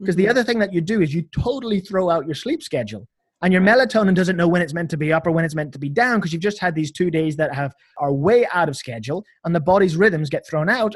Because 0.00 0.16
mm-hmm. 0.16 0.24
the 0.24 0.28
other 0.28 0.42
thing 0.42 0.58
that 0.58 0.72
you 0.72 0.80
do 0.80 1.02
is 1.02 1.14
you 1.14 1.22
totally 1.30 1.78
throw 1.78 2.10
out 2.10 2.26
your 2.26 2.34
sleep 2.34 2.62
schedule. 2.62 3.06
And 3.42 3.52
your 3.52 3.62
melatonin 3.62 4.14
doesn't 4.14 4.36
know 4.36 4.48
when 4.48 4.60
it's 4.60 4.74
meant 4.74 4.90
to 4.90 4.96
be 4.96 5.12
up 5.12 5.26
or 5.26 5.30
when 5.30 5.44
it's 5.44 5.54
meant 5.54 5.72
to 5.74 5.78
be 5.78 5.88
down 5.88 6.18
because 6.18 6.32
you've 6.32 6.42
just 6.42 6.58
had 6.58 6.74
these 6.74 6.90
two 6.90 7.10
days 7.10 7.36
that 7.36 7.54
have 7.54 7.72
are 7.98 8.12
way 8.12 8.46
out 8.52 8.68
of 8.68 8.76
schedule 8.76 9.24
and 9.44 9.54
the 9.54 9.60
body's 9.60 9.96
rhythms 9.96 10.30
get 10.30 10.46
thrown 10.48 10.68
out. 10.68 10.94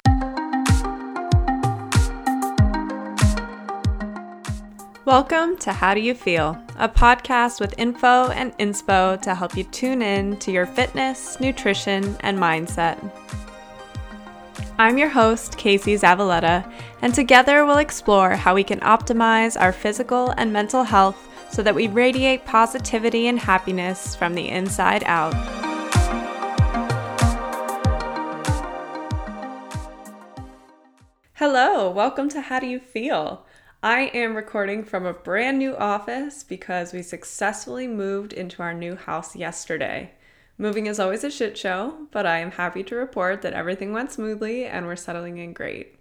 Welcome 5.05 5.57
to 5.59 5.73
How 5.73 5.95
Do 5.95 6.01
You 6.01 6.15
Feel, 6.15 6.61
a 6.77 6.89
podcast 6.89 7.61
with 7.61 7.79
info 7.79 8.31
and 8.31 8.57
inspo 8.59 9.21
to 9.23 9.35
help 9.35 9.57
you 9.57 9.65
tune 9.65 10.03
in 10.03 10.39
to 10.39 10.51
your 10.51 10.67
fitness, 10.67 11.39
nutrition, 11.39 12.17
and 12.21 12.37
mindset. 12.37 12.99
I'm 14.81 14.97
your 14.97 15.09
host, 15.09 15.59
Casey 15.59 15.97
Zavaletta, 15.97 16.73
and 17.03 17.13
together 17.13 17.67
we'll 17.67 17.79
explore 17.79 18.37
how 18.37 18.55
we 18.55 18.63
can 18.63 18.79
optimize 18.79 19.61
our 19.61 19.73
physical 19.73 20.33
and 20.37 20.53
mental 20.53 20.85
health 20.85 21.29
so 21.51 21.65
that 21.65 21.75
we 21.75 21.89
radiate 21.89 22.45
positivity 22.45 23.27
and 23.27 23.41
happiness 23.41 24.15
from 24.15 24.37
the 24.37 24.49
inside 24.49 25.03
out. 25.03 25.35
Hello, 31.33 31.91
welcome 31.91 32.29
to 32.29 32.41
How 32.41 32.61
Do 32.61 32.69
You 32.69 32.79
Feel? 32.79 33.45
I 33.83 34.03
am 34.15 34.37
recording 34.37 34.85
from 34.85 35.05
a 35.05 35.13
brand 35.13 35.59
new 35.59 35.77
office 35.77 36.45
because 36.45 36.93
we 36.93 37.03
successfully 37.03 37.89
moved 37.89 38.33
into 38.33 38.63
our 38.63 38.75
new 38.75 38.95
house 38.95 39.35
yesterday. 39.35 40.13
Moving 40.61 40.87
is 40.87 40.99
always 40.99 41.23
a 41.23 41.31
shit 41.31 41.57
show, 41.57 42.09
but 42.11 42.27
I 42.27 42.41
am 42.41 42.51
happy 42.51 42.83
to 42.83 42.97
report 42.97 43.43
that 43.43 43.53
everything 43.53 43.93
went 43.93 44.11
smoothly 44.11 44.65
and 44.67 44.87
we're 44.87 44.97
settling 44.97 45.39
in 45.39 45.53
great. 45.53 45.95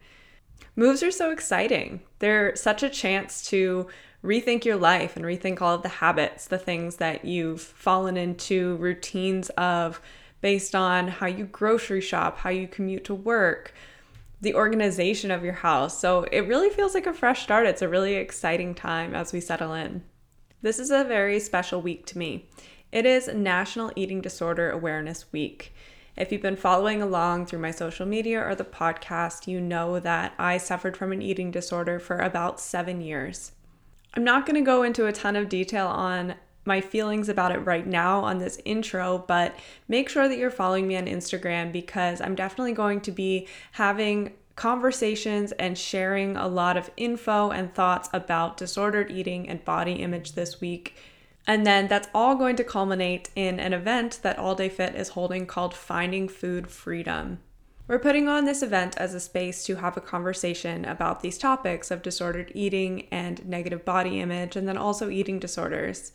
Moves 0.75 1.03
are 1.03 1.11
so 1.11 1.31
exciting. 1.31 2.01
They're 2.17 2.55
such 2.55 2.81
a 2.81 2.89
chance 2.89 3.47
to 3.49 3.87
rethink 4.23 4.65
your 4.65 4.75
life 4.75 5.15
and 5.15 5.23
rethink 5.23 5.61
all 5.61 5.75
of 5.75 5.83
the 5.83 5.89
habits, 5.89 6.47
the 6.47 6.57
things 6.57 6.95
that 6.95 7.23
you've 7.23 7.61
fallen 7.61 8.17
into 8.17 8.75
routines 8.77 9.49
of 9.51 10.01
based 10.41 10.73
on 10.73 11.07
how 11.07 11.27
you 11.27 11.45
grocery 11.45 12.01
shop, 12.01 12.39
how 12.39 12.49
you 12.49 12.67
commute 12.67 13.05
to 13.05 13.13
work, 13.15 13.73
the 14.41 14.55
organization 14.55 15.29
of 15.29 15.43
your 15.43 15.53
house. 15.53 15.99
So 15.99 16.23
it 16.23 16.41
really 16.41 16.69
feels 16.69 16.95
like 16.95 17.07
a 17.07 17.13
fresh 17.13 17.43
start. 17.43 17.67
It's 17.67 17.81
a 17.83 17.89
really 17.89 18.15
exciting 18.15 18.73
time 18.73 19.13
as 19.13 19.33
we 19.33 19.39
settle 19.39 19.73
in. 19.73 20.03
This 20.63 20.79
is 20.79 20.89
a 20.89 21.03
very 21.03 21.39
special 21.39 21.81
week 21.81 22.07
to 22.07 22.17
me. 22.17 22.49
It 22.89 23.05
is 23.05 23.27
National 23.27 23.91
Eating 23.97 24.21
Disorder 24.21 24.71
Awareness 24.71 25.25
Week. 25.33 25.73
If 26.15 26.31
you've 26.31 26.41
been 26.41 26.55
following 26.55 27.01
along 27.01 27.45
through 27.45 27.59
my 27.59 27.71
social 27.71 28.05
media 28.05 28.41
or 28.41 28.55
the 28.55 28.63
podcast, 28.63 29.45
you 29.45 29.59
know 29.59 29.99
that 29.99 30.33
I 30.39 30.57
suffered 30.57 30.95
from 30.95 31.11
an 31.11 31.21
eating 31.21 31.51
disorder 31.51 31.99
for 31.99 32.19
about 32.19 32.61
seven 32.61 33.01
years. 33.01 33.51
I'm 34.13 34.23
not 34.23 34.45
going 34.45 34.55
to 34.55 34.65
go 34.65 34.83
into 34.83 35.05
a 35.05 35.11
ton 35.11 35.35
of 35.35 35.49
detail 35.49 35.87
on 35.87 36.35
my 36.63 36.79
feelings 36.79 37.27
about 37.27 37.51
it 37.51 37.59
right 37.59 37.85
now 37.85 38.21
on 38.21 38.37
this 38.37 38.57
intro, 38.63 39.25
but 39.27 39.53
make 39.89 40.07
sure 40.07 40.29
that 40.29 40.37
you're 40.37 40.49
following 40.49 40.87
me 40.87 40.95
on 40.95 41.07
Instagram 41.07 41.73
because 41.73 42.21
I'm 42.21 42.35
definitely 42.35 42.73
going 42.73 43.01
to 43.01 43.11
be 43.11 43.49
having 43.73 44.31
conversations 44.55 45.51
and 45.53 45.77
sharing 45.77 46.37
a 46.37 46.47
lot 46.47 46.77
of 46.77 46.89
info 46.95 47.51
and 47.51 47.75
thoughts 47.75 48.09
about 48.13 48.55
disordered 48.55 49.11
eating 49.11 49.49
and 49.49 49.63
body 49.65 49.95
image 49.95 50.33
this 50.33 50.61
week. 50.61 50.95
And 51.49 51.65
then 51.65 51.87
that's 51.87 52.09
all 52.13 52.35
going 52.35 52.57
to 52.57 52.63
culminate 52.65 53.29
in 53.33 53.57
an 53.57 53.71
event 53.71 54.19
that 54.21 54.37
All 54.37 54.53
Day 54.53 54.67
Fit 54.67 54.95
is 54.95 55.09
holding 55.09 55.45
called 55.45 55.73
Finding 55.73 56.27
Food 56.27 56.67
Freedom. 56.67 57.39
We're 57.87 57.99
putting 57.99 58.27
on 58.27 58.43
this 58.43 58.61
event 58.61 58.97
as 58.97 59.13
a 59.13 59.19
space 59.21 59.63
to 59.65 59.75
have 59.75 59.95
a 59.95 60.01
conversation 60.01 60.83
about 60.83 61.21
these 61.21 61.37
topics 61.37 61.89
of 61.89 62.01
disordered 62.01 62.51
eating 62.53 63.07
and 63.11 63.47
negative 63.47 63.85
body 63.85 64.19
image, 64.19 64.57
and 64.57 64.67
then 64.67 64.77
also 64.77 65.09
eating 65.09 65.39
disorders. 65.39 66.11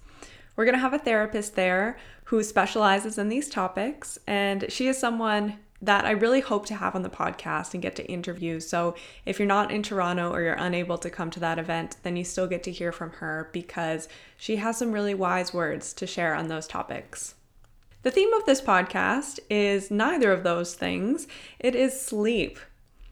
We're 0.54 0.66
going 0.66 0.74
to 0.74 0.80
have 0.80 0.92
a 0.92 0.98
therapist 0.98 1.56
there 1.56 1.96
who 2.24 2.42
specializes 2.42 3.16
in 3.16 3.30
these 3.30 3.48
topics, 3.48 4.18
and 4.26 4.70
she 4.70 4.86
is 4.86 4.98
someone 4.98 5.60
that 5.82 6.04
I 6.04 6.12
really 6.12 6.40
hope 6.40 6.64
to 6.66 6.76
have 6.76 6.94
on 6.94 7.02
the 7.02 7.10
podcast 7.10 7.74
and 7.74 7.82
get 7.82 7.96
to 7.96 8.06
interview. 8.06 8.60
So 8.60 8.94
if 9.26 9.38
you're 9.38 9.48
not 9.48 9.72
in 9.72 9.82
Toronto 9.82 10.32
or 10.32 10.40
you're 10.40 10.54
unable 10.54 10.96
to 10.98 11.10
come 11.10 11.28
to 11.30 11.40
that 11.40 11.58
event, 11.58 11.96
then 12.04 12.16
you 12.16 12.24
still 12.24 12.46
get 12.46 12.62
to 12.62 12.72
hear 12.72 12.92
from 12.92 13.10
her 13.14 13.50
because 13.52 14.08
she 14.36 14.56
has 14.56 14.78
some 14.78 14.92
really 14.92 15.14
wise 15.14 15.52
words 15.52 15.92
to 15.94 16.06
share 16.06 16.34
on 16.34 16.46
those 16.46 16.68
topics. 16.68 17.34
The 18.02 18.12
theme 18.12 18.32
of 18.32 18.46
this 18.46 18.60
podcast 18.60 19.40
is 19.50 19.90
neither 19.90 20.32
of 20.32 20.44
those 20.44 20.74
things, 20.74 21.26
it 21.58 21.74
is 21.74 22.00
sleep. 22.00 22.58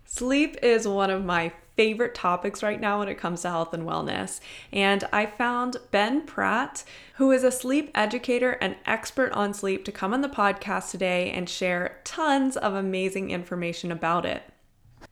Sleep 0.05 0.57
is 0.63 0.87
one 0.87 1.11
of 1.11 1.25
my 1.25 1.53
favorite 1.81 2.15
topics 2.15 2.63
right 2.63 2.79
now 2.79 2.99
when 2.99 3.09
it 3.09 3.17
comes 3.17 3.41
to 3.41 3.49
health 3.49 3.73
and 3.73 3.85
wellness. 3.85 4.39
And 4.71 5.03
I 5.15 5.25
found 5.25 5.79
Ben 5.91 6.27
Pratt, 6.27 6.85
who 7.15 7.33
is 7.33 7.43
a 7.43 7.51
sleep 7.51 7.91
educator 7.95 8.51
and 8.61 8.77
expert 8.85 9.33
on 9.33 9.55
sleep, 9.55 9.87
to 9.87 9.91
come 9.91 10.13
on 10.13 10.21
the 10.21 10.29
podcast 10.29 10.91
today 10.91 11.31
and 11.31 11.49
share 11.49 11.99
tons 12.05 12.59
of 12.59 12.75
amazing 12.75 13.31
information 13.31 13.91
about 13.91 14.27
it. 14.27 14.43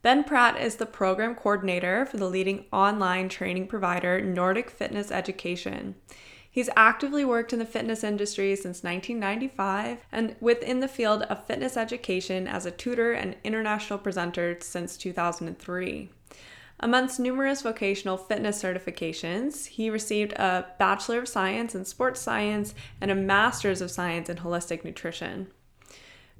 Ben 0.03 0.23
Pratt 0.23 0.61
is 0.61 0.75
the 0.75 0.85
program 0.85 1.33
coordinator 1.33 2.05
for 2.05 2.17
the 2.17 2.29
leading 2.29 2.65
online 2.71 3.29
training 3.29 3.65
provider, 3.65 4.21
Nordic 4.21 4.69
Fitness 4.69 5.09
Education. 5.09 5.95
He's 6.51 6.69
actively 6.75 7.25
worked 7.25 7.51
in 7.51 7.57
the 7.57 7.65
fitness 7.65 8.03
industry 8.03 8.55
since 8.55 8.83
1995 8.83 10.05
and 10.11 10.35
within 10.39 10.81
the 10.81 10.87
field 10.87 11.23
of 11.23 11.47
fitness 11.47 11.75
education 11.75 12.47
as 12.47 12.67
a 12.67 12.71
tutor 12.71 13.11
and 13.13 13.37
international 13.43 13.97
presenter 13.97 14.55
since 14.61 14.97
2003. 14.97 16.11
Amongst 16.81 17.19
numerous 17.19 17.61
vocational 17.61 18.15
fitness 18.15 18.63
certifications, 18.63 19.65
he 19.65 19.89
received 19.89 20.31
a 20.33 20.65
Bachelor 20.79 21.19
of 21.19 21.27
Science 21.27 21.75
in 21.75 21.83
Sports 21.83 22.21
Science 22.21 22.73
and 23.01 23.11
a 23.11 23.15
Master's 23.15 23.81
of 23.81 23.91
Science 23.91 24.29
in 24.29 24.37
Holistic 24.37 24.85
Nutrition. 24.85 25.47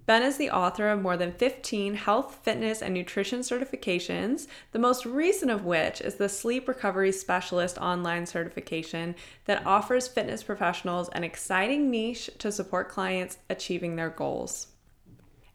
Ben 0.06 0.24
is 0.24 0.38
the 0.38 0.50
author 0.50 0.88
of 0.90 1.02
more 1.02 1.18
than 1.18 1.34
15 1.34 1.94
health, 1.94 2.40
fitness, 2.42 2.82
and 2.82 2.94
nutrition 2.94 3.42
certifications, 3.42 4.48
the 4.72 4.80
most 4.80 5.06
recent 5.06 5.52
of 5.52 5.66
which 5.66 6.00
is 6.00 6.16
the 6.16 6.30
Sleep 6.30 6.70
Recovery 6.70 7.12
Specialist 7.12 7.78
online 7.78 8.26
certification 8.26 9.16
that 9.44 9.66
offers 9.68 10.08
fitness 10.08 10.42
professionals 10.42 11.10
an 11.10 11.26
exciting 11.26 11.92
niche 11.92 12.30
to 12.40 12.52
support 12.52 12.90
clients 12.90 13.38
achieving 13.50 13.98
their 13.98 14.10
goals. 14.10 14.68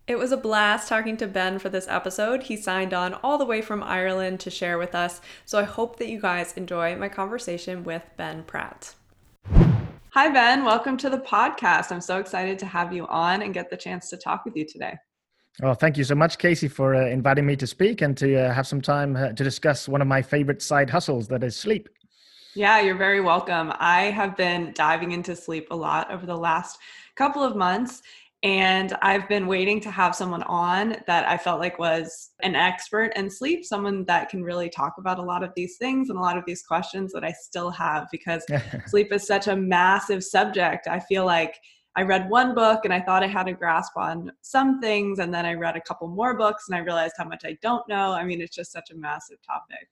It 0.07 0.19
was 0.19 0.33
a 0.33 0.37
blast 0.37 0.87
talking 0.87 1.17
to 1.17 1.27
Ben 1.27 1.59
for 1.59 1.71
this 1.71 1.89
episode. 1.89 2.43
He 2.43 2.59
signed 2.59 2.93
on 2.93 3.15
all 3.15 3.39
the 3.39 3.47
way 3.47 3.63
from 3.63 3.83
Ireland 3.83 4.39
to 4.41 4.51
share 4.51 4.77
with 4.77 4.95
us, 4.95 5.23
so 5.47 5.59
I 5.59 5.63
hope 5.63 5.97
that 5.97 6.11
you 6.11 6.21
guys 6.21 6.53
enjoy 6.59 6.95
my 6.97 7.09
conversation 7.09 7.85
with 7.85 8.03
Ben 8.19 8.43
Pratt. 8.43 8.95
Hi, 10.11 10.29
Ben. 10.29 10.63
Welcome 10.63 10.99
to 10.99 11.09
the 11.09 11.21
podcast. 11.21 11.91
I'm 11.91 12.03
so 12.03 12.19
excited 12.19 12.59
to 12.59 12.67
have 12.67 12.93
you 12.93 13.07
on 13.07 13.41
and 13.41 13.55
get 13.55 13.71
the 13.71 13.79
chance 13.79 14.11
to 14.11 14.19
talk 14.19 14.45
with 14.45 14.55
you 14.57 14.67
today. 14.67 14.95
Well, 15.63 15.73
thank 15.73 15.97
you 15.97 16.05
so 16.05 16.15
much, 16.15 16.37
Casey, 16.37 16.69
for 16.69 16.95
uh, 16.95 17.07
inviting 17.07 17.47
me 17.47 17.57
to 17.57 17.67
speak 17.67 18.03
and 18.03 18.15
to 18.19 18.37
uh, 18.37 18.53
have 18.53 18.67
some 18.67 18.83
time 18.83 19.17
uh, 19.17 19.29
to 19.29 19.43
discuss 19.43 19.89
one 19.89 20.03
of 20.03 20.07
my 20.07 20.21
favorite 20.21 20.61
side 20.61 20.91
hustles 20.91 21.29
that 21.29 21.43
is 21.43 21.57
sleep. 21.57 21.89
Yeah, 22.55 22.79
you're 22.81 22.95
very 22.95 23.23
welcome. 23.23 23.73
I 23.79 24.11
have 24.11 24.37
been 24.37 24.75
diving 24.75 25.13
into 25.13 25.35
sleep 25.35 25.69
a 25.71 25.75
lot 25.75 26.13
over 26.13 26.27
the 26.27 26.37
last 26.37 26.79
couple 27.17 27.43
of 27.43 27.57
months 27.57 28.03
and 28.45 28.95
I've 29.01 29.27
been 29.27 29.47
waiting 29.47 29.81
to 29.81 29.91
have 29.91 30.15
someone 30.15 30.43
on 30.43 30.97
that 31.07 31.27
I 31.27 31.39
felt 31.39 31.61
like 31.61 31.79
was 31.79 32.33
an 32.43 32.55
expert 32.55 33.11
in 33.17 33.31
sleep, 33.31 33.65
someone 33.65 34.05
that 34.05 34.29
can 34.29 34.45
really 34.45 34.69
talk 34.69 34.97
about 34.99 35.19
a 35.19 35.23
lot 35.23 35.43
of 35.43 35.51
these 35.57 35.79
things 35.79 36.11
and 36.11 36.19
a 36.19 36.21
lot 36.21 36.37
of 36.37 36.45
these 36.47 36.63
questions 36.63 37.11
that 37.15 37.25
I 37.25 37.33
still 37.33 37.71
have 37.71 38.07
because 38.13 38.45
sleep 38.87 39.15
is 39.15 39.27
such 39.27 39.49
a 39.49 39.57
massive 39.57 40.23
subject. 40.23 40.87
I 40.87 41.01
feel 41.01 41.25
like 41.25 41.59
I 41.97 42.03
read 42.03 42.29
one 42.29 42.55
book 42.55 42.85
and 42.85 42.93
I 42.93 43.01
thought 43.01 43.25
I 43.25 43.29
had 43.29 43.49
a 43.49 43.55
grasp 43.55 43.97
on 43.97 44.31
some 44.43 44.79
things, 44.79 45.21
and 45.21 45.33
then 45.33 45.47
I 45.47 45.55
read 45.55 45.77
a 45.77 45.81
couple 45.81 46.09
more 46.09 46.37
books 46.37 46.65
and 46.69 46.77
I 46.77 46.81
realized 46.81 47.15
how 47.17 47.25
much 47.25 47.47
I 47.47 47.57
don't 47.63 47.89
know. 47.89 48.13
I 48.13 48.25
mean, 48.25 48.43
it's 48.43 48.55
just 48.55 48.73
such 48.73 48.91
a 48.91 48.95
massive 48.95 49.39
topic. 49.47 49.89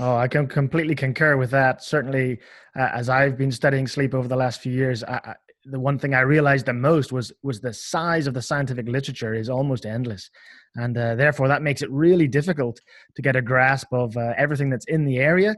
Oh, 0.00 0.16
I 0.16 0.26
can 0.26 0.48
completely 0.48 0.96
concur 0.96 1.36
with 1.36 1.50
that. 1.50 1.84
Certainly, 1.84 2.40
uh, 2.74 2.88
as 2.94 3.08
I've 3.08 3.36
been 3.36 3.52
studying 3.52 3.86
sleep 3.86 4.12
over 4.12 4.26
the 4.26 4.36
last 4.36 4.60
few 4.60 4.72
years, 4.72 5.04
I, 5.04 5.34
the 5.64 5.78
one 5.78 5.98
thing 5.98 6.14
I 6.14 6.20
realized 6.20 6.66
the 6.66 6.72
most 6.72 7.12
was 7.12 7.32
was 7.42 7.60
the 7.60 7.72
size 7.72 8.26
of 8.26 8.34
the 8.34 8.42
scientific 8.42 8.88
literature 8.88 9.34
is 9.34 9.48
almost 9.48 9.86
endless, 9.86 10.30
and 10.76 10.96
uh, 10.96 11.14
therefore 11.14 11.48
that 11.48 11.62
makes 11.62 11.82
it 11.82 11.90
really 11.90 12.28
difficult 12.28 12.80
to 13.14 13.22
get 13.22 13.36
a 13.36 13.42
grasp 13.42 13.92
of 13.92 14.16
uh, 14.16 14.32
everything 14.36 14.70
that's 14.70 14.86
in 14.86 15.04
the 15.04 15.18
area. 15.18 15.54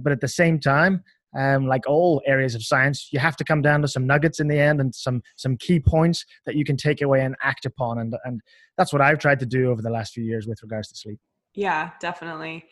But 0.00 0.12
at 0.12 0.20
the 0.20 0.28
same 0.28 0.60
time, 0.60 1.02
um, 1.36 1.66
like 1.66 1.88
all 1.88 2.22
areas 2.26 2.54
of 2.54 2.62
science, 2.64 3.08
you 3.12 3.18
have 3.18 3.36
to 3.36 3.44
come 3.44 3.62
down 3.62 3.82
to 3.82 3.88
some 3.88 4.06
nuggets 4.06 4.40
in 4.40 4.48
the 4.48 4.58
end 4.58 4.80
and 4.80 4.94
some 4.94 5.22
some 5.36 5.56
key 5.56 5.80
points 5.80 6.24
that 6.46 6.54
you 6.54 6.64
can 6.64 6.76
take 6.76 7.02
away 7.02 7.22
and 7.22 7.34
act 7.42 7.66
upon, 7.66 7.98
and 7.98 8.14
and 8.24 8.40
that's 8.76 8.92
what 8.92 9.02
I've 9.02 9.18
tried 9.18 9.40
to 9.40 9.46
do 9.46 9.70
over 9.70 9.82
the 9.82 9.90
last 9.90 10.12
few 10.12 10.24
years 10.24 10.46
with 10.46 10.62
regards 10.62 10.88
to 10.88 10.96
sleep. 10.96 11.18
Yeah, 11.54 11.90
definitely. 12.00 12.66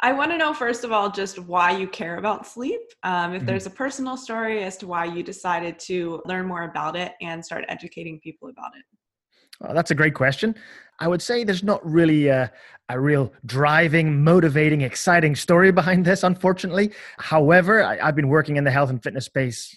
I 0.00 0.12
want 0.12 0.32
to 0.32 0.38
know, 0.38 0.52
first 0.52 0.84
of 0.84 0.92
all, 0.92 1.10
just 1.10 1.38
why 1.38 1.76
you 1.76 1.86
care 1.86 2.16
about 2.16 2.46
sleep. 2.46 2.80
Um, 3.02 3.32
if 3.32 3.38
mm-hmm. 3.38 3.46
there's 3.46 3.66
a 3.66 3.70
personal 3.70 4.16
story 4.16 4.62
as 4.62 4.76
to 4.78 4.86
why 4.86 5.04
you 5.04 5.22
decided 5.22 5.78
to 5.80 6.20
learn 6.26 6.46
more 6.46 6.64
about 6.64 6.96
it 6.96 7.12
and 7.22 7.44
start 7.44 7.64
educating 7.68 8.20
people 8.20 8.48
about 8.48 8.72
it. 8.76 8.84
Well, 9.60 9.72
that's 9.72 9.92
a 9.92 9.94
great 9.94 10.14
question. 10.14 10.56
I 10.98 11.08
would 11.08 11.22
say 11.22 11.44
there's 11.44 11.62
not 11.62 11.84
really 11.88 12.28
a, 12.28 12.52
a 12.88 12.98
real 12.98 13.32
driving, 13.46 14.22
motivating, 14.22 14.80
exciting 14.80 15.36
story 15.36 15.72
behind 15.72 16.04
this, 16.04 16.22
unfortunately. 16.22 16.92
However, 17.18 17.82
I, 17.82 18.04
have 18.04 18.16
been 18.16 18.28
working 18.28 18.56
in 18.56 18.64
the 18.64 18.70
health 18.70 18.90
and 18.90 19.02
fitness 19.02 19.26
space 19.26 19.76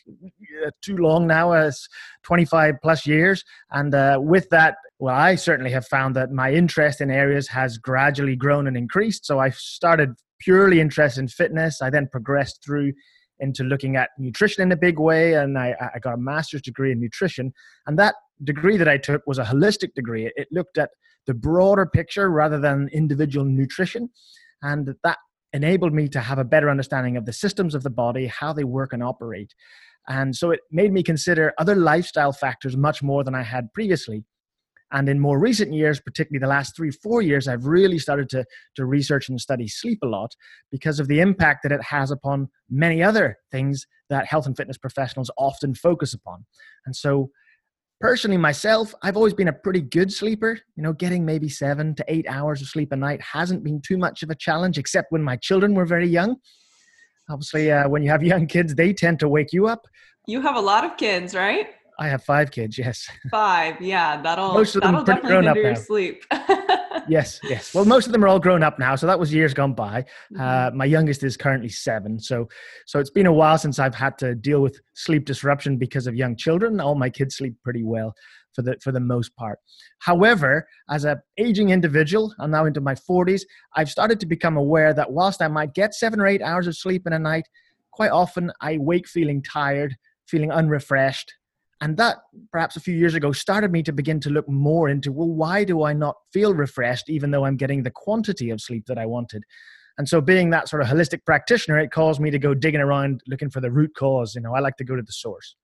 uh, 0.66 0.72
too 0.82 0.98
long 0.98 1.28
now, 1.28 1.54
as 1.54 1.88
25 2.24 2.76
plus 2.82 3.06
years. 3.06 3.44
And 3.72 3.94
uh, 3.94 4.20
with 4.22 4.50
that, 4.50 4.78
well, 5.00 5.16
I 5.16 5.36
certainly 5.36 5.72
have 5.72 5.86
found 5.86 6.16
that 6.16 6.32
my 6.32 6.52
interest 6.52 7.02
in 7.02 7.12
areas 7.12 7.48
has 7.50 7.78
gradually 7.78 8.36
grown 8.36 8.68
and 8.68 8.76
increased. 8.76 9.26
So 9.26 9.40
I 9.40 9.52
started 9.52 10.14
purely 10.40 10.80
interested 10.80 11.22
in 11.22 11.28
fitness. 11.28 11.82
I 11.82 11.90
then 11.90 12.08
progressed 12.12 12.64
through 12.66 12.94
into 13.40 13.64
looking 13.64 13.96
at 13.96 14.10
nutrition 14.18 14.64
in 14.64 14.72
a 14.72 14.78
big 14.78 15.00
way, 15.00 15.36
and 15.36 15.58
I, 15.58 15.76
I 15.94 16.00
got 16.00 16.16
a 16.16 16.18
master's 16.18 16.64
degree 16.64 16.92
in 16.92 17.00
nutrition. 17.00 17.54
And 17.86 18.00
that 18.00 18.16
degree 18.44 18.78
that 18.78 18.88
I 18.88 18.98
took 18.98 19.22
was 19.28 19.38
a 19.38 19.44
holistic 19.44 19.94
degree. 19.94 20.32
It 20.36 20.48
looked 20.52 20.80
at 20.80 20.90
the 21.28 21.36
broader 21.36 21.86
picture 21.86 22.32
rather 22.32 22.60
than 22.60 22.90
individual 22.92 23.46
nutrition. 23.46 24.10
And 24.64 24.96
that 25.04 25.18
enabled 25.54 25.94
me 25.94 26.08
to 26.10 26.20
have 26.20 26.40
a 26.40 26.44
better 26.44 26.70
understanding 26.70 27.18
of 27.18 27.26
the 27.26 27.34
systems 27.34 27.76
of 27.76 27.84
the 27.84 27.90
body, 27.92 28.28
how 28.28 28.54
they 28.54 28.64
work 28.64 28.94
and 28.94 29.04
operate. 29.04 29.54
And 30.08 30.36
so 30.36 30.52
it 30.52 30.62
made 30.72 30.94
me 30.94 31.04
consider 31.04 31.54
other 31.58 31.76
lifestyle 31.76 32.32
factors 32.32 32.76
much 32.76 33.04
more 33.04 33.24
than 33.24 33.36
I 33.36 33.44
had 33.44 33.72
previously. 33.74 34.24
And 34.92 35.10
in 35.10 35.20
more 35.20 35.40
recent 35.40 35.74
years, 35.74 36.00
particularly 36.00 36.40
the 36.40 36.48
last 36.48 36.76
three, 36.76 36.92
four 36.92 37.22
years, 37.22 37.48
I've 37.48 37.66
really 37.66 38.00
started 38.00 38.30
to, 38.30 38.46
to 38.76 38.86
research 38.86 39.28
and 39.30 39.40
study 39.40 39.68
sleep 39.68 40.00
a 40.04 40.08
lot 40.08 40.36
because 40.72 41.00
of 41.00 41.08
the 41.08 41.20
impact 41.20 41.64
that 41.64 41.72
it 41.72 41.82
has 41.84 42.12
upon 42.12 42.50
many 42.70 43.04
other 43.04 43.38
things 43.52 43.86
that 44.10 44.26
health 44.26 44.46
and 44.46 44.56
fitness 44.56 44.78
professionals 44.78 45.30
often 45.38 45.74
focus 45.74 46.14
upon. 46.14 46.46
And 46.86 46.96
so, 46.96 47.30
personally, 48.00 48.38
myself, 48.38 48.94
I've 49.02 49.18
always 49.18 49.34
been 49.34 49.50
a 49.50 49.54
pretty 49.54 49.82
good 49.82 50.12
sleeper. 50.12 50.60
You 50.76 50.84
know, 50.84 50.94
getting 50.94 51.26
maybe 51.26 51.50
seven 51.50 51.94
to 51.96 52.06
eight 52.08 52.26
hours 52.30 52.62
of 52.62 52.70
sleep 52.70 52.94
a 52.94 52.96
night 52.96 53.22
hasn't 53.22 53.64
been 53.64 53.82
too 53.82 53.98
much 53.98 54.24
of 54.24 54.30
a 54.30 54.36
challenge, 54.36 54.78
except 54.78 55.12
when 55.12 55.24
my 55.24 55.36
children 55.36 55.74
were 55.74 55.86
very 55.86 56.08
young. 56.08 56.38
Obviously, 57.30 57.72
uh, 57.72 57.90
when 57.90 58.04
you 58.04 58.10
have 58.10 58.24
young 58.34 58.48
kids, 58.48 58.76
they 58.76 58.94
tend 58.94 59.20
to 59.20 59.28
wake 59.28 59.52
you 59.52 59.68
up. 59.68 59.86
You 60.28 60.42
have 60.42 60.56
a 60.56 60.62
lot 60.62 60.84
of 60.86 60.98
kids, 60.98 61.36
right? 61.36 61.68
I 62.00 62.08
have 62.08 62.24
five 62.24 62.52
kids. 62.52 62.78
Yes. 62.78 63.08
Five. 63.32 63.82
Yeah, 63.82 64.22
that'll 64.22 64.54
most 64.54 64.76
of 64.76 64.82
them 64.82 64.92
that'll 64.94 65.06
definitely 65.06 65.30
grown 65.30 65.48
up 65.48 65.56
your 65.56 65.74
now. 65.74 65.80
sleep. 65.80 66.26
yes, 67.08 67.40
yes. 67.44 67.74
Well, 67.74 67.86
most 67.86 68.06
of 68.06 68.12
them 68.12 68.24
are 68.24 68.28
all 68.28 68.40
grown 68.40 68.62
up 68.62 68.78
now, 68.78 68.96
so 68.96 69.08
that 69.08 69.20
was 69.20 69.34
years 69.34 69.54
gone 69.54 69.74
by. 69.74 70.04
Mm-hmm. 70.34 70.42
Uh, 70.42 70.72
my 70.76 70.86
youngest 70.86 71.24
is 71.24 71.36
currently 71.38 71.70
seven, 71.70 72.20
so 72.20 72.48
so 72.86 73.00
it's 73.00 73.10
been 73.10 73.26
a 73.26 73.34
while 73.34 73.58
since 73.58 73.80
I've 73.80 73.96
had 73.96 74.18
to 74.20 74.36
deal 74.36 74.62
with 74.62 74.80
sleep 74.94 75.26
disruption 75.26 75.78
because 75.78 76.08
of 76.08 76.16
young 76.16 76.36
children. 76.36 76.80
All 76.80 76.96
my 76.96 77.10
kids 77.10 77.38
sleep 77.38 77.56
pretty 77.64 77.84
well 77.84 78.14
for 78.54 78.62
the 78.62 78.76
for 78.82 78.92
the 78.92 79.00
most 79.00 79.36
part. 79.36 79.60
However, 80.00 80.68
as 80.90 81.04
an 81.04 81.20
aging 81.38 81.70
individual, 81.70 82.34
I'm 82.40 82.52
now 82.52 82.66
into 82.66 82.82
my 82.82 82.96
40s. 82.96 83.42
I've 83.76 83.90
started 83.90 84.20
to 84.20 84.26
become 84.26 84.58
aware 84.58 84.94
that 84.94 85.12
whilst 85.12 85.42
I 85.42 85.48
might 85.48 85.74
get 85.74 85.94
seven 85.94 86.20
or 86.20 86.28
eight 86.28 86.42
hours 86.42 86.68
of 86.68 86.76
sleep 86.76 87.08
in 87.08 87.14
a 87.14 87.20
night, 87.20 87.48
quite 87.92 88.12
often 88.12 88.52
I 88.62 88.78
wake 88.78 89.08
feeling 89.08 89.42
tired, 89.42 89.96
feeling 90.28 90.52
unrefreshed, 90.52 91.34
and 91.82 91.98
that, 91.98 92.18
perhaps 92.52 92.76
a 92.76 92.80
few 92.80 92.96
years 92.96 93.14
ago, 93.14 93.32
started 93.32 93.72
me 93.72 93.84
to 93.84 93.94
begin 93.94 94.20
to 94.22 94.30
look 94.30 94.48
more 94.50 94.90
into 94.90 95.12
well, 95.12 95.30
why 95.30 95.64
do 95.64 95.84
I 95.84 95.94
not 95.94 96.16
feel 96.34 96.54
refreshed 96.54 97.10
even 97.10 97.32
though 97.32 97.46
I'm 97.46 97.58
getting 97.58 97.84
the 97.84 97.92
quantity 97.92 98.50
of 98.50 98.62
sleep 98.62 98.86
that 98.88 98.98
I 98.98 99.06
wanted? 99.06 99.44
And 99.98 100.08
so, 100.08 100.22
being 100.22 100.50
that 100.52 100.70
sort 100.70 100.82
of 100.82 100.88
holistic 100.88 101.26
practitioner, 101.26 101.80
it 101.80 101.92
caused 101.92 102.20
me 102.20 102.32
to 102.32 102.40
go 102.40 102.54
digging 102.54 102.82
around 102.82 103.22
looking 103.28 103.50
for 103.50 103.62
the 103.62 103.72
root 103.72 103.96
cause. 103.96 104.36
You 104.36 104.42
know, 104.42 104.54
I 104.54 104.60
like 104.60 104.78
to 104.78 104.84
go 104.84 104.96
to 104.96 105.02
the 105.02 105.12
source. 105.12 105.56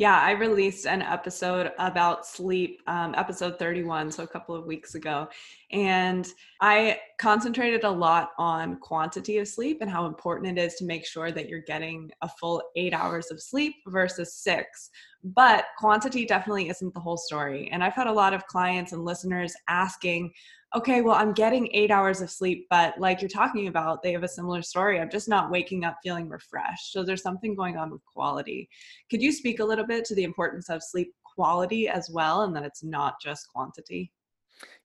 Yeah, 0.00 0.18
I 0.18 0.30
released 0.30 0.86
an 0.86 1.02
episode 1.02 1.72
about 1.78 2.24
sleep, 2.24 2.80
um, 2.86 3.14
episode 3.18 3.58
31, 3.58 4.10
so 4.10 4.22
a 4.22 4.26
couple 4.26 4.54
of 4.54 4.64
weeks 4.64 4.94
ago. 4.94 5.28
And 5.72 6.26
I 6.62 7.00
concentrated 7.18 7.84
a 7.84 7.90
lot 7.90 8.30
on 8.38 8.78
quantity 8.78 9.36
of 9.36 9.46
sleep 9.46 9.82
and 9.82 9.90
how 9.90 10.06
important 10.06 10.56
it 10.56 10.62
is 10.62 10.76
to 10.76 10.86
make 10.86 11.04
sure 11.04 11.30
that 11.32 11.50
you're 11.50 11.60
getting 11.60 12.10
a 12.22 12.28
full 12.30 12.62
eight 12.76 12.94
hours 12.94 13.30
of 13.30 13.42
sleep 13.42 13.74
versus 13.88 14.32
six. 14.32 14.88
But 15.22 15.66
quantity 15.76 16.24
definitely 16.24 16.70
isn't 16.70 16.94
the 16.94 17.00
whole 17.00 17.18
story. 17.18 17.68
And 17.70 17.84
I've 17.84 17.92
had 17.92 18.06
a 18.06 18.12
lot 18.12 18.32
of 18.32 18.46
clients 18.46 18.92
and 18.92 19.04
listeners 19.04 19.52
asking, 19.68 20.32
okay, 20.74 21.00
well, 21.00 21.16
I'm 21.16 21.32
getting 21.32 21.68
eight 21.72 21.90
hours 21.90 22.20
of 22.20 22.30
sleep, 22.30 22.66
but 22.70 22.98
like 22.98 23.20
you're 23.20 23.28
talking 23.28 23.66
about, 23.66 24.02
they 24.02 24.12
have 24.12 24.22
a 24.22 24.28
similar 24.28 24.62
story. 24.62 25.00
I'm 25.00 25.10
just 25.10 25.28
not 25.28 25.50
waking 25.50 25.84
up 25.84 25.96
feeling 26.02 26.28
refreshed. 26.28 26.92
So 26.92 27.02
there's 27.02 27.22
something 27.22 27.54
going 27.56 27.76
on 27.76 27.90
with 27.90 28.04
quality. 28.04 28.68
Could 29.10 29.22
you 29.22 29.32
speak 29.32 29.60
a 29.60 29.64
little 29.64 29.86
bit 29.86 30.04
to 30.06 30.14
the 30.14 30.24
importance 30.24 30.70
of 30.70 30.82
sleep 30.82 31.12
quality 31.24 31.88
as 31.88 32.08
well, 32.10 32.42
and 32.42 32.54
that 32.54 32.64
it's 32.64 32.84
not 32.84 33.20
just 33.20 33.48
quantity? 33.52 34.12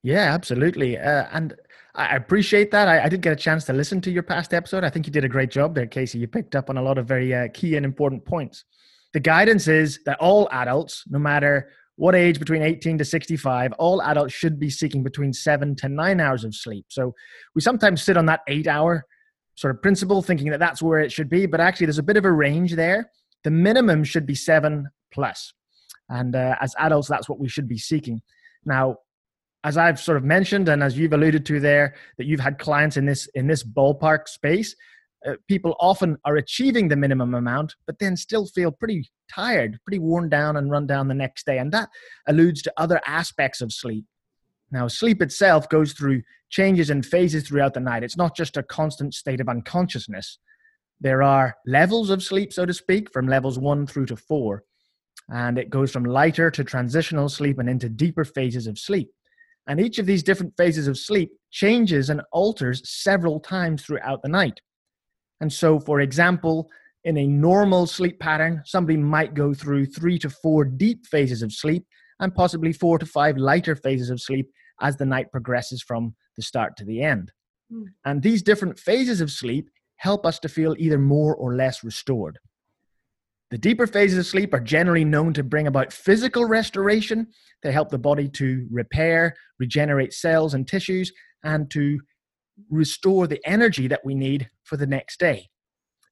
Yeah, 0.03 0.33
absolutely. 0.33 0.97
Uh, 0.97 1.25
and 1.31 1.55
I 1.95 2.15
appreciate 2.15 2.71
that. 2.71 2.87
I, 2.87 3.03
I, 3.03 3.09
did 3.09 3.21
get 3.21 3.33
a 3.33 3.35
chance 3.35 3.65
to 3.65 3.73
listen 3.73 3.99
to 4.01 4.11
your 4.11 4.23
past 4.23 4.53
episode. 4.53 4.83
I 4.83 4.89
think 4.89 5.05
you 5.05 5.11
did 5.11 5.25
a 5.25 5.29
great 5.29 5.49
job 5.49 5.75
there, 5.75 5.87
Casey. 5.87 6.19
You 6.19 6.27
picked 6.27 6.55
up 6.55 6.69
on 6.69 6.77
a 6.77 6.81
lot 6.81 6.97
of 6.97 7.07
very 7.07 7.33
uh, 7.33 7.47
key 7.53 7.75
and 7.75 7.85
important 7.85 8.23
points. 8.23 8.65
The 9.13 9.19
guidance 9.19 9.67
is 9.67 9.99
that 10.05 10.19
all 10.19 10.47
adults, 10.51 11.03
no 11.07 11.19
matter 11.19 11.69
what 11.97 12.15
age 12.15 12.39
between 12.39 12.61
18 12.61 12.97
to 12.97 13.05
65 13.05 13.71
all 13.73 14.01
adults 14.01 14.33
should 14.33 14.59
be 14.59 14.69
seeking 14.69 15.03
between 15.03 15.31
seven 15.31 15.75
to 15.77 15.89
nine 15.89 16.19
hours 16.19 16.43
of 16.43 16.53
sleep. 16.53 16.85
So 16.89 17.13
we 17.53 17.61
sometimes 17.61 18.03
sit 18.03 18.17
on 18.17 18.25
that 18.25 18.41
eight 18.47 18.67
hour 18.67 19.05
sort 19.55 19.73
of 19.73 19.81
principle 19.81 20.21
thinking 20.21 20.49
that 20.51 20.59
that's 20.59 20.81
where 20.81 20.99
it 20.99 21.11
should 21.11 21.29
be 21.29 21.45
but 21.45 21.61
actually 21.61 21.85
there's 21.85 21.97
a 21.97 22.03
bit 22.03 22.17
of 22.17 22.25
a 22.25 22.31
range 22.31 22.75
there. 22.75 23.09
The 23.43 23.51
minimum 23.51 24.03
should 24.03 24.25
be 24.25 24.35
seven 24.35 24.87
plus. 25.13 25.53
And 26.09 26.35
uh, 26.35 26.55
as 26.61 26.75
adults 26.79 27.07
that's 27.07 27.29
what 27.29 27.39
we 27.39 27.47
should 27.47 27.67
be 27.67 27.77
seeking. 27.77 28.21
Now 28.65 28.97
as 29.65 29.77
i've 29.77 29.99
sort 29.99 30.15
of 30.15 30.23
mentioned 30.23 30.69
and 30.69 30.83
as 30.83 30.95
you've 30.97 31.11
alluded 31.11 31.43
to 31.43 31.59
there 31.59 31.95
that 32.17 32.25
you've 32.25 32.39
had 32.39 32.59
clients 32.59 32.97
in 32.97 33.05
this 33.05 33.27
in 33.33 33.47
this 33.47 33.63
ballpark 33.63 34.27
space 34.27 34.75
uh, 35.27 35.33
people 35.47 35.75
often 35.79 36.17
are 36.25 36.37
achieving 36.37 36.87
the 36.87 36.95
minimum 36.95 37.33
amount, 37.33 37.75
but 37.87 37.99
then 37.99 38.15
still 38.15 38.45
feel 38.45 38.71
pretty 38.71 39.09
tired, 39.33 39.79
pretty 39.83 39.99
worn 39.99 40.29
down, 40.29 40.57
and 40.57 40.69
run 40.71 40.85
down 40.87 41.07
the 41.07 41.13
next 41.13 41.45
day. 41.45 41.57
And 41.57 41.71
that 41.71 41.89
alludes 42.27 42.61
to 42.63 42.73
other 42.77 43.01
aspects 43.05 43.61
of 43.61 43.73
sleep. 43.73 44.05
Now, 44.71 44.87
sleep 44.87 45.21
itself 45.21 45.69
goes 45.69 45.93
through 45.93 46.21
changes 46.49 46.89
and 46.89 47.05
phases 47.05 47.47
throughout 47.47 47.73
the 47.73 47.79
night. 47.79 48.03
It's 48.03 48.17
not 48.17 48.35
just 48.35 48.57
a 48.57 48.63
constant 48.63 49.13
state 49.13 49.41
of 49.41 49.49
unconsciousness. 49.49 50.39
There 51.01 51.23
are 51.23 51.55
levels 51.65 52.09
of 52.09 52.23
sleep, 52.23 52.53
so 52.53 52.65
to 52.65 52.73
speak, 52.73 53.11
from 53.11 53.27
levels 53.27 53.59
one 53.59 53.85
through 53.85 54.07
to 54.07 54.15
four. 54.15 54.63
And 55.29 55.57
it 55.57 55.69
goes 55.69 55.91
from 55.91 56.03
lighter 56.03 56.51
to 56.51 56.63
transitional 56.63 57.29
sleep 57.29 57.57
and 57.59 57.69
into 57.69 57.89
deeper 57.89 58.23
phases 58.23 58.67
of 58.67 58.77
sleep. 58.77 59.09
And 59.67 59.79
each 59.79 59.97
of 59.97 60.05
these 60.05 60.23
different 60.23 60.53
phases 60.57 60.87
of 60.87 60.97
sleep 60.97 61.31
changes 61.51 62.09
and 62.09 62.21
alters 62.31 62.81
several 62.89 63.39
times 63.39 63.83
throughout 63.83 64.21
the 64.21 64.29
night. 64.29 64.61
And 65.41 65.51
so, 65.51 65.79
for 65.79 65.99
example, 65.99 66.69
in 67.03 67.17
a 67.17 67.27
normal 67.27 67.85
sleep 67.85 68.19
pattern, 68.19 68.61
somebody 68.65 68.97
might 68.97 69.33
go 69.33 69.53
through 69.53 69.85
three 69.85 70.17
to 70.19 70.29
four 70.29 70.65
deep 70.65 71.05
phases 71.05 71.41
of 71.41 71.53
sleep 71.53 71.85
and 72.19 72.33
possibly 72.33 72.73
four 72.73 72.97
to 72.97 73.05
five 73.05 73.37
lighter 73.37 73.75
phases 73.75 74.09
of 74.09 74.21
sleep 74.21 74.49
as 74.81 74.97
the 74.97 75.05
night 75.05 75.31
progresses 75.31 75.83
from 75.83 76.15
the 76.35 76.41
start 76.41 76.75
to 76.77 76.85
the 76.85 77.01
end. 77.01 77.31
Mm. 77.71 77.85
And 78.05 78.21
these 78.21 78.41
different 78.41 78.79
phases 78.79 79.21
of 79.21 79.31
sleep 79.31 79.69
help 79.97 80.25
us 80.25 80.39
to 80.39 80.49
feel 80.49 80.75
either 80.77 80.97
more 80.97 81.35
or 81.35 81.55
less 81.55 81.83
restored. 81.83 82.39
The 83.51 83.57
deeper 83.57 83.87
phases 83.87 84.17
of 84.17 84.25
sleep 84.25 84.53
are 84.53 84.59
generally 84.59 85.05
known 85.05 85.33
to 85.33 85.43
bring 85.43 85.67
about 85.67 85.93
physical 85.93 86.45
restoration. 86.45 87.27
They 87.61 87.71
help 87.71 87.89
the 87.89 87.99
body 87.99 88.27
to 88.29 88.67
repair, 88.71 89.35
regenerate 89.59 90.13
cells 90.13 90.55
and 90.55 90.67
tissues, 90.67 91.13
and 91.43 91.69
to 91.71 91.99
restore 92.69 93.27
the 93.27 93.41
energy 93.45 93.87
that 93.87 94.05
we 94.05 94.15
need 94.15 94.49
for 94.63 94.77
the 94.77 94.87
next 94.87 95.19
day. 95.19 95.49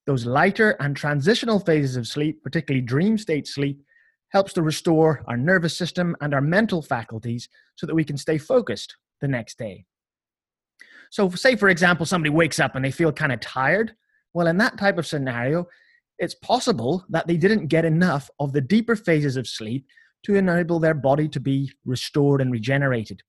Those 0.05 0.25
lighter 0.25 0.71
and 0.79 0.95
transitional 0.95 1.59
phases 1.59 1.95
of 1.95 2.07
sleep, 2.07 2.43
particularly 2.43 2.81
dream 2.81 3.17
state 3.17 3.47
sleep, 3.47 3.81
helps 4.29 4.53
to 4.53 4.61
restore 4.61 5.23
our 5.27 5.37
nervous 5.37 5.77
system 5.77 6.15
and 6.19 6.33
our 6.33 6.41
mental 6.41 6.81
faculties 6.81 7.47
so 7.75 7.85
that 7.85 7.95
we 7.95 8.03
can 8.03 8.17
stay 8.17 8.37
focused 8.37 8.97
the 9.21 9.27
next 9.27 9.57
day. 9.57 9.85
So, 11.11 11.29
say 11.29 11.55
for 11.55 11.69
example, 11.69 12.05
somebody 12.05 12.31
wakes 12.31 12.59
up 12.59 12.75
and 12.75 12.83
they 12.83 12.91
feel 12.91 13.11
kind 13.11 13.31
of 13.31 13.39
tired. 13.39 13.95
Well, 14.33 14.47
in 14.47 14.57
that 14.57 14.77
type 14.77 14.97
of 14.97 15.05
scenario, 15.07 15.67
it's 16.17 16.35
possible 16.35 17.05
that 17.09 17.27
they 17.27 17.37
didn't 17.37 17.67
get 17.67 17.85
enough 17.85 18.29
of 18.39 18.51
the 18.51 18.61
deeper 18.61 18.95
phases 18.95 19.37
of 19.37 19.47
sleep 19.47 19.85
to 20.23 20.35
enable 20.35 20.79
their 20.79 20.93
body 20.93 21.27
to 21.29 21.39
be 21.39 21.71
restored 21.85 22.41
and 22.41 22.51
regenerated. 22.51 23.21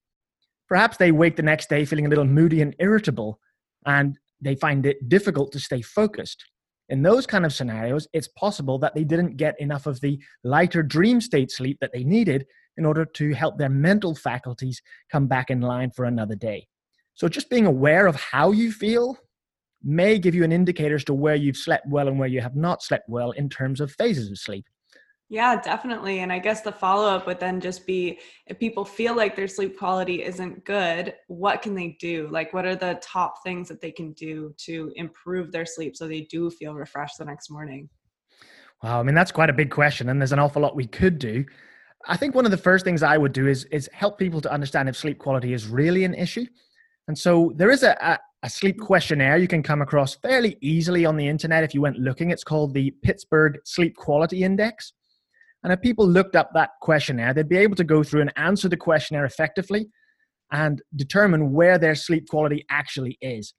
Perhaps 0.69 0.97
they 0.97 1.13
wake 1.13 1.37
the 1.37 1.43
next 1.43 1.69
day 1.69 1.85
feeling 1.85 2.07
a 2.07 2.09
little 2.09 2.25
moody 2.25 2.63
and 2.63 2.75
irritable, 2.79 3.39
and 3.87 4.19
they 4.41 4.55
find 4.55 4.87
it 4.87 5.09
difficult 5.09 5.53
to 5.53 5.61
stay 5.61 5.83
focused. 5.83 6.45
In 6.89 7.03
those 7.03 7.27
kind 7.27 7.47
of 7.47 7.53
scenarios, 7.53 8.07
it's 8.13 8.29
possible 8.29 8.79
that 8.81 8.95
they 8.95 9.05
didn't 9.05 9.37
get 9.37 9.59
enough 9.59 9.87
of 9.87 10.01
the 10.01 10.21
lighter 10.43 10.83
dream 10.83 11.21
state 11.21 11.51
sleep 11.51 11.79
that 11.81 11.93
they 11.93 12.05
needed 12.05 12.47
in 12.77 12.85
order 12.85 13.05
to 13.05 13.33
help 13.33 13.57
their 13.57 13.69
mental 13.69 14.15
faculties 14.15 14.83
come 15.11 15.27
back 15.27 15.51
in 15.51 15.61
line 15.61 15.91
for 15.91 16.05
another 16.05 16.35
day. 16.35 16.67
So, 17.15 17.29
just 17.29 17.49
being 17.49 17.67
aware 17.67 18.07
of 18.07 18.17
how 18.17 18.51
you 18.51 18.73
feel 18.73 19.17
may 19.83 20.19
give 20.19 20.35
you 20.35 20.45
an 20.45 20.53
indicator 20.53 20.97
as 20.97 21.05
to 21.05 21.15
where 21.15 21.37
you've 21.37 21.57
slept 21.57 21.87
well 21.89 22.09
and 22.09 22.19
where 22.19 22.29
you 22.29 22.41
have 22.41 22.57
not 22.57 22.83
slept 22.83 23.09
well 23.09 23.31
in 23.33 23.49
terms 23.49 23.81
of 23.81 23.93
phases 23.93 24.31
of 24.31 24.39
sleep. 24.39 24.67
Yeah, 25.35 25.61
definitely. 25.61 26.21
And 26.21 26.33
I 26.33 26.39
guess 26.39 26.61
the 26.61 26.71
follow 26.71 27.09
up 27.09 27.27
would 27.27 27.41
then 27.41 27.61
just 27.61 27.89
be 27.89 28.21
if 28.47 28.57
people 28.57 28.85
feel 28.85 29.17
like 29.17 29.35
their 29.35 29.49
sleep 29.49 29.77
quality 29.77 30.23
isn't 30.23 30.65
good, 30.65 31.13
what 31.27 31.61
can 31.61 31.75
they 31.75 31.97
do? 31.99 32.29
Like, 32.31 32.55
what 32.55 32.65
are 32.65 32.77
the 32.77 33.01
top 33.03 33.43
things 33.43 33.67
that 33.67 33.81
they 33.81 33.91
can 33.91 34.13
do 34.13 34.55
to 34.59 34.93
improve 34.95 35.51
their 35.51 35.67
sleep 35.67 35.97
so 35.97 36.07
they 36.07 36.21
do 36.31 36.51
feel 36.51 36.75
refreshed 36.75 37.19
the 37.19 37.25
next 37.25 37.51
morning? 37.51 37.89
Wow, 38.81 39.01
I 39.01 39.03
mean, 39.03 39.17
that's 39.17 39.33
quite 39.33 39.51
a 39.51 39.53
big 39.53 39.73
question, 39.73 40.09
and 40.09 40.21
there's 40.21 40.31
an 40.31 40.39
awful 40.39 40.63
lot 40.63 40.77
we 40.77 40.87
could 40.87 41.19
do. 41.19 41.45
I 42.07 42.17
think 42.17 42.37
one 42.37 42.45
of 42.45 42.53
the 42.53 42.57
first 42.57 42.85
things 42.85 43.03
I 43.03 43.19
would 43.19 43.33
do 43.33 43.49
is, 43.49 43.65
is 43.73 43.91
help 43.93 44.21
people 44.21 44.41
to 44.41 44.53
understand 44.53 44.89
if 44.89 44.97
sleep 44.97 45.19
quality 45.19 45.53
is 45.53 45.67
really 45.67 46.05
an 46.05 46.15
issue. 46.15 46.47
And 47.09 47.19
so 47.19 47.53
there 47.57 47.73
is 47.73 47.83
a, 47.83 47.97
a, 48.01 48.21
a 48.45 48.49
sleep 48.49 48.79
questionnaire 48.79 49.39
you 49.39 49.49
can 49.49 49.65
come 49.65 49.83
across 49.83 50.15
fairly 50.15 50.59
easily 50.61 51.05
on 51.05 51.17
the 51.17 51.27
internet 51.27 51.65
if 51.65 51.75
you 51.75 51.81
went 51.81 51.99
looking. 51.99 52.31
It's 52.31 52.45
called 52.45 52.73
the 52.73 52.93
Pittsburgh 53.03 53.59
Sleep 53.65 53.97
Quality 53.97 54.45
Index. 54.45 54.93
And 55.65 55.73
if 55.73 55.81
people 55.81 56.07
looked 56.07 56.37
up 56.37 56.51
that 56.53 56.71
questionnaire, 56.83 57.33
they'd 57.33 57.49
be 57.49 57.57
able 57.57 57.77
to 57.77 57.85
go 57.85 58.05
through 58.05 58.21
and 58.21 58.33
answer 58.37 58.69
the 58.69 58.77
questionnaire 58.77 59.25
effectively 59.25 59.89
and 60.53 60.83
determine 60.95 61.53
where 61.53 61.79
their 61.79 61.95
sleep 61.95 62.29
quality 62.29 62.65
actually 62.71 63.17
is. 63.23 63.55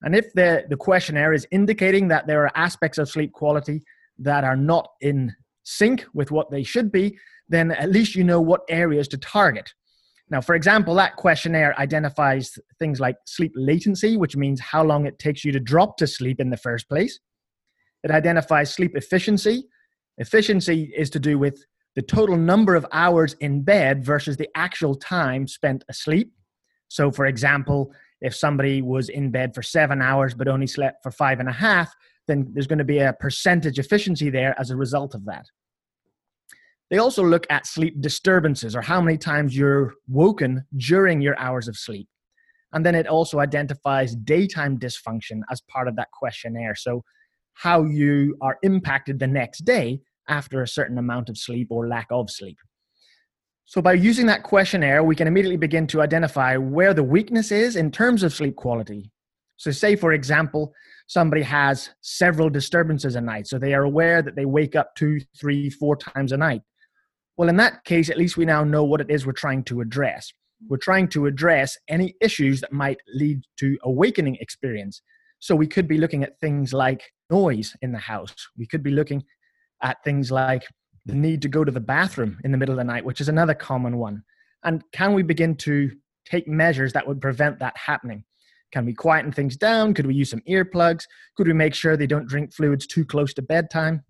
And 0.00 0.16
if 0.16 0.32
the, 0.34 0.64
the 0.68 0.76
questionnaire 0.76 1.32
is 1.32 1.46
indicating 1.52 2.08
that 2.08 2.26
there 2.26 2.42
are 2.42 2.50
aspects 2.56 2.98
of 2.98 3.08
sleep 3.08 3.32
quality 3.32 3.82
that 4.18 4.44
are 4.44 4.56
not 4.56 4.88
in 5.00 5.34
sync 5.62 6.06
with 6.14 6.30
what 6.30 6.50
they 6.50 6.62
should 6.62 6.90
be, 6.90 7.16
then 7.48 7.70
at 7.70 7.90
least 7.90 8.16
you 8.16 8.24
know 8.24 8.40
what 8.40 8.62
areas 8.68 9.06
to 9.08 9.18
target. 9.18 9.72
Now, 10.30 10.40
for 10.40 10.54
example, 10.54 10.94
that 10.94 11.16
questionnaire 11.16 11.78
identifies 11.78 12.58
things 12.78 12.98
like 12.98 13.16
sleep 13.26 13.52
latency, 13.54 14.16
which 14.16 14.36
means 14.36 14.60
how 14.60 14.82
long 14.82 15.04
it 15.04 15.18
takes 15.18 15.44
you 15.44 15.52
to 15.52 15.60
drop 15.60 15.98
to 15.98 16.06
sleep 16.06 16.40
in 16.40 16.48
the 16.48 16.56
first 16.56 16.88
place. 16.88 17.20
It 18.02 18.10
identifies 18.10 18.74
sleep 18.74 18.92
efficiency, 18.96 19.64
Efficiency 20.18 20.92
is 20.96 21.10
to 21.10 21.20
do 21.20 21.38
with 21.38 21.64
the 21.94 22.02
total 22.02 22.36
number 22.36 22.74
of 22.74 22.86
hours 22.92 23.34
in 23.40 23.62
bed 23.62 24.04
versus 24.04 24.36
the 24.36 24.48
actual 24.54 24.94
time 24.94 25.46
spent 25.46 25.84
asleep. 25.88 26.32
So, 26.88 27.10
for 27.10 27.26
example, 27.26 27.92
if 28.20 28.34
somebody 28.34 28.82
was 28.82 29.08
in 29.08 29.30
bed 29.30 29.54
for 29.54 29.62
seven 29.62 30.00
hours 30.00 30.34
but 30.34 30.48
only 30.48 30.66
slept 30.66 31.02
for 31.02 31.10
five 31.10 31.40
and 31.40 31.48
a 31.48 31.52
half, 31.52 31.94
then 32.28 32.50
there's 32.52 32.66
going 32.66 32.78
to 32.78 32.84
be 32.84 32.98
a 32.98 33.12
percentage 33.14 33.78
efficiency 33.78 34.30
there 34.30 34.58
as 34.58 34.70
a 34.70 34.76
result 34.76 35.14
of 35.14 35.24
that. 35.24 35.46
They 36.90 36.98
also 36.98 37.24
look 37.24 37.46
at 37.50 37.66
sleep 37.66 38.00
disturbances 38.00 38.76
or 38.76 38.82
how 38.82 39.00
many 39.00 39.16
times 39.16 39.56
you're 39.56 39.94
woken 40.08 40.64
during 40.76 41.22
your 41.22 41.38
hours 41.38 41.66
of 41.66 41.76
sleep. 41.76 42.06
And 42.74 42.84
then 42.84 42.94
it 42.94 43.06
also 43.06 43.40
identifies 43.40 44.14
daytime 44.14 44.78
dysfunction 44.78 45.40
as 45.50 45.62
part 45.62 45.88
of 45.88 45.96
that 45.96 46.10
questionnaire. 46.12 46.74
So, 46.74 47.02
how 47.54 47.84
you 47.84 48.36
are 48.40 48.58
impacted 48.62 49.18
the 49.18 49.26
next 49.26 49.64
day 49.64 50.00
after 50.28 50.62
a 50.62 50.68
certain 50.68 50.98
amount 50.98 51.28
of 51.28 51.38
sleep 51.38 51.68
or 51.70 51.88
lack 51.88 52.06
of 52.10 52.30
sleep. 52.30 52.58
So, 53.64 53.80
by 53.80 53.94
using 53.94 54.26
that 54.26 54.42
questionnaire, 54.42 55.02
we 55.02 55.16
can 55.16 55.28
immediately 55.28 55.56
begin 55.56 55.86
to 55.88 56.02
identify 56.02 56.56
where 56.56 56.92
the 56.92 57.02
weakness 57.02 57.52
is 57.52 57.76
in 57.76 57.90
terms 57.90 58.22
of 58.22 58.34
sleep 58.34 58.56
quality. 58.56 59.10
So, 59.56 59.70
say, 59.70 59.96
for 59.96 60.12
example, 60.12 60.72
somebody 61.06 61.42
has 61.42 61.90
several 62.00 62.50
disturbances 62.50 63.16
a 63.16 63.20
night, 63.20 63.46
so 63.46 63.58
they 63.58 63.74
are 63.74 63.84
aware 63.84 64.22
that 64.22 64.34
they 64.34 64.44
wake 64.44 64.76
up 64.76 64.94
two, 64.96 65.20
three, 65.38 65.70
four 65.70 65.96
times 65.96 66.32
a 66.32 66.36
night. 66.36 66.62
Well, 67.36 67.48
in 67.48 67.56
that 67.56 67.84
case, 67.84 68.10
at 68.10 68.18
least 68.18 68.36
we 68.36 68.44
now 68.44 68.64
know 68.64 68.84
what 68.84 69.00
it 69.00 69.10
is 69.10 69.24
we're 69.24 69.32
trying 69.32 69.64
to 69.64 69.80
address. 69.80 70.32
We're 70.68 70.76
trying 70.76 71.08
to 71.08 71.26
address 71.26 71.76
any 71.88 72.14
issues 72.20 72.60
that 72.60 72.72
might 72.72 72.98
lead 73.14 73.42
to 73.58 73.78
awakening 73.84 74.36
experience. 74.40 75.02
So, 75.42 75.56
we 75.56 75.66
could 75.66 75.88
be 75.88 75.98
looking 75.98 76.22
at 76.22 76.38
things 76.38 76.72
like 76.72 77.02
noise 77.28 77.74
in 77.82 77.90
the 77.90 77.98
house. 77.98 78.32
We 78.56 78.64
could 78.64 78.84
be 78.84 78.92
looking 78.92 79.24
at 79.82 79.96
things 80.04 80.30
like 80.30 80.62
the 81.04 81.16
need 81.16 81.42
to 81.42 81.48
go 81.48 81.64
to 81.64 81.72
the 81.72 81.80
bathroom 81.80 82.38
in 82.44 82.52
the 82.52 82.58
middle 82.58 82.74
of 82.74 82.78
the 82.78 82.84
night, 82.84 83.04
which 83.04 83.20
is 83.20 83.28
another 83.28 83.52
common 83.52 83.96
one. 83.96 84.22
And 84.62 84.84
can 84.92 85.14
we 85.14 85.24
begin 85.24 85.56
to 85.56 85.90
take 86.24 86.46
measures 86.46 86.92
that 86.92 87.08
would 87.08 87.20
prevent 87.20 87.58
that 87.58 87.76
happening? 87.76 88.22
Can 88.70 88.86
we 88.86 88.94
quieten 88.94 89.32
things 89.32 89.56
down? 89.56 89.94
Could 89.94 90.06
we 90.06 90.14
use 90.14 90.30
some 90.30 90.42
earplugs? 90.48 91.06
Could 91.36 91.48
we 91.48 91.54
make 91.54 91.74
sure 91.74 91.96
they 91.96 92.06
don't 92.06 92.28
drink 92.28 92.54
fluids 92.54 92.86
too 92.86 93.04
close 93.04 93.34
to 93.34 93.42
bedtime? 93.42 94.04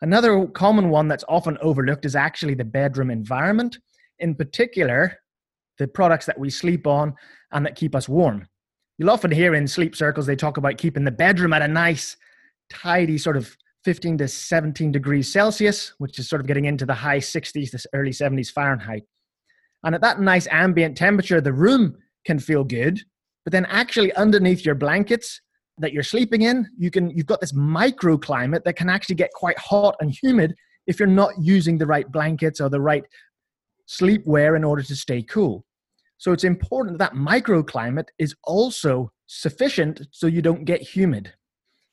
Another 0.00 0.46
common 0.46 0.88
one 0.88 1.08
that's 1.08 1.26
often 1.28 1.58
overlooked 1.60 2.06
is 2.06 2.16
actually 2.16 2.54
the 2.54 2.64
bedroom 2.64 3.10
environment, 3.10 3.78
in 4.18 4.34
particular, 4.34 5.18
the 5.78 5.86
products 5.86 6.24
that 6.24 6.38
we 6.38 6.48
sleep 6.48 6.86
on 6.86 7.14
and 7.52 7.66
that 7.66 7.76
keep 7.76 7.94
us 7.94 8.08
warm. 8.08 8.48
You'll 9.00 9.08
often 9.08 9.30
hear 9.30 9.54
in 9.54 9.66
sleep 9.66 9.96
circles 9.96 10.26
they 10.26 10.36
talk 10.36 10.58
about 10.58 10.76
keeping 10.76 11.04
the 11.04 11.10
bedroom 11.10 11.54
at 11.54 11.62
a 11.62 11.68
nice, 11.68 12.18
tidy 12.68 13.16
sort 13.16 13.38
of 13.38 13.56
15 13.84 14.18
to 14.18 14.28
17 14.28 14.92
degrees 14.92 15.32
Celsius, 15.32 15.94
which 15.96 16.18
is 16.18 16.28
sort 16.28 16.42
of 16.42 16.46
getting 16.46 16.66
into 16.66 16.84
the 16.84 16.92
high 16.92 17.16
60s 17.16 17.70
to 17.70 17.88
early 17.94 18.10
70s 18.10 18.52
Fahrenheit. 18.52 19.04
And 19.84 19.94
at 19.94 20.02
that 20.02 20.20
nice 20.20 20.46
ambient 20.50 20.98
temperature, 20.98 21.40
the 21.40 21.54
room 21.54 21.96
can 22.26 22.38
feel 22.38 22.62
good, 22.62 23.00
but 23.46 23.52
then 23.52 23.64
actually 23.70 24.12
underneath 24.16 24.66
your 24.66 24.74
blankets 24.74 25.40
that 25.78 25.94
you're 25.94 26.02
sleeping 26.02 26.42
in, 26.42 26.68
you 26.76 26.90
can 26.90 27.08
you've 27.08 27.24
got 27.24 27.40
this 27.40 27.54
microclimate 27.54 28.64
that 28.64 28.76
can 28.76 28.90
actually 28.90 29.14
get 29.14 29.32
quite 29.32 29.58
hot 29.58 29.96
and 30.00 30.14
humid 30.22 30.54
if 30.86 30.98
you're 30.98 31.08
not 31.08 31.32
using 31.40 31.78
the 31.78 31.86
right 31.86 32.12
blankets 32.12 32.60
or 32.60 32.68
the 32.68 32.82
right 32.82 33.04
sleepwear 33.88 34.56
in 34.56 34.62
order 34.62 34.82
to 34.82 34.94
stay 34.94 35.22
cool. 35.22 35.64
So 36.20 36.32
it's 36.32 36.44
important 36.44 36.98
that 36.98 37.14
microclimate 37.14 38.08
is 38.18 38.34
also 38.44 39.10
sufficient 39.26 40.02
so 40.10 40.26
you 40.26 40.42
don't 40.42 40.66
get 40.66 40.82
humid. 40.82 41.32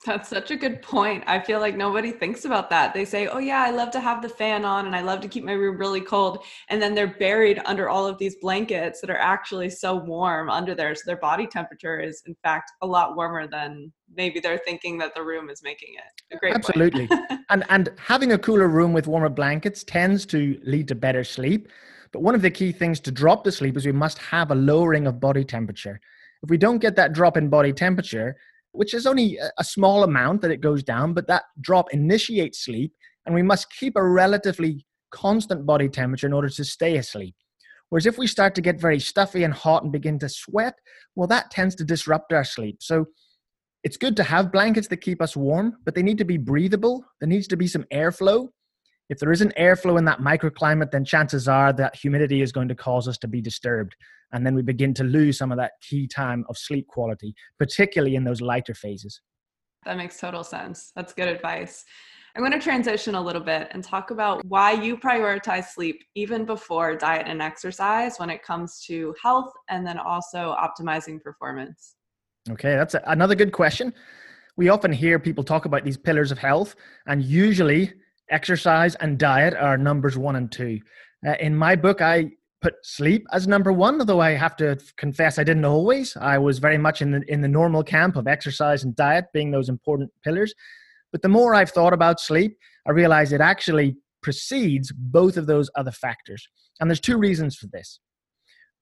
That's 0.05 0.27
such 0.27 0.51
a 0.51 0.57
good 0.57 0.81
point. 0.81 1.23
I 1.27 1.39
feel 1.39 1.61
like 1.61 1.77
nobody 1.77 2.11
thinks 2.11 2.43
about 2.43 2.69
that. 2.69 2.93
They 2.93 3.05
say, 3.05 3.27
oh, 3.27 3.37
yeah, 3.37 3.63
I 3.63 3.71
love 3.71 3.89
to 3.91 4.01
have 4.01 4.21
the 4.21 4.27
fan 4.27 4.65
on 4.65 4.85
and 4.85 4.93
I 4.93 5.01
love 5.01 5.21
to 5.21 5.29
keep 5.29 5.45
my 5.45 5.53
room 5.53 5.77
really 5.77 6.01
cold. 6.01 6.43
And 6.67 6.81
then 6.81 6.93
they're 6.93 7.15
buried 7.17 7.61
under 7.65 7.87
all 7.87 8.05
of 8.05 8.17
these 8.17 8.35
blankets 8.41 8.99
that 8.99 9.09
are 9.09 9.17
actually 9.17 9.69
so 9.69 9.95
warm 9.95 10.49
under 10.49 10.75
there. 10.75 10.93
So 10.93 11.03
their 11.05 11.17
body 11.17 11.47
temperature 11.47 11.97
is, 11.97 12.21
in 12.27 12.35
fact, 12.43 12.73
a 12.81 12.87
lot 12.87 13.15
warmer 13.15 13.47
than 13.47 13.93
maybe 14.13 14.41
they're 14.41 14.59
thinking 14.59 14.97
that 14.97 15.15
the 15.15 15.23
room 15.23 15.49
is 15.49 15.63
making 15.63 15.95
it. 15.95 16.35
A 16.35 16.37
great 16.37 16.53
Absolutely. 16.53 17.09
and, 17.49 17.63
and 17.69 17.89
having 17.97 18.33
a 18.33 18.37
cooler 18.37 18.67
room 18.67 18.91
with 18.91 19.07
warmer 19.07 19.29
blankets 19.29 19.85
tends 19.85 20.25
to 20.27 20.59
lead 20.65 20.89
to 20.89 20.95
better 20.95 21.23
sleep. 21.23 21.69
But 22.11 22.21
one 22.21 22.35
of 22.35 22.41
the 22.41 22.51
key 22.51 22.71
things 22.71 22.99
to 23.01 23.11
drop 23.11 23.43
the 23.43 23.51
sleep 23.51 23.77
is 23.77 23.85
we 23.85 23.91
must 23.91 24.17
have 24.19 24.51
a 24.51 24.55
lowering 24.55 25.07
of 25.07 25.19
body 25.19 25.43
temperature. 25.43 25.99
If 26.43 26.49
we 26.49 26.57
don't 26.57 26.79
get 26.79 26.95
that 26.95 27.13
drop 27.13 27.37
in 27.37 27.49
body 27.49 27.73
temperature, 27.73 28.37
which 28.71 28.93
is 28.93 29.07
only 29.07 29.39
a 29.57 29.63
small 29.63 30.03
amount 30.03 30.41
that 30.41 30.51
it 30.51 30.61
goes 30.61 30.83
down, 30.83 31.13
but 31.13 31.27
that 31.27 31.43
drop 31.61 31.91
initiates 31.93 32.63
sleep, 32.63 32.93
and 33.25 33.33
we 33.33 33.41
must 33.41 33.73
keep 33.73 33.95
a 33.95 34.07
relatively 34.07 34.85
constant 35.11 35.65
body 35.65 35.89
temperature 35.89 36.27
in 36.27 36.33
order 36.33 36.49
to 36.49 36.63
stay 36.63 36.97
asleep. 36.97 37.35
Whereas 37.89 38.05
if 38.05 38.17
we 38.17 38.27
start 38.27 38.53
to 38.55 38.61
get 38.61 38.79
very 38.79 38.99
stuffy 38.99 39.43
and 39.43 39.53
hot 39.53 39.83
and 39.83 39.91
begin 39.91 40.19
to 40.19 40.29
sweat, 40.29 40.75
well, 41.15 41.27
that 41.27 41.51
tends 41.51 41.73
to 41.75 41.85
disrupt 41.85 42.33
our 42.33 42.43
sleep. 42.43 42.77
So 42.81 43.05
it's 43.83 43.97
good 43.97 44.17
to 44.17 44.23
have 44.23 44.51
blankets 44.51 44.89
that 44.89 44.97
keep 44.97 45.21
us 45.21 45.37
warm, 45.37 45.77
but 45.85 45.95
they 45.95 46.03
need 46.03 46.17
to 46.17 46.25
be 46.25 46.37
breathable. 46.37 47.05
There 47.19 47.29
needs 47.29 47.47
to 47.47 47.57
be 47.57 47.67
some 47.67 47.85
airflow. 47.93 48.49
If 49.09 49.19
there 49.19 49.31
isn't 49.31 49.55
airflow 49.55 49.97
in 49.97 50.05
that 50.05 50.19
microclimate, 50.19 50.91
then 50.91 51.05
chances 51.05 51.47
are 51.47 51.71
that 51.73 51.95
humidity 51.95 52.41
is 52.41 52.51
going 52.51 52.67
to 52.67 52.75
cause 52.75 53.07
us 53.07 53.17
to 53.19 53.27
be 53.27 53.41
disturbed. 53.41 53.95
And 54.33 54.45
then 54.45 54.53
we 54.53 54.61
begin 54.61 54.93
to 54.95 55.05
lose 55.05 55.37
some 55.37 55.51
of 55.51 55.57
that 55.57 55.73
key 55.81 56.07
time 56.07 56.43
of 56.49 56.57
sleep 56.57 56.87
quality, 56.87 57.33
particularly 57.57 58.15
in 58.15 58.25
those 58.25 58.41
lighter 58.41 58.73
phases. 58.73 59.21
That 59.85 59.95
makes 59.95 60.19
total 60.19 60.43
sense. 60.43 60.91
That's 60.95 61.13
good 61.13 61.29
advice. 61.29 61.85
I'm 62.35 62.41
going 62.41 62.51
to 62.51 62.59
transition 62.59 63.15
a 63.15 63.21
little 63.21 63.41
bit 63.41 63.69
and 63.71 63.83
talk 63.83 64.11
about 64.11 64.45
why 64.45 64.73
you 64.73 64.97
prioritize 64.97 65.69
sleep 65.69 66.03
even 66.13 66.45
before 66.45 66.95
diet 66.95 67.25
and 67.27 67.41
exercise 67.41 68.19
when 68.19 68.29
it 68.29 68.43
comes 68.43 68.83
to 68.87 69.15
health 69.23 69.51
and 69.69 69.87
then 69.87 69.97
also 69.97 70.55
optimizing 70.61 71.21
performance. 71.21 71.95
Okay, 72.49 72.75
that's 72.75 72.93
a, 72.93 73.01
another 73.07 73.33
good 73.33 73.53
question. 73.53 73.93
We 74.57 74.69
often 74.69 74.91
hear 74.91 75.17
people 75.17 75.43
talk 75.43 75.65
about 75.65 75.83
these 75.83 75.97
pillars 75.97 76.31
of 76.31 76.37
health, 76.37 76.75
and 77.07 77.23
usually 77.23 77.93
exercise 78.29 78.95
and 78.95 79.17
diet 79.17 79.53
are 79.53 79.77
numbers 79.77 80.17
one 80.17 80.35
and 80.35 80.51
two. 80.51 80.79
Uh, 81.25 81.35
in 81.39 81.55
my 81.55 81.75
book, 81.75 82.01
I 82.01 82.31
put 82.61 82.73
sleep 82.83 83.25
as 83.31 83.47
number 83.47 83.71
one, 83.71 83.99
although 83.99 84.19
I 84.19 84.31
have 84.31 84.55
to 84.57 84.77
confess 84.97 85.37
I 85.37 85.43
didn't 85.43 85.65
always. 85.65 86.17
I 86.17 86.37
was 86.37 86.59
very 86.59 86.77
much 86.77 87.01
in 87.01 87.11
the 87.11 87.21
in 87.27 87.41
the 87.41 87.47
normal 87.47 87.83
camp 87.83 88.15
of 88.15 88.27
exercise 88.27 88.83
and 88.83 88.95
diet 88.95 89.25
being 89.33 89.51
those 89.51 89.69
important 89.69 90.11
pillars. 90.23 90.53
But 91.11 91.21
the 91.21 91.29
more 91.29 91.55
I've 91.55 91.71
thought 91.71 91.93
about 91.93 92.19
sleep, 92.19 92.57
I 92.87 92.91
realize 92.91 93.31
it 93.31 93.41
actually 93.41 93.97
precedes 94.21 94.91
both 94.91 95.37
of 95.37 95.47
those 95.47 95.69
other 95.75 95.91
factors. 95.91 96.47
And 96.79 96.89
there's 96.89 96.99
two 96.99 97.17
reasons 97.17 97.55
for 97.55 97.67
this. 97.67 97.99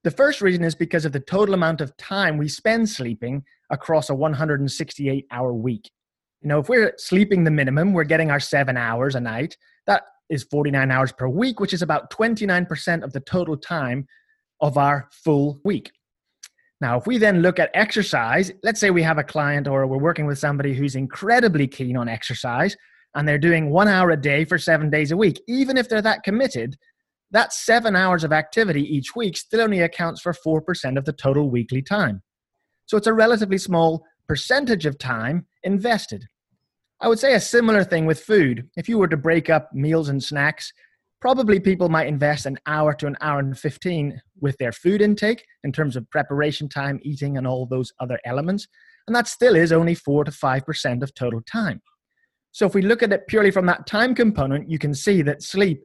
The 0.03 0.11
first 0.11 0.41
reason 0.41 0.63
is 0.63 0.75
because 0.75 1.05
of 1.05 1.13
the 1.13 1.19
total 1.19 1.55
amount 1.55 1.81
of 1.81 1.95
time 1.97 2.37
we 2.37 2.47
spend 2.47 2.89
sleeping 2.89 3.43
across 3.71 4.09
a 4.09 4.15
168 4.15 5.25
hour 5.31 5.53
week. 5.53 5.89
You 6.45 6.49
know, 6.49 6.59
if 6.59 6.69
we're 6.69 6.93
sleeping 6.99 7.43
the 7.43 7.49
minimum, 7.49 7.91
we're 7.91 8.03
getting 8.03 8.29
our 8.29 8.39
seven 8.39 8.77
hours 8.77 9.15
a 9.15 9.19
night. 9.19 9.57
That 9.87 10.03
is 10.29 10.43
49 10.43 10.91
hours 10.91 11.11
per 11.11 11.27
week, 11.27 11.59
which 11.59 11.73
is 11.73 11.81
about 11.81 12.11
29% 12.11 13.03
of 13.03 13.11
the 13.13 13.19
total 13.21 13.57
time 13.57 14.05
of 14.61 14.77
our 14.77 15.09
full 15.11 15.59
week. 15.65 15.91
Now, 16.79 16.99
if 16.99 17.07
we 17.07 17.17
then 17.17 17.41
look 17.41 17.57
at 17.57 17.71
exercise, 17.73 18.51
let's 18.61 18.79
say 18.79 18.91
we 18.91 19.01
have 19.01 19.17
a 19.17 19.23
client 19.23 19.67
or 19.67 19.87
we're 19.87 19.97
working 19.97 20.27
with 20.27 20.37
somebody 20.37 20.75
who's 20.75 20.95
incredibly 20.95 21.65
keen 21.65 21.97
on 21.97 22.07
exercise 22.07 22.77
and 23.15 23.27
they're 23.27 23.39
doing 23.39 23.71
one 23.71 23.87
hour 23.87 24.11
a 24.11 24.21
day 24.21 24.45
for 24.45 24.59
seven 24.59 24.91
days 24.91 25.11
a 25.11 25.17
week, 25.17 25.41
even 25.47 25.77
if 25.77 25.89
they're 25.89 25.99
that 26.03 26.21
committed, 26.21 26.75
that 27.31 27.53
seven 27.53 27.95
hours 27.95 28.23
of 28.23 28.31
activity 28.31 28.83
each 28.83 29.15
week 29.15 29.35
still 29.35 29.61
only 29.61 29.79
accounts 29.79 30.21
for 30.21 30.31
4% 30.31 30.95
of 30.95 31.05
the 31.05 31.13
total 31.13 31.49
weekly 31.49 31.81
time. 31.81 32.21
So 32.85 32.97
it's 32.97 33.07
a 33.07 33.13
relatively 33.13 33.57
small 33.57 34.05
percentage 34.27 34.85
of 34.85 34.99
time 34.99 35.47
invested. 35.63 36.27
I 37.05 37.07
would 37.07 37.19
say 37.19 37.35
a 37.35 37.39
similar 37.39 37.83
thing 37.83 38.07
with 38.07 38.23
food. 38.23 38.67
If 38.75 38.89
you 38.89 38.97
were 38.97 39.07
to 39.09 39.15
break 39.15 39.47
up 39.47 39.71
meals 39.71 40.09
and 40.09 40.23
snacks, 40.23 40.73
probably 41.21 41.59
people 41.59 41.87
might 41.87 42.07
invest 42.07 42.47
an 42.47 42.57
hour 42.65 42.95
to 42.95 43.05
an 43.05 43.15
hour 43.21 43.37
and 43.37 43.55
15 43.55 44.19
with 44.41 44.57
their 44.57 44.71
food 44.71 45.03
intake 45.03 45.45
in 45.63 45.71
terms 45.71 45.95
of 45.95 46.09
preparation 46.09 46.67
time, 46.67 46.99
eating, 47.03 47.37
and 47.37 47.45
all 47.45 47.67
those 47.67 47.93
other 47.99 48.17
elements. 48.25 48.67
And 49.05 49.15
that 49.15 49.27
still 49.27 49.55
is 49.55 49.71
only 49.71 49.93
4 49.93 50.23
to 50.23 50.31
5% 50.31 51.03
of 51.03 51.13
total 51.13 51.41
time. 51.41 51.79
So 52.51 52.65
if 52.65 52.73
we 52.73 52.81
look 52.81 53.03
at 53.03 53.13
it 53.13 53.27
purely 53.27 53.51
from 53.51 53.67
that 53.67 53.85
time 53.85 54.15
component, 54.15 54.67
you 54.67 54.79
can 54.79 54.95
see 54.95 55.21
that 55.21 55.43
sleep, 55.43 55.83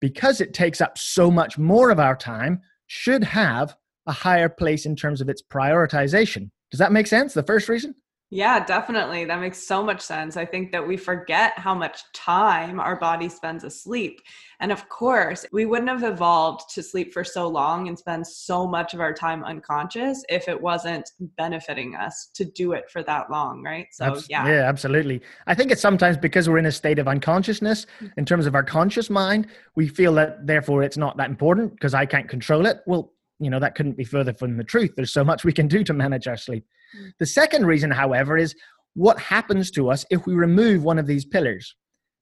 because 0.00 0.40
it 0.40 0.54
takes 0.54 0.80
up 0.80 0.96
so 0.96 1.30
much 1.30 1.58
more 1.58 1.90
of 1.90 2.00
our 2.00 2.16
time, 2.16 2.62
should 2.86 3.24
have 3.24 3.76
a 4.06 4.12
higher 4.12 4.48
place 4.48 4.86
in 4.86 4.96
terms 4.96 5.20
of 5.20 5.28
its 5.28 5.42
prioritization. 5.42 6.50
Does 6.70 6.78
that 6.78 6.92
make 6.92 7.08
sense? 7.08 7.34
The 7.34 7.42
first 7.42 7.68
reason? 7.68 7.94
Yeah, 8.34 8.64
definitely. 8.64 9.26
That 9.26 9.40
makes 9.40 9.62
so 9.62 9.82
much 9.82 10.00
sense. 10.00 10.38
I 10.38 10.46
think 10.46 10.72
that 10.72 10.88
we 10.88 10.96
forget 10.96 11.52
how 11.58 11.74
much 11.74 12.10
time 12.14 12.80
our 12.80 12.96
body 12.96 13.28
spends 13.28 13.62
asleep. 13.62 14.22
And 14.58 14.72
of 14.72 14.88
course, 14.88 15.44
we 15.52 15.66
wouldn't 15.66 15.90
have 15.90 16.02
evolved 16.02 16.74
to 16.74 16.82
sleep 16.82 17.12
for 17.12 17.24
so 17.24 17.46
long 17.46 17.88
and 17.88 17.98
spend 17.98 18.26
so 18.26 18.66
much 18.66 18.94
of 18.94 19.00
our 19.00 19.12
time 19.12 19.44
unconscious 19.44 20.24
if 20.30 20.48
it 20.48 20.58
wasn't 20.58 21.10
benefiting 21.36 21.94
us 21.94 22.30
to 22.32 22.46
do 22.46 22.72
it 22.72 22.90
for 22.90 23.02
that 23.02 23.30
long, 23.30 23.62
right? 23.62 23.88
So, 23.92 24.18
yeah. 24.30 24.48
Yeah, 24.48 24.62
absolutely. 24.66 25.20
I 25.46 25.54
think 25.54 25.70
it's 25.70 25.82
sometimes 25.82 26.16
because 26.16 26.48
we're 26.48 26.56
in 26.56 26.64
a 26.64 26.72
state 26.72 26.98
of 26.98 27.08
unconsciousness 27.08 27.84
mm. 28.00 28.12
in 28.16 28.24
terms 28.24 28.46
of 28.46 28.54
our 28.54 28.64
conscious 28.64 29.10
mind, 29.10 29.48
we 29.74 29.88
feel 29.88 30.14
that 30.14 30.46
therefore 30.46 30.82
it's 30.82 30.96
not 30.96 31.18
that 31.18 31.28
important 31.28 31.72
because 31.72 31.92
I 31.92 32.06
can't 32.06 32.30
control 32.30 32.64
it. 32.64 32.80
Well, 32.86 33.12
you 33.44 33.50
know, 33.50 33.60
that 33.60 33.74
couldn't 33.74 33.96
be 33.96 34.04
further 34.04 34.32
from 34.32 34.56
the 34.56 34.64
truth. 34.64 34.92
There's 34.96 35.12
so 35.12 35.24
much 35.24 35.44
we 35.44 35.52
can 35.52 35.68
do 35.68 35.84
to 35.84 35.92
manage 35.92 36.26
our 36.26 36.36
sleep. 36.36 36.64
Mm. 36.98 37.12
The 37.18 37.26
second 37.26 37.66
reason, 37.66 37.90
however, 37.90 38.36
is 38.36 38.54
what 38.94 39.18
happens 39.18 39.70
to 39.72 39.90
us 39.90 40.04
if 40.10 40.26
we 40.26 40.34
remove 40.34 40.84
one 40.84 40.98
of 40.98 41.06
these 41.06 41.24
pillars. 41.24 41.74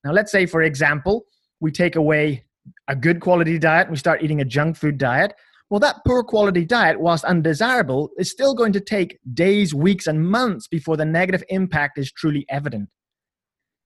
Now, 0.04 0.12
let's 0.12 0.32
say, 0.32 0.46
for 0.46 0.62
example, 0.62 1.24
we 1.60 1.70
take 1.70 1.96
away 1.96 2.44
a 2.88 2.96
good 2.96 3.20
quality 3.20 3.58
diet 3.58 3.86
and 3.86 3.92
we 3.92 3.98
start 3.98 4.22
eating 4.22 4.40
a 4.40 4.44
junk 4.44 4.76
food 4.76 4.98
diet. 4.98 5.32
Well, 5.68 5.80
that 5.80 5.96
poor 6.06 6.24
quality 6.24 6.64
diet, 6.64 7.00
whilst 7.00 7.24
undesirable, 7.24 8.10
is 8.18 8.30
still 8.30 8.54
going 8.54 8.72
to 8.72 8.80
take 8.80 9.18
days, 9.34 9.72
weeks, 9.72 10.06
and 10.06 10.28
months 10.28 10.66
before 10.66 10.96
the 10.96 11.04
negative 11.04 11.44
impact 11.48 11.98
is 11.98 12.10
truly 12.10 12.44
evident. 12.48 12.88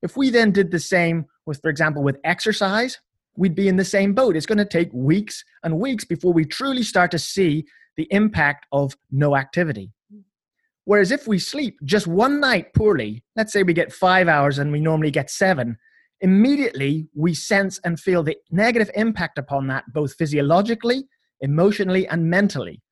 If 0.03 0.17
we 0.17 0.31
then 0.31 0.50
did 0.50 0.71
the 0.71 0.79
same 0.79 1.26
with, 1.47 1.61
for 1.61 1.69
example, 1.69 2.03
with 2.03 2.19
exercise, 2.25 2.99
we'd 3.37 3.55
be 3.55 3.69
in 3.69 3.76
the 3.76 3.85
same 3.85 4.14
boat. 4.14 4.37
It's 4.37 4.47
going 4.47 4.59
to 4.59 4.64
take 4.64 4.93
weeks 4.93 5.45
and 5.62 5.79
weeks 5.79 6.05
before 6.05 6.33
we 6.33 6.45
truly 6.45 6.83
start 6.83 7.11
to 7.12 7.19
see 7.19 7.64
the 7.97 8.09
impact 8.11 8.67
of 8.73 8.97
no 9.11 9.37
activity. 9.37 9.91
Whereas 10.85 11.11
if 11.11 11.26
we 11.26 11.38
sleep 11.38 11.79
just 11.85 12.07
one 12.07 12.41
night 12.41 12.75
poorly, 12.75 13.25
let's 13.37 13.53
say 13.53 13.62
we 13.62 13.73
get 13.73 13.93
five 13.93 14.29
hours 14.29 14.59
and 14.59 14.71
we 14.71 14.81
normally 14.81 15.11
get 15.11 15.31
seven, 15.31 15.79
immediately 16.21 17.09
we 17.14 17.35
sense 17.35 17.81
and 17.85 17.99
feel 17.99 18.23
the 18.23 18.37
negative 18.50 18.91
impact 18.95 19.38
upon 19.38 19.67
that, 19.69 19.85
both 19.93 20.14
physiologically, 20.14 21.09
emotionally, 21.41 22.07
and 22.09 22.29
mentally. 22.29 22.83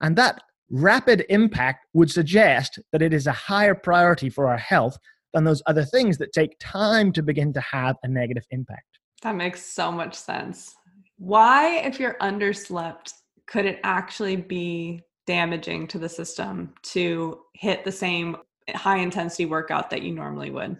And 0.00 0.16
that 0.16 0.42
rapid 0.70 1.24
impact 1.28 1.86
would 1.92 2.10
suggest 2.10 2.78
that 2.92 3.02
it 3.02 3.12
is 3.12 3.26
a 3.26 3.32
higher 3.32 3.74
priority 3.74 4.30
for 4.30 4.48
our 4.48 4.58
health 4.58 4.96
than 5.32 5.44
those 5.44 5.62
other 5.66 5.84
things 5.84 6.18
that 6.18 6.32
take 6.32 6.56
time 6.58 7.12
to 7.12 7.22
begin 7.22 7.52
to 7.52 7.60
have 7.60 7.96
a 8.02 8.08
negative 8.08 8.44
impact. 8.50 8.98
That 9.22 9.36
makes 9.36 9.64
so 9.64 9.92
much 9.92 10.14
sense. 10.14 10.74
Why, 11.18 11.76
if 11.78 12.00
you're 12.00 12.16
underslept, 12.20 13.12
could 13.46 13.66
it 13.66 13.80
actually 13.84 14.36
be 14.36 15.02
damaging 15.26 15.86
to 15.88 15.98
the 15.98 16.08
system 16.08 16.72
to 16.82 17.40
hit 17.54 17.84
the 17.84 17.92
same 17.92 18.36
high 18.74 18.98
intensity 18.98 19.46
workout 19.46 19.90
that 19.90 20.02
you 20.02 20.14
normally 20.14 20.50
would? 20.50 20.76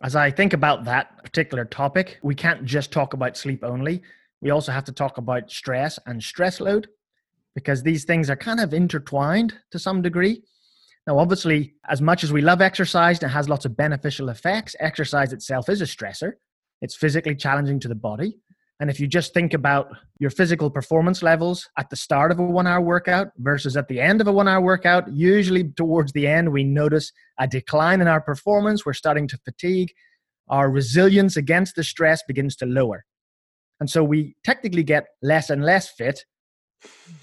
As 0.00 0.14
I 0.14 0.30
think 0.30 0.52
about 0.52 0.84
that 0.84 1.22
particular 1.24 1.64
topic, 1.64 2.18
we 2.22 2.34
can't 2.34 2.64
just 2.64 2.92
talk 2.92 3.14
about 3.14 3.36
sleep 3.36 3.64
only. 3.64 4.02
We 4.40 4.50
also 4.50 4.70
have 4.70 4.84
to 4.84 4.92
talk 4.92 5.18
about 5.18 5.50
stress 5.50 5.98
and 6.06 6.22
stress 6.22 6.60
load 6.60 6.88
because 7.56 7.82
these 7.82 8.04
things 8.04 8.30
are 8.30 8.36
kind 8.36 8.60
of 8.60 8.72
intertwined 8.72 9.54
to 9.72 9.78
some 9.80 10.00
degree. 10.00 10.44
Now, 11.08 11.18
obviously, 11.18 11.74
as 11.88 12.00
much 12.00 12.22
as 12.22 12.32
we 12.32 12.42
love 12.42 12.60
exercise 12.60 13.18
and 13.20 13.30
it 13.30 13.34
has 13.34 13.48
lots 13.48 13.64
of 13.64 13.76
beneficial 13.76 14.28
effects, 14.28 14.76
exercise 14.78 15.32
itself 15.32 15.68
is 15.68 15.80
a 15.80 15.84
stressor. 15.84 16.34
It's 16.80 16.96
physically 16.96 17.34
challenging 17.34 17.80
to 17.80 17.88
the 17.88 17.94
body. 17.94 18.38
And 18.80 18.90
if 18.90 19.00
you 19.00 19.08
just 19.08 19.34
think 19.34 19.54
about 19.54 19.90
your 20.20 20.30
physical 20.30 20.70
performance 20.70 21.20
levels 21.22 21.68
at 21.76 21.90
the 21.90 21.96
start 21.96 22.30
of 22.30 22.38
a 22.38 22.44
one 22.44 22.66
hour 22.66 22.80
workout 22.80 23.28
versus 23.38 23.76
at 23.76 23.88
the 23.88 24.00
end 24.00 24.20
of 24.20 24.28
a 24.28 24.32
one 24.32 24.46
hour 24.46 24.60
workout, 24.60 25.12
usually 25.12 25.64
towards 25.64 26.12
the 26.12 26.28
end, 26.28 26.52
we 26.52 26.62
notice 26.62 27.10
a 27.40 27.48
decline 27.48 28.00
in 28.00 28.06
our 28.06 28.20
performance. 28.20 28.86
We're 28.86 28.92
starting 28.92 29.26
to 29.28 29.38
fatigue. 29.38 29.92
Our 30.48 30.70
resilience 30.70 31.36
against 31.36 31.74
the 31.74 31.82
stress 31.82 32.22
begins 32.22 32.54
to 32.56 32.66
lower. 32.66 33.04
And 33.80 33.90
so 33.90 34.04
we 34.04 34.36
technically 34.44 34.84
get 34.84 35.06
less 35.22 35.50
and 35.50 35.64
less 35.64 35.90
fit 35.90 36.24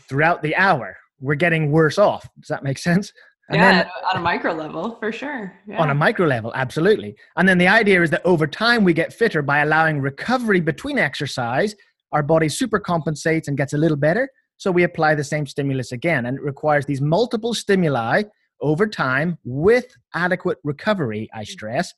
throughout 0.09 0.41
the 0.41 0.55
hour. 0.57 0.97
We're 1.21 1.35
getting 1.35 1.71
worse 1.71 1.97
off. 1.97 2.27
Does 2.39 2.49
that 2.49 2.63
make 2.63 2.77
sense? 2.77 3.13
And 3.49 3.57
yeah, 3.57 3.83
then, 3.83 3.87
on 4.11 4.17
a 4.17 4.21
micro 4.21 4.53
level, 4.53 4.95
for 4.99 5.11
sure. 5.11 5.53
Yeah. 5.67 5.79
On 5.79 5.91
a 5.91 5.95
micro 5.95 6.25
level, 6.25 6.51
absolutely. 6.55 7.15
And 7.37 7.47
then 7.47 7.59
the 7.59 7.67
idea 7.67 8.01
is 8.01 8.09
that 8.09 8.25
over 8.25 8.47
time 8.47 8.83
we 8.83 8.93
get 8.93 9.13
fitter 9.13 9.43
by 9.43 9.59
allowing 9.59 10.01
recovery 10.01 10.61
between 10.61 10.97
exercise. 10.97 11.75
Our 12.11 12.23
body 12.23 12.49
super 12.49 12.79
compensates 12.79 13.47
and 13.47 13.55
gets 13.55 13.73
a 13.73 13.77
little 13.77 13.97
better. 13.97 14.29
So 14.57 14.71
we 14.71 14.83
apply 14.83 15.15
the 15.15 15.23
same 15.23 15.45
stimulus 15.45 15.91
again. 15.91 16.25
And 16.25 16.37
it 16.37 16.43
requires 16.43 16.85
these 16.85 17.01
multiple 17.01 17.53
stimuli 17.53 18.23
over 18.61 18.87
time 18.87 19.37
with 19.43 19.85
adequate 20.15 20.57
recovery, 20.63 21.29
I 21.33 21.43
mm. 21.43 21.47
stress, 21.47 21.93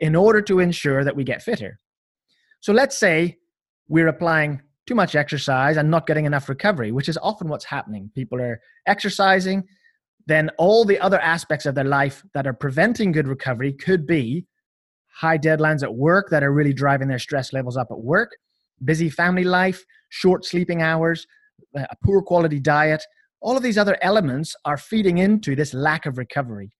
in 0.00 0.16
order 0.16 0.40
to 0.42 0.58
ensure 0.58 1.04
that 1.04 1.14
we 1.14 1.24
get 1.24 1.42
fitter. 1.42 1.78
So 2.60 2.72
let's 2.72 2.96
say 2.96 3.36
we're 3.86 4.08
applying 4.08 4.60
too 4.86 4.94
much 4.94 5.14
exercise 5.14 5.76
and 5.76 5.90
not 5.90 6.06
getting 6.06 6.24
enough 6.24 6.48
recovery, 6.48 6.90
which 6.90 7.08
is 7.08 7.18
often 7.22 7.48
what's 7.48 7.64
happening. 7.64 8.10
People 8.14 8.40
are 8.40 8.60
exercising 8.86 9.68
then 10.26 10.50
all 10.58 10.84
the 10.84 10.98
other 11.00 11.20
aspects 11.20 11.66
of 11.66 11.74
their 11.74 11.84
life 11.84 12.22
that 12.34 12.46
are 12.46 12.52
preventing 12.52 13.12
good 13.12 13.28
recovery 13.28 13.72
could 13.72 14.06
be 14.06 14.46
high 15.12 15.38
deadlines 15.38 15.82
at 15.82 15.94
work 15.94 16.28
that 16.30 16.42
are 16.42 16.52
really 16.52 16.72
driving 16.72 17.08
their 17.08 17.18
stress 17.18 17.52
levels 17.52 17.76
up 17.76 17.88
at 17.90 17.98
work, 17.98 18.30
busy 18.84 19.10
family 19.10 19.44
life, 19.44 19.84
short 20.08 20.44
sleeping 20.44 20.82
hours, 20.82 21.26
uh, 21.76 21.84
a 21.90 21.96
poor 22.04 22.22
quality 22.22 22.60
diet. 22.60 23.04
All 23.40 23.56
of 23.56 23.62
these 23.62 23.78
other 23.78 23.98
elements 24.02 24.54
are 24.64 24.76
feeding 24.76 25.18
into 25.18 25.56
this 25.56 25.74
lack 25.74 26.06
of 26.06 26.18
recovery. 26.18 26.70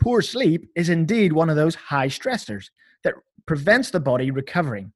Poor 0.00 0.20
sleep 0.20 0.68
is 0.74 0.88
indeed 0.88 1.32
one 1.32 1.50
of 1.50 1.56
those 1.56 1.74
high 1.74 2.08
stressors 2.08 2.66
that 3.02 3.14
prevents 3.46 3.90
the 3.90 4.00
body 4.00 4.30
recovering. 4.30 4.92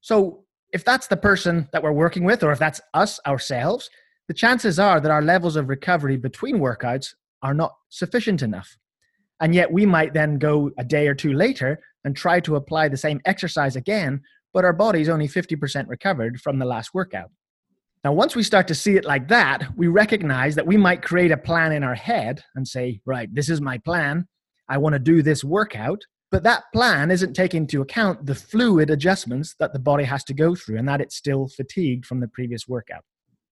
So, 0.00 0.44
if 0.72 0.84
that's 0.84 1.08
the 1.08 1.16
person 1.16 1.68
that 1.72 1.82
we're 1.82 1.90
working 1.90 2.22
with, 2.22 2.44
or 2.44 2.52
if 2.52 2.60
that's 2.60 2.80
us 2.94 3.18
ourselves, 3.26 3.90
the 4.28 4.34
chances 4.34 4.78
are 4.78 5.00
that 5.00 5.10
our 5.10 5.22
levels 5.22 5.56
of 5.56 5.68
recovery 5.68 6.16
between 6.16 6.58
workouts 6.58 7.14
are 7.42 7.54
not 7.54 7.72
sufficient 7.88 8.42
enough. 8.42 8.76
And 9.40 9.54
yet 9.54 9.72
we 9.72 9.86
might 9.86 10.12
then 10.12 10.38
go 10.38 10.70
a 10.78 10.84
day 10.84 11.08
or 11.08 11.14
two 11.14 11.32
later 11.32 11.80
and 12.04 12.14
try 12.14 12.40
to 12.40 12.56
apply 12.56 12.88
the 12.88 12.96
same 12.96 13.20
exercise 13.24 13.76
again, 13.76 14.20
but 14.52 14.64
our 14.64 14.72
body's 14.72 15.08
only 15.08 15.28
50% 15.28 15.88
recovered 15.88 16.40
from 16.40 16.58
the 16.58 16.66
last 16.66 16.92
workout. 16.92 17.30
Now, 18.04 18.12
once 18.12 18.34
we 18.34 18.42
start 18.42 18.66
to 18.68 18.74
see 18.74 18.96
it 18.96 19.04
like 19.04 19.28
that, 19.28 19.76
we 19.76 19.86
recognize 19.86 20.54
that 20.54 20.66
we 20.66 20.76
might 20.76 21.02
create 21.02 21.30
a 21.30 21.36
plan 21.36 21.72
in 21.72 21.82
our 21.82 21.94
head 21.94 22.42
and 22.54 22.66
say, 22.66 23.00
right, 23.04 23.28
this 23.34 23.50
is 23.50 23.60
my 23.60 23.76
plan. 23.78 24.26
I 24.68 24.78
want 24.78 24.94
to 24.94 24.98
do 24.98 25.22
this 25.22 25.44
workout. 25.44 26.00
But 26.30 26.44
that 26.44 26.62
plan 26.72 27.10
isn't 27.10 27.34
taking 27.34 27.62
into 27.62 27.82
account 27.82 28.24
the 28.24 28.36
fluid 28.36 28.88
adjustments 28.88 29.56
that 29.58 29.72
the 29.72 29.80
body 29.80 30.04
has 30.04 30.22
to 30.24 30.34
go 30.34 30.54
through 30.54 30.78
and 30.78 30.88
that 30.88 31.00
it's 31.00 31.16
still 31.16 31.48
fatigued 31.48 32.06
from 32.06 32.20
the 32.20 32.28
previous 32.28 32.68
workout. 32.68 33.04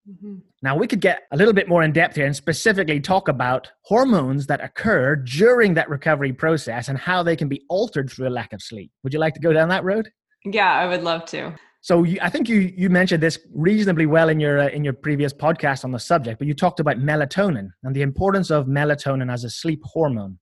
Mm-hmm. 0.07 0.35
Now, 0.61 0.75
we 0.75 0.87
could 0.87 1.01
get 1.01 1.23
a 1.31 1.37
little 1.37 1.53
bit 1.53 1.67
more 1.67 1.83
in 1.83 1.91
depth 1.91 2.15
here 2.15 2.25
and 2.25 2.35
specifically 2.35 2.99
talk 2.99 3.27
about 3.27 3.71
hormones 3.83 4.47
that 4.47 4.63
occur 4.63 5.15
during 5.15 5.73
that 5.75 5.89
recovery 5.89 6.33
process 6.33 6.87
and 6.87 6.97
how 6.97 7.23
they 7.23 7.35
can 7.35 7.47
be 7.47 7.63
altered 7.69 8.09
through 8.09 8.27
a 8.27 8.29
lack 8.29 8.53
of 8.53 8.61
sleep. 8.61 8.91
Would 9.03 9.13
you 9.13 9.19
like 9.19 9.33
to 9.35 9.39
go 9.39 9.53
down 9.53 9.69
that 9.69 9.83
road? 9.83 10.09
Yeah, 10.45 10.71
I 10.71 10.87
would 10.87 11.03
love 11.03 11.25
to. 11.25 11.55
So 11.81 12.03
you, 12.03 12.19
I 12.21 12.29
think 12.29 12.49
you 12.49 12.73
you 12.75 12.89
mentioned 12.89 13.23
this 13.23 13.39
reasonably 13.53 14.05
well 14.05 14.29
in 14.29 14.39
your 14.39 14.59
uh, 14.59 14.67
in 14.67 14.83
your 14.83 14.93
previous 14.93 15.33
podcast 15.33 15.85
on 15.85 15.91
the 15.91 15.99
subject, 15.99 16.39
but 16.39 16.47
you 16.47 16.53
talked 16.53 16.81
about 16.81 16.97
melatonin 16.97 17.69
and 17.83 17.95
the 17.95 18.01
importance 18.01 18.51
of 18.51 18.65
melatonin 18.65 19.31
as 19.31 19.45
a 19.45 19.49
sleep 19.49 19.81
hormone. 19.85 20.39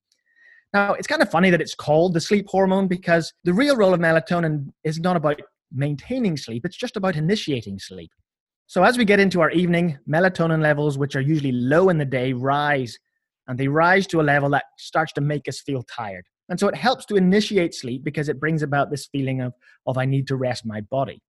Now, 0.74 0.94
it's 0.94 1.08
kind 1.08 1.22
of 1.22 1.30
funny 1.30 1.50
that 1.52 1.62
it's 1.62 1.76
called 1.76 2.14
the 2.14 2.22
sleep 2.22 2.48
hormone 2.50 2.88
because 2.88 3.32
the 3.44 3.54
real 3.54 3.76
role 3.78 3.94
of 3.94 4.00
melatonin 4.00 4.72
is 4.84 5.00
not 5.00 5.16
about 5.16 5.40
maintaining 5.72 6.38
sleep, 6.38 6.66
it's 6.66 6.78
just 6.78 6.98
about 6.98 7.16
initiating 7.16 7.78
sleep. 7.80 8.12
So 8.70 8.84
as 8.84 8.98
we 8.98 9.06
get 9.06 9.22
into 9.22 9.40
our 9.40 9.50
evening, 9.52 9.98
melatonin 10.10 10.62
levels, 10.62 10.98
which 10.98 11.16
are 11.16 11.22
usually 11.22 11.54
low 11.54 11.88
in 11.88 11.98
the 11.98 12.06
day, 12.06 12.34
rise 12.34 12.98
and 13.48 13.58
they 13.58 13.70
rise 13.70 14.06
to 14.08 14.20
a 14.20 14.24
level 14.24 14.50
that 14.50 14.66
starts 14.78 15.14
to 15.14 15.22
make 15.22 15.48
us 15.48 15.62
feel 15.62 15.84
tired. 15.84 16.26
And 16.50 16.60
so 16.60 16.68
it 16.68 16.76
helps 16.76 17.06
to 17.06 17.16
initiate 17.16 17.74
sleep 17.74 18.04
because 18.04 18.28
it 18.28 18.42
brings 18.42 18.62
about 18.62 18.92
this 18.92 19.08
feeling 19.08 19.40
of, 19.40 19.54
of 19.86 19.98
I 19.98 20.04
need 20.04 20.28
to 20.28 20.36
rest 20.36 20.66
my 20.66 20.82
body. 20.82 21.22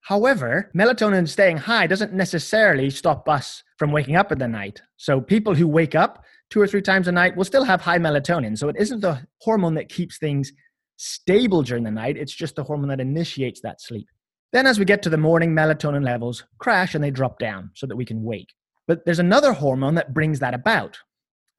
However, 0.00 0.72
melatonin 0.76 1.28
staying 1.28 1.58
high 1.58 1.86
doesn't 1.86 2.12
necessarily 2.12 2.90
stop 2.90 3.28
us 3.28 3.62
from 3.78 3.92
waking 3.92 4.16
up 4.16 4.32
in 4.32 4.38
the 4.38 4.48
night. 4.48 4.82
So 4.96 5.20
people 5.20 5.54
who 5.54 5.68
wake 5.68 5.94
up 5.94 6.24
two 6.50 6.60
or 6.60 6.66
three 6.66 6.82
times 6.82 7.06
a 7.06 7.12
night 7.12 7.36
will 7.36 7.44
still 7.44 7.64
have 7.64 7.80
high 7.80 7.98
melatonin. 7.98 8.58
So 8.58 8.68
it 8.68 8.76
isn't 8.76 9.00
the 9.00 9.24
hormone 9.40 9.74
that 9.74 9.88
keeps 9.88 10.18
things 10.18 10.50
stable 10.96 11.62
during 11.62 11.84
the 11.84 11.90
night, 11.90 12.16
it's 12.16 12.34
just 12.34 12.56
the 12.56 12.64
hormone 12.64 12.88
that 12.88 13.00
initiates 13.00 13.60
that 13.60 13.80
sleep. 13.80 14.08
Then, 14.52 14.66
as 14.66 14.78
we 14.78 14.84
get 14.84 15.02
to 15.02 15.10
the 15.10 15.16
morning, 15.16 15.54
melatonin 15.54 16.04
levels 16.04 16.44
crash 16.58 16.94
and 16.94 17.02
they 17.02 17.10
drop 17.10 17.38
down 17.38 17.70
so 17.74 17.86
that 17.86 17.96
we 17.96 18.04
can 18.04 18.22
wake. 18.22 18.54
But 18.86 19.04
there's 19.04 19.18
another 19.18 19.52
hormone 19.52 19.96
that 19.96 20.14
brings 20.14 20.38
that 20.38 20.54
about. 20.54 20.98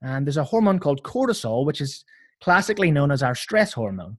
And 0.01 0.25
there's 0.25 0.37
a 0.37 0.43
hormone 0.43 0.79
called 0.79 1.03
cortisol, 1.03 1.65
which 1.65 1.81
is 1.81 2.05
classically 2.41 2.91
known 2.91 3.11
as 3.11 3.23
our 3.23 3.35
stress 3.35 3.73
hormone. 3.73 4.17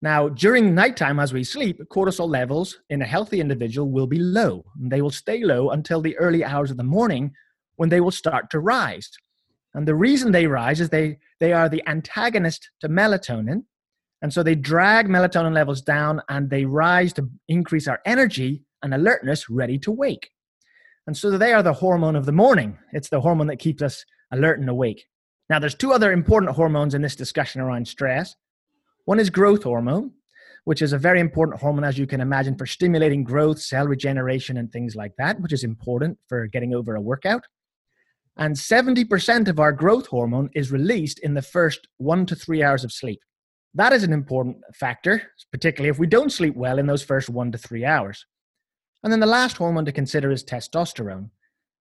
Now, 0.00 0.28
during 0.28 0.74
nighttime 0.74 1.18
as 1.18 1.32
we 1.32 1.44
sleep, 1.44 1.80
cortisol 1.90 2.28
levels 2.28 2.78
in 2.90 3.02
a 3.02 3.06
healthy 3.06 3.40
individual 3.40 3.90
will 3.90 4.06
be 4.06 4.18
low. 4.18 4.64
And 4.80 4.90
they 4.90 5.02
will 5.02 5.10
stay 5.10 5.42
low 5.42 5.70
until 5.70 6.00
the 6.00 6.16
early 6.18 6.44
hours 6.44 6.70
of 6.70 6.76
the 6.76 6.84
morning 6.84 7.32
when 7.76 7.88
they 7.88 8.00
will 8.00 8.10
start 8.10 8.50
to 8.50 8.60
rise. 8.60 9.10
And 9.74 9.88
the 9.88 9.94
reason 9.94 10.30
they 10.30 10.46
rise 10.46 10.80
is 10.80 10.88
they, 10.88 11.18
they 11.40 11.52
are 11.52 11.68
the 11.68 11.82
antagonist 11.86 12.70
to 12.80 12.88
melatonin. 12.88 13.64
And 14.24 14.32
so 14.32 14.42
they 14.42 14.54
drag 14.54 15.06
melatonin 15.06 15.52
levels 15.52 15.82
down 15.82 16.22
and 16.30 16.48
they 16.48 16.64
rise 16.64 17.12
to 17.12 17.28
increase 17.48 17.86
our 17.86 18.00
energy 18.06 18.64
and 18.82 18.94
alertness 18.94 19.50
ready 19.50 19.78
to 19.80 19.90
wake. 19.90 20.30
And 21.06 21.14
so 21.14 21.36
they 21.36 21.52
are 21.52 21.62
the 21.62 21.74
hormone 21.74 22.16
of 22.16 22.24
the 22.24 22.32
morning. 22.32 22.78
It's 22.94 23.10
the 23.10 23.20
hormone 23.20 23.48
that 23.48 23.58
keeps 23.58 23.82
us 23.82 24.02
alert 24.32 24.60
and 24.60 24.70
awake. 24.70 25.04
Now, 25.50 25.58
there's 25.58 25.74
two 25.74 25.92
other 25.92 26.10
important 26.10 26.52
hormones 26.52 26.94
in 26.94 27.02
this 27.02 27.14
discussion 27.14 27.60
around 27.60 27.86
stress. 27.86 28.34
One 29.04 29.20
is 29.20 29.28
growth 29.28 29.62
hormone, 29.62 30.12
which 30.64 30.80
is 30.80 30.94
a 30.94 30.98
very 30.98 31.20
important 31.20 31.60
hormone, 31.60 31.84
as 31.84 31.98
you 31.98 32.06
can 32.06 32.22
imagine, 32.22 32.56
for 32.56 32.64
stimulating 32.64 33.24
growth, 33.24 33.60
cell 33.60 33.86
regeneration, 33.86 34.56
and 34.56 34.72
things 34.72 34.96
like 34.96 35.12
that, 35.18 35.38
which 35.42 35.52
is 35.52 35.64
important 35.64 36.16
for 36.30 36.46
getting 36.46 36.74
over 36.74 36.94
a 36.94 37.00
workout. 37.02 37.44
And 38.38 38.56
70% 38.56 39.48
of 39.48 39.60
our 39.60 39.72
growth 39.72 40.06
hormone 40.06 40.48
is 40.54 40.72
released 40.72 41.18
in 41.18 41.34
the 41.34 41.42
first 41.42 41.88
one 41.98 42.24
to 42.24 42.34
three 42.34 42.62
hours 42.62 42.84
of 42.84 42.90
sleep. 42.90 43.20
That 43.76 43.92
is 43.92 44.04
an 44.04 44.12
important 44.12 44.58
factor, 44.72 45.30
particularly 45.50 45.90
if 45.90 45.98
we 45.98 46.06
don't 46.06 46.30
sleep 46.30 46.54
well 46.54 46.78
in 46.78 46.86
those 46.86 47.02
first 47.02 47.28
one 47.28 47.50
to 47.52 47.58
three 47.58 47.84
hours. 47.84 48.24
And 49.02 49.12
then 49.12 49.20
the 49.20 49.26
last 49.26 49.56
hormone 49.56 49.84
to 49.84 49.92
consider 49.92 50.30
is 50.30 50.44
testosterone. 50.44 51.30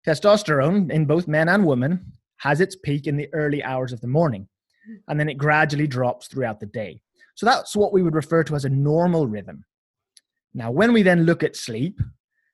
Testosterone 0.07 0.91
in 0.91 1.07
both 1.07 1.27
men 1.29 1.49
and 1.49 1.67
women 1.67 2.13
has 2.39 2.61
its 2.61 2.77
peak 2.77 3.07
in 3.07 3.17
the 3.17 3.29
early 3.33 3.63
hours 3.63 3.93
of 3.93 4.01
the 4.01 4.09
morning, 4.09 4.49
and 5.09 5.19
then 5.19 5.29
it 5.29 5.39
gradually 5.39 5.87
drops 5.87 6.29
throughout 6.29 6.61
the 6.61 6.67
day. 6.67 7.01
So 7.35 7.47
that's 7.47 7.75
what 7.75 7.93
we 7.93 8.03
would 8.03 8.15
refer 8.15 8.45
to 8.45 8.55
as 8.55 8.65
a 8.65 8.71
normal 8.71 9.27
rhythm. 9.27 9.65
Now, 10.55 10.71
when 10.71 10.93
we 10.93 11.03
then 11.03 11.25
look 11.25 11.43
at 11.43 11.57
sleep 11.57 12.01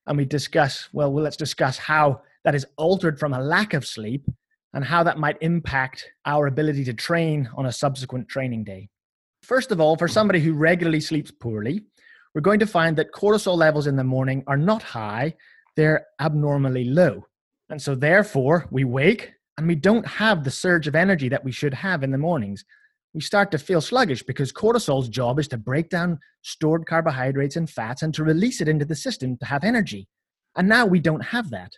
and 0.07 0.17
we 0.17 0.25
discuss, 0.25 0.89
well, 0.93 1.13
well 1.13 1.25
let's 1.25 1.37
discuss 1.37 1.77
how 1.77 2.23
that 2.45 2.55
is 2.55 2.67
altered 2.77 3.19
from 3.19 3.35
a 3.35 3.41
lack 3.41 3.75
of 3.75 3.87
sleep 3.87 4.25
and 4.73 4.85
how 4.85 5.03
that 5.03 5.19
might 5.19 5.39
impact 5.41 6.09
our 6.25 6.47
ability 6.47 6.85
to 6.85 6.95
train 6.95 7.49
on 7.57 7.67
a 7.67 7.73
subsequent 7.73 8.29
training 8.29 8.65
day. 8.65 8.89
First 9.49 9.73
of 9.73 9.81
all, 9.81 9.97
for 9.97 10.09
somebody 10.09 10.41
who 10.41 10.53
regularly 10.53 11.01
sleeps 11.01 11.31
poorly, 11.31 11.81
we're 12.35 12.43
going 12.43 12.61
to 12.61 12.67
find 12.67 12.95
that 12.97 13.13
cortisol 13.13 13.57
levels 13.57 13.87
in 13.87 13.97
the 13.97 14.05
morning 14.05 14.45
are 14.47 14.59
not 14.59 14.83
high, 14.83 15.35
they're 15.75 16.05
abnormally 16.21 16.85
low. 16.85 17.25
And 17.71 17.81
so, 17.81 17.95
therefore, 17.95 18.69
we 18.71 18.85
wake 18.85 19.33
and 19.57 19.67
we 19.67 19.75
don't 19.75 20.07
have 20.07 20.45
the 20.45 20.51
surge 20.51 20.87
of 20.87 20.95
energy 20.95 21.31
that 21.31 21.43
we 21.43 21.51
should 21.51 21.73
have 21.73 22.03
in 22.03 22.11
the 22.11 22.19
mornings. 22.19 22.63
We 23.15 23.23
start 23.23 23.51
to 23.53 23.59
feel 23.59 23.81
sluggish 23.81 24.23
because 24.23 24.53
cortisol's 24.53 25.09
job 25.09 25.39
is 25.39 25.49
to 25.49 25.57
break 25.57 25.89
down 25.89 26.19
stored 26.43 26.85
carbohydrates 26.85 27.57
and 27.57 27.71
fats 27.71 28.03
and 28.03 28.13
to 28.15 28.25
release 28.25 28.61
it 28.61 28.69
into 28.69 28.85
the 28.85 28.95
system 28.95 29.39
to 29.39 29.47
have 29.47 29.65
energy. 29.65 30.09
And 30.57 30.69
now 30.69 30.85
we 30.85 31.01
don't 31.01 31.25
have 31.25 31.49
that. 31.51 31.73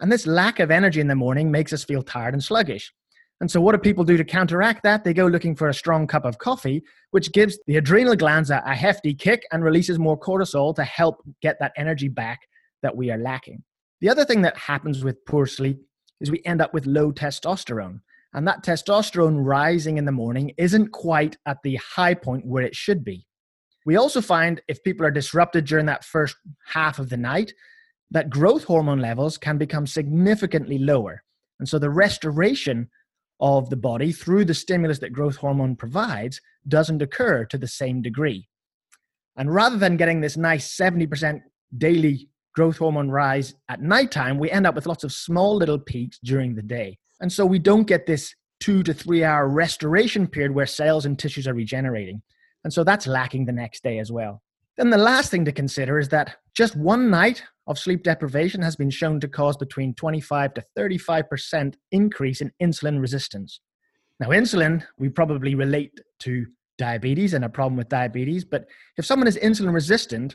And 0.00 0.10
this 0.10 0.26
lack 0.26 0.58
of 0.58 0.72
energy 0.72 1.00
in 1.00 1.06
the 1.06 1.14
morning 1.14 1.52
makes 1.52 1.72
us 1.72 1.84
feel 1.84 2.02
tired 2.02 2.34
and 2.34 2.42
sluggish. 2.42 2.92
And 3.40 3.50
so, 3.50 3.60
what 3.60 3.72
do 3.72 3.78
people 3.78 4.04
do 4.04 4.16
to 4.16 4.24
counteract 4.24 4.82
that? 4.82 5.04
They 5.04 5.14
go 5.14 5.26
looking 5.26 5.54
for 5.54 5.68
a 5.68 5.74
strong 5.74 6.06
cup 6.06 6.24
of 6.24 6.38
coffee, 6.38 6.82
which 7.12 7.32
gives 7.32 7.58
the 7.66 7.76
adrenal 7.76 8.16
glands 8.16 8.50
a, 8.50 8.62
a, 8.66 8.74
hefty 8.74 9.14
kick 9.14 9.44
and 9.52 9.62
releases 9.62 9.98
more 9.98 10.18
cortisol 10.18 10.74
to 10.74 10.84
help 10.84 11.22
get 11.40 11.56
that 11.60 11.72
energy 11.76 12.08
back 12.08 12.40
that 12.82 12.96
we 12.96 13.10
are 13.10 13.18
lacking. 13.18 13.62
The 14.00 14.08
other 14.08 14.24
thing 14.24 14.42
that 14.42 14.56
happens 14.56 15.04
with 15.04 15.24
poor 15.24 15.46
sleep 15.46 15.78
is 16.20 16.30
we 16.30 16.42
end 16.44 16.60
up 16.60 16.74
with 16.74 16.86
low 16.86 17.12
testosterone. 17.12 18.00
And 18.34 18.46
that 18.46 18.64
testosterone 18.64 19.44
rising 19.44 19.98
in 19.98 20.04
the 20.04 20.12
morning 20.12 20.52
isn't 20.58 20.92
quite 20.92 21.36
at 21.46 21.58
the 21.62 21.76
high 21.76 22.14
point 22.14 22.44
where 22.44 22.62
it 22.62 22.74
should 22.74 23.04
be. 23.04 23.26
We 23.86 23.96
also 23.96 24.20
find 24.20 24.60
if 24.68 24.82
people 24.82 25.06
are 25.06 25.10
disrupted 25.10 25.64
during 25.64 25.86
that 25.86 26.04
first 26.04 26.36
half 26.66 26.98
of 26.98 27.08
the 27.08 27.16
night, 27.16 27.54
that 28.10 28.30
growth 28.30 28.64
hormone 28.64 29.00
levels 29.00 29.38
can 29.38 29.58
become 29.58 29.86
significantly 29.86 30.78
lower. 30.78 31.22
And 31.58 31.68
so 31.68 31.78
the 31.78 31.90
restoration 31.90 32.88
of 33.40 33.70
the 33.70 33.76
body 33.76 34.12
through 34.12 34.44
the 34.44 34.54
stimulus 34.54 34.98
that 34.98 35.12
growth 35.12 35.36
hormone 35.36 35.76
provides 35.76 36.40
doesn't 36.66 37.02
occur 37.02 37.44
to 37.44 37.58
the 37.58 37.68
same 37.68 38.02
degree. 38.02 38.48
And 39.36 39.54
rather 39.54 39.76
than 39.76 39.96
getting 39.96 40.20
this 40.20 40.36
nice 40.36 40.76
70% 40.76 41.40
daily 41.76 42.28
growth 42.54 42.78
hormone 42.78 43.10
rise 43.10 43.54
at 43.68 43.80
nighttime, 43.80 44.38
we 44.38 44.50
end 44.50 44.66
up 44.66 44.74
with 44.74 44.86
lots 44.86 45.04
of 45.04 45.12
small 45.12 45.56
little 45.56 45.78
peaks 45.78 46.18
during 46.24 46.54
the 46.54 46.62
day. 46.62 46.98
And 47.20 47.32
so 47.32 47.46
we 47.46 47.58
don't 47.58 47.86
get 47.86 48.06
this 48.06 48.34
two 48.60 48.82
to 48.82 48.92
three 48.92 49.22
hour 49.22 49.48
restoration 49.48 50.26
period 50.26 50.52
where 50.52 50.66
cells 50.66 51.06
and 51.06 51.18
tissues 51.18 51.46
are 51.46 51.54
regenerating. 51.54 52.22
And 52.64 52.72
so 52.72 52.82
that's 52.82 53.06
lacking 53.06 53.46
the 53.46 53.52
next 53.52 53.84
day 53.84 54.00
as 54.00 54.10
well. 54.10 54.42
Then 54.76 54.90
the 54.90 54.98
last 54.98 55.30
thing 55.30 55.44
to 55.44 55.52
consider 55.52 55.98
is 55.98 56.08
that 56.08 56.36
just 56.54 56.76
one 56.76 57.10
night 57.10 57.42
of 57.68 57.78
sleep 57.78 58.02
deprivation 58.02 58.62
has 58.62 58.74
been 58.74 58.90
shown 58.90 59.20
to 59.20 59.28
cause 59.28 59.56
between 59.56 59.94
25 59.94 60.54
to 60.54 60.64
35% 60.76 61.74
increase 61.92 62.40
in 62.40 62.50
insulin 62.60 63.00
resistance. 63.00 63.60
Now, 64.18 64.30
insulin, 64.30 64.82
we 64.98 65.10
probably 65.10 65.54
relate 65.54 66.00
to 66.20 66.46
diabetes 66.78 67.34
and 67.34 67.44
a 67.44 67.48
problem 67.48 67.76
with 67.76 67.88
diabetes, 67.88 68.44
but 68.44 68.66
if 68.96 69.04
someone 69.04 69.28
is 69.28 69.36
insulin 69.36 69.74
resistant 69.74 70.34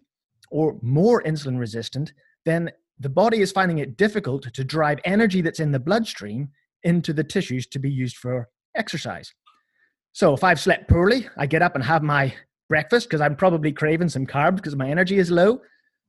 or 0.51 0.77
more 0.81 1.23
insulin 1.23 1.59
resistant, 1.59 2.13
then 2.45 2.71
the 2.99 3.09
body 3.09 3.41
is 3.41 3.51
finding 3.51 3.79
it 3.79 3.97
difficult 3.97 4.53
to 4.53 4.63
drive 4.63 4.99
energy 5.03 5.41
that's 5.41 5.59
in 5.59 5.71
the 5.71 5.79
bloodstream 5.79 6.49
into 6.83 7.13
the 7.13 7.23
tissues 7.23 7.65
to 7.67 7.79
be 7.79 7.89
used 7.89 8.17
for 8.17 8.47
exercise. 8.75 9.33
So 10.11 10.33
if 10.33 10.43
I've 10.43 10.59
slept 10.59 10.87
poorly, 10.87 11.27
I 11.37 11.47
get 11.47 11.63
up 11.63 11.73
and 11.73 11.83
have 11.83 12.03
my 12.03 12.33
breakfast 12.69 13.07
because 13.07 13.21
I'm 13.21 13.35
probably 13.35 13.71
craving 13.71 14.09
some 14.09 14.27
carbs 14.27 14.57
because 14.57 14.75
my 14.75 14.89
energy 14.89 15.17
is 15.17 15.31
low. 15.31 15.59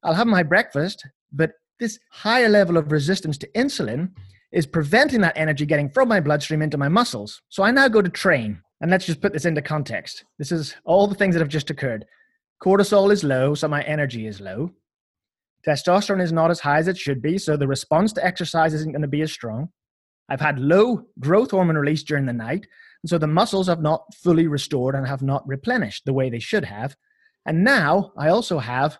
I'll 0.04 0.14
have 0.14 0.26
my 0.26 0.42
breakfast, 0.42 1.06
but 1.32 1.52
this 1.80 1.98
higher 2.10 2.48
level 2.48 2.76
of 2.76 2.92
resistance 2.92 3.38
to 3.38 3.48
insulin 3.56 4.10
is 4.52 4.66
preventing 4.66 5.22
that 5.22 5.36
energy 5.36 5.66
getting 5.66 5.88
from 5.88 6.08
my 6.08 6.20
bloodstream 6.20 6.62
into 6.62 6.78
my 6.78 6.88
muscles. 6.88 7.42
So 7.48 7.62
I 7.62 7.72
now 7.72 7.88
go 7.88 8.02
to 8.02 8.10
train. 8.10 8.60
And 8.80 8.90
let's 8.90 9.06
just 9.06 9.22
put 9.22 9.32
this 9.32 9.46
into 9.46 9.62
context. 9.62 10.24
This 10.38 10.52
is 10.52 10.74
all 10.84 11.06
the 11.06 11.14
things 11.14 11.34
that 11.34 11.40
have 11.40 11.48
just 11.48 11.70
occurred. 11.70 12.04
Cortisol 12.62 13.12
is 13.12 13.24
low, 13.24 13.54
so 13.54 13.66
my 13.66 13.82
energy 13.82 14.26
is 14.26 14.40
low. 14.40 14.70
Testosterone 15.66 16.22
is 16.22 16.32
not 16.32 16.50
as 16.50 16.60
high 16.60 16.78
as 16.78 16.88
it 16.88 16.98
should 16.98 17.22
be, 17.22 17.38
so 17.38 17.56
the 17.56 17.66
response 17.66 18.12
to 18.12 18.24
exercise 18.24 18.74
isn't 18.74 18.92
going 18.92 19.02
to 19.02 19.08
be 19.08 19.22
as 19.22 19.32
strong. 19.32 19.70
I've 20.28 20.40
had 20.40 20.58
low 20.58 21.06
growth 21.18 21.52
hormone 21.52 21.76
release 21.76 22.02
during 22.02 22.26
the 22.26 22.32
night, 22.32 22.66
and 23.02 23.08
so 23.08 23.16
the 23.16 23.26
muscles 23.26 23.68
have 23.68 23.80
not 23.80 24.04
fully 24.22 24.46
restored 24.46 24.94
and 24.94 25.06
have 25.06 25.22
not 25.22 25.46
replenished 25.48 26.04
the 26.04 26.12
way 26.12 26.28
they 26.28 26.38
should 26.38 26.64
have. 26.64 26.94
And 27.46 27.64
now 27.64 28.12
I 28.18 28.28
also 28.28 28.58
have 28.58 28.98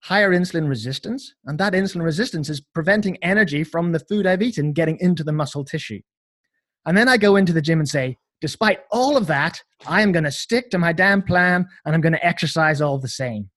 higher 0.00 0.30
insulin 0.30 0.68
resistance, 0.68 1.34
and 1.44 1.58
that 1.58 1.72
insulin 1.72 2.02
resistance 2.02 2.48
is 2.48 2.60
preventing 2.60 3.16
energy 3.22 3.64
from 3.64 3.92
the 3.92 3.98
food 3.98 4.26
I've 4.26 4.42
eaten 4.42 4.72
getting 4.72 4.98
into 5.00 5.24
the 5.24 5.32
muscle 5.32 5.64
tissue. 5.64 6.00
And 6.86 6.96
then 6.96 7.08
I 7.08 7.16
go 7.16 7.36
into 7.36 7.52
the 7.52 7.62
gym 7.62 7.80
and 7.80 7.88
say, 7.88 8.16
despite 8.40 8.80
all 8.90 9.16
of 9.16 9.26
that, 9.26 9.62
I 9.86 10.02
am 10.02 10.12
going 10.12 10.24
to 10.24 10.30
stick 10.30 10.70
to 10.70 10.78
my 10.78 10.92
damn 10.92 11.22
plan 11.22 11.66
and 11.84 11.94
I'm 11.94 12.00
going 12.00 12.12
to 12.12 12.26
exercise 12.26 12.80
all 12.80 12.98
the 12.98 13.08
same. 13.08 13.50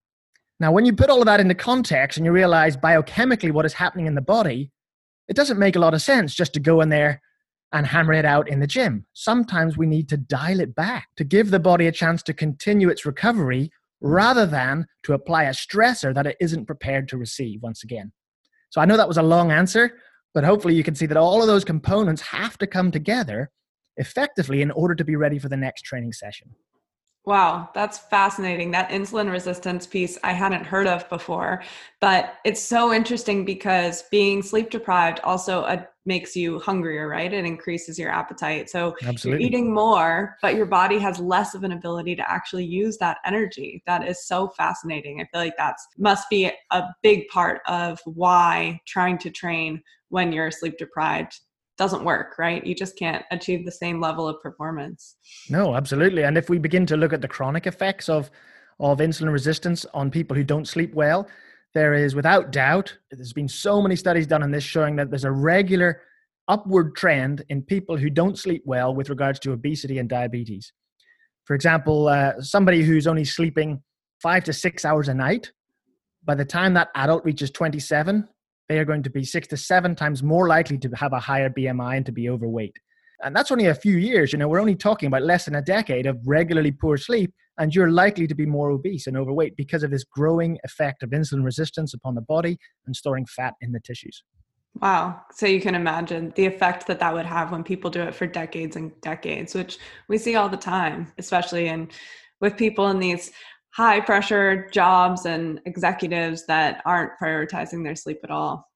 Now, 0.59 0.71
when 0.71 0.85
you 0.85 0.93
put 0.93 1.09
all 1.09 1.21
of 1.21 1.25
that 1.25 1.39
into 1.39 1.55
context 1.55 2.17
and 2.17 2.25
you 2.25 2.31
realize 2.31 2.77
biochemically 2.77 3.51
what 3.51 3.65
is 3.65 3.73
happening 3.73 4.05
in 4.05 4.15
the 4.15 4.21
body, 4.21 4.71
it 5.27 5.35
doesn't 5.35 5.59
make 5.59 5.75
a 5.75 5.79
lot 5.79 5.93
of 5.93 6.01
sense 6.01 6.35
just 6.35 6.53
to 6.53 6.59
go 6.59 6.81
in 6.81 6.89
there 6.89 7.21
and 7.71 7.87
hammer 7.87 8.13
it 8.13 8.25
out 8.25 8.49
in 8.49 8.59
the 8.59 8.67
gym. 8.67 9.05
Sometimes 9.13 9.77
we 9.77 9.87
need 9.87 10.09
to 10.09 10.17
dial 10.17 10.59
it 10.59 10.75
back 10.75 11.07
to 11.15 11.23
give 11.23 11.51
the 11.51 11.59
body 11.59 11.87
a 11.87 11.91
chance 11.91 12.21
to 12.23 12.33
continue 12.33 12.89
its 12.89 13.05
recovery 13.05 13.71
rather 14.01 14.45
than 14.45 14.85
to 15.03 15.13
apply 15.13 15.43
a 15.43 15.51
stressor 15.51 16.13
that 16.13 16.27
it 16.27 16.37
isn't 16.39 16.65
prepared 16.65 17.07
to 17.07 17.17
receive 17.17 17.61
once 17.61 17.83
again. 17.83 18.11
So 18.69 18.81
I 18.81 18.85
know 18.85 18.97
that 18.97 19.07
was 19.07 19.17
a 19.17 19.23
long 19.23 19.51
answer, 19.51 19.97
but 20.33 20.43
hopefully 20.43 20.75
you 20.75 20.83
can 20.83 20.95
see 20.95 21.05
that 21.05 21.17
all 21.17 21.41
of 21.41 21.47
those 21.47 21.63
components 21.63 22.21
have 22.21 22.57
to 22.59 22.67
come 22.67 22.91
together 22.91 23.51
effectively 23.97 24.61
in 24.61 24.71
order 24.71 24.95
to 24.95 25.03
be 25.03 25.15
ready 25.15 25.37
for 25.37 25.49
the 25.49 25.57
next 25.57 25.83
training 25.83 26.13
session. 26.13 26.49
Wow, 27.25 27.69
that's 27.75 27.99
fascinating. 27.99 28.71
That 28.71 28.89
insulin 28.89 29.31
resistance 29.31 29.85
piece 29.85 30.17
I 30.23 30.33
hadn't 30.33 30.65
heard 30.65 30.87
of 30.87 31.07
before, 31.07 31.61
but 31.99 32.37
it's 32.45 32.61
so 32.61 32.91
interesting 32.91 33.45
because 33.45 34.03
being 34.09 34.41
sleep 34.41 34.71
deprived 34.71 35.19
also 35.23 35.61
uh, 35.61 35.83
makes 36.07 36.35
you 36.35 36.57
hungrier, 36.59 37.07
right? 37.07 37.31
It 37.31 37.45
increases 37.45 37.99
your 37.99 38.09
appetite. 38.09 38.71
So 38.71 38.95
Absolutely. 39.05 39.43
you're 39.43 39.47
eating 39.47 39.71
more, 39.71 40.35
but 40.41 40.55
your 40.55 40.65
body 40.65 40.97
has 40.97 41.19
less 41.19 41.53
of 41.53 41.63
an 41.63 41.73
ability 41.73 42.15
to 42.15 42.31
actually 42.31 42.65
use 42.65 42.97
that 42.97 43.19
energy. 43.23 43.83
That 43.85 44.07
is 44.07 44.25
so 44.25 44.47
fascinating. 44.47 45.21
I 45.21 45.25
feel 45.25 45.41
like 45.41 45.57
that's 45.57 45.85
must 45.99 46.27
be 46.27 46.51
a 46.71 46.83
big 47.03 47.27
part 47.27 47.61
of 47.67 47.99
why 48.05 48.81
trying 48.87 49.19
to 49.19 49.29
train 49.29 49.83
when 50.09 50.31
you're 50.33 50.49
sleep 50.49 50.79
deprived 50.79 51.39
doesn't 51.81 52.03
work, 52.03 52.37
right? 52.37 52.63
You 52.63 52.75
just 52.75 52.95
can't 52.95 53.25
achieve 53.31 53.65
the 53.65 53.71
same 53.71 53.99
level 53.99 54.27
of 54.27 54.39
performance. 54.43 55.15
No, 55.49 55.75
absolutely. 55.75 56.23
And 56.23 56.37
if 56.37 56.47
we 56.47 56.59
begin 56.59 56.85
to 56.85 56.95
look 56.95 57.11
at 57.11 57.21
the 57.21 57.27
chronic 57.27 57.65
effects 57.65 58.07
of 58.07 58.29
of 58.79 58.99
insulin 58.99 59.31
resistance 59.31 59.83
on 59.95 60.11
people 60.11 60.37
who 60.37 60.43
don't 60.43 60.67
sleep 60.67 60.93
well, 60.93 61.27
there 61.73 61.95
is 61.95 62.13
without 62.13 62.51
doubt, 62.51 62.95
there's 63.09 63.33
been 63.33 63.47
so 63.47 63.81
many 63.81 63.95
studies 63.95 64.27
done 64.27 64.43
on 64.43 64.51
this 64.51 64.63
showing 64.63 64.95
that 64.95 65.09
there's 65.09 65.23
a 65.23 65.31
regular 65.31 66.01
upward 66.47 66.95
trend 66.95 67.43
in 67.49 67.63
people 67.63 67.97
who 67.97 68.11
don't 68.11 68.37
sleep 68.37 68.61
well 68.65 68.93
with 68.93 69.09
regards 69.09 69.39
to 69.39 69.51
obesity 69.51 69.97
and 69.97 70.07
diabetes. 70.07 70.73
For 71.45 71.55
example, 71.55 72.07
uh, 72.07 72.33
somebody 72.41 72.83
who's 72.83 73.07
only 73.07 73.25
sleeping 73.25 73.81
five 74.21 74.43
to 74.43 74.53
six 74.53 74.85
hours 74.85 75.07
a 75.07 75.15
night, 75.15 75.51
by 76.23 76.35
the 76.35 76.45
time 76.45 76.75
that 76.75 76.89
adult 76.93 77.25
reaches 77.25 77.49
27, 77.49 78.27
they 78.71 78.79
are 78.79 78.85
going 78.85 79.03
to 79.03 79.09
be 79.09 79.25
six 79.25 79.49
to 79.49 79.57
seven 79.57 79.95
times 79.95 80.23
more 80.23 80.47
likely 80.47 80.77
to 80.77 80.87
have 80.95 81.11
a 81.11 81.19
higher 81.19 81.49
BMI 81.49 81.97
and 81.97 82.05
to 82.05 82.13
be 82.13 82.29
overweight. 82.29 82.77
And 83.21 83.35
that's 83.35 83.51
only 83.51 83.65
a 83.65 83.75
few 83.75 83.97
years. 83.97 84.31
You 84.31 84.39
know, 84.39 84.47
we're 84.47 84.61
only 84.61 84.77
talking 84.77 85.07
about 85.07 85.23
less 85.23 85.43
than 85.43 85.55
a 85.55 85.61
decade 85.61 86.05
of 86.05 86.17
regularly 86.25 86.71
poor 86.71 86.95
sleep, 86.95 87.33
and 87.57 87.75
you're 87.75 87.91
likely 87.91 88.27
to 88.27 88.33
be 88.33 88.45
more 88.45 88.71
obese 88.71 89.07
and 89.07 89.17
overweight 89.17 89.57
because 89.57 89.83
of 89.83 89.91
this 89.91 90.05
growing 90.05 90.57
effect 90.63 91.03
of 91.03 91.09
insulin 91.09 91.43
resistance 91.43 91.93
upon 91.93 92.15
the 92.15 92.21
body 92.21 92.57
and 92.85 92.95
storing 92.95 93.25
fat 93.25 93.55
in 93.59 93.73
the 93.73 93.81
tissues. 93.81 94.23
Wow. 94.81 95.21
So 95.33 95.47
you 95.47 95.59
can 95.59 95.75
imagine 95.75 96.31
the 96.37 96.45
effect 96.45 96.87
that 96.87 97.01
that 97.01 97.13
would 97.13 97.25
have 97.25 97.51
when 97.51 97.65
people 97.65 97.91
do 97.91 98.01
it 98.03 98.15
for 98.15 98.25
decades 98.25 98.77
and 98.77 98.93
decades, 99.01 99.53
which 99.53 99.79
we 100.07 100.17
see 100.17 100.35
all 100.35 100.47
the 100.47 100.55
time, 100.55 101.11
especially 101.17 101.67
in 101.67 101.89
with 102.39 102.55
people 102.55 102.89
in 102.89 102.99
these 102.99 103.31
high 103.73 103.99
pressure 103.99 104.69
jobs 104.71 105.25
and 105.25 105.61
executives 105.65 106.45
that 106.45 106.81
aren't 106.85 107.11
prioritizing 107.21 107.83
their 107.83 107.95
sleep 107.95 108.19
at 108.23 108.31
all. 108.31 108.67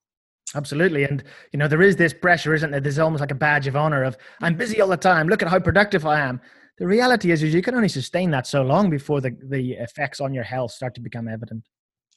Absolutely. 0.55 1.03
And, 1.03 1.23
you 1.51 1.59
know, 1.59 1.67
there 1.67 1.81
is 1.81 1.95
this 1.95 2.13
pressure, 2.13 2.53
isn't 2.53 2.71
there? 2.71 2.79
There's 2.79 2.99
almost 2.99 3.21
like 3.21 3.31
a 3.31 3.35
badge 3.35 3.67
of 3.67 3.75
honor 3.75 4.03
of, 4.03 4.15
I'm 4.41 4.55
busy 4.55 4.79
all 4.79 4.87
the 4.87 4.95
time. 4.95 5.27
Look 5.27 5.41
at 5.41 5.49
how 5.49 5.59
productive 5.59 6.05
I 6.05 6.21
am. 6.21 6.39
The 6.77 6.87
reality 6.87 7.31
is, 7.31 7.43
is 7.43 7.53
you 7.53 7.61
can 7.61 7.75
only 7.75 7.89
sustain 7.89 8.31
that 8.31 8.47
so 8.47 8.61
long 8.61 8.89
before 8.89 9.21
the, 9.21 9.35
the 9.49 9.73
effects 9.73 10.21
on 10.21 10.33
your 10.33 10.43
health 10.43 10.71
start 10.71 10.95
to 10.95 11.01
become 11.01 11.27
evident. 11.27 11.67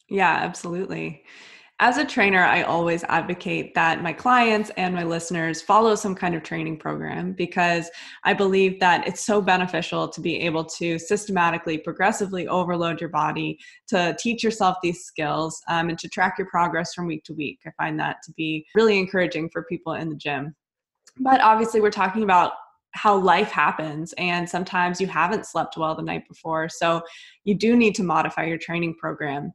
Yeah, 0.08 0.30
absolutely 0.30 1.24
as 1.80 1.96
a 1.96 2.04
trainer, 2.04 2.42
I 2.42 2.62
always 2.62 3.04
advocate 3.04 3.72
that 3.74 4.02
my 4.02 4.12
clients 4.12 4.70
and 4.76 4.92
my 4.92 5.04
listeners 5.04 5.62
follow 5.62 5.94
some 5.94 6.14
kind 6.14 6.34
of 6.34 6.42
training 6.42 6.76
program 6.76 7.34
because 7.34 7.88
I 8.24 8.34
believe 8.34 8.80
that 8.80 9.06
it's 9.06 9.24
so 9.24 9.40
beneficial 9.40 10.08
to 10.08 10.20
be 10.20 10.40
able 10.40 10.64
to 10.64 10.98
systematically, 10.98 11.78
progressively 11.78 12.48
overload 12.48 13.00
your 13.00 13.10
body, 13.10 13.60
to 13.88 14.16
teach 14.18 14.42
yourself 14.42 14.76
these 14.82 15.04
skills, 15.04 15.62
um, 15.68 15.88
and 15.88 15.98
to 16.00 16.08
track 16.08 16.34
your 16.36 16.48
progress 16.48 16.94
from 16.94 17.06
week 17.06 17.22
to 17.24 17.34
week. 17.34 17.60
I 17.64 17.70
find 17.78 17.98
that 18.00 18.16
to 18.24 18.32
be 18.32 18.66
really 18.74 18.98
encouraging 18.98 19.48
for 19.52 19.62
people 19.62 19.92
in 19.92 20.08
the 20.08 20.16
gym. 20.16 20.56
But 21.20 21.40
obviously, 21.40 21.80
we're 21.80 21.90
talking 21.90 22.24
about 22.24 22.52
how 22.92 23.16
life 23.16 23.50
happens 23.50 24.14
and 24.18 24.48
sometimes 24.48 25.00
you 25.00 25.06
haven't 25.06 25.46
slept 25.46 25.76
well 25.76 25.94
the 25.94 26.02
night 26.02 26.26
before 26.26 26.68
so 26.68 27.02
you 27.44 27.54
do 27.54 27.76
need 27.76 27.94
to 27.94 28.02
modify 28.02 28.44
your 28.44 28.56
training 28.56 28.94
program 28.94 29.52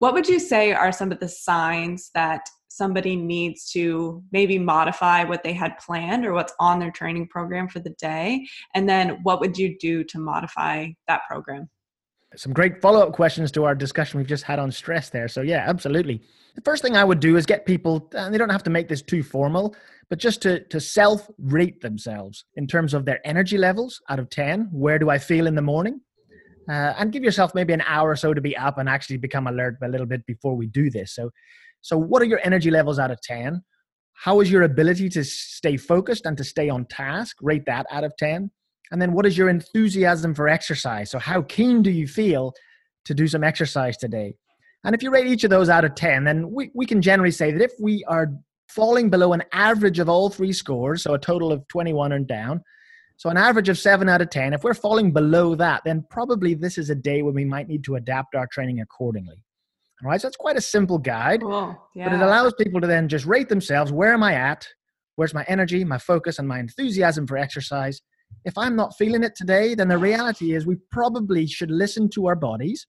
what 0.00 0.14
would 0.14 0.26
you 0.26 0.40
say 0.40 0.72
are 0.72 0.92
some 0.92 1.12
of 1.12 1.20
the 1.20 1.28
signs 1.28 2.10
that 2.14 2.48
somebody 2.68 3.14
needs 3.16 3.70
to 3.70 4.22
maybe 4.32 4.58
modify 4.58 5.24
what 5.24 5.42
they 5.44 5.52
had 5.52 5.76
planned 5.78 6.24
or 6.24 6.32
what's 6.32 6.54
on 6.58 6.78
their 6.78 6.90
training 6.90 7.28
program 7.28 7.68
for 7.68 7.80
the 7.80 7.94
day? 8.00 8.46
And 8.74 8.88
then 8.88 9.18
what 9.24 9.40
would 9.40 9.58
you 9.58 9.78
do 9.78 10.02
to 10.04 10.18
modify 10.18 10.88
that 11.06 11.20
program? 11.28 11.68
Some 12.34 12.54
great 12.54 12.80
follow 12.80 13.06
up 13.06 13.12
questions 13.12 13.52
to 13.52 13.64
our 13.64 13.74
discussion 13.74 14.18
we've 14.18 14.26
just 14.26 14.44
had 14.44 14.58
on 14.58 14.70
stress 14.70 15.10
there. 15.10 15.28
So, 15.28 15.42
yeah, 15.42 15.64
absolutely. 15.66 16.22
The 16.54 16.62
first 16.62 16.82
thing 16.82 16.96
I 16.96 17.04
would 17.04 17.20
do 17.20 17.36
is 17.36 17.44
get 17.44 17.66
people, 17.66 18.08
and 18.14 18.32
they 18.32 18.38
don't 18.38 18.50
have 18.50 18.62
to 18.62 18.70
make 18.70 18.88
this 18.88 19.02
too 19.02 19.22
formal, 19.22 19.74
but 20.08 20.18
just 20.18 20.40
to, 20.42 20.60
to 20.68 20.80
self 20.80 21.28
rate 21.38 21.82
themselves 21.82 22.46
in 22.54 22.66
terms 22.66 22.94
of 22.94 23.04
their 23.04 23.20
energy 23.26 23.58
levels 23.58 24.00
out 24.08 24.18
of 24.18 24.30
10. 24.30 24.68
Where 24.72 24.98
do 24.98 25.10
I 25.10 25.18
feel 25.18 25.46
in 25.46 25.56
the 25.56 25.62
morning? 25.62 26.00
Uh, 26.68 26.94
and 26.98 27.12
give 27.12 27.22
yourself 27.22 27.54
maybe 27.54 27.72
an 27.72 27.82
hour 27.86 28.10
or 28.10 28.16
so 28.16 28.34
to 28.34 28.40
be 28.40 28.56
up 28.56 28.78
and 28.78 28.88
actually 28.88 29.16
become 29.16 29.46
alert 29.46 29.76
a 29.82 29.88
little 29.88 30.06
bit 30.06 30.24
before 30.26 30.56
we 30.56 30.66
do 30.66 30.90
this. 30.90 31.14
So, 31.14 31.30
so 31.80 31.96
what 31.96 32.22
are 32.22 32.26
your 32.26 32.40
energy 32.44 32.70
levels 32.70 32.98
out 32.98 33.10
of 33.10 33.20
10? 33.22 33.62
How 34.12 34.40
is 34.40 34.50
your 34.50 34.62
ability 34.62 35.08
to 35.10 35.24
stay 35.24 35.76
focused 35.76 36.26
and 36.26 36.36
to 36.36 36.44
stay 36.44 36.68
on 36.68 36.84
task? 36.86 37.36
Rate 37.40 37.64
that 37.66 37.86
out 37.90 38.04
of 38.04 38.12
10. 38.18 38.50
And 38.90 39.00
then 39.00 39.12
what 39.12 39.24
is 39.24 39.38
your 39.38 39.48
enthusiasm 39.48 40.34
for 40.34 40.48
exercise? 40.48 41.10
So, 41.10 41.18
how 41.18 41.42
keen 41.42 41.82
do 41.82 41.90
you 41.90 42.06
feel 42.06 42.52
to 43.06 43.14
do 43.14 43.26
some 43.26 43.44
exercise 43.44 43.96
today? 43.96 44.34
And 44.84 44.94
if 44.94 45.02
you 45.02 45.10
rate 45.10 45.26
each 45.26 45.44
of 45.44 45.50
those 45.50 45.68
out 45.68 45.84
of 45.84 45.94
10, 45.94 46.24
then 46.24 46.50
we, 46.50 46.70
we 46.74 46.86
can 46.86 47.00
generally 47.00 47.30
say 47.30 47.50
that 47.52 47.62
if 47.62 47.72
we 47.80 48.04
are 48.04 48.28
falling 48.68 49.10
below 49.10 49.32
an 49.32 49.42
average 49.52 49.98
of 49.98 50.08
all 50.08 50.30
three 50.30 50.52
scores, 50.52 51.02
so 51.02 51.14
a 51.14 51.18
total 51.18 51.52
of 51.52 51.66
21 51.68 52.12
and 52.12 52.26
down, 52.26 52.62
so 53.20 53.28
an 53.28 53.36
average 53.36 53.68
of 53.68 53.78
seven 53.78 54.08
out 54.08 54.22
of 54.22 54.30
10. 54.30 54.54
If 54.54 54.64
we're 54.64 54.72
falling 54.72 55.12
below 55.12 55.54
that, 55.56 55.82
then 55.84 56.06
probably 56.08 56.54
this 56.54 56.78
is 56.78 56.88
a 56.88 56.94
day 56.94 57.20
when 57.20 57.34
we 57.34 57.44
might 57.44 57.68
need 57.68 57.84
to 57.84 57.96
adapt 57.96 58.34
our 58.34 58.46
training 58.46 58.80
accordingly. 58.80 59.44
All 60.02 60.08
right, 60.08 60.18
so 60.18 60.26
it's 60.26 60.38
quite 60.38 60.56
a 60.56 60.62
simple 60.62 60.96
guide, 60.96 61.42
cool. 61.42 61.78
yeah. 61.94 62.08
but 62.08 62.14
it 62.14 62.22
allows 62.22 62.54
people 62.54 62.80
to 62.80 62.86
then 62.86 63.08
just 63.08 63.26
rate 63.26 63.50
themselves. 63.50 63.92
Where 63.92 64.14
am 64.14 64.22
I 64.22 64.36
at? 64.36 64.66
Where's 65.16 65.34
my 65.34 65.44
energy, 65.48 65.84
my 65.84 65.98
focus, 65.98 66.38
and 66.38 66.48
my 66.48 66.60
enthusiasm 66.60 67.26
for 67.26 67.36
exercise? 67.36 68.00
If 68.46 68.56
I'm 68.56 68.74
not 68.74 68.96
feeling 68.96 69.22
it 69.22 69.36
today, 69.36 69.74
then 69.74 69.88
the 69.88 69.98
reality 69.98 70.54
is 70.54 70.64
we 70.64 70.78
probably 70.90 71.46
should 71.46 71.70
listen 71.70 72.08
to 72.14 72.26
our 72.26 72.36
bodies 72.36 72.86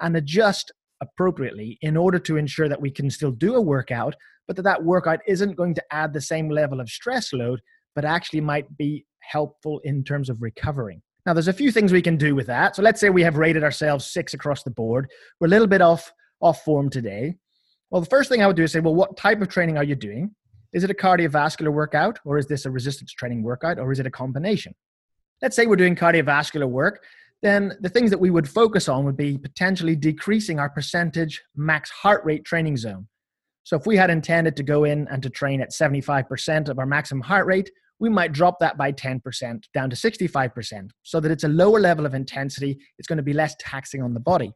and 0.00 0.16
adjust 0.16 0.72
appropriately 1.00 1.78
in 1.80 1.96
order 1.96 2.18
to 2.18 2.38
ensure 2.38 2.68
that 2.68 2.80
we 2.80 2.90
can 2.90 3.08
still 3.08 3.30
do 3.30 3.54
a 3.54 3.60
workout, 3.60 4.16
but 4.48 4.56
that 4.56 4.62
that 4.62 4.82
workout 4.82 5.20
isn't 5.28 5.54
going 5.54 5.76
to 5.76 5.84
add 5.92 6.12
the 6.12 6.20
same 6.20 6.50
level 6.50 6.80
of 6.80 6.88
stress 6.88 7.32
load, 7.32 7.60
but 7.94 8.04
actually 8.04 8.40
might 8.40 8.76
be 8.76 9.04
helpful 9.20 9.80
in 9.84 10.04
terms 10.04 10.30
of 10.30 10.42
recovering. 10.42 11.02
Now, 11.26 11.34
there's 11.34 11.48
a 11.48 11.52
few 11.52 11.70
things 11.70 11.92
we 11.92 12.02
can 12.02 12.16
do 12.16 12.34
with 12.34 12.46
that. 12.46 12.74
So 12.76 12.82
let's 12.82 13.00
say 13.00 13.10
we 13.10 13.22
have 13.22 13.36
rated 13.36 13.62
ourselves 13.62 14.06
six 14.06 14.34
across 14.34 14.62
the 14.62 14.70
board. 14.70 15.10
We're 15.38 15.48
a 15.48 15.50
little 15.50 15.66
bit 15.66 15.82
off 15.82 16.12
off 16.40 16.64
form 16.64 16.88
today. 16.88 17.34
Well, 17.90 18.00
the 18.00 18.08
first 18.08 18.28
thing 18.30 18.42
I 18.42 18.46
would 18.46 18.56
do 18.56 18.62
is 18.62 18.72
say, 18.72 18.80
well, 18.80 18.94
what 18.94 19.16
type 19.16 19.42
of 19.42 19.48
training 19.48 19.76
are 19.76 19.84
you 19.84 19.94
doing? 19.94 20.34
Is 20.72 20.84
it 20.84 20.90
a 20.90 20.94
cardiovascular 20.94 21.72
workout, 21.72 22.18
or 22.24 22.38
is 22.38 22.46
this 22.46 22.64
a 22.64 22.70
resistance 22.70 23.12
training 23.12 23.42
workout, 23.42 23.78
or 23.78 23.90
is 23.92 23.98
it 23.98 24.06
a 24.06 24.10
combination? 24.10 24.74
Let's 25.42 25.56
say 25.56 25.66
we're 25.66 25.76
doing 25.76 25.96
cardiovascular 25.96 26.68
work, 26.68 27.02
then 27.42 27.76
the 27.80 27.88
things 27.88 28.10
that 28.10 28.20
we 28.20 28.30
would 28.30 28.48
focus 28.48 28.88
on 28.88 29.04
would 29.04 29.16
be 29.16 29.38
potentially 29.38 29.96
decreasing 29.96 30.58
our 30.58 30.70
percentage 30.70 31.42
max 31.56 31.90
heart 31.90 32.24
rate 32.24 32.44
training 32.44 32.76
zone. 32.76 33.08
So 33.64 33.76
if 33.76 33.86
we 33.86 33.96
had 33.96 34.10
intended 34.10 34.56
to 34.56 34.62
go 34.62 34.84
in 34.84 35.08
and 35.08 35.22
to 35.22 35.30
train 35.30 35.60
at 35.60 35.72
75% 35.72 36.68
of 36.68 36.78
our 36.78 36.86
maximum 36.86 37.22
heart 37.22 37.46
rate, 37.46 37.70
we 38.00 38.08
might 38.08 38.32
drop 38.32 38.58
that 38.58 38.78
by 38.78 38.90
10% 38.90 39.64
down 39.74 39.90
to 39.90 39.96
65% 39.96 40.90
so 41.02 41.20
that 41.20 41.30
it's 41.30 41.44
a 41.44 41.48
lower 41.48 41.78
level 41.78 42.06
of 42.06 42.14
intensity. 42.14 42.78
It's 42.98 43.06
going 43.06 43.18
to 43.18 43.22
be 43.22 43.34
less 43.34 43.54
taxing 43.60 44.02
on 44.02 44.14
the 44.14 44.20
body. 44.20 44.52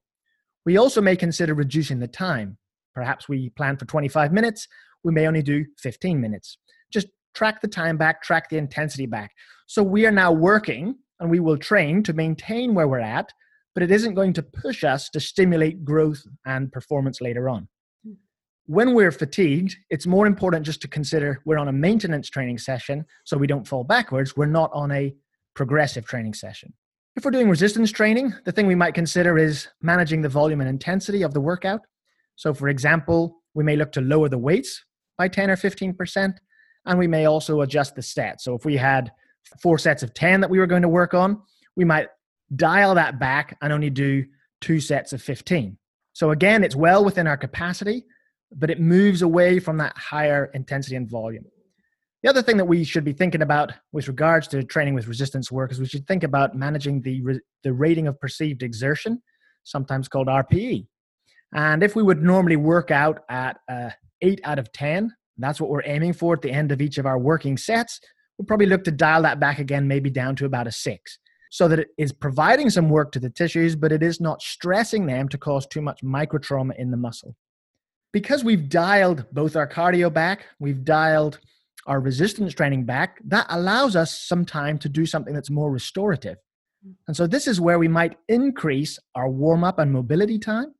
We 0.65 0.79
also 0.79 1.03
may 1.03 1.15
consider 1.15 1.55
reducing 1.55 2.01
the 2.01 2.09
time. 2.09 2.57
Perhaps 2.95 3.29
we 3.29 3.51
plan 3.51 3.77
for 3.77 3.85
25 3.85 4.33
minutes, 4.33 4.67
we 5.05 5.13
may 5.13 5.27
only 5.27 5.43
do 5.43 5.67
15 5.79 6.21
minutes. 6.21 6.57
Just 6.91 7.09
track 7.35 7.61
the 7.61 7.69
time 7.69 7.99
back, 7.99 8.23
track 8.23 8.49
the 8.49 8.57
intensity 8.57 9.07
back. 9.07 9.33
So 9.67 9.83
we 9.83 10.07
are 10.07 10.13
now 10.13 10.33
working 10.33 10.95
and 11.21 11.31
we 11.31 11.41
will 11.41 11.59
train 11.59 12.03
to 12.05 12.15
maintain 12.15 12.75
where 12.75 12.89
we're 12.89 13.01
at, 13.01 13.31
but 13.75 13.83
it 13.83 13.91
isn't 13.91 14.15
going 14.15 14.33
to 14.35 14.43
push 14.43 14.85
us 14.85 15.11
to 15.11 15.21
stimulate 15.21 15.85
growth 15.85 16.23
and 16.47 16.73
performance 16.73 17.21
later 17.21 17.49
on 17.51 17.69
when 18.67 18.95
we're 18.95 19.13
fatigued, 19.13 19.77
it's 19.91 20.07
more 20.07 20.27
important 20.27 20.65
just 20.65 20.81
to 20.83 20.89
consider 20.89 21.41
we're 21.45 21.59
on 21.59 21.69
a 21.69 21.73
maintenance 21.73 22.31
training 22.31 22.59
session 22.59 23.05
so 23.25 23.37
we 23.37 23.47
don't 23.47 23.69
fall 23.69 23.85
backwards. 23.85 24.37
We're 24.37 24.47
not 24.47 24.71
on 24.73 24.91
a 24.91 25.15
progressive 25.55 26.07
training 26.07 26.35
session. 26.35 26.73
If 27.17 27.25
we're 27.25 27.31
doing 27.31 27.49
resistance 27.49 27.93
training, 27.93 28.35
the 28.45 28.53
thing 28.53 28.67
we 28.67 28.75
might 28.75 28.95
consider 28.95 29.39
is 29.39 29.69
managing 29.83 30.23
the 30.23 30.29
volume 30.29 30.61
and 30.61 30.69
intensity 30.69 31.23
of 31.23 31.35
the 31.35 31.41
workout. 31.41 31.81
So, 32.37 32.53
for 32.53 32.69
example, 32.69 33.43
we 33.55 33.63
may 33.63 33.77
look 33.77 33.93
to 33.93 34.01
lower 34.01 34.29
the 34.29 34.39
weights 34.39 34.85
by 35.17 35.29
10 35.29 35.51
or 35.51 35.57
15%, 35.57 36.35
and 36.87 36.99
we 36.99 37.07
may 37.07 37.27
also 37.27 37.61
adjust 37.61 37.95
the 37.95 38.03
stats. 38.03 38.41
So, 38.41 38.55
if 38.55 38.65
we 38.65 38.77
had 38.77 39.13
four 39.63 39.79
sets 39.79 40.03
of 40.03 40.15
10 40.15 40.41
that 40.41 40.51
we 40.51 40.59
were 40.59 40.67
going 40.67 40.83
to 40.83 40.89
work 40.89 41.15
on, 41.15 41.41
we 41.77 41.85
might 41.85 42.09
dial 42.57 42.95
that 42.97 43.21
back 43.21 43.57
and 43.63 43.73
only 43.73 43.91
do 43.91 44.25
two 44.61 44.81
sets 44.81 45.13
of 45.13 45.23
15. 45.23 45.79
So, 46.15 46.31
again, 46.31 46.65
it's 46.65 46.75
well 46.75 47.05
within 47.05 47.29
our 47.29 47.37
capacity, 47.37 48.05
but 48.57 48.71
it 48.71 48.81
moves 48.81 49.23
away 49.23 49.59
from 49.59 49.77
that 49.79 49.97
higher 49.97 50.47
intensity 50.55 50.97
and 50.97 51.09
volume. 51.09 51.45
The 52.23 52.31
other 52.31 52.43
thing 52.43 52.57
that 52.57 52.65
we 52.65 52.85
should 52.85 53.05
be 53.05 53.13
thinking 53.13 53.43
about 53.43 53.73
with 53.93 54.09
regards 54.09 54.49
to 54.49 54.63
training 54.63 54.95
with 54.95 55.09
resistance 55.09 55.53
work 55.53 55.71
is 55.73 55.79
we 55.79 55.87
should 55.87 56.07
think 56.07 56.23
about 56.23 56.57
managing 56.57 57.03
the, 57.03 57.21
re- 57.23 57.41
the 57.63 57.73
rating 57.73 58.07
of 58.07 58.19
perceived 58.19 58.63
exertion, 58.63 59.23
sometimes 59.65 60.09
called 60.09 60.29
RPE. 60.29 60.87
And 61.53 61.83
if 61.83 61.95
we 61.95 62.03
would 62.03 62.23
normally 62.23 62.57
work 62.57 62.91
out 62.91 63.21
at 63.29 63.59
uh, 63.69 63.91
8 64.23 64.41
out 64.45 64.59
of 64.59 64.73
10, 64.73 65.15
that's 65.37 65.61
what 65.61 65.69
we're 65.69 65.83
aiming 65.85 66.15
for 66.15 66.35
at 66.35 66.43
the 66.43 66.51
end 66.51 66.73
of 66.73 66.81
each 66.81 66.97
of 66.97 67.07
our 67.07 67.19
working 67.19 67.59
sets, 67.59 68.01
we'll 68.39 68.47
probably 68.47 68.67
look 68.67 68.85
to 68.85 68.91
dial 68.91 69.23
that 69.23 69.39
back 69.39 69.59
again, 69.59 69.87
maybe 69.87 70.09
down 70.09 70.35
to 70.37 70.47
about 70.47 70.67
a 70.67 70.73
6 70.73 71.19
so 71.55 71.69
that 71.69 71.79
it 71.79 71.89
is 71.99 72.13
providing 72.13 72.69
some 72.69 72.89
work 72.89 73.13
to 73.13 73.21
the 73.21 73.31
tissues, 73.31 73.77
but 73.77 73.93
it 73.93 74.03
is 74.03 74.21
not 74.21 74.43
stressing 74.43 75.07
them 75.07 75.29
to 75.29 75.39
cause 75.39 75.65
too 75.69 75.81
much 75.81 76.03
microtrauma 76.03 76.75
in 76.77 76.91
the 76.91 76.97
muscle. 76.97 77.37
Because 78.15 78.45
we've 78.45 78.69
dialed 78.69 79.27
both 79.33 79.57
our 79.57 79.67
cardio 79.67 80.11
back, 80.11 80.47
we've 80.61 80.85
dialed 80.85 81.41
our 81.89 81.99
resistance 81.99 82.55
training 82.55 82.85
back, 82.85 83.19
that 83.25 83.45
allows 83.49 83.97
us 83.97 84.17
some 84.21 84.45
time 84.45 84.79
to 84.79 84.89
do 84.89 85.05
something 85.05 85.35
that's 85.35 85.51
more 85.51 85.73
restorative. 85.73 86.39
Mm. 86.87 86.95
And 87.09 87.17
so 87.17 87.27
this 87.27 87.49
is 87.49 87.61
where 87.61 87.81
we 87.81 87.89
might 87.89 88.17
increase 88.29 89.01
our 89.17 89.29
warm 89.29 89.65
up 89.65 89.81
and 89.81 89.93
mobility 89.93 90.39
time. 90.39 90.73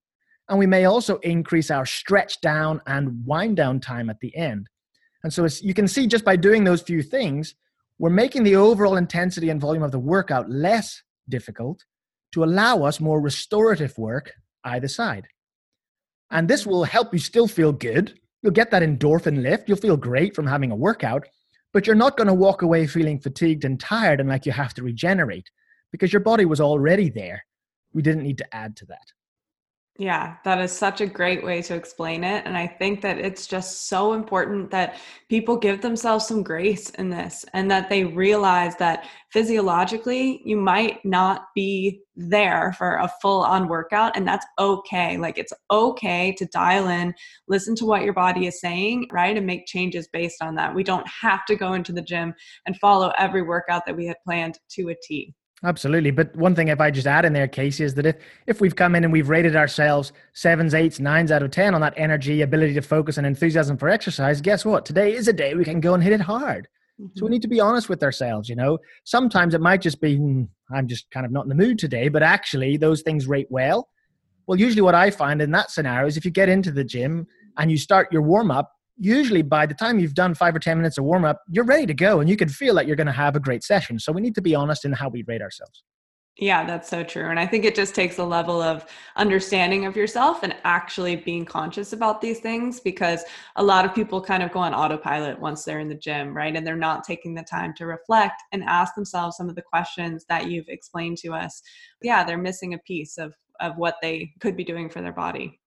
And 0.49 0.61
we 0.61 0.67
may 0.67 0.85
also 0.85 1.17
increase 1.19 1.73
our 1.73 1.85
stretch 1.85 2.41
down 2.41 2.81
and 2.87 3.27
wind 3.27 3.57
down 3.57 3.81
time 3.81 4.11
at 4.11 4.21
the 4.21 4.35
end. 4.37 4.69
And 5.25 5.33
so 5.33 5.45
you 5.61 5.75
can 5.75 5.89
see 5.89 6.07
just 6.07 6.25
by 6.25 6.37
doing 6.37 6.63
those 6.63 6.83
few 6.83 7.03
things, 7.03 7.57
we're 7.99 8.11
making 8.11 8.45
the 8.45 8.55
overall 8.55 8.97
intensity 8.97 9.51
and 9.51 9.61
volume 9.61 9.83
of 9.83 9.91
the 9.91 9.99
workout 9.99 10.49
less 10.49 11.03
difficult 11.29 11.85
to 12.31 12.45
allow 12.45 12.85
us 12.85 13.01
more 13.01 13.21
restorative 13.21 13.99
work 13.99 14.31
either 14.63 14.87
side. 14.89 15.27
And 16.31 16.49
this 16.49 16.67
will 16.67 16.85
help 16.85 17.13
you 17.13 17.19
still 17.19 17.47
feel 17.47 17.73
good. 17.73 18.19
You'll 18.43 18.53
get 18.53 18.71
that 18.71 18.83
endorphin 18.83 19.43
lift. 19.43 19.69
You'll 19.69 19.79
feel 19.79 19.97
great 19.97 20.35
from 20.35 20.47
having 20.47 20.71
a 20.71 20.77
workout, 20.77 21.27
but 21.73 21.87
you're 21.87 21.97
not 21.97 22.17
going 22.17 22.27
to 22.27 22.35
walk 22.35 22.63
away 22.63 22.87
feeling 22.87 23.19
fatigued 23.19 23.65
and 23.65 23.79
tired 23.79 24.21
and 24.21 24.29
like 24.29 24.47
you 24.47 24.53
have 24.53 24.75
to 24.75 24.83
regenerate 24.83 25.49
because 25.93 26.13
your 26.13 26.21
body 26.21 26.45
was 26.45 26.61
already 26.61 27.09
there. 27.09 27.45
We 27.93 28.03
didn't 28.03 28.25
need 28.25 28.39
to 28.39 28.55
add 28.55 28.77
to 28.77 28.87
that. 28.87 29.13
Yeah, 29.97 30.39
that 30.45 30.61
is 30.61 30.73
such 30.73 31.01
a 31.01 31.07
great 31.07 31.45
way 31.45 31.63
to 31.63 31.75
explain 31.77 32.25
it. 32.25 32.45
And 32.47 32.57
I 32.57 32.67
think 32.67 33.01
that 33.03 33.17
it's 33.17 33.47
just 33.47 33.87
so 33.87 34.15
important 34.15 34.73
that 34.73 34.97
people 35.29 35.57
give 35.57 35.83
themselves 35.83 36.27
some 36.27 36.43
grace 36.43 36.91
in 36.91 37.11
this 37.11 37.45
and 37.55 37.71
that 37.71 37.89
they 37.89 38.03
realize 38.03 38.75
that 38.77 39.07
physiologically 39.31 40.43
you 40.45 40.57
might 40.57 41.05
not 41.05 41.45
be 41.55 42.01
there 42.17 42.75
for 42.77 42.97
a 42.97 43.11
full 43.23 43.45
on 43.45 43.69
workout. 43.69 44.17
And 44.17 44.27
that's 44.27 44.47
okay. 44.59 45.17
Like 45.17 45.39
it's 45.39 45.53
okay 45.71 46.33
to 46.39 46.47
dial 46.47 46.89
in, 46.89 47.15
listen 47.47 47.77
to 47.77 47.85
what 47.85 48.03
your 48.03 48.15
body 48.15 48.49
is 48.49 48.61
saying, 48.61 49.07
right? 49.13 49.37
And 49.37 49.47
make 49.47 49.65
changes 49.65 50.09
based 50.09 50.43
on 50.43 50.57
that. 50.57 50.75
We 50.75 50.83
don't 50.83 51.07
have 51.07 51.45
to 51.47 51.55
go 51.55 51.75
into 51.75 51.93
the 51.93 52.03
gym 52.03 52.35
and 52.67 52.77
follow 52.81 53.13
every 53.17 53.43
workout 53.43 53.87
that 53.87 53.97
we 53.97 54.07
had 54.07 54.17
planned 54.25 54.59
to 54.71 54.89
a 54.89 54.97
T. 55.05 55.35
Absolutely. 55.65 56.11
But 56.11 56.35
one 56.37 56.55
thing 56.55 56.69
if 56.69 56.81
I 56.81 56.91
just 56.91 57.07
add 57.07 57.25
in 57.25 57.33
there, 57.33 57.49
Casey, 57.49 57.85
is 57.85 57.95
that 57.95 58.05
if, 58.05 58.17
if 58.47 58.61
we've 58.61 58.77
come 58.77 58.95
in 58.95 59.05
and 59.05 59.13
we've 59.13 59.31
rated 59.31 59.57
ourselves 59.57 60.13
sevens, 60.35 60.75
eights, 60.75 61.01
nines 61.01 61.33
out 61.33 61.43
of 61.43 61.51
10 61.51 61.75
on 61.75 61.81
that 61.81 61.95
energy, 61.97 62.43
ability 62.43 62.75
to 62.75 62.83
focus, 62.83 63.17
and 63.17 63.27
enthusiasm 63.27 63.79
for 63.79 63.89
exercise, 63.89 64.43
guess 64.43 64.65
what? 64.65 64.85
Today 64.85 65.15
is 65.15 65.27
a 65.27 65.33
day 65.33 65.55
we 65.55 65.65
can 65.65 65.81
go 65.81 65.95
and 65.95 66.03
hit 66.03 66.13
it 66.13 66.21
hard. 66.21 66.69
Mm-hmm. 67.01 67.07
So 67.15 67.25
we 67.25 67.27
mm-hmm. 67.27 67.33
need 67.33 67.43
to 67.43 67.49
be 67.49 67.61
honest 67.61 67.89
with 67.89 68.03
ourselves, 68.03 68.49
you 68.49 68.57
know. 68.57 68.79
Sometimes 69.05 69.55
it 69.55 69.63
might 69.63 69.81
just 69.81 70.03
be, 70.03 70.17
hmm, 70.17 70.43
I'm 70.73 70.87
just 70.87 71.11
kind 71.11 71.25
of 71.25 71.33
not 71.33 71.45
in 71.45 71.49
the 71.49 71.55
mood 71.55 71.79
today, 71.79 72.09
but 72.09 72.23
actually 72.23 72.77
those 72.77 73.01
things 73.01 73.27
rate 73.27 73.49
well. 73.49 73.89
Well, 74.47 74.59
usually 74.59 74.83
what 74.83 74.95
I 74.95 75.11
find 75.11 75.41
in 75.41 75.51
that 75.53 75.71
scenario 75.71 76.07
is 76.07 76.19
if 76.19 76.27
you 76.27 76.31
get 76.31 76.51
into 76.51 76.73
the 76.73 76.85
gym 76.85 77.27
and 77.57 77.71
you 77.71 77.79
start 77.79 78.13
your 78.13 78.21
warm 78.21 78.51
up 78.51 78.74
usually 78.99 79.43
by 79.43 79.67
the 79.67 79.75
time 79.75 79.99
you've 79.99 80.15
done 80.15 80.35
five 80.35 80.55
or 80.55 80.59
10 80.59 80.77
minutes 80.77 80.99
of 80.99 81.05
warm 81.05 81.25
up, 81.25 81.41
you're 81.51 81.65
ready 81.65 81.87
to 81.87 81.95
go 81.95 82.21
and 82.21 82.29
you 82.29 82.37
can 82.37 82.49
feel 82.49 82.75
that 82.75 82.87
you're 82.87 82.97
going 82.97 83.07
to 83.07 83.13
have 83.13 83.37
a 83.37 83.41
great 83.41 83.65
session. 83.65 83.99
So 83.99 84.13
we 84.13 84.21
need 84.21 84.35
to 84.37 84.43
be 84.43 84.55
honest 84.55 84.85
in 84.85 84.93
how 84.93 85.09
we 85.09 85.25
rate 85.27 85.43
ourselves. 85.43 85.83
Yeah, 86.37 86.67
that's 86.67 86.89
so 86.89 87.05
true. 87.05 87.31
And 87.31 87.39
I 87.39 87.47
think 87.47 87.65
it 87.65 87.77
just 87.77 87.95
takes 87.95 88.19
a 88.19 88.25
level 88.25 88.61
of 88.61 88.85
understanding 89.15 89.87
of 89.87 89.95
yourself 89.95 90.43
and 90.43 90.57
actually 90.65 91.15
being 91.15 91.45
conscious 91.45 91.93
about 91.93 92.21
these 92.21 92.41
things 92.41 92.81
because 92.81 93.23
a 93.55 93.63
lot 93.63 93.85
of 93.85 93.95
people 93.95 94.21
kind 94.21 94.43
of 94.43 94.51
go 94.51 94.59
on 94.59 94.75
autopilot 94.75 95.39
once 95.39 95.63
they're 95.63 95.79
in 95.79 95.89
the 95.89 95.95
gym, 95.95 96.37
right? 96.37 96.57
And 96.57 96.67
they're 96.67 96.75
not 96.75 97.05
taking 97.05 97.35
the 97.35 97.45
time 97.45 97.73
to 97.75 97.87
reflect 97.87 98.43
and 98.51 98.65
ask 98.65 98.97
themselves 98.97 99.37
some 99.37 99.49
of 99.49 99.55
the 99.55 99.63
questions 99.63 100.25
that 100.29 100.51
you've 100.51 100.69
explained 100.69 101.19
to 101.19 101.33
us. 101.35 101.63
Yeah, 102.03 102.25
they're 102.25 102.37
missing 102.37 102.75
a 102.75 102.79
piece 102.79 103.17
of 103.17 103.33
of 103.61 103.77
what 103.77 103.97
they 104.03 104.33
could 104.41 104.57
be 104.57 104.65
doing 104.65 104.89
for 104.89 105.01
their 105.01 105.13
body. 105.13 105.61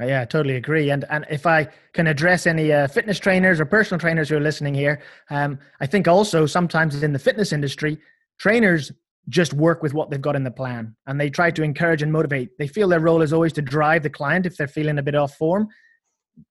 Uh, 0.00 0.06
yeah, 0.06 0.22
I 0.22 0.24
totally 0.24 0.56
agree. 0.56 0.90
And 0.90 1.04
and 1.10 1.26
if 1.30 1.46
I 1.46 1.68
can 1.92 2.06
address 2.06 2.46
any 2.46 2.72
uh, 2.72 2.86
fitness 2.86 3.18
trainers 3.18 3.60
or 3.60 3.66
personal 3.66 3.98
trainers 4.00 4.28
who 4.28 4.36
are 4.36 4.40
listening 4.40 4.74
here, 4.74 5.02
um, 5.30 5.58
I 5.80 5.86
think 5.86 6.08
also 6.08 6.46
sometimes 6.46 7.02
in 7.02 7.12
the 7.12 7.18
fitness 7.18 7.52
industry, 7.52 7.98
trainers 8.38 8.90
just 9.28 9.52
work 9.52 9.82
with 9.82 9.94
what 9.94 10.10
they've 10.10 10.20
got 10.20 10.34
in 10.34 10.44
the 10.44 10.50
plan, 10.50 10.96
and 11.06 11.20
they 11.20 11.30
try 11.30 11.50
to 11.50 11.62
encourage 11.62 12.02
and 12.02 12.10
motivate. 12.10 12.50
They 12.58 12.66
feel 12.66 12.88
their 12.88 13.00
role 13.00 13.22
is 13.22 13.32
always 13.32 13.52
to 13.54 13.62
drive 13.62 14.02
the 14.02 14.10
client 14.10 14.46
if 14.46 14.56
they're 14.56 14.66
feeling 14.66 14.98
a 14.98 15.02
bit 15.02 15.14
off 15.14 15.34
form. 15.34 15.68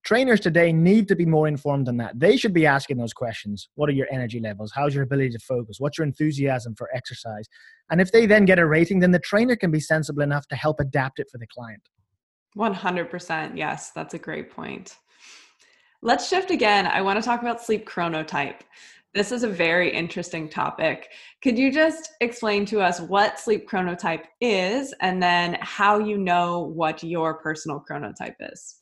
Trainers 0.04 0.38
today 0.38 0.72
need 0.72 1.08
to 1.08 1.16
be 1.16 1.26
more 1.26 1.48
informed 1.48 1.88
than 1.88 1.96
that. 1.96 2.18
They 2.18 2.36
should 2.36 2.54
be 2.54 2.66
asking 2.66 2.98
those 2.98 3.12
questions. 3.12 3.68
What 3.74 3.88
are 3.88 3.92
your 3.92 4.06
energy 4.12 4.38
levels? 4.38 4.70
How's 4.72 4.94
your 4.94 5.02
ability 5.02 5.30
to 5.30 5.40
focus? 5.40 5.78
What's 5.80 5.98
your 5.98 6.06
enthusiasm 6.06 6.76
for 6.76 6.88
exercise? 6.94 7.46
And 7.90 8.00
if 8.00 8.12
they 8.12 8.24
then 8.24 8.44
get 8.44 8.60
a 8.60 8.66
rating, 8.66 9.00
then 9.00 9.10
the 9.10 9.18
trainer 9.18 9.56
can 9.56 9.72
be 9.72 9.80
sensible 9.80 10.22
enough 10.22 10.46
to 10.48 10.56
help 10.56 10.78
adapt 10.78 11.18
it 11.18 11.26
for 11.30 11.38
the 11.38 11.48
client. 11.48 11.82
100%. 12.56 13.56
Yes, 13.56 13.90
that's 13.90 14.14
a 14.14 14.18
great 14.18 14.50
point. 14.50 14.96
Let's 16.02 16.28
shift 16.28 16.50
again. 16.50 16.86
I 16.86 17.00
want 17.00 17.18
to 17.18 17.24
talk 17.24 17.42
about 17.42 17.62
sleep 17.62 17.88
chronotype. 17.88 18.60
This 19.14 19.30
is 19.30 19.42
a 19.42 19.48
very 19.48 19.92
interesting 19.92 20.48
topic. 20.48 21.10
Could 21.42 21.58
you 21.58 21.70
just 21.70 22.12
explain 22.20 22.64
to 22.66 22.80
us 22.80 22.98
what 23.00 23.38
sleep 23.38 23.68
chronotype 23.68 24.24
is 24.40 24.94
and 25.00 25.22
then 25.22 25.58
how 25.60 25.98
you 25.98 26.16
know 26.16 26.60
what 26.60 27.02
your 27.02 27.34
personal 27.34 27.84
chronotype 27.88 28.36
is? 28.40 28.76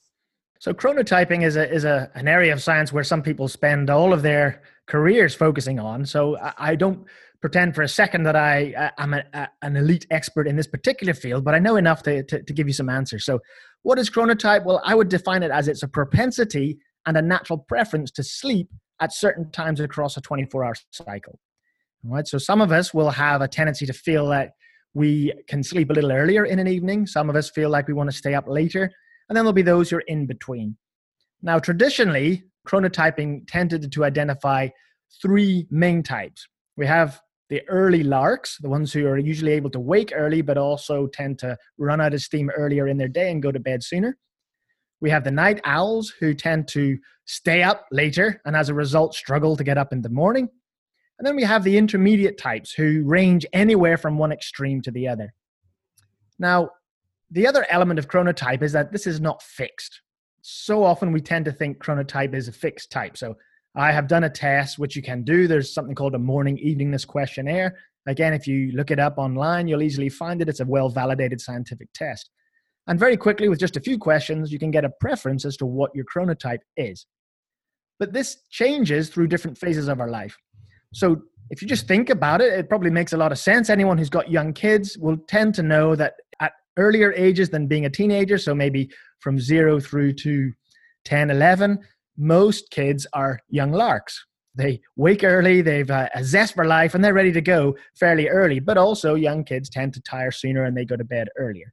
So 0.61 0.73
chronotyping 0.73 1.43
is 1.43 1.57
a 1.57 1.73
is 1.73 1.85
a 1.85 2.11
an 2.15 2.29
area 2.29 2.53
of 2.53 2.63
science 2.63 2.93
where 2.93 3.03
some 3.03 3.23
people 3.23 3.49
spend 3.49 3.89
all 3.91 4.13
of 4.13 4.23
their 4.23 4.63
careers 4.87 5.35
focusing 5.35 5.81
on. 5.81 6.05
So 6.05 6.39
I, 6.39 6.53
I 6.59 6.75
don't 6.77 7.07
pretend 7.41 7.75
for 7.75 7.83
a 7.83 7.89
second 7.89 8.25
that 8.25 8.37
I 8.37 8.73
uh, 8.75 8.91
am 8.99 9.15
a, 9.15 9.49
an 9.63 9.77
elite 9.77 10.07
expert 10.11 10.47
in 10.47 10.57
this 10.57 10.67
particular 10.67 11.15
field, 11.15 11.45
but 11.45 11.55
I 11.55 11.59
know 11.59 11.77
enough 11.77 12.03
to, 12.05 12.23
to, 12.25 12.43
to 12.43 12.53
give 12.53 12.67
you 12.67 12.75
some 12.75 12.89
answers. 12.89 13.25
So, 13.25 13.41
what 13.83 13.99
is 13.99 14.11
chronotype? 14.11 14.65
Well, 14.65 14.83
I 14.85 14.95
would 14.95 15.09
define 15.09 15.43
it 15.43 15.51
as 15.51 15.69
it's 15.69 15.83
a 15.83 15.89
propensity 15.89 16.79
and 17.07 17.17
a 17.17 17.23
natural 17.23 17.59
preference 17.59 18.11
to 18.13 18.23
sleep 18.23 18.69
at 19.01 19.13
certain 19.13 19.51
times 19.51 19.81
across 19.81 20.17
a 20.17 20.21
24 20.21 20.65
hour 20.65 20.75
cycle. 20.91 21.39
All 22.05 22.15
right. 22.15 22.27
So, 22.27 22.39
some 22.39 22.61
of 22.61 22.73
us 22.73 22.93
will 22.93 23.11
have 23.11 23.41
a 23.41 23.49
tendency 23.49 23.87
to 23.87 23.95
feel 23.95 24.29
that 24.29 24.51
we 24.93 25.33
can 25.49 25.63
sleep 25.63 25.91
a 25.91 25.95
little 25.95 26.13
earlier 26.13 26.45
in 26.45 26.59
an 26.59 26.69
evening. 26.69 27.07
Some 27.07 27.31
of 27.31 27.37
us 27.37 27.49
feel 27.51 27.71
like 27.71 27.89
we 27.89 27.95
want 27.95 28.11
to 28.11 28.17
stay 28.17 28.35
up 28.35 28.49
later. 28.49 28.91
And 29.29 29.37
then 29.37 29.45
there'll 29.45 29.53
be 29.53 29.63
those 29.63 29.91
who 29.91 29.97
are 29.97 30.05
in 30.09 30.27
between. 30.27 30.77
Now, 31.43 31.59
traditionally, 31.59 32.45
chronotyping 32.67 33.47
tended 33.47 33.91
to 33.91 34.05
identify 34.05 34.69
three 35.23 35.67
main 35.71 36.03
types. 36.03 36.47
We 36.77 36.87
have 36.87 37.21
the 37.51 37.69
early 37.69 38.05
larks, 38.05 38.57
the 38.59 38.69
ones 38.69 38.93
who 38.93 39.07
are 39.07 39.19
usually 39.19 39.53
able 39.53 39.71
to 39.71 39.81
wake 39.81 40.13
early 40.15 40.41
but 40.41 40.57
also 40.57 41.09
tend 41.09 41.39
to 41.41 41.57
run 41.79 42.01
out 42.01 42.15
of 42.15 42.23
steam 42.23 42.49
earlier 42.57 42.87
in 42.87 42.97
their 42.97 43.09
day 43.09 43.31
and 43.31 43.43
go 43.43 43.53
to 43.53 43.59
bed 43.59 43.83
sooner. 43.83 44.17
We 45.01 45.11
have 45.11 45.25
the 45.25 45.33
night 45.33 45.61
owls 45.65 46.11
who 46.21 46.33
tend 46.33 46.69
to 46.69 46.97
stay 47.27 47.63
up 47.63 47.87
later 47.91 48.41
and 48.45 48.55
as 48.55 48.69
a 48.69 48.75
result 48.75 49.15
struggle 49.15 49.57
to 49.57 49.65
get 49.65 49.79
up 49.79 49.93
in 49.93 50.01
the 50.01 50.09
morning. 50.09 50.49
And 51.19 51.27
then 51.27 51.37
we 51.37 51.43
have 51.43 51.65
the 51.65 51.77
intermediate 51.77 52.39
types 52.39 52.73
who 52.73 53.03
range 53.05 53.45
anywhere 53.53 53.99
from 53.99 54.17
one 54.17 54.33
extreme 54.33 54.81
to 54.83 54.91
the 54.91 55.09
other. 55.09 55.35
Now, 56.39 56.71
the 57.31 57.47
other 57.47 57.67
element 57.69 57.99
of 57.99 58.09
chronotype 58.09 58.63
is 58.63 58.73
that 58.73 58.93
this 58.93 59.07
is 59.07 59.21
not 59.21 59.43
fixed. 59.43 60.01
So 60.43 60.85
often 60.85 61.13
we 61.13 61.21
tend 61.21 61.45
to 61.47 61.53
think 61.53 61.79
chronotype 61.79 62.35
is 62.35 62.49
a 62.49 62.53
fixed 62.53 62.91
type. 62.91 63.17
So 63.17 63.37
I 63.75 63.93
have 63.93 64.09
done 64.09 64.25
a 64.25 64.31
test, 64.31 64.79
which 64.79 64.97
you 64.97 65.03
can 65.03 65.23
do. 65.23 65.47
There's 65.47 65.73
something 65.73 65.95
called 65.95 66.15
a 66.15 66.19
morning 66.19 66.59
eveningness 66.59 67.07
questionnaire. 67.07 67.79
Again, 68.07 68.33
if 68.33 68.47
you 68.47 68.73
look 68.73 68.91
it 68.91 68.99
up 68.99 69.19
online, 69.19 69.69
you'll 69.69 69.83
easily 69.83 70.09
find 70.09 70.43
it. 70.43 70.49
It's 70.49 70.61
a 70.61 70.65
well 70.65 70.89
validated 70.89 71.41
scientific 71.41 71.89
test. 71.95 72.31
And 72.87 72.99
very 72.99 73.17
quickly, 73.17 73.49
with 73.49 73.61
just 73.61 73.77
a 73.77 73.81
few 73.81 73.99
questions, 73.99 74.51
you 74.51 74.59
can 74.59 74.71
get 74.71 74.85
a 74.85 74.91
preference 75.01 75.45
as 75.45 75.57
to 75.59 75.67
what 75.67 75.95
your 75.95 76.05
chronotype 76.05 76.61
is. 76.77 77.07
But 77.99 78.13
this 78.13 78.39
changes 78.51 79.11
through 79.11 79.29
different 79.29 79.59
phases 79.59 79.87
of 79.87 80.01
our 80.01 80.09
life. 80.09 80.37
So 80.93 81.23
if 81.51 81.61
you 81.61 81.69
just 81.69 81.87
think 81.87 82.11
about 82.11 82.41
it, 82.41 82.53
it 82.53 82.69
probably 82.69 82.91
makes 82.91 83.13
a 83.13 83.17
lot 83.17 83.33
of 83.33 83.39
sense. 83.39 83.71
Anyone 83.71 83.99
who's 83.99 84.11
got 84.11 84.31
young 84.31 84.53
kids 84.53 84.97
will 84.99 85.19
tend 85.29 85.55
to 85.57 85.63
know 85.63 85.95
that 85.95 86.15
at 86.41 86.53
earlier 86.77 87.13
ages 87.13 87.51
than 87.51 87.67
being 87.67 87.85
a 87.85 87.91
teenager, 87.91 88.39
so 88.39 88.55
maybe 88.55 88.91
from 89.21 89.39
zero 89.39 89.79
through 89.79 90.15
to 90.15 90.53
10, 91.05 91.31
11, 91.31 91.79
most 92.21 92.71
kids 92.71 93.07
are 93.15 93.41
young 93.49 93.73
larks. 93.73 94.25
They 94.55 94.81
wake 94.97 95.25
early, 95.25 95.63
they've 95.63 95.91
uh, 95.91 96.09
a 96.15 96.23
zest 96.23 96.55
for 96.55 96.67
life, 96.67 96.95
and 96.95 97.03
they're 97.03 97.15
ready 97.15 97.33
to 97.33 97.41
go 97.41 97.77
fairly 97.99 98.29
early. 98.29 98.61
But 98.61 98.77
also, 98.77 99.15
young 99.15 99.43
kids 99.43 99.71
tend 99.71 99.95
to 99.95 100.03
tire 100.03 100.31
sooner 100.31 100.65
and 100.65 100.77
they 100.77 100.85
go 100.85 100.97
to 100.97 101.05
bed 101.05 101.29
earlier. 101.39 101.73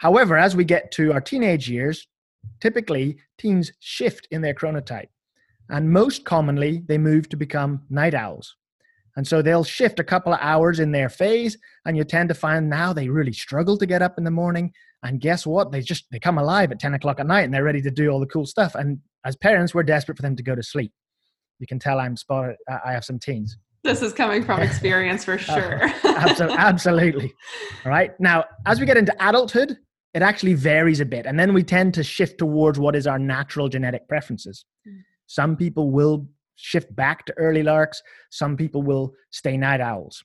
However, 0.00 0.36
as 0.36 0.54
we 0.54 0.64
get 0.64 0.92
to 0.92 1.12
our 1.12 1.20
teenage 1.20 1.68
years, 1.68 2.06
typically 2.60 3.18
teens 3.38 3.72
shift 3.80 4.28
in 4.30 4.42
their 4.42 4.54
chronotype. 4.54 5.08
And 5.70 5.90
most 5.90 6.24
commonly, 6.24 6.82
they 6.86 6.98
move 6.98 7.28
to 7.30 7.36
become 7.36 7.82
night 7.88 8.14
owls. 8.14 8.56
And 9.16 9.26
so 9.26 9.42
they'll 9.42 9.64
shift 9.64 9.98
a 9.98 10.04
couple 10.04 10.32
of 10.32 10.40
hours 10.40 10.78
in 10.78 10.92
their 10.92 11.08
phase, 11.08 11.56
and 11.84 11.96
you 11.96 12.04
tend 12.04 12.28
to 12.28 12.34
find 12.34 12.68
now 12.68 12.92
they 12.92 13.08
really 13.08 13.32
struggle 13.32 13.76
to 13.78 13.86
get 13.86 14.02
up 14.02 14.18
in 14.18 14.24
the 14.24 14.30
morning. 14.30 14.72
And 15.02 15.20
guess 15.20 15.46
what? 15.46 15.72
They 15.72 15.80
just 15.80 16.06
they 16.10 16.18
come 16.18 16.38
alive 16.38 16.70
at 16.72 16.78
10 16.78 16.94
o'clock 16.94 17.20
at 17.20 17.26
night 17.26 17.42
and 17.42 17.54
they're 17.54 17.64
ready 17.64 17.82
to 17.82 17.90
do 17.90 18.10
all 18.10 18.20
the 18.20 18.26
cool 18.26 18.46
stuff. 18.46 18.74
And 18.74 18.98
as 19.24 19.36
parents, 19.36 19.74
we're 19.74 19.82
desperate 19.82 20.16
for 20.16 20.22
them 20.22 20.36
to 20.36 20.42
go 20.42 20.54
to 20.54 20.62
sleep. 20.62 20.92
You 21.58 21.66
can 21.66 21.78
tell 21.78 21.98
I'm 21.98 22.16
spotted. 22.16 22.56
I 22.84 22.92
have 22.92 23.04
some 23.04 23.18
teens. 23.18 23.56
This 23.82 24.02
is 24.02 24.12
coming 24.12 24.44
from 24.44 24.60
experience 24.62 25.24
for 25.24 25.38
sure. 25.38 25.82
absolutely, 26.04 26.56
absolutely. 26.58 27.34
All 27.84 27.90
right. 27.90 28.18
Now, 28.20 28.44
as 28.66 28.80
we 28.80 28.86
get 28.86 28.96
into 28.96 29.14
adulthood, 29.26 29.78
it 30.12 30.22
actually 30.22 30.54
varies 30.54 31.00
a 31.00 31.04
bit. 31.04 31.26
And 31.26 31.38
then 31.38 31.54
we 31.54 31.62
tend 31.62 31.94
to 31.94 32.02
shift 32.02 32.38
towards 32.38 32.78
what 32.78 32.96
is 32.96 33.06
our 33.06 33.18
natural 33.18 33.68
genetic 33.68 34.08
preferences. 34.08 34.64
Mm. 34.88 35.02
Some 35.26 35.56
people 35.56 35.90
will 35.90 36.26
shift 36.56 36.94
back 36.94 37.24
to 37.26 37.32
early 37.38 37.62
larks, 37.62 38.02
some 38.30 38.56
people 38.56 38.82
will 38.82 39.14
stay 39.30 39.56
night 39.56 39.80
owls. 39.80 40.22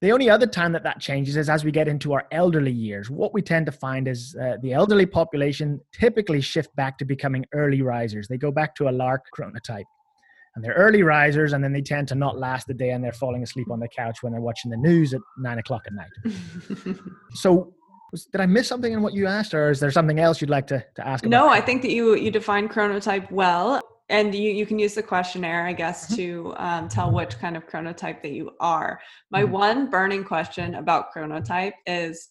The 0.00 0.12
only 0.12 0.28
other 0.28 0.46
time 0.46 0.72
that 0.72 0.82
that 0.82 1.00
changes 1.00 1.36
is 1.36 1.48
as 1.48 1.64
we 1.64 1.70
get 1.70 1.88
into 1.88 2.12
our 2.12 2.26
elderly 2.30 2.72
years. 2.72 3.08
What 3.08 3.32
we 3.32 3.40
tend 3.40 3.66
to 3.66 3.72
find 3.72 4.06
is 4.06 4.36
uh, 4.40 4.56
the 4.60 4.74
elderly 4.74 5.06
population 5.06 5.80
typically 5.92 6.40
shift 6.40 6.74
back 6.76 6.98
to 6.98 7.04
becoming 7.04 7.46
early 7.52 7.80
risers. 7.80 8.28
They 8.28 8.36
go 8.36 8.50
back 8.50 8.74
to 8.76 8.88
a 8.88 8.92
lark 8.92 9.24
chronotype 9.36 9.84
and 10.56 10.64
they're 10.64 10.74
early 10.74 11.02
risers 11.02 11.52
and 11.52 11.62
then 11.62 11.72
they 11.72 11.82
tend 11.82 12.08
to 12.08 12.14
not 12.14 12.38
last 12.38 12.66
the 12.66 12.74
day 12.74 12.90
and 12.90 13.04
they're 13.04 13.12
falling 13.12 13.42
asleep 13.42 13.70
on 13.70 13.78
the 13.78 13.88
couch 13.88 14.22
when 14.22 14.32
they're 14.32 14.40
watching 14.40 14.70
the 14.70 14.76
news 14.76 15.14
at 15.14 15.20
nine 15.38 15.58
o'clock 15.58 15.82
at 15.86 15.92
night 15.92 16.96
so 17.32 17.72
did 18.32 18.40
i 18.40 18.46
miss 18.46 18.66
something 18.66 18.92
in 18.92 19.02
what 19.02 19.12
you 19.12 19.26
asked 19.26 19.52
or 19.52 19.70
is 19.70 19.78
there 19.78 19.90
something 19.90 20.18
else 20.18 20.40
you'd 20.40 20.50
like 20.50 20.66
to, 20.66 20.82
to 20.94 21.06
ask 21.06 21.24
no 21.24 21.48
i 21.48 21.60
think 21.60 21.82
that 21.82 21.90
you 21.90 22.16
you 22.16 22.30
define 22.30 22.68
chronotype 22.68 23.30
well 23.30 23.82
and 24.08 24.34
you, 24.34 24.50
you 24.50 24.66
can 24.66 24.78
use 24.78 24.94
the 24.94 25.02
questionnaire 25.02 25.66
i 25.66 25.72
guess 25.72 26.06
mm-hmm. 26.06 26.16
to 26.16 26.54
um, 26.56 26.88
tell 26.88 27.10
which 27.10 27.38
kind 27.38 27.56
of 27.56 27.66
chronotype 27.68 28.22
that 28.22 28.32
you 28.32 28.50
are 28.60 29.00
my 29.30 29.42
mm-hmm. 29.42 29.52
one 29.52 29.90
burning 29.90 30.24
question 30.24 30.74
about 30.76 31.12
chronotype 31.14 31.72
is 31.86 32.28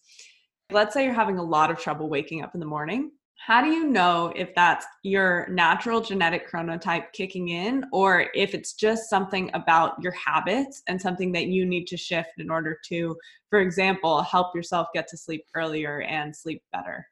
let's 0.72 0.94
say 0.94 1.04
you're 1.04 1.14
having 1.14 1.38
a 1.38 1.44
lot 1.44 1.72
of 1.72 1.80
trouble 1.80 2.10
waking 2.10 2.44
up 2.44 2.54
in 2.54 2.60
the 2.60 2.66
morning 2.66 3.12
how 3.46 3.62
do 3.62 3.70
you 3.70 3.88
know 3.88 4.34
if 4.36 4.56
that's 4.56 4.88
your 5.04 5.48
natural 5.52 6.02
genetic 6.02 6.50
chronotype 6.50 7.12
kicking 7.14 7.50
in 7.50 7.86
or 7.92 8.28
if 8.34 8.56
it's 8.56 8.74
just 8.74 9.10
something 9.10 9.52
about 9.54 10.02
your 10.02 10.14
habits 10.14 10.82
and 10.88 11.00
something 11.00 11.32
that 11.32 11.46
you 11.48 11.66
need 11.66 11.86
to 11.86 11.98
shift 11.98 12.32
in 12.40 12.50
order 12.50 12.78
to 12.86 13.16
for 13.50 13.60
example 13.60 14.22
help 14.24 14.56
yourself 14.56 14.88
get 14.94 15.08
to 15.08 15.18
sleep 15.18 15.46
earlier 15.54 16.02
and 16.02 16.36
sleep 16.36 16.64
better 16.72 17.06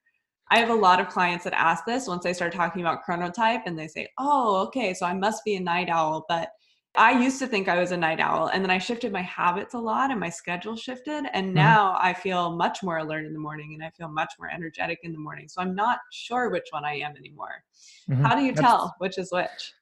i 0.54 0.60
have 0.60 0.70
a 0.70 0.74
lot 0.74 1.00
of 1.00 1.10
clients 1.10 1.44
that 1.44 1.54
ask 1.54 1.86
this 1.86 2.08
once 2.08 2.24
they 2.24 2.34
start 2.34 2.54
talking 2.54 2.82
about 2.82 3.04
chronotype 3.08 3.62
and 3.66 3.78
they 3.78 3.88
say 3.88 4.08
oh 4.18 4.64
okay 4.66 4.94
so 4.94 5.06
i 5.06 5.14
must 5.14 5.44
be 5.44 5.56
a 5.56 5.60
night 5.60 5.90
owl 5.90 6.26
but 6.30 6.50
I 6.96 7.20
used 7.20 7.40
to 7.40 7.48
think 7.48 7.68
I 7.68 7.80
was 7.80 7.92
a 7.92 7.98
night 7.98 8.20
owl 8.20 8.48
and 8.48 8.64
then 8.64 8.70
I 8.70 8.78
shifted 8.78 9.12
my 9.12 9.24
habits 9.24 9.74
a 9.74 9.80
lot 9.80 10.12
and 10.12 10.20
my 10.20 10.30
schedule 10.30 10.76
shifted. 10.76 11.26
And 11.34 11.48
mm-hmm. 11.48 11.56
now 11.56 11.98
I 12.00 12.14
feel 12.14 12.56
much 12.56 12.84
more 12.84 13.00
alert 13.00 13.26
in 13.26 13.34
the 13.34 13.40
morning 13.40 13.74
and 13.74 13.84
I 13.84 13.90
feel 13.98 14.10
much 14.10 14.34
more 14.38 14.50
energetic 14.52 15.00
in 15.02 15.12
the 15.12 15.18
morning. 15.18 15.48
So 15.50 15.62
I'm 15.62 15.74
not 15.74 16.00
sure 16.12 16.52
which 16.52 16.68
one 16.70 16.86
I 16.86 16.98
am 16.98 17.16
anymore. 17.18 17.64
Mm-hmm. 18.10 18.24
How 18.24 18.36
do 18.36 18.44
you 18.44 18.54
that's, 18.54 18.68
tell 18.68 18.96
which 19.00 19.18
is 19.18 19.32
which? 19.32 19.74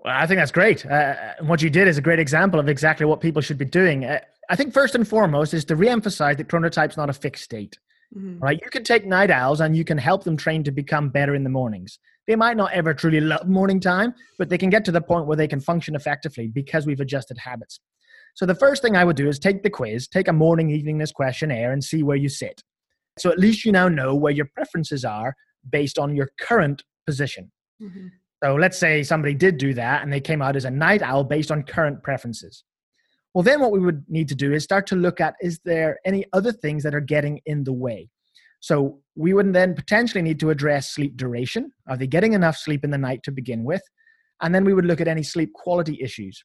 Well, 0.00 0.14
I 0.14 0.26
think 0.26 0.38
that's 0.38 0.52
great. 0.52 0.84
Uh, 0.84 1.14
what 1.40 1.62
you 1.62 1.70
did 1.70 1.88
is 1.88 1.96
a 1.96 2.02
great 2.02 2.18
example 2.18 2.60
of 2.60 2.68
exactly 2.68 3.06
what 3.06 3.20
people 3.20 3.40
should 3.40 3.58
be 3.58 3.64
doing. 3.64 4.04
Uh, 4.04 4.20
I 4.50 4.56
think 4.56 4.74
first 4.74 4.94
and 4.94 5.08
foremost 5.08 5.54
is 5.54 5.64
to 5.66 5.76
reemphasize 5.76 6.36
that 6.36 6.48
chronotype's 6.48 6.96
not 6.96 7.08
a 7.08 7.14
fixed 7.14 7.44
state. 7.44 7.78
Mm-hmm. 8.16 8.38
Right? 8.40 8.60
You 8.62 8.70
can 8.70 8.82
take 8.82 9.06
night 9.06 9.30
owls 9.30 9.60
and 9.60 9.76
you 9.76 9.84
can 9.84 9.98
help 9.98 10.24
them 10.24 10.36
train 10.36 10.64
to 10.64 10.72
become 10.72 11.10
better 11.10 11.34
in 11.34 11.44
the 11.44 11.50
mornings. 11.50 11.98
They 12.26 12.36
might 12.36 12.56
not 12.56 12.72
ever 12.72 12.92
truly 12.92 13.20
love 13.20 13.48
morning 13.48 13.80
time, 13.80 14.14
but 14.38 14.48
they 14.48 14.58
can 14.58 14.70
get 14.70 14.84
to 14.86 14.92
the 14.92 15.00
point 15.00 15.26
where 15.26 15.36
they 15.36 15.48
can 15.48 15.60
function 15.60 15.94
effectively 15.94 16.48
because 16.48 16.86
we've 16.86 17.00
adjusted 17.00 17.38
habits. 17.38 17.80
So 18.34 18.46
the 18.46 18.54
first 18.54 18.82
thing 18.82 18.96
I 18.96 19.04
would 19.04 19.16
do 19.16 19.28
is 19.28 19.38
take 19.38 19.62
the 19.62 19.70
quiz, 19.70 20.08
take 20.08 20.28
a 20.28 20.32
morning 20.32 20.68
eveningness 20.68 21.12
questionnaire, 21.12 21.72
and 21.72 21.82
see 21.82 22.02
where 22.02 22.16
you 22.16 22.28
sit. 22.28 22.62
So 23.18 23.30
at 23.30 23.38
least 23.38 23.64
you 23.64 23.72
now 23.72 23.88
know 23.88 24.14
where 24.14 24.32
your 24.32 24.48
preferences 24.54 25.04
are 25.04 25.34
based 25.68 25.98
on 25.98 26.16
your 26.16 26.30
current 26.40 26.82
position. 27.06 27.50
Mm-hmm. 27.82 28.06
So 28.42 28.54
let's 28.54 28.78
say 28.78 29.02
somebody 29.02 29.34
did 29.34 29.58
do 29.58 29.74
that 29.74 30.02
and 30.02 30.12
they 30.12 30.20
came 30.20 30.40
out 30.40 30.56
as 30.56 30.64
a 30.64 30.70
night 30.70 31.02
owl 31.02 31.24
based 31.24 31.50
on 31.50 31.62
current 31.62 32.02
preferences. 32.02 32.64
Well, 33.34 33.44
then 33.44 33.60
what 33.60 33.70
we 33.70 33.78
would 33.78 34.04
need 34.08 34.28
to 34.28 34.34
do 34.34 34.52
is 34.52 34.64
start 34.64 34.86
to 34.88 34.96
look 34.96 35.20
at 35.20 35.34
is 35.40 35.60
there 35.64 35.98
any 36.04 36.24
other 36.32 36.52
things 36.52 36.82
that 36.82 36.94
are 36.94 37.00
getting 37.00 37.40
in 37.46 37.64
the 37.64 37.72
way? 37.72 38.08
So 38.60 39.00
we 39.14 39.32
would 39.32 39.52
then 39.52 39.74
potentially 39.74 40.22
need 40.22 40.40
to 40.40 40.50
address 40.50 40.90
sleep 40.90 41.16
duration. 41.16 41.72
Are 41.88 41.96
they 41.96 42.06
getting 42.06 42.34
enough 42.34 42.56
sleep 42.56 42.84
in 42.84 42.90
the 42.90 42.98
night 42.98 43.22
to 43.24 43.32
begin 43.32 43.64
with? 43.64 43.82
And 44.42 44.54
then 44.54 44.64
we 44.64 44.74
would 44.74 44.84
look 44.84 45.00
at 45.00 45.08
any 45.08 45.22
sleep 45.22 45.52
quality 45.54 45.98
issues. 46.00 46.42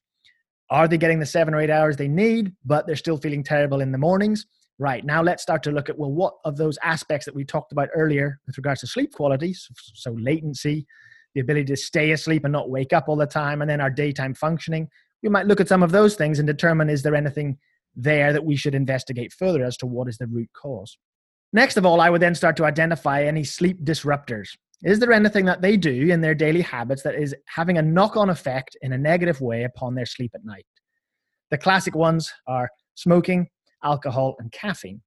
Are 0.70 0.88
they 0.88 0.98
getting 0.98 1.18
the 1.18 1.26
seven 1.26 1.54
or 1.54 1.60
eight 1.60 1.70
hours 1.70 1.96
they 1.96 2.08
need, 2.08 2.52
but 2.64 2.86
they're 2.86 2.96
still 2.96 3.18
feeling 3.18 3.44
terrible 3.44 3.80
in 3.80 3.92
the 3.92 3.98
mornings? 3.98 4.46
Right, 4.78 5.04
now 5.04 5.22
let's 5.22 5.42
start 5.42 5.62
to 5.62 5.70
look 5.70 5.88
at 5.88 5.98
well, 5.98 6.12
what 6.12 6.34
of 6.44 6.58
those 6.58 6.76
aspects 6.82 7.24
that 7.24 7.34
we 7.34 7.44
talked 7.44 7.72
about 7.72 7.88
earlier 7.94 8.40
with 8.46 8.58
regards 8.58 8.80
to 8.80 8.86
sleep 8.86 9.12
quality, 9.12 9.54
so, 9.54 9.72
so 9.94 10.16
latency, 10.18 10.86
the 11.34 11.40
ability 11.40 11.64
to 11.66 11.76
stay 11.76 12.10
asleep 12.10 12.44
and 12.44 12.52
not 12.52 12.68
wake 12.68 12.92
up 12.92 13.08
all 13.08 13.16
the 13.16 13.26
time, 13.26 13.62
and 13.62 13.70
then 13.70 13.80
our 13.80 13.88
daytime 13.88 14.34
functioning. 14.34 14.88
We 15.22 15.28
might 15.28 15.46
look 15.46 15.60
at 15.60 15.68
some 15.68 15.82
of 15.82 15.92
those 15.92 16.14
things 16.14 16.38
and 16.38 16.46
determine 16.46 16.88
is 16.88 17.02
there 17.02 17.14
anything 17.14 17.58
there 17.94 18.32
that 18.32 18.44
we 18.44 18.56
should 18.56 18.74
investigate 18.74 19.32
further 19.32 19.64
as 19.64 19.76
to 19.78 19.86
what 19.86 20.08
is 20.08 20.18
the 20.18 20.26
root 20.26 20.50
cause. 20.52 20.98
Next 21.52 21.76
of 21.76 21.86
all, 21.86 22.00
I 22.00 22.10
would 22.10 22.20
then 22.20 22.34
start 22.34 22.56
to 22.58 22.64
identify 22.64 23.22
any 23.22 23.42
sleep 23.44 23.82
disruptors. 23.84 24.48
Is 24.82 24.98
there 24.98 25.12
anything 25.12 25.46
that 25.46 25.62
they 25.62 25.76
do 25.76 26.08
in 26.08 26.20
their 26.20 26.34
daily 26.34 26.60
habits 26.60 27.02
that 27.02 27.14
is 27.14 27.34
having 27.46 27.78
a 27.78 27.82
knock 27.82 28.16
on 28.16 28.28
effect 28.28 28.76
in 28.82 28.92
a 28.92 28.98
negative 28.98 29.40
way 29.40 29.64
upon 29.64 29.94
their 29.94 30.04
sleep 30.04 30.32
at 30.34 30.44
night? 30.44 30.66
The 31.50 31.56
classic 31.56 31.94
ones 31.94 32.30
are 32.46 32.68
smoking, 32.94 33.48
alcohol, 33.82 34.36
and 34.38 34.52
caffeine. 34.52 35.00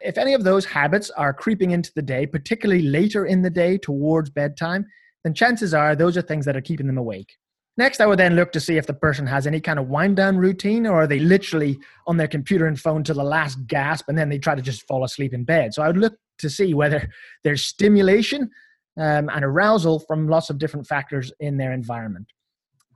If 0.00 0.16
any 0.16 0.32
of 0.32 0.44
those 0.44 0.64
habits 0.64 1.10
are 1.10 1.34
creeping 1.34 1.72
into 1.72 1.92
the 1.94 2.02
day, 2.02 2.26
particularly 2.26 2.82
later 2.82 3.26
in 3.26 3.42
the 3.42 3.50
day 3.50 3.76
towards 3.76 4.30
bedtime, 4.30 4.86
then 5.24 5.34
chances 5.34 5.74
are 5.74 5.94
those 5.94 6.16
are 6.16 6.22
things 6.22 6.46
that 6.46 6.56
are 6.56 6.62
keeping 6.62 6.86
them 6.86 6.96
awake. 6.96 7.36
Next, 7.80 7.98
I 8.02 8.06
would 8.06 8.18
then 8.18 8.36
look 8.36 8.52
to 8.52 8.60
see 8.60 8.76
if 8.76 8.86
the 8.86 8.92
person 8.92 9.26
has 9.26 9.46
any 9.46 9.58
kind 9.58 9.78
of 9.78 9.88
wind 9.88 10.16
down 10.16 10.36
routine 10.36 10.86
or 10.86 11.00
are 11.00 11.06
they 11.06 11.18
literally 11.18 11.78
on 12.06 12.18
their 12.18 12.28
computer 12.28 12.66
and 12.66 12.78
phone 12.78 13.02
to 13.04 13.14
the 13.14 13.24
last 13.24 13.66
gasp 13.66 14.06
and 14.06 14.18
then 14.18 14.28
they 14.28 14.38
try 14.38 14.54
to 14.54 14.60
just 14.60 14.86
fall 14.86 15.02
asleep 15.02 15.32
in 15.32 15.44
bed. 15.44 15.72
So 15.72 15.82
I 15.82 15.86
would 15.86 15.96
look 15.96 16.12
to 16.40 16.50
see 16.50 16.74
whether 16.74 17.08
there's 17.42 17.64
stimulation 17.64 18.50
um, 18.98 19.30
and 19.30 19.42
arousal 19.42 20.00
from 20.00 20.28
lots 20.28 20.50
of 20.50 20.58
different 20.58 20.88
factors 20.88 21.32
in 21.40 21.56
their 21.56 21.72
environment. 21.72 22.26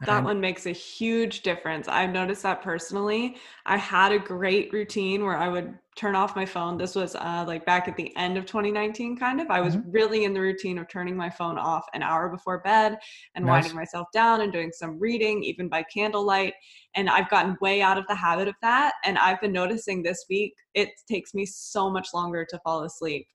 That 0.05 0.19
um, 0.19 0.25
one 0.25 0.39
makes 0.39 0.67
a 0.67 0.73
huge 0.73 1.41
difference. 1.41 1.89
I've 1.89 2.11
noticed 2.11 2.43
that 2.43 2.61
personally. 2.61 3.37
I 3.65 3.79
had 3.79 4.13
a 4.13 4.19
great 4.19 4.71
routine 4.71 5.25
where 5.25 5.39
I 5.39 5.49
would 5.49 5.79
turn 5.97 6.17
off 6.17 6.35
my 6.35 6.45
phone. 6.45 6.77
This 6.77 6.95
was 6.95 7.15
uh, 7.15 7.45
like 7.47 7.65
back 7.65 7.87
at 7.87 7.97
the 7.97 8.15
end 8.17 8.37
of 8.37 8.47
2019, 8.47 9.17
kind 9.17 9.41
of. 9.41 9.51
I 9.51 9.61
was 9.61 9.77
mm-hmm. 9.77 9.91
really 9.91 10.25
in 10.25 10.35
the 10.35 10.41
routine 10.41 10.79
of 10.79 10.89
turning 10.89 11.17
my 11.17 11.31
phone 11.31 11.57
off 11.57 11.87
an 11.95 12.03
hour 12.03 12.29
before 12.29 12.61
bed 12.61 12.99
and 13.35 13.45
nice. 13.45 13.63
winding 13.63 13.77
myself 13.77 14.09
down 14.13 14.41
and 14.41 14.53
doing 14.53 14.73
some 14.73 14.99
reading, 14.99 15.45
even 15.45 15.69
by 15.69 15.85
candlelight. 15.85 16.55
And 16.97 17.09
I've 17.09 17.31
gotten 17.31 17.57
way 17.61 17.81
out 17.81 17.99
of 17.99 18.07
the 18.09 18.15
habit 18.15 18.49
of 18.49 18.55
that. 18.63 18.95
And 19.05 19.19
I've 19.19 19.41
been 19.41 19.53
noticing 19.53 20.03
this 20.03 20.25
week, 20.29 20.55
it 20.75 20.91
takes 21.09 21.33
me 21.33 21.47
so 21.47 21.91
much 21.91 22.09
longer 22.13 22.45
to 22.51 22.59
fall 22.65 22.83
asleep. 22.83 23.27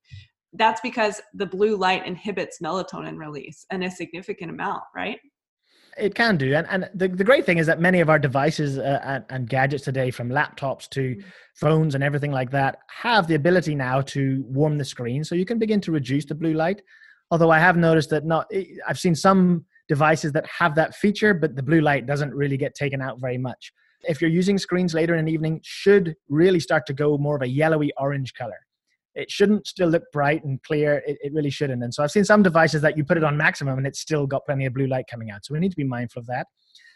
That's 0.53 0.81
because 0.81 1.21
the 1.33 1.45
blue 1.45 1.77
light 1.77 2.05
inhibits 2.05 2.59
melatonin 2.61 3.17
release 3.17 3.65
in 3.71 3.83
a 3.83 3.91
significant 3.91 4.51
amount, 4.51 4.83
right? 4.95 5.19
It 5.97 6.15
can 6.15 6.37
do. 6.37 6.53
And, 6.53 6.67
and 6.69 6.89
the, 6.93 7.07
the 7.07 7.23
great 7.23 7.45
thing 7.45 7.57
is 7.57 7.67
that 7.67 7.79
many 7.79 7.99
of 7.99 8.09
our 8.09 8.19
devices 8.19 8.77
uh, 8.77 8.99
and, 9.03 9.25
and, 9.29 9.49
gadgets 9.49 9.83
today, 9.83 10.11
from 10.11 10.29
laptops 10.29 10.87
to 10.89 11.15
mm. 11.15 11.23
phones 11.55 11.95
and 11.95 12.03
everything 12.03 12.31
like 12.31 12.51
that, 12.51 12.79
have 12.89 13.27
the 13.27 13.35
ability 13.35 13.75
now 13.75 14.01
to 14.01 14.43
warm 14.47 14.77
the 14.77 14.85
screen. 14.85 15.23
So 15.23 15.35
you 15.35 15.45
can 15.45 15.59
begin 15.59 15.81
to 15.81 15.91
reduce 15.91 16.25
the 16.25 16.35
blue 16.35 16.53
light. 16.53 16.81
Although 17.31 17.51
I 17.51 17.59
have 17.59 17.77
noticed 17.77 18.09
that 18.11 18.25
not, 18.25 18.49
I've 18.87 18.99
seen 18.99 19.15
some 19.15 19.65
devices 19.87 20.31
that 20.33 20.45
have 20.47 20.75
that 20.75 20.95
feature, 20.95 21.33
but 21.33 21.55
the 21.55 21.63
blue 21.63 21.81
light 21.81 22.05
doesn't 22.05 22.33
really 22.33 22.57
get 22.57 22.75
taken 22.75 23.01
out 23.01 23.19
very 23.19 23.37
much. 23.37 23.71
If 24.03 24.21
you're 24.21 24.29
using 24.29 24.57
screens 24.57 24.93
later 24.93 25.15
in 25.15 25.25
the 25.25 25.33
evening, 25.33 25.59
should 25.63 26.15
really 26.29 26.59
start 26.59 26.85
to 26.87 26.93
go 26.93 27.17
more 27.17 27.35
of 27.35 27.41
a 27.41 27.47
yellowy 27.47 27.91
orange 27.97 28.33
color 28.33 28.59
it 29.15 29.31
shouldn't 29.31 29.67
still 29.67 29.89
look 29.89 30.03
bright 30.11 30.43
and 30.43 30.61
clear. 30.63 31.03
It, 31.05 31.17
it 31.21 31.33
really 31.33 31.49
shouldn't. 31.49 31.83
And 31.83 31.93
so 31.93 32.03
I've 32.03 32.11
seen 32.11 32.25
some 32.25 32.43
devices 32.43 32.81
that 32.81 32.97
you 32.97 33.03
put 33.03 33.17
it 33.17 33.23
on 33.23 33.35
maximum 33.37 33.77
and 33.77 33.87
it's 33.87 33.99
still 33.99 34.27
got 34.27 34.45
plenty 34.45 34.65
of 34.65 34.73
blue 34.73 34.87
light 34.87 35.05
coming 35.09 35.31
out. 35.31 35.45
So 35.45 35.53
we 35.53 35.59
need 35.59 35.71
to 35.71 35.77
be 35.77 35.83
mindful 35.83 36.21
of 36.21 36.27
that. 36.27 36.47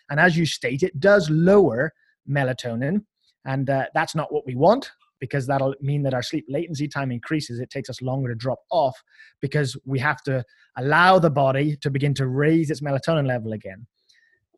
And 0.09 0.19
as 0.19 0.37
you 0.37 0.45
state, 0.45 0.83
it 0.83 0.99
does 0.99 1.29
lower 1.29 1.91
melatonin. 2.29 3.03
And 3.45 3.69
uh, 3.69 3.85
that's 3.93 4.15
not 4.15 4.31
what 4.31 4.45
we 4.45 4.55
want 4.55 4.91
because 5.19 5.47
that'll 5.47 5.75
mean 5.81 6.03
that 6.03 6.13
our 6.13 6.23
sleep 6.23 6.45
latency 6.49 6.87
time 6.87 7.11
increases. 7.11 7.59
It 7.59 7.69
takes 7.69 7.89
us 7.89 8.01
longer 8.01 8.29
to 8.29 8.35
drop 8.35 8.59
off 8.69 9.01
because 9.41 9.77
we 9.85 9.99
have 9.99 10.21
to 10.23 10.43
allow 10.77 11.19
the 11.19 11.29
body 11.29 11.77
to 11.77 11.89
begin 11.89 12.13
to 12.15 12.27
raise 12.27 12.69
its 12.69 12.81
melatonin 12.81 13.27
level 13.27 13.53
again. 13.53 13.87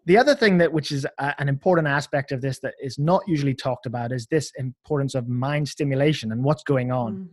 The 0.05 0.17
other 0.17 0.35
thing 0.35 0.59
that, 0.59 0.71
which 0.71 0.91
is 0.91 1.05
a, 1.17 1.33
an 1.39 1.49
important 1.49 1.87
aspect 1.87 2.31
of 2.31 2.41
this 2.41 2.59
that 2.59 2.75
is 2.79 2.99
not 2.99 3.23
usually 3.27 3.55
talked 3.55 3.87
about, 3.87 4.11
is 4.11 4.27
this 4.27 4.51
importance 4.57 5.15
of 5.15 5.27
mind 5.27 5.67
stimulation 5.67 6.31
and 6.31 6.43
what's 6.43 6.63
going 6.63 6.91
on. 6.91 7.13
Mm 7.13 7.27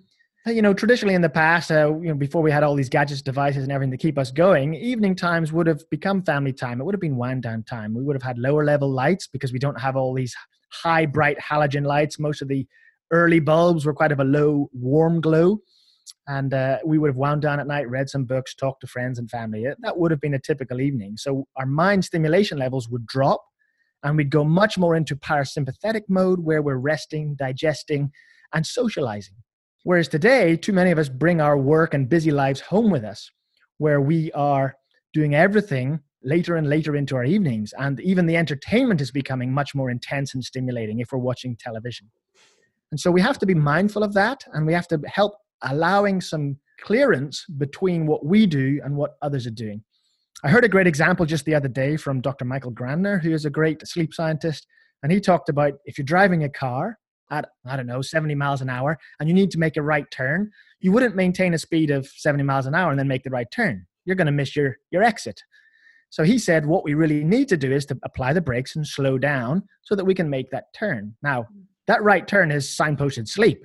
you 0.47 0.63
know, 0.63 0.75
traditionally 0.75 1.15
in 1.15 1.23
the 1.23 1.29
past, 1.29 1.71
uh, 1.71 1.95
you 2.01 2.09
know, 2.09 2.15
before 2.15 2.43
we 2.43 2.51
had 2.51 2.65
all 2.65 2.75
these 2.75 2.89
gadgets, 2.89 3.23
devices, 3.23 3.63
and 3.63 3.71
everything 3.71 3.93
to 3.93 3.97
keep 3.97 4.19
us 4.19 4.33
going, 4.33 4.75
evening 4.75 5.15
times 5.15 5.53
would 5.53 5.69
have 5.69 5.89
become 5.89 6.23
family 6.23 6.53
time. 6.53 6.81
It 6.81 6.85
would 6.85 6.95
have 6.95 7.01
been 7.01 7.17
wind 7.17 7.43
down 7.43 7.63
time. 7.63 7.95
We 7.95 8.03
would 8.03 8.17
have 8.17 8.25
had 8.25 8.39
lower 8.39 8.65
level 8.65 8.91
lights 8.91 9.29
because 9.29 9.53
we 9.53 9.61
don't 9.61 9.81
have 9.81 9.95
all 9.95 10.13
these 10.15 10.35
high 10.73 11.07
bright 11.07 11.39
halogen 11.39 11.87
lights. 11.87 12.19
Most 12.19 12.43
of 12.43 12.49
the 12.49 12.67
early 13.13 13.39
bulbs 13.39 13.87
were 13.87 13.95
quite 13.95 14.11
of 14.11 14.19
a 14.19 14.25
low 14.25 14.69
warm 14.73 15.21
glow, 15.21 15.61
and 16.27 16.53
uh, 16.53 16.79
we 16.85 16.99
would 16.99 17.09
have 17.09 17.17
wound 17.17 17.43
down 17.43 17.61
at 17.61 17.69
night, 17.69 17.89
read 17.89 18.09
some 18.09 18.25
books, 18.25 18.53
talked 18.57 18.81
to 18.81 18.89
friends 18.89 19.21
and 19.21 19.31
family. 19.31 19.65
That 19.81 19.97
would 19.97 20.11
have 20.11 20.21
been 20.21 20.35
a 20.35 20.41
typical 20.41 20.81
evening. 20.81 21.19
So 21.19 21.47
our 21.57 21.67
mind 21.67 22.05
stimulation 22.05 22.59
levels 22.59 22.89
would 22.89 23.07
drop, 23.07 23.45
and 24.03 24.17
we'd 24.17 24.31
go 24.31 24.43
much 24.43 24.77
more 24.77 24.97
into 24.97 25.15
parasympathetic 25.15 26.03
mode 26.09 26.41
where 26.41 26.63
we're 26.63 26.79
resting, 26.79 27.37
digesting, 27.37 28.11
and 28.53 28.67
socializing 28.67 29.37
Whereas 29.85 30.09
today, 30.09 30.57
too 30.57 30.73
many 30.73 30.91
of 30.91 30.99
us 30.99 31.09
bring 31.09 31.41
our 31.41 31.59
work 31.59 31.95
and 31.95 32.09
busy 32.09 32.31
lives 32.31 32.61
home 32.61 32.91
with 32.91 33.05
us, 33.05 33.31
where 33.79 34.01
we 34.01 34.31
are 34.33 34.77
doing 35.13 35.35
everything 35.35 36.01
later 36.23 36.57
and 36.57 36.69
later 36.69 36.95
into 36.95 37.17
our 37.17 37.25
evenings. 37.25 37.75
And 37.77 38.01
even 38.01 38.27
the 38.27 38.37
entertainment 38.37 39.01
is 39.01 39.11
becoming 39.11 39.53
much 39.53 39.75
more 39.75 39.91
intense 39.91 40.35
and 40.35 40.45
stimulating 40.45 41.01
if 41.01 41.11
we're 41.11 41.19
watching 41.19 41.57
television. 41.57 42.11
And 42.93 43.01
so 43.01 43.11
we 43.11 43.21
have 43.21 43.39
to 43.39 43.47
be 43.47 43.55
mindful 43.55 44.05
of 44.05 44.15
that 44.15 44.45
and 44.53 44.67
we 44.67 44.73
have 44.73 44.87
to 44.89 45.01
help 45.07 45.35
allowing 45.63 46.21
some 46.21 46.57
clearance 46.81 47.45
between 47.59 48.07
what 48.07 48.25
we 48.25 48.47
do 48.47 48.81
and 48.85 48.97
what 48.97 49.13
others 49.23 49.47
are 49.47 49.51
doing. 49.53 49.83
I 50.45 50.49
heard 50.49 50.65
a 50.65 50.69
great 50.69 50.87
example 50.87 51.25
just 51.25 51.45
the 51.45 51.55
other 51.55 51.69
day 51.69 51.97
from 51.97 52.21
Dr. 52.21 52.45
Michael 52.45 52.73
Grandner, 52.73 53.23
who 53.23 53.33
is 53.33 53.45
a 53.45 53.51
great 53.51 53.87
sleep 53.87 54.13
scientist. 54.13 54.67
And 55.03 55.11
he 55.11 55.21
talked 55.21 55.49
about 55.49 55.75
if 55.85 55.99
you're 55.99 56.05
driving 56.05 56.45
a 56.45 56.49
car 56.49 56.99
at 57.33 57.49
I 57.67 57.77
don't 57.77 57.87
know 57.87 58.03
70 58.03 58.35
miles 58.37 58.61
an 58.61 58.71
hour 58.71 58.99
and 59.19 59.29
you 59.29 59.35
need 59.35 59.51
to 59.53 59.59
make 59.59 59.77
a 59.77 59.83
right 59.83 60.09
turn, 60.13 60.51
you 60.81 60.93
wouldn't 60.93 61.17
maintain 61.17 61.55
a 61.55 61.59
speed 61.59 61.91
of 61.91 62.07
70 62.07 62.45
miles 62.45 62.67
an 62.67 62.75
hour 62.75 62.91
and 62.91 62.99
then 62.99 63.09
make 63.09 63.25
the 63.25 63.31
right 63.31 63.51
turn. 63.51 63.87
You're 64.05 64.17
going 64.17 64.27
to 64.27 64.33
miss 64.33 64.55
your 64.55 64.77
your 64.91 65.03
exit. 65.03 65.43
So 66.11 66.25
he 66.25 66.39
said 66.39 66.67
what 66.67 66.85
we 66.85 66.93
really 66.93 67.25
need 67.25 67.49
to 67.49 67.57
do 67.57 67.73
is 67.73 67.87
to 67.87 67.99
apply 68.05 68.35
the 68.35 68.43
brakes 68.43 68.77
and 68.77 68.87
slow 68.87 69.17
down 69.17 69.63
so 69.81 69.97
that 69.97 70.05
we 70.05 70.15
can 70.15 70.29
make 70.29 70.51
that 70.51 70.67
turn. 70.75 71.15
Now, 71.23 71.49
that 71.87 72.03
right 72.03 72.29
turn 72.29 72.51
is 72.51 72.69
signposted 72.69 73.27
sleep. 73.29 73.65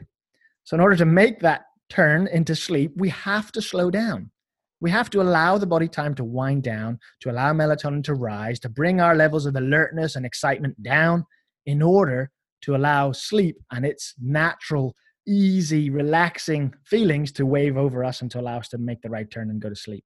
So 0.64 0.76
in 0.76 0.82
order 0.82 0.96
to 0.96 1.06
make 1.06 1.42
that 1.42 1.66
turn 1.90 2.28
into 2.28 2.56
sleep, 2.56 2.94
we 2.96 3.10
have 3.10 3.52
to 3.52 3.62
slow 3.62 3.92
down. 3.92 4.32
We 4.80 4.92
have 4.92 5.10
to 5.10 5.22
allow 5.22 5.58
the 5.58 5.68
body 5.68 5.90
time 5.90 6.16
to 6.16 6.24
wind 6.24 6.64
down, 6.64 7.00
to 7.22 7.32
allow 7.32 7.52
melatonin 7.52 8.04
to 8.06 8.14
rise, 8.14 8.60
to 8.62 8.70
bring 8.70 9.02
our 9.02 9.16
levels 9.16 9.46
of 9.46 9.56
alertness 9.56 10.16
and 10.16 10.26
excitement 10.26 10.82
down 10.82 11.26
in 11.66 11.82
order 11.82 12.32
to 12.62 12.76
allow 12.76 13.12
sleep 13.12 13.58
and 13.72 13.86
its 13.86 14.14
natural, 14.22 14.96
easy, 15.28 15.90
relaxing 15.90 16.74
feelings 16.84 17.32
to 17.34 17.46
wave 17.46 17.78
over 17.78 18.04
us 18.04 18.22
and 18.22 18.32
to 18.32 18.40
allow 18.40 18.58
us 18.58 18.70
to 18.70 18.78
make 18.78 19.02
the 19.02 19.10
right 19.10 19.30
turn 19.30 19.50
and 19.50 19.62
go 19.62 19.70
to 19.70 19.76
sleep. 19.76 20.04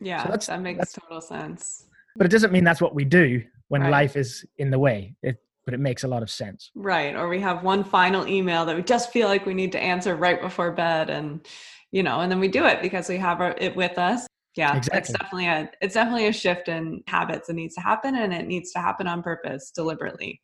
Yeah, 0.00 0.22
so 0.38 0.52
that 0.52 0.62
makes 0.62 0.92
total 0.92 1.20
sense. 1.20 1.86
But 2.16 2.26
it 2.26 2.30
doesn't 2.30 2.52
mean 2.52 2.64
that's 2.64 2.80
what 2.80 2.94
we 2.94 3.04
do 3.04 3.42
when 3.68 3.82
right. 3.82 3.90
life 3.90 4.16
is 4.16 4.44
in 4.58 4.70
the 4.70 4.78
way. 4.78 5.14
It, 5.22 5.36
but 5.64 5.74
it 5.74 5.80
makes 5.80 6.04
a 6.04 6.08
lot 6.08 6.22
of 6.22 6.30
sense. 6.30 6.70
Right. 6.74 7.14
Or 7.14 7.28
we 7.28 7.40
have 7.40 7.62
one 7.62 7.84
final 7.84 8.26
email 8.26 8.64
that 8.64 8.74
we 8.74 8.82
just 8.82 9.12
feel 9.12 9.28
like 9.28 9.44
we 9.44 9.52
need 9.52 9.72
to 9.72 9.78
answer 9.78 10.16
right 10.16 10.40
before 10.40 10.72
bed 10.72 11.10
and 11.10 11.46
you 11.90 12.02
know, 12.02 12.20
and 12.20 12.30
then 12.30 12.40
we 12.40 12.48
do 12.48 12.66
it 12.66 12.82
because 12.82 13.08
we 13.08 13.16
have 13.16 13.40
it 13.40 13.74
with 13.74 13.98
us. 13.98 14.26
Yeah, 14.56 14.76
exactly. 14.76 14.98
it's 14.98 15.12
definitely 15.12 15.46
a 15.46 15.70
it's 15.80 15.94
definitely 15.94 16.26
a 16.26 16.32
shift 16.32 16.68
in 16.68 17.02
habits 17.06 17.46
that 17.46 17.54
needs 17.54 17.74
to 17.76 17.80
happen 17.80 18.16
and 18.16 18.34
it 18.34 18.46
needs 18.46 18.72
to 18.72 18.80
happen 18.80 19.06
on 19.06 19.22
purpose 19.22 19.70
deliberately. 19.70 20.40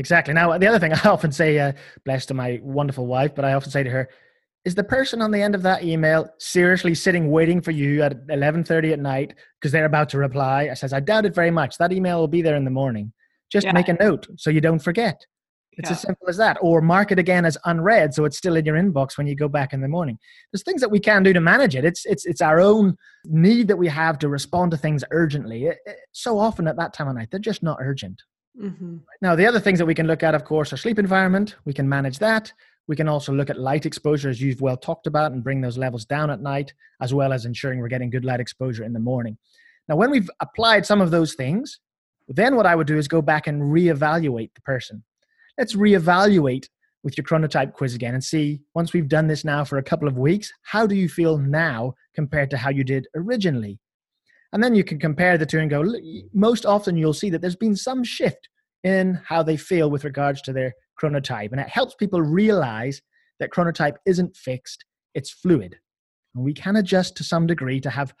Exactly. 0.00 0.32
Now, 0.32 0.56
the 0.56 0.66
other 0.66 0.78
thing 0.78 0.92
I 1.04 1.08
often 1.08 1.30
say, 1.30 1.58
uh, 1.58 1.72
blessed 2.04 2.28
to 2.28 2.34
my 2.34 2.58
wonderful 2.62 3.06
wife, 3.06 3.34
but 3.34 3.44
I 3.44 3.52
often 3.52 3.70
say 3.70 3.84
to 3.84 3.90
her, 3.90 4.08
is 4.64 4.74
the 4.74 4.84
person 4.84 5.22
on 5.22 5.30
the 5.30 5.40
end 5.40 5.54
of 5.54 5.62
that 5.62 5.84
email 5.84 6.28
seriously 6.38 6.94
sitting 6.94 7.30
waiting 7.30 7.60
for 7.60 7.70
you 7.70 8.02
at 8.02 8.26
11.30 8.26 8.92
at 8.92 8.98
night 8.98 9.34
because 9.58 9.72
they're 9.72 9.84
about 9.84 10.08
to 10.10 10.18
reply? 10.18 10.68
I 10.70 10.74
says, 10.74 10.92
I 10.92 11.00
doubt 11.00 11.26
it 11.26 11.34
very 11.34 11.50
much. 11.50 11.78
That 11.78 11.92
email 11.92 12.18
will 12.18 12.28
be 12.28 12.42
there 12.42 12.56
in 12.56 12.64
the 12.64 12.70
morning. 12.70 13.12
Just 13.52 13.66
yeah. 13.66 13.72
make 13.72 13.88
a 13.88 13.94
note 13.94 14.26
so 14.36 14.50
you 14.50 14.60
don't 14.60 14.78
forget. 14.78 15.24
It's 15.72 15.88
yeah. 15.88 15.94
as 15.94 16.00
simple 16.00 16.28
as 16.28 16.36
that. 16.38 16.58
Or 16.60 16.80
mark 16.80 17.12
it 17.12 17.18
again 17.18 17.44
as 17.44 17.56
unread 17.64 18.12
so 18.12 18.24
it's 18.24 18.36
still 18.36 18.56
in 18.56 18.64
your 18.64 18.76
inbox 18.76 19.16
when 19.16 19.26
you 19.26 19.34
go 19.34 19.48
back 19.48 19.72
in 19.72 19.80
the 19.80 19.88
morning. 19.88 20.18
There's 20.52 20.62
things 20.62 20.80
that 20.80 20.90
we 20.90 21.00
can 21.00 21.22
do 21.22 21.32
to 21.32 21.40
manage 21.40 21.74
it. 21.74 21.84
It's 21.84 22.04
it's 22.04 22.26
it's 22.26 22.42
our 22.42 22.60
own 22.60 22.96
need 23.24 23.68
that 23.68 23.76
we 23.76 23.88
have 23.88 24.18
to 24.20 24.28
respond 24.28 24.72
to 24.72 24.76
things 24.76 25.04
urgently. 25.10 25.66
It, 25.66 25.78
it, 25.86 25.96
so 26.12 26.38
often 26.38 26.66
at 26.68 26.76
that 26.76 26.92
time 26.92 27.08
of 27.08 27.14
night, 27.14 27.28
they're 27.30 27.40
just 27.40 27.62
not 27.62 27.78
urgent. 27.80 28.22
Mm-hmm. 28.58 28.98
Now, 29.22 29.36
the 29.36 29.46
other 29.46 29.60
things 29.60 29.78
that 29.78 29.86
we 29.86 29.94
can 29.94 30.06
look 30.06 30.22
at, 30.22 30.34
of 30.34 30.44
course, 30.44 30.72
are 30.72 30.76
sleep 30.76 30.98
environment. 30.98 31.56
We 31.64 31.72
can 31.72 31.88
manage 31.88 32.18
that. 32.18 32.52
We 32.88 32.96
can 32.96 33.08
also 33.08 33.32
look 33.32 33.50
at 33.50 33.58
light 33.58 33.86
exposure, 33.86 34.28
as 34.28 34.40
you've 34.40 34.60
well 34.60 34.76
talked 34.76 35.06
about, 35.06 35.32
and 35.32 35.44
bring 35.44 35.60
those 35.60 35.78
levels 35.78 36.04
down 36.04 36.30
at 36.30 36.40
night, 36.40 36.72
as 37.00 37.14
well 37.14 37.32
as 37.32 37.44
ensuring 37.44 37.78
we're 37.78 37.88
getting 37.88 38.10
good 38.10 38.24
light 38.24 38.40
exposure 38.40 38.84
in 38.84 38.92
the 38.92 38.98
morning. 38.98 39.38
Now, 39.88 39.96
when 39.96 40.10
we've 40.10 40.30
applied 40.40 40.86
some 40.86 41.00
of 41.00 41.10
those 41.10 41.34
things, 41.34 41.78
then 42.28 42.56
what 42.56 42.66
I 42.66 42.74
would 42.74 42.86
do 42.86 42.98
is 42.98 43.08
go 43.08 43.22
back 43.22 43.46
and 43.46 43.62
reevaluate 43.62 44.54
the 44.54 44.60
person. 44.62 45.04
Let's 45.58 45.74
reevaluate 45.74 46.68
with 47.02 47.16
your 47.16 47.24
chronotype 47.24 47.72
quiz 47.72 47.94
again 47.94 48.14
and 48.14 48.22
see, 48.22 48.60
once 48.74 48.92
we've 48.92 49.08
done 49.08 49.26
this 49.26 49.44
now 49.44 49.64
for 49.64 49.78
a 49.78 49.82
couple 49.82 50.06
of 50.06 50.18
weeks, 50.18 50.52
how 50.62 50.86
do 50.86 50.94
you 50.94 51.08
feel 51.08 51.38
now 51.38 51.94
compared 52.14 52.50
to 52.50 52.56
how 52.56 52.70
you 52.70 52.84
did 52.84 53.06
originally? 53.14 53.78
And 54.52 54.62
then 54.62 54.74
you 54.74 54.82
can 54.82 54.98
compare 54.98 55.38
the 55.38 55.46
two 55.46 55.58
and 55.58 55.70
go, 55.70 55.84
most 56.32 56.66
often 56.66 56.96
you'll 56.96 57.12
see 57.12 57.30
that 57.30 57.40
there's 57.40 57.56
been 57.56 57.76
some 57.76 58.02
shift 58.02 58.48
in 58.82 59.20
how 59.24 59.42
they 59.42 59.56
feel 59.56 59.90
with 59.90 60.04
regards 60.04 60.42
to 60.42 60.52
their 60.52 60.72
chronotype. 61.00 61.52
And 61.52 61.60
it 61.60 61.68
helps 61.68 61.94
people 61.94 62.20
realize 62.20 63.00
that 63.38 63.50
chronotype 63.50 63.96
isn't 64.06 64.36
fixed, 64.36 64.84
it's 65.14 65.30
fluid. 65.30 65.76
And 66.34 66.44
we 66.44 66.52
can 66.52 66.76
adjust 66.76 67.16
to 67.16 67.24
some 67.24 67.46
degree 67.46 67.80
to 67.80 67.90
have 67.90 68.14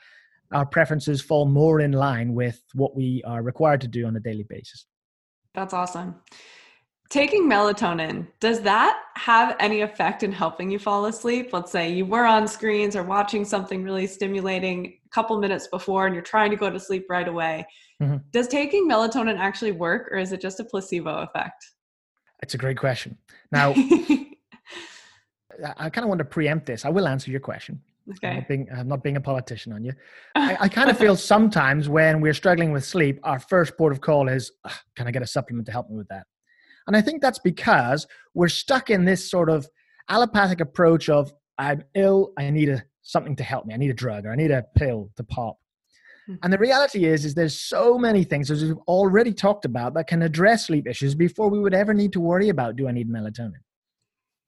our 0.52 0.66
preferences 0.66 1.20
fall 1.20 1.46
more 1.46 1.80
in 1.80 1.92
line 1.92 2.34
with 2.34 2.60
what 2.74 2.96
we 2.96 3.22
are 3.24 3.42
required 3.42 3.80
to 3.82 3.88
do 3.88 4.06
on 4.06 4.16
a 4.16 4.20
daily 4.20 4.44
basis. 4.48 4.86
That's 5.54 5.74
awesome. 5.74 6.16
Taking 7.08 7.50
melatonin, 7.50 8.28
does 8.38 8.60
that 8.60 9.00
have 9.16 9.56
any 9.58 9.80
effect 9.80 10.22
in 10.22 10.30
helping 10.30 10.70
you 10.70 10.78
fall 10.78 11.06
asleep? 11.06 11.52
Let's 11.52 11.72
say 11.72 11.92
you 11.92 12.06
were 12.06 12.24
on 12.24 12.46
screens 12.46 12.94
or 12.94 13.02
watching 13.02 13.44
something 13.44 13.82
really 13.82 14.06
stimulating 14.06 14.99
a 15.10 15.14
couple 15.14 15.38
minutes 15.38 15.66
before 15.66 16.06
and 16.06 16.14
you're 16.14 16.22
trying 16.22 16.50
to 16.50 16.56
go 16.56 16.70
to 16.70 16.78
sleep 16.78 17.06
right 17.08 17.28
away. 17.28 17.66
Mm-hmm. 18.02 18.16
Does 18.30 18.48
taking 18.48 18.88
melatonin 18.88 19.38
actually 19.38 19.72
work 19.72 20.08
or 20.10 20.18
is 20.18 20.32
it 20.32 20.40
just 20.40 20.60
a 20.60 20.64
placebo 20.64 21.18
effect? 21.18 21.64
It's 22.42 22.54
a 22.54 22.58
great 22.58 22.78
question. 22.78 23.18
Now, 23.52 23.70
I 25.76 25.90
kind 25.90 26.04
of 26.04 26.08
want 26.08 26.20
to 26.20 26.24
preempt 26.24 26.66
this. 26.66 26.84
I 26.84 26.88
will 26.88 27.06
answer 27.06 27.30
your 27.30 27.40
question. 27.40 27.80
Okay. 28.10 28.28
I'm 28.28 28.36
not 28.36 28.48
being, 28.48 28.68
I'm 28.74 28.88
not 28.88 29.02
being 29.02 29.16
a 29.16 29.20
politician 29.20 29.72
on 29.72 29.84
you. 29.84 29.92
I, 30.34 30.56
I 30.60 30.68
kind 30.68 30.90
of 30.90 30.98
feel 30.98 31.16
sometimes 31.16 31.88
when 31.88 32.20
we're 32.20 32.34
struggling 32.34 32.72
with 32.72 32.84
sleep, 32.84 33.20
our 33.24 33.38
first 33.38 33.76
port 33.76 33.92
of 33.92 34.00
call 34.00 34.28
is, 34.28 34.52
can 34.96 35.06
I 35.06 35.10
get 35.10 35.22
a 35.22 35.26
supplement 35.26 35.66
to 35.66 35.72
help 35.72 35.90
me 35.90 35.96
with 35.96 36.08
that? 36.08 36.26
And 36.86 36.96
I 36.96 37.02
think 37.02 37.20
that's 37.20 37.38
because 37.38 38.06
we're 38.34 38.48
stuck 38.48 38.90
in 38.90 39.04
this 39.04 39.30
sort 39.30 39.50
of 39.50 39.68
allopathic 40.08 40.60
approach 40.60 41.08
of 41.08 41.32
I'm 41.58 41.84
ill, 41.94 42.32
I 42.38 42.50
need 42.50 42.70
a, 42.70 42.82
something 43.02 43.36
to 43.36 43.44
help 43.44 43.66
me. 43.66 43.74
I 43.74 43.76
need 43.76 43.90
a 43.90 43.94
drug 43.94 44.26
or 44.26 44.32
I 44.32 44.36
need 44.36 44.50
a 44.50 44.64
pill 44.76 45.10
to 45.16 45.24
pop. 45.24 45.56
Mm-hmm. 46.28 46.34
And 46.42 46.52
the 46.52 46.58
reality 46.58 47.04
is, 47.04 47.24
is 47.24 47.34
there's 47.34 47.58
so 47.58 47.98
many 47.98 48.24
things 48.24 48.50
as 48.50 48.62
we've 48.62 48.76
already 48.88 49.32
talked 49.32 49.64
about 49.64 49.94
that 49.94 50.06
can 50.06 50.22
address 50.22 50.66
sleep 50.66 50.86
issues 50.86 51.14
before 51.14 51.48
we 51.48 51.58
would 51.58 51.74
ever 51.74 51.94
need 51.94 52.12
to 52.12 52.20
worry 52.20 52.48
about 52.48 52.76
do 52.76 52.88
I 52.88 52.92
need 52.92 53.10
melatonin? 53.10 53.52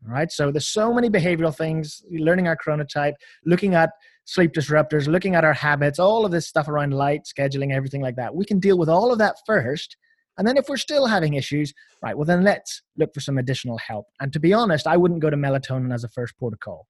All 0.04 0.12
right. 0.12 0.30
So 0.30 0.50
there's 0.50 0.68
so 0.68 0.92
many 0.92 1.08
behavioral 1.08 1.56
things, 1.56 2.02
learning 2.10 2.48
our 2.48 2.56
chronotype, 2.56 3.14
looking 3.46 3.74
at 3.74 3.90
sleep 4.24 4.52
disruptors, 4.52 5.06
looking 5.06 5.34
at 5.34 5.44
our 5.44 5.52
habits, 5.52 5.98
all 5.98 6.24
of 6.24 6.32
this 6.32 6.48
stuff 6.48 6.68
around 6.68 6.92
light, 6.92 7.22
scheduling, 7.24 7.72
everything 7.72 8.02
like 8.02 8.16
that. 8.16 8.34
We 8.34 8.44
can 8.44 8.58
deal 8.58 8.76
with 8.78 8.88
all 8.88 9.12
of 9.12 9.18
that 9.18 9.36
first 9.46 9.96
and 10.38 10.48
then 10.48 10.56
if 10.56 10.68
we're 10.68 10.76
still 10.76 11.06
having 11.06 11.34
issues, 11.34 11.72
right, 12.02 12.16
well, 12.16 12.24
then 12.24 12.42
let's 12.42 12.82
look 12.96 13.12
for 13.12 13.20
some 13.20 13.38
additional 13.38 13.78
help. 13.78 14.06
And 14.20 14.32
to 14.32 14.40
be 14.40 14.52
honest, 14.52 14.86
I 14.86 14.96
wouldn't 14.96 15.20
go 15.20 15.30
to 15.30 15.36
melatonin 15.36 15.92
as 15.92 16.04
a 16.04 16.08
first 16.08 16.36
protocol. 16.38 16.86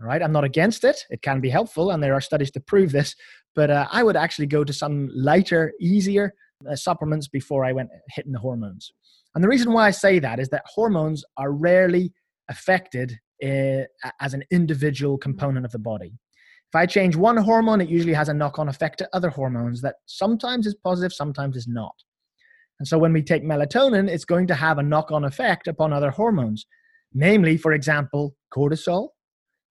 All 0.00 0.06
right, 0.06 0.22
I'm 0.22 0.32
not 0.32 0.44
against 0.44 0.84
it. 0.84 1.04
It 1.10 1.20
can 1.20 1.40
be 1.40 1.50
helpful, 1.50 1.90
and 1.90 2.02
there 2.02 2.14
are 2.14 2.20
studies 2.20 2.50
to 2.52 2.60
prove 2.60 2.90
this. 2.90 3.14
But 3.54 3.70
uh, 3.70 3.86
I 3.92 4.02
would 4.02 4.16
actually 4.16 4.46
go 4.46 4.64
to 4.64 4.72
some 4.72 5.10
lighter, 5.14 5.72
easier 5.80 6.32
uh, 6.68 6.74
supplements 6.74 7.28
before 7.28 7.64
I 7.64 7.72
went 7.72 7.90
hitting 8.14 8.32
the 8.32 8.38
hormones. 8.38 8.92
And 9.34 9.44
the 9.44 9.48
reason 9.48 9.72
why 9.72 9.86
I 9.86 9.90
say 9.90 10.18
that 10.18 10.40
is 10.40 10.48
that 10.48 10.64
hormones 10.66 11.24
are 11.36 11.52
rarely 11.52 12.12
affected 12.48 13.18
uh, 13.44 13.82
as 14.20 14.34
an 14.34 14.44
individual 14.50 15.18
component 15.18 15.66
of 15.66 15.72
the 15.72 15.78
body. 15.78 16.12
If 16.72 16.76
I 16.76 16.86
change 16.86 17.16
one 17.16 17.36
hormone, 17.36 17.80
it 17.80 17.88
usually 17.88 18.14
has 18.14 18.28
a 18.28 18.34
knock 18.34 18.58
on 18.58 18.68
effect 18.68 18.98
to 18.98 19.08
other 19.12 19.28
hormones 19.28 19.82
that 19.82 19.96
sometimes 20.06 20.66
is 20.66 20.74
positive, 20.74 21.12
sometimes 21.12 21.56
is 21.56 21.66
not. 21.66 21.94
And 22.78 22.88
so 22.88 22.96
when 22.96 23.12
we 23.12 23.22
take 23.22 23.44
melatonin, 23.44 24.08
it's 24.08 24.24
going 24.24 24.46
to 24.46 24.54
have 24.54 24.78
a 24.78 24.82
knock 24.82 25.10
on 25.10 25.24
effect 25.24 25.68
upon 25.68 25.92
other 25.92 26.10
hormones, 26.10 26.66
namely, 27.12 27.56
for 27.56 27.72
example, 27.72 28.34
cortisol. 28.54 29.08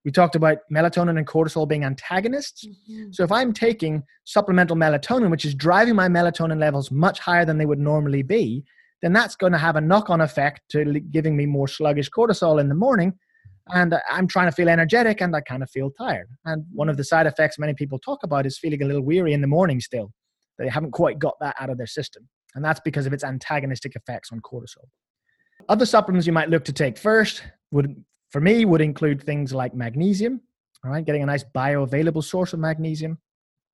We 0.06 0.12
talked 0.12 0.36
about 0.36 0.60
melatonin 0.72 1.18
and 1.18 1.28
cortisol 1.28 1.68
being 1.68 1.84
antagonists. 1.84 2.66
Mm-hmm. 2.66 3.12
So 3.12 3.24
if 3.24 3.32
I'm 3.32 3.52
taking 3.54 4.04
supplemental 4.24 4.76
melatonin, 4.76 5.30
which 5.30 5.46
is 5.46 5.54
driving 5.54 5.96
my 5.96 6.08
melatonin 6.08 6.60
levels 6.60 6.90
much 6.90 7.20
higher 7.20 7.46
than 7.46 7.58
they 7.58 7.66
would 7.66 7.80
normally 7.80 8.24
be, 8.24 8.64
then 9.02 9.14
that's 9.14 9.36
going 9.36 9.52
to 9.52 9.58
have 9.58 9.76
a 9.76 9.82
knock 9.82 10.10
on 10.10 10.22
effect 10.22 10.62
to 10.70 11.00
giving 11.12 11.36
me 11.36 11.46
more 11.46 11.68
sluggish 11.68 12.10
cortisol 12.10 12.60
in 12.60 12.70
the 12.70 12.76
morning. 12.76 13.14
and 13.72 13.94
I'm 14.10 14.28
trying 14.28 14.48
to 14.48 14.52
feel 14.52 14.70
energetic 14.70 15.22
and 15.22 15.36
I 15.36 15.42
kind 15.42 15.64
of 15.64 15.70
feel 15.70 15.92
tired. 15.92 16.28
And 16.46 16.66
one 16.72 16.90
of 16.90 16.98
the 16.98 17.04
side 17.04 17.28
effects 17.28 17.60
many 17.60 17.74
people 17.74 18.00
talk 18.00 18.20
about 18.24 18.46
is 18.46 18.58
feeling 18.58 18.82
a 18.82 18.86
little 18.86 19.04
weary 19.04 19.34
in 19.34 19.42
the 19.42 19.48
morning 19.48 19.80
still. 19.80 20.12
They 20.58 20.68
haven't 20.68 20.92
quite 20.92 21.20
got 21.20 21.36
that 21.40 21.56
out 21.60 21.70
of 21.70 21.78
their 21.78 21.88
system. 21.88 22.28
And 22.56 22.66
that's 22.66 22.80
because 22.80 23.06
of 23.06 23.14
its 23.14 23.24
antagonistic 23.24 23.96
effects 23.96 24.32
on 24.32 24.42
cortisol. 24.42 24.88
Other 25.68 25.86
supplements 25.86 26.26
you 26.26 26.34
might 26.34 26.50
look 26.50 26.66
to 26.66 26.74
take 26.74 26.98
first 26.98 27.44
would, 27.72 28.04
for 28.30 28.42
me, 28.42 28.66
would 28.66 28.82
include 28.82 29.24
things 29.24 29.54
like 29.54 29.74
magnesium, 29.74 30.42
all 30.84 30.92
right, 30.92 31.06
getting 31.06 31.24
a 31.24 31.26
nice 31.26 31.44
bioavailable 31.44 32.24
source 32.24 32.54
of 32.54 32.60
magnesium, 32.60 33.18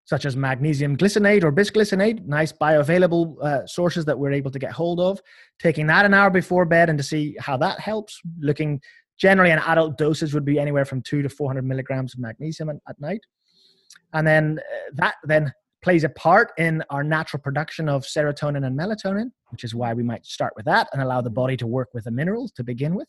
such 0.05 0.25
as 0.25 0.35
magnesium 0.35 0.95
glycinate 0.95 1.43
or 1.43 1.51
bisglycinate, 1.51 2.25
nice 2.25 2.51
bioavailable 2.51 3.43
uh, 3.43 3.65
sources 3.65 4.05
that 4.05 4.17
we're 4.17 4.31
able 4.31 4.51
to 4.51 4.59
get 4.59 4.71
hold 4.71 4.99
of. 4.99 5.19
Taking 5.59 5.87
that 5.87 6.05
an 6.05 6.13
hour 6.13 6.29
before 6.29 6.65
bed 6.65 6.89
and 6.89 6.97
to 6.97 7.03
see 7.03 7.35
how 7.39 7.57
that 7.57 7.79
helps, 7.79 8.21
looking 8.39 8.81
Generally, 9.17 9.51
an 9.51 9.59
adult 9.59 9.97
dosage 9.97 10.33
would 10.33 10.45
be 10.45 10.59
anywhere 10.59 10.85
from 10.85 11.01
two 11.01 11.21
to 11.21 11.29
400 11.29 11.63
milligrams 11.63 12.13
of 12.13 12.19
magnesium 12.19 12.69
at, 12.69 12.77
at 12.87 12.99
night. 12.99 13.21
And 14.13 14.27
then 14.27 14.59
uh, 14.59 14.91
that 14.93 15.15
then 15.23 15.53
plays 15.81 16.03
a 16.03 16.09
part 16.09 16.51
in 16.57 16.83
our 16.89 17.03
natural 17.03 17.41
production 17.41 17.87
of 17.87 18.03
serotonin 18.03 18.65
and 18.65 18.77
melatonin, 18.77 19.31
which 19.49 19.63
is 19.63 19.75
why 19.75 19.93
we 19.93 20.03
might 20.03 20.25
start 20.25 20.53
with 20.55 20.65
that 20.65 20.89
and 20.93 21.01
allow 21.01 21.21
the 21.21 21.29
body 21.29 21.55
to 21.57 21.67
work 21.67 21.89
with 21.93 22.05
the 22.05 22.11
minerals 22.11 22.51
to 22.53 22.63
begin 22.63 22.95
with. 22.95 23.07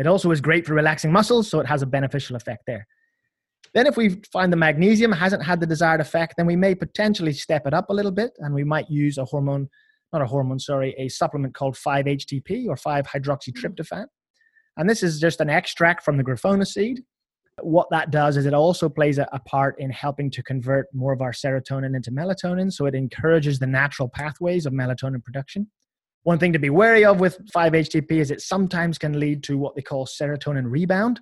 It 0.00 0.06
also 0.06 0.30
is 0.30 0.40
great 0.40 0.66
for 0.66 0.72
relaxing 0.72 1.12
muscles, 1.12 1.50
so 1.50 1.60
it 1.60 1.66
has 1.66 1.82
a 1.82 1.86
beneficial 1.86 2.34
effect 2.34 2.62
there. 2.66 2.86
Then, 3.74 3.86
if 3.86 3.98
we 3.98 4.22
find 4.32 4.50
the 4.50 4.56
magnesium 4.56 5.12
hasn't 5.12 5.44
had 5.44 5.60
the 5.60 5.66
desired 5.66 6.00
effect, 6.00 6.34
then 6.38 6.46
we 6.46 6.56
may 6.56 6.74
potentially 6.74 7.34
step 7.34 7.66
it 7.66 7.74
up 7.74 7.90
a 7.90 7.92
little 7.92 8.10
bit 8.10 8.30
and 8.38 8.54
we 8.54 8.64
might 8.64 8.88
use 8.88 9.18
a 9.18 9.26
hormone, 9.26 9.68
not 10.14 10.22
a 10.22 10.26
hormone, 10.26 10.58
sorry, 10.58 10.94
a 10.98 11.08
supplement 11.08 11.54
called 11.54 11.76
5-HTP 11.76 12.66
or 12.66 12.76
5-hydroxytryptophan. 12.76 14.06
And 14.78 14.88
this 14.88 15.02
is 15.02 15.20
just 15.20 15.42
an 15.42 15.50
extract 15.50 16.02
from 16.02 16.16
the 16.16 16.24
griffonia 16.24 16.66
seed. 16.66 17.02
What 17.60 17.90
that 17.90 18.10
does 18.10 18.38
is 18.38 18.46
it 18.46 18.54
also 18.54 18.88
plays 18.88 19.18
a, 19.18 19.28
a 19.32 19.40
part 19.40 19.78
in 19.78 19.90
helping 19.90 20.30
to 20.30 20.42
convert 20.42 20.86
more 20.94 21.12
of 21.12 21.20
our 21.20 21.32
serotonin 21.32 21.94
into 21.94 22.10
melatonin. 22.10 22.72
So 22.72 22.86
it 22.86 22.94
encourages 22.94 23.58
the 23.58 23.66
natural 23.66 24.08
pathways 24.08 24.64
of 24.64 24.72
melatonin 24.72 25.22
production. 25.22 25.70
One 26.24 26.38
thing 26.38 26.52
to 26.52 26.58
be 26.58 26.68
wary 26.68 27.04
of 27.04 27.18
with 27.18 27.38
5-HTP 27.54 28.12
is 28.12 28.30
it 28.30 28.42
sometimes 28.42 28.98
can 28.98 29.18
lead 29.18 29.42
to 29.44 29.56
what 29.56 29.74
they 29.74 29.82
call 29.82 30.06
serotonin 30.06 30.70
rebound. 30.70 31.18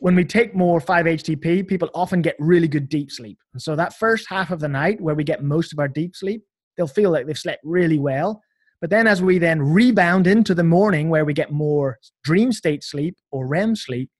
When 0.00 0.16
we 0.16 0.24
take 0.24 0.54
more 0.54 0.80
5-HTP, 0.80 1.66
people 1.66 1.88
often 1.94 2.22
get 2.22 2.34
really 2.38 2.68
good 2.68 2.88
deep 2.88 3.10
sleep. 3.10 3.38
And 3.52 3.62
so 3.62 3.76
that 3.76 3.96
first 3.96 4.26
half 4.28 4.50
of 4.50 4.58
the 4.60 4.68
night 4.68 5.00
where 5.00 5.14
we 5.14 5.22
get 5.22 5.44
most 5.44 5.72
of 5.72 5.78
our 5.78 5.88
deep 5.88 6.16
sleep, 6.16 6.42
they'll 6.76 6.88
feel 6.88 7.10
like 7.10 7.26
they've 7.26 7.38
slept 7.38 7.60
really 7.64 7.98
well. 7.98 8.42
But 8.80 8.90
then 8.90 9.06
as 9.06 9.22
we 9.22 9.38
then 9.38 9.62
rebound 9.62 10.26
into 10.26 10.54
the 10.54 10.64
morning 10.64 11.08
where 11.08 11.24
we 11.24 11.32
get 11.32 11.52
more 11.52 11.98
dream 12.24 12.52
state 12.52 12.82
sleep 12.82 13.16
or 13.30 13.46
REM 13.46 13.76
sleep, 13.76 14.10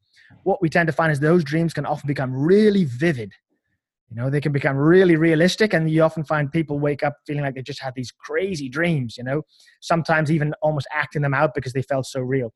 what 0.45 0.63
we 0.63 0.69
tend 0.69 0.87
to 0.87 0.93
find 0.93 1.13
is 1.13 1.21
those 1.21 1.45
dreams 1.45 1.75
can 1.75 1.85
often 1.85 2.07
become 2.07 2.33
really 2.33 2.85
vivid. 2.85 3.33
You 4.09 4.17
know, 4.17 4.31
they 4.31 4.41
can 4.41 4.53
become 4.53 4.77
really 4.77 5.17
realistic, 5.17 5.75
and 5.75 5.91
you 5.91 6.03
often 6.03 6.25
find 6.25 6.51
people 6.51 6.79
wake 6.79 7.03
up 7.03 7.17
feeling 7.27 7.43
like 7.43 7.57
they 7.57 7.63
just 7.63 7.83
had 7.83 7.95
these 7.97 8.13
crazy 8.13 8.69
dreams, 8.69 9.17
you 9.17 9.25
know, 9.25 9.43
sometimes 9.81 10.31
even 10.31 10.55
almost 10.63 10.87
acting 10.93 11.23
them 11.23 11.35
out 11.35 11.55
because 11.55 11.73
they 11.73 11.83
felt 11.83 12.07
so 12.07 12.21
real. 12.21 12.53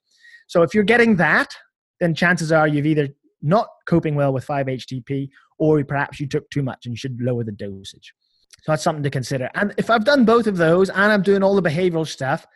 So 0.46 0.62
if 0.62 0.74
you're 0.74 0.84
getting 0.84 1.16
that, 1.16 1.52
then 1.98 2.14
chances 2.14 2.52
are 2.52 2.68
you've 2.68 2.86
either 2.86 3.08
not 3.42 3.68
coping 3.86 4.14
well 4.14 4.32
with 4.32 4.46
5-HTP 4.46 5.28
or 5.58 5.82
perhaps 5.84 6.20
you 6.20 6.26
took 6.26 6.48
too 6.50 6.62
much 6.62 6.86
and 6.86 6.92
you 6.92 6.96
should 6.96 7.20
lower 7.20 7.44
the 7.44 7.52
dosage. 7.52 8.14
So 8.62 8.72
that's 8.72 8.82
something 8.82 9.02
to 9.02 9.10
consider. 9.10 9.48
And 9.54 9.74
if 9.78 9.90
I've 9.90 10.04
done 10.04 10.24
both 10.24 10.46
of 10.46 10.56
those 10.56 10.90
and 10.90 11.12
I'm 11.12 11.22
doing 11.22 11.42
all 11.42 11.54
the 11.54 11.62
behavioral 11.62 12.06
stuff 12.06 12.46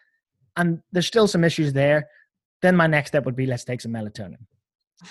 and 0.56 0.80
there's 0.92 1.06
still 1.06 1.26
some 1.26 1.44
issues 1.44 1.72
there, 1.72 2.08
then 2.62 2.76
my 2.76 2.86
next 2.86 3.10
step 3.10 3.24
would 3.24 3.36
be 3.36 3.46
let's 3.46 3.64
take 3.64 3.80
some 3.80 3.92
melatonin. 3.92 4.36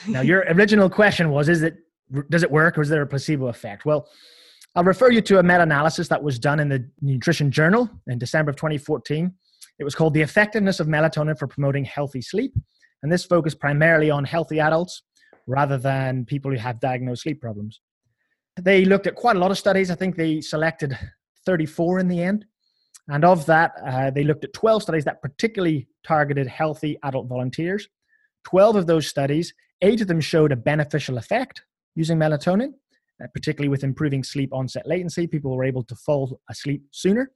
now, 0.07 0.21
your 0.31 0.41
original 0.49 0.89
question 0.89 1.29
was 1.29 1.49
is 1.49 1.63
it 1.63 1.75
does 2.29 2.43
it 2.43 2.51
work 2.51 2.77
or 2.77 2.81
is 2.81 2.89
there 2.89 3.01
a 3.01 3.07
placebo 3.07 3.47
effect? 3.47 3.85
Well, 3.85 4.07
I'll 4.75 4.83
refer 4.83 5.11
you 5.11 5.21
to 5.21 5.39
a 5.39 5.43
meta 5.43 5.61
analysis 5.61 6.07
that 6.07 6.23
was 6.23 6.39
done 6.39 6.59
in 6.59 6.69
the 6.69 6.89
Nutrition 7.01 7.51
Journal 7.51 7.89
in 8.07 8.17
December 8.17 8.49
of 8.49 8.55
2014. 8.55 9.31
It 9.79 9.83
was 9.83 9.95
called 9.95 10.13
The 10.13 10.21
Effectiveness 10.21 10.79
of 10.79 10.87
Melatonin 10.87 11.37
for 11.37 11.47
Promoting 11.47 11.85
Healthy 11.85 12.21
Sleep. 12.21 12.53
And 13.01 13.11
this 13.11 13.25
focused 13.25 13.59
primarily 13.59 14.09
on 14.09 14.23
healthy 14.23 14.59
adults 14.59 15.03
rather 15.45 15.77
than 15.77 16.25
people 16.25 16.51
who 16.51 16.57
have 16.57 16.79
diagnosed 16.79 17.23
sleep 17.23 17.41
problems. 17.41 17.81
They 18.59 18.85
looked 18.85 19.07
at 19.07 19.15
quite 19.15 19.35
a 19.35 19.39
lot 19.39 19.51
of 19.51 19.57
studies. 19.57 19.91
I 19.91 19.95
think 19.95 20.15
they 20.15 20.41
selected 20.41 20.97
34 21.45 21.99
in 21.99 22.07
the 22.07 22.21
end. 22.21 22.45
And 23.09 23.25
of 23.25 23.45
that, 23.47 23.73
uh, 23.85 24.11
they 24.11 24.23
looked 24.23 24.45
at 24.45 24.53
12 24.53 24.83
studies 24.83 25.05
that 25.05 25.21
particularly 25.21 25.87
targeted 26.05 26.47
healthy 26.47 26.97
adult 27.03 27.27
volunteers. 27.27 27.87
12 28.45 28.77
of 28.77 28.87
those 28.87 29.07
studies, 29.07 29.53
eight 29.81 30.01
of 30.01 30.07
them 30.07 30.21
showed 30.21 30.51
a 30.51 30.55
beneficial 30.55 31.17
effect 31.17 31.63
using 31.95 32.17
melatonin, 32.17 32.73
uh, 33.23 33.27
particularly 33.33 33.69
with 33.69 33.83
improving 33.83 34.23
sleep 34.23 34.49
onset 34.53 34.87
latency. 34.87 35.27
People 35.27 35.55
were 35.55 35.63
able 35.63 35.83
to 35.83 35.95
fall 35.95 36.39
asleep 36.49 36.83
sooner. 36.91 37.31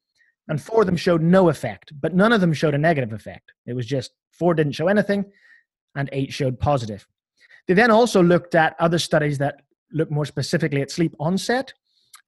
And 0.49 0.61
four 0.61 0.81
of 0.81 0.85
them 0.85 0.95
showed 0.95 1.21
no 1.21 1.49
effect, 1.49 1.91
but 1.99 2.15
none 2.15 2.31
of 2.31 2.41
them 2.41 2.53
showed 2.53 2.73
a 2.73 2.77
negative 2.77 3.11
effect. 3.11 3.51
It 3.65 3.73
was 3.73 3.85
just 3.85 4.11
four 4.31 4.53
didn't 4.53 4.73
show 4.73 4.87
anything, 4.87 5.25
and 5.95 6.09
eight 6.13 6.31
showed 6.31 6.59
positive. 6.59 7.05
They 7.67 7.73
then 7.73 7.91
also 7.91 8.23
looked 8.23 8.55
at 8.55 8.75
other 8.79 8.97
studies 8.97 9.37
that 9.39 9.61
looked 9.91 10.11
more 10.11 10.25
specifically 10.25 10.81
at 10.81 10.91
sleep 10.91 11.13
onset, 11.19 11.73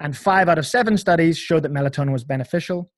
and 0.01 0.15
five 0.15 0.49
out 0.49 0.57
of 0.57 0.67
seven 0.67 0.97
studies 0.97 1.37
showed 1.37 1.63
that 1.63 1.71
melatonin 1.71 2.11
was 2.11 2.23
beneficial. 2.23 2.91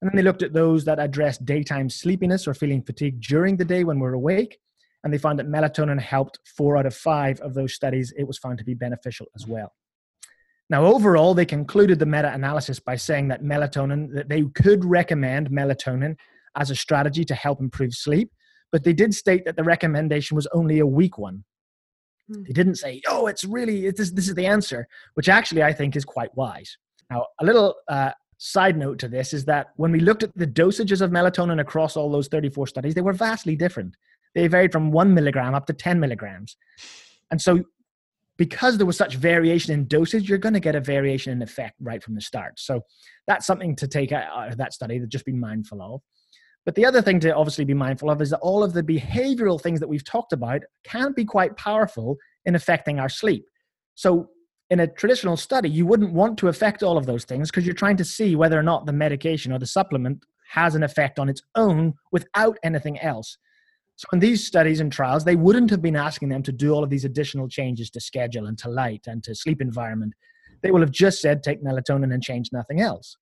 And 0.00 0.08
then 0.08 0.16
they 0.16 0.22
looked 0.22 0.42
at 0.42 0.52
those 0.52 0.84
that 0.84 1.00
addressed 1.00 1.44
daytime 1.44 1.90
sleepiness 1.90 2.46
or 2.46 2.54
feeling 2.54 2.82
fatigue 2.82 3.20
during 3.20 3.56
the 3.56 3.64
day 3.64 3.82
when 3.82 3.98
we're 3.98 4.12
awake. 4.12 4.58
And 5.04 5.12
they 5.12 5.18
found 5.18 5.38
that 5.38 5.48
melatonin 5.48 6.00
helped 6.00 6.40
four 6.44 6.76
out 6.76 6.86
of 6.86 6.94
five 6.94 7.40
of 7.40 7.54
those 7.54 7.74
studies. 7.74 8.12
It 8.16 8.24
was 8.24 8.38
found 8.38 8.58
to 8.58 8.64
be 8.64 8.74
beneficial 8.74 9.26
as 9.36 9.46
well. 9.46 9.72
Now, 10.70 10.84
overall, 10.84 11.34
they 11.34 11.46
concluded 11.46 11.98
the 11.98 12.06
meta 12.06 12.32
analysis 12.32 12.78
by 12.78 12.96
saying 12.96 13.28
that 13.28 13.42
melatonin, 13.42 14.12
that 14.14 14.28
they 14.28 14.42
could 14.54 14.84
recommend 14.84 15.50
melatonin 15.50 16.16
as 16.56 16.70
a 16.70 16.74
strategy 16.74 17.24
to 17.24 17.34
help 17.34 17.60
improve 17.60 17.94
sleep, 17.94 18.30
but 18.70 18.84
they 18.84 18.92
did 18.92 19.14
state 19.14 19.44
that 19.46 19.56
the 19.56 19.64
recommendation 19.64 20.34
was 20.34 20.46
only 20.52 20.80
a 20.80 20.86
weak 20.86 21.16
one. 21.16 21.44
Hmm. 22.30 22.44
He 22.44 22.52
didn't 22.52 22.74
say, 22.74 23.00
"Oh, 23.08 23.28
it's 23.28 23.44
really 23.44 23.86
it, 23.86 23.96
this. 23.96 24.10
This 24.10 24.28
is 24.28 24.34
the 24.34 24.46
answer," 24.46 24.86
which 25.14 25.28
actually 25.28 25.62
I 25.62 25.72
think 25.72 25.96
is 25.96 26.04
quite 26.04 26.36
wise. 26.36 26.76
Now, 27.10 27.26
a 27.40 27.44
little 27.44 27.74
uh, 27.88 28.10
side 28.36 28.76
note 28.76 28.98
to 28.98 29.08
this 29.08 29.32
is 29.32 29.46
that 29.46 29.68
when 29.76 29.92
we 29.92 30.00
looked 30.00 30.22
at 30.22 30.36
the 30.36 30.46
dosages 30.46 31.00
of 31.00 31.10
melatonin 31.10 31.60
across 31.60 31.96
all 31.96 32.10
those 32.10 32.28
34 32.28 32.66
studies, 32.66 32.94
they 32.94 33.00
were 33.00 33.14
vastly 33.14 33.56
different. 33.56 33.96
They 34.34 34.46
varied 34.46 34.72
from 34.72 34.90
one 34.90 35.14
milligram 35.14 35.54
up 35.54 35.66
to 35.66 35.72
10 35.72 36.00
milligrams, 36.00 36.56
and 37.30 37.40
so 37.40 37.64
because 38.38 38.78
there 38.78 38.86
was 38.86 38.96
such 38.96 39.16
variation 39.16 39.74
in 39.74 39.86
dosage, 39.88 40.28
you're 40.28 40.38
going 40.38 40.54
to 40.54 40.60
get 40.60 40.76
a 40.76 40.80
variation 40.80 41.32
in 41.32 41.42
effect 41.42 41.74
right 41.80 42.02
from 42.02 42.14
the 42.14 42.20
start. 42.20 42.58
So 42.58 42.82
that's 43.26 43.44
something 43.44 43.74
to 43.76 43.88
take 43.88 44.12
out 44.12 44.48
of 44.48 44.56
that 44.58 44.72
study 44.72 45.00
to 45.00 45.06
just 45.06 45.26
be 45.26 45.32
mindful 45.32 45.82
of. 45.82 46.00
But 46.64 46.76
the 46.76 46.86
other 46.86 47.02
thing 47.02 47.18
to 47.20 47.34
obviously 47.34 47.64
be 47.64 47.74
mindful 47.74 48.10
of 48.10 48.22
is 48.22 48.30
that 48.30 48.40
all 48.40 48.62
of 48.62 48.74
the 48.74 48.82
behavioral 48.82 49.60
things 49.60 49.80
that 49.80 49.88
we've 49.88 50.04
talked 50.04 50.32
about 50.32 50.62
can 50.84 51.12
be 51.12 51.24
quite 51.24 51.56
powerful 51.56 52.16
in 52.44 52.54
affecting 52.54 53.00
our 53.00 53.08
sleep. 53.08 53.46
So, 53.94 54.28
in 54.70 54.80
a 54.80 54.86
traditional 54.86 55.38
study, 55.38 55.70
you 55.70 55.86
wouldn't 55.86 56.12
want 56.12 56.36
to 56.38 56.48
affect 56.48 56.82
all 56.82 56.98
of 56.98 57.06
those 57.06 57.24
things 57.24 57.50
because 57.50 57.64
you're 57.64 57.74
trying 57.74 57.96
to 57.96 58.04
see 58.04 58.36
whether 58.36 58.58
or 58.58 58.62
not 58.62 58.84
the 58.84 58.92
medication 58.92 59.50
or 59.50 59.58
the 59.58 59.66
supplement 59.66 60.22
has 60.50 60.74
an 60.74 60.82
effect 60.82 61.18
on 61.18 61.30
its 61.30 61.40
own 61.54 61.94
without 62.12 62.58
anything 62.62 63.00
else. 63.00 63.38
So, 63.98 64.06
in 64.12 64.20
these 64.20 64.46
studies 64.46 64.78
and 64.78 64.92
trials, 64.92 65.24
they 65.24 65.34
wouldn't 65.34 65.70
have 65.70 65.82
been 65.82 65.96
asking 65.96 66.28
them 66.28 66.44
to 66.44 66.52
do 66.52 66.72
all 66.72 66.84
of 66.84 66.90
these 66.90 67.04
additional 67.04 67.48
changes 67.48 67.90
to 67.90 68.00
schedule 68.00 68.46
and 68.46 68.56
to 68.58 68.68
light 68.68 69.08
and 69.08 69.24
to 69.24 69.34
sleep 69.34 69.60
environment. 69.60 70.14
They 70.62 70.70
will 70.70 70.82
have 70.82 70.92
just 70.92 71.20
said 71.20 71.42
take 71.42 71.64
melatonin 71.64 72.14
and 72.14 72.22
change 72.22 72.50
nothing 72.52 72.80
else. 72.80 73.16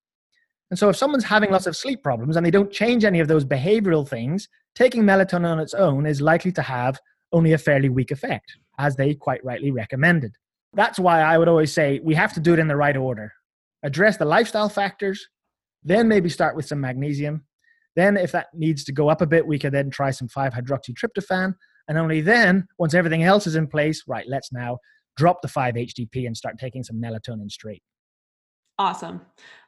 And 0.71 0.79
so, 0.79 0.91
if 0.91 0.97
someone's 0.97 1.25
having 1.25 1.51
lots 1.51 1.67
of 1.67 1.79
sleep 1.79 2.03
problems 2.03 2.37
and 2.37 2.45
they 2.45 2.51
don't 2.51 2.71
change 2.71 3.07
any 3.07 3.21
of 3.21 3.29
those 3.29 3.43
behavioral 3.43 4.07
things, 4.07 4.51
taking 4.75 5.03
melatonin 5.03 5.51
on 5.51 5.61
its 5.61 5.73
own 5.73 6.05
is 6.05 6.21
likely 6.21 6.53
to 6.53 6.63
have 6.63 6.99
only 7.33 7.55
a 7.55 7.59
fairly 7.59 7.89
weak 7.89 8.11
effect, 8.11 8.59
as 8.79 8.97
they 8.97 9.15
quite 9.15 9.43
rightly 9.43 9.71
recommended. 9.71 10.35
That's 10.75 10.99
why 10.99 11.23
I 11.23 11.39
would 11.39 11.49
always 11.49 11.73
say 11.73 12.01
we 12.05 12.15
have 12.17 12.35
to 12.35 12.41
do 12.41 12.53
it 12.53 12.59
in 12.59 12.69
the 12.69 12.77
right 12.77 12.99
order. 12.99 13.33
Address 13.83 14.19
the 14.19 14.27
lifestyle 14.27 14.69
factors, 14.69 15.27
then 15.83 16.07
maybe 16.07 16.29
start 16.29 16.55
with 16.55 16.67
some 16.67 16.83
magnesium. 16.83 17.47
Then, 17.97 18.17
if 18.17 18.31
that 18.33 18.49
needs 18.55 18.85
to 18.85 18.93
go 18.93 19.09
up 19.09 19.23
a 19.23 19.27
bit, 19.27 19.47
we 19.47 19.59
can 19.59 19.73
then 19.73 19.91
try 19.91 20.11
some 20.11 20.29
5 20.29 20.53
hydroxytryptophan. 20.53 21.55
And 21.89 21.99
only 21.99 22.21
then, 22.21 22.67
once 22.79 22.95
everything 22.95 23.23
else 23.25 23.47
is 23.47 23.57
in 23.57 23.67
place, 23.67 24.03
right, 24.07 24.27
let's 24.29 24.53
now 24.53 24.79
drop 25.17 25.41
the 25.43 25.49
5 25.49 25.75
HTP 25.75 26.27
and 26.27 26.37
start 26.37 26.59
taking 26.59 26.85
some 26.85 27.01
melatonin 27.01 27.51
straight. 27.51 27.83
Awesome. 28.79 29.23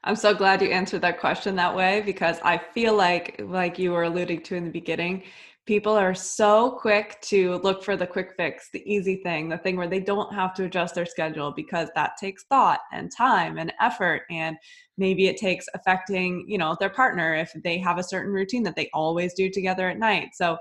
I'm 0.05 0.17
so 0.17 0.35
glad 0.35 0.61
you 0.61 0.69
answered 0.69 1.01
that 1.01 1.19
question 1.19 1.57
that 1.57 1.75
way 1.75 2.03
because 2.05 2.39
I 2.45 2.59
feel 2.59 2.95
like, 2.95 3.41
like 3.43 3.79
you 3.79 3.93
were 3.93 4.03
alluding 4.03 4.43
to 4.43 4.55
in 4.55 4.65
the 4.65 4.71
beginning, 4.71 5.23
people 5.69 5.93
are 5.93 6.15
so 6.15 6.71
quick 6.81 7.21
to 7.21 7.57
look 7.57 7.85
for 7.85 7.95
the 7.95 8.07
quick 8.07 8.33
fix, 8.39 8.71
the 8.73 8.83
easy 8.91 9.17
thing, 9.17 9.51
the 9.51 9.59
thing 9.59 9.77
where 9.77 9.87
they 9.87 10.01
don't 10.01 10.35
have 10.35 10.55
to 10.55 10.65
adjust 10.65 10.95
their 10.95 11.05
schedule 11.05 11.53
because 11.55 11.91
that 11.95 12.13
takes 12.19 12.45
thought 12.45 12.81
and 12.91 13.13
time 13.15 13.59
and 13.59 13.71
effort. 13.79 14.23
And 14.31 14.57
maybe 14.97 15.27
it 15.27 15.37
takes 15.37 15.67
affecting, 15.75 16.47
you 16.49 16.57
know, 16.57 16.75
their 16.81 16.89
partner 16.89 17.35
if 17.35 17.53
they 17.65 17.77
have 17.77 17.99
a 17.99 18.03
certain 18.03 18.33
routine 18.33 18.63
that 18.63 18.77
they 18.77 18.89
always 18.95 19.35
do 19.35 19.51
together 19.51 19.91
at 19.91 19.99
night. 19.99 20.31
So 20.33 20.57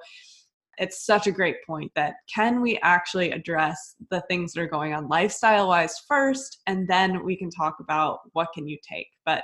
it's 0.77 1.05
such 1.05 1.25
a 1.25 1.31
great 1.31 1.55
point 1.65 1.89
that 1.95 2.15
can 2.33 2.61
we 2.61 2.77
actually 2.79 3.31
address 3.31 3.95
the 4.11 4.21
things 4.29 4.51
that 4.51 4.61
are 4.61 4.67
going 4.67 4.93
on 4.93 5.07
lifestyle 5.07 5.69
wise 5.69 5.95
first 6.05 6.61
and 6.67 6.85
then 6.85 7.23
we 7.23 7.35
can 7.35 7.49
talk 7.49 7.77
about 7.79 8.19
what 8.33 8.49
can 8.53 8.67
you 8.67 8.77
take 8.87 9.07
but 9.25 9.43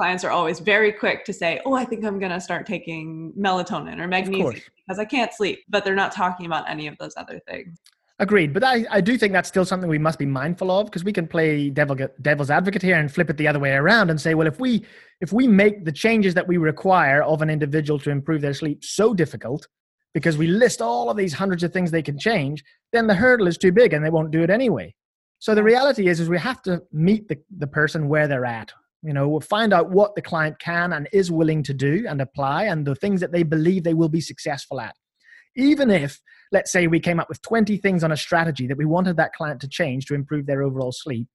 clients 0.00 0.24
are 0.24 0.30
always 0.30 0.60
very 0.60 0.90
quick 0.90 1.26
to 1.26 1.32
say 1.32 1.60
oh 1.66 1.74
i 1.74 1.84
think 1.84 2.06
i'm 2.06 2.18
going 2.18 2.32
to 2.32 2.40
start 2.40 2.64
taking 2.64 3.34
melatonin 3.38 4.00
or 4.00 4.08
magnesium 4.08 4.62
because 4.76 4.98
i 4.98 5.04
can't 5.04 5.34
sleep 5.34 5.58
but 5.68 5.84
they're 5.84 5.94
not 5.94 6.10
talking 6.10 6.46
about 6.46 6.64
any 6.70 6.86
of 6.86 6.96
those 6.96 7.12
other 7.18 7.38
things 7.46 7.78
Agreed, 8.18 8.52
but 8.52 8.62
I, 8.62 8.84
I 8.90 9.00
do 9.00 9.16
think 9.16 9.32
that's 9.32 9.48
still 9.48 9.64
something 9.64 9.88
we 9.88 9.96
must 9.96 10.18
be 10.18 10.26
mindful 10.26 10.70
of 10.70 10.84
because 10.84 11.04
we 11.04 11.12
can 11.12 11.26
play 11.26 11.70
devil, 11.70 11.96
devil's 12.20 12.50
advocate 12.50 12.82
here 12.82 12.98
and 12.98 13.10
flip 13.10 13.30
it 13.30 13.38
the 13.38 13.48
other 13.48 13.58
way 13.58 13.72
around 13.72 14.10
and 14.10 14.20
say, 14.20 14.34
well, 14.34 14.46
if 14.46 14.60
we 14.60 14.84
if 15.22 15.32
we 15.32 15.48
make 15.48 15.86
the 15.86 15.92
changes 15.92 16.34
that 16.34 16.46
we 16.46 16.58
require 16.58 17.22
of 17.22 17.40
an 17.40 17.48
individual 17.48 17.98
to 18.00 18.10
improve 18.10 18.42
their 18.42 18.52
sleep 18.52 18.84
so 18.84 19.14
difficult 19.14 19.66
because 20.12 20.36
we 20.36 20.48
list 20.48 20.82
all 20.82 21.08
of 21.08 21.16
these 21.16 21.32
hundreds 21.32 21.62
of 21.62 21.72
things 21.72 21.90
they 21.90 22.02
can 22.02 22.18
change, 22.18 22.62
then 22.92 23.06
the 23.06 23.14
hurdle 23.14 23.46
is 23.46 23.56
too 23.56 23.72
big 23.72 23.94
and 23.94 24.04
they 24.04 24.10
won't 24.10 24.30
do 24.30 24.42
it 24.42 24.50
anyway. 24.50 24.94
So 25.38 25.54
the 25.54 25.62
reality 25.62 26.06
is, 26.06 26.20
is 26.20 26.28
we 26.28 26.38
have 26.38 26.60
to 26.64 26.82
meet 26.92 27.26
the, 27.26 27.38
the 27.56 27.66
person 27.68 28.06
where 28.06 28.28
they're 28.28 28.44
at. 28.44 28.70
You 29.02 29.14
know, 29.14 29.28
we'll 29.28 29.40
find 29.40 29.72
out 29.72 29.90
what 29.90 30.14
the 30.14 30.22
client 30.22 30.58
can 30.58 30.92
and 30.92 31.08
is 31.12 31.30
willing 31.30 31.62
to 31.64 31.74
do 31.74 32.04
and 32.08 32.20
apply 32.20 32.64
and 32.64 32.86
the 32.86 32.94
things 32.94 33.20
that 33.20 33.32
they 33.32 33.42
believe 33.42 33.82
they 33.82 33.94
will 33.94 34.08
be 34.08 34.20
successful 34.20 34.80
at. 34.80 34.94
Even 35.56 35.90
if 35.90 36.20
let's 36.52 36.72
say 36.72 36.86
we 36.86 37.00
came 37.00 37.20
up 37.20 37.28
with 37.28 37.42
20 37.42 37.76
things 37.78 38.04
on 38.04 38.12
a 38.12 38.16
strategy 38.16 38.66
that 38.66 38.76
we 38.76 38.84
wanted 38.84 39.16
that 39.16 39.32
client 39.32 39.60
to 39.60 39.68
change 39.68 40.06
to 40.06 40.14
improve 40.14 40.46
their 40.46 40.62
overall 40.62 40.92
sleep, 40.92 41.28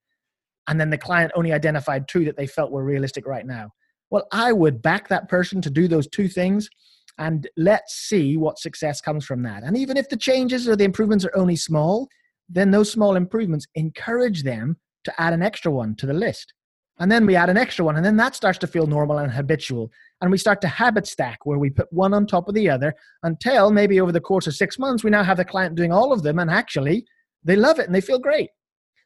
and 0.68 0.80
then 0.80 0.90
the 0.90 0.98
client 0.98 1.32
only 1.36 1.54
identified 1.54 2.08
two 2.08 2.26
that 2.26 2.38
they 2.38 2.48
felt 2.48 2.72
were 2.72 2.84
realistic 2.84 3.26
right 3.26 3.46
now. 3.46 3.70
Well, 4.10 4.28
I 4.32 4.52
would 4.52 4.82
back 4.82 5.08
that 5.08 5.30
person 5.30 5.62
to 5.62 5.70
do 5.70 5.88
those 5.88 6.08
two 6.08 6.28
things 6.28 6.70
and 7.18 7.48
let's 7.56 7.94
see 7.94 8.36
what 8.38 8.60
success 8.60 9.00
comes 9.00 9.26
from 9.26 9.44
that. 9.44 9.64
And 9.64 9.78
even 9.78 9.98
if 9.98 10.10
the 10.10 10.18
changes 10.18 10.68
or 10.68 10.76
the 10.76 10.84
improvements 10.84 11.26
are 11.26 11.36
only 11.36 11.56
small, 11.56 12.08
then 12.50 12.72
those 12.72 12.92
small 12.92 13.16
improvements 13.16 13.68
encourage 13.76 14.44
them 14.44 14.78
to 15.06 15.22
add 15.22 15.34
an 15.34 15.42
extra 15.42 15.72
one 15.72 15.96
to 15.96 16.06
the 16.06 16.14
list. 16.14 16.54
And 17.00 17.12
then 17.12 17.26
we 17.26 17.36
add 17.36 17.50
an 17.50 17.58
extra 17.58 17.84
one, 17.84 17.98
and 17.98 18.06
then 18.06 18.16
that 18.18 18.36
starts 18.36 18.58
to 18.60 18.68
feel 18.68 18.88
normal 18.88 19.18
and 19.18 19.32
habitual. 19.32 19.92
And 20.22 20.32
we 20.32 20.38
start 20.38 20.62
to 20.62 20.68
habit 20.68 21.06
stack 21.06 21.46
where 21.46 21.60
we 21.60 21.70
put 21.70 21.92
one 21.92 22.14
on 22.14 22.26
top 22.26 22.48
of 22.48 22.56
the 22.56 22.70
other 22.70 22.96
until 23.24 23.70
maybe 23.70 24.00
over 24.00 24.14
the 24.14 24.22
course 24.22 24.48
of 24.48 24.56
six 24.56 24.80
months, 24.80 25.04
we 25.04 25.10
now 25.10 25.24
have 25.24 25.38
the 25.38 25.44
client 25.44 25.76
doing 25.76 25.92
all 25.92 26.14
of 26.14 26.24
them, 26.24 26.40
and 26.40 26.50
actually 26.50 27.06
they 27.44 27.56
love 27.58 27.80
it 27.80 27.86
and 27.86 27.94
they 27.94 28.02
feel 28.02 28.20
great. 28.20 28.50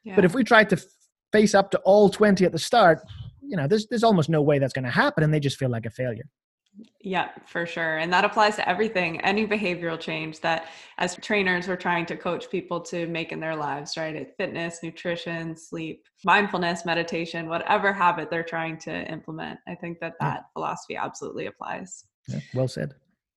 Yeah. 0.03 0.15
But 0.15 0.25
if 0.25 0.33
we 0.33 0.43
try 0.43 0.63
to 0.65 0.77
face 1.31 1.55
up 1.55 1.71
to 1.71 1.79
all 1.79 2.09
20 2.09 2.45
at 2.45 2.51
the 2.51 2.59
start, 2.59 3.01
you 3.41 3.57
know, 3.57 3.67
there's, 3.67 3.87
there's 3.87 4.03
almost 4.03 4.29
no 4.29 4.41
way 4.41 4.59
that's 4.59 4.73
going 4.73 4.85
to 4.85 4.91
happen, 4.91 5.23
and 5.23 5.33
they 5.33 5.39
just 5.39 5.57
feel 5.57 5.69
like 5.69 5.85
a 5.87 5.89
failure. 5.89 6.29
Yeah, 7.01 7.29
for 7.45 7.65
sure. 7.65 7.97
And 7.97 8.11
that 8.13 8.25
applies 8.25 8.55
to 8.57 8.67
everything, 8.67 9.19
any 9.21 9.47
behavioral 9.47 9.99
change 9.99 10.39
that 10.41 10.67
as 10.97 11.15
trainers 11.17 11.67
we're 11.67 11.75
trying 11.75 12.05
to 12.07 12.17
coach 12.17 12.49
people 12.49 12.79
to 12.81 13.07
make 13.07 13.31
in 13.31 13.39
their 13.39 13.55
lives, 13.55 13.97
right? 13.97 14.15
It's 14.15 14.33
fitness, 14.37 14.79
nutrition, 14.83 15.55
sleep, 15.55 16.03
mindfulness, 16.25 16.85
meditation, 16.85 17.47
whatever 17.47 17.93
habit 17.93 18.29
they're 18.29 18.43
trying 18.43 18.77
to 18.79 19.11
implement. 19.11 19.59
I 19.67 19.75
think 19.75 19.99
that 19.99 20.13
that 20.19 20.35
yeah. 20.35 20.43
philosophy 20.53 20.95
absolutely 20.95 21.47
applies. 21.47 22.05
Yeah, 22.27 22.39
well 22.53 22.67
said. 22.67 22.93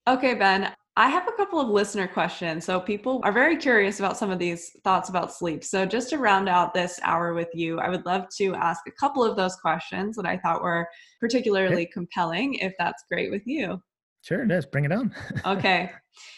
Okay, 0.09 0.35
Ben, 0.35 0.73
I 0.97 1.09
have 1.09 1.27
a 1.27 1.33
couple 1.33 1.59
of 1.59 1.69
listener 1.69 2.07
questions. 2.07 2.67
So 2.67 2.79
people 2.79 3.21
are 3.25 3.33
very 3.33 3.57
curious 3.57 3.99
about 3.99 4.19
some 4.19 4.31
of 4.31 4.39
these 4.39 4.77
thoughts 4.85 5.09
about 5.09 5.33
sleep. 5.33 5.65
So 5.65 5.87
just 5.87 6.11
to 6.11 6.19
round 6.19 6.51
out 6.51 6.75
this 6.75 7.01
hour 7.03 7.33
with 7.33 7.49
you, 7.55 7.81
I 7.81 7.89
would 7.89 8.05
love 8.05 8.27
to 8.37 8.55
ask 8.55 8.83
a 8.87 8.93
couple 8.93 9.25
of 9.25 9.35
those 9.35 9.57
questions 9.57 10.17
that 10.17 10.27
I 10.27 10.37
thought 10.37 10.63
were 10.63 10.87
particularly 11.19 11.89
compelling, 11.93 12.55
if 12.55 12.75
that's 12.79 13.05
great 13.11 13.31
with 13.31 13.47
you. 13.47 13.81
Sure, 14.21 14.43
it 14.45 14.51
is. 14.51 14.67
Bring 14.67 14.85
it 14.85 14.93
on. 14.93 15.15
okay. 15.47 15.91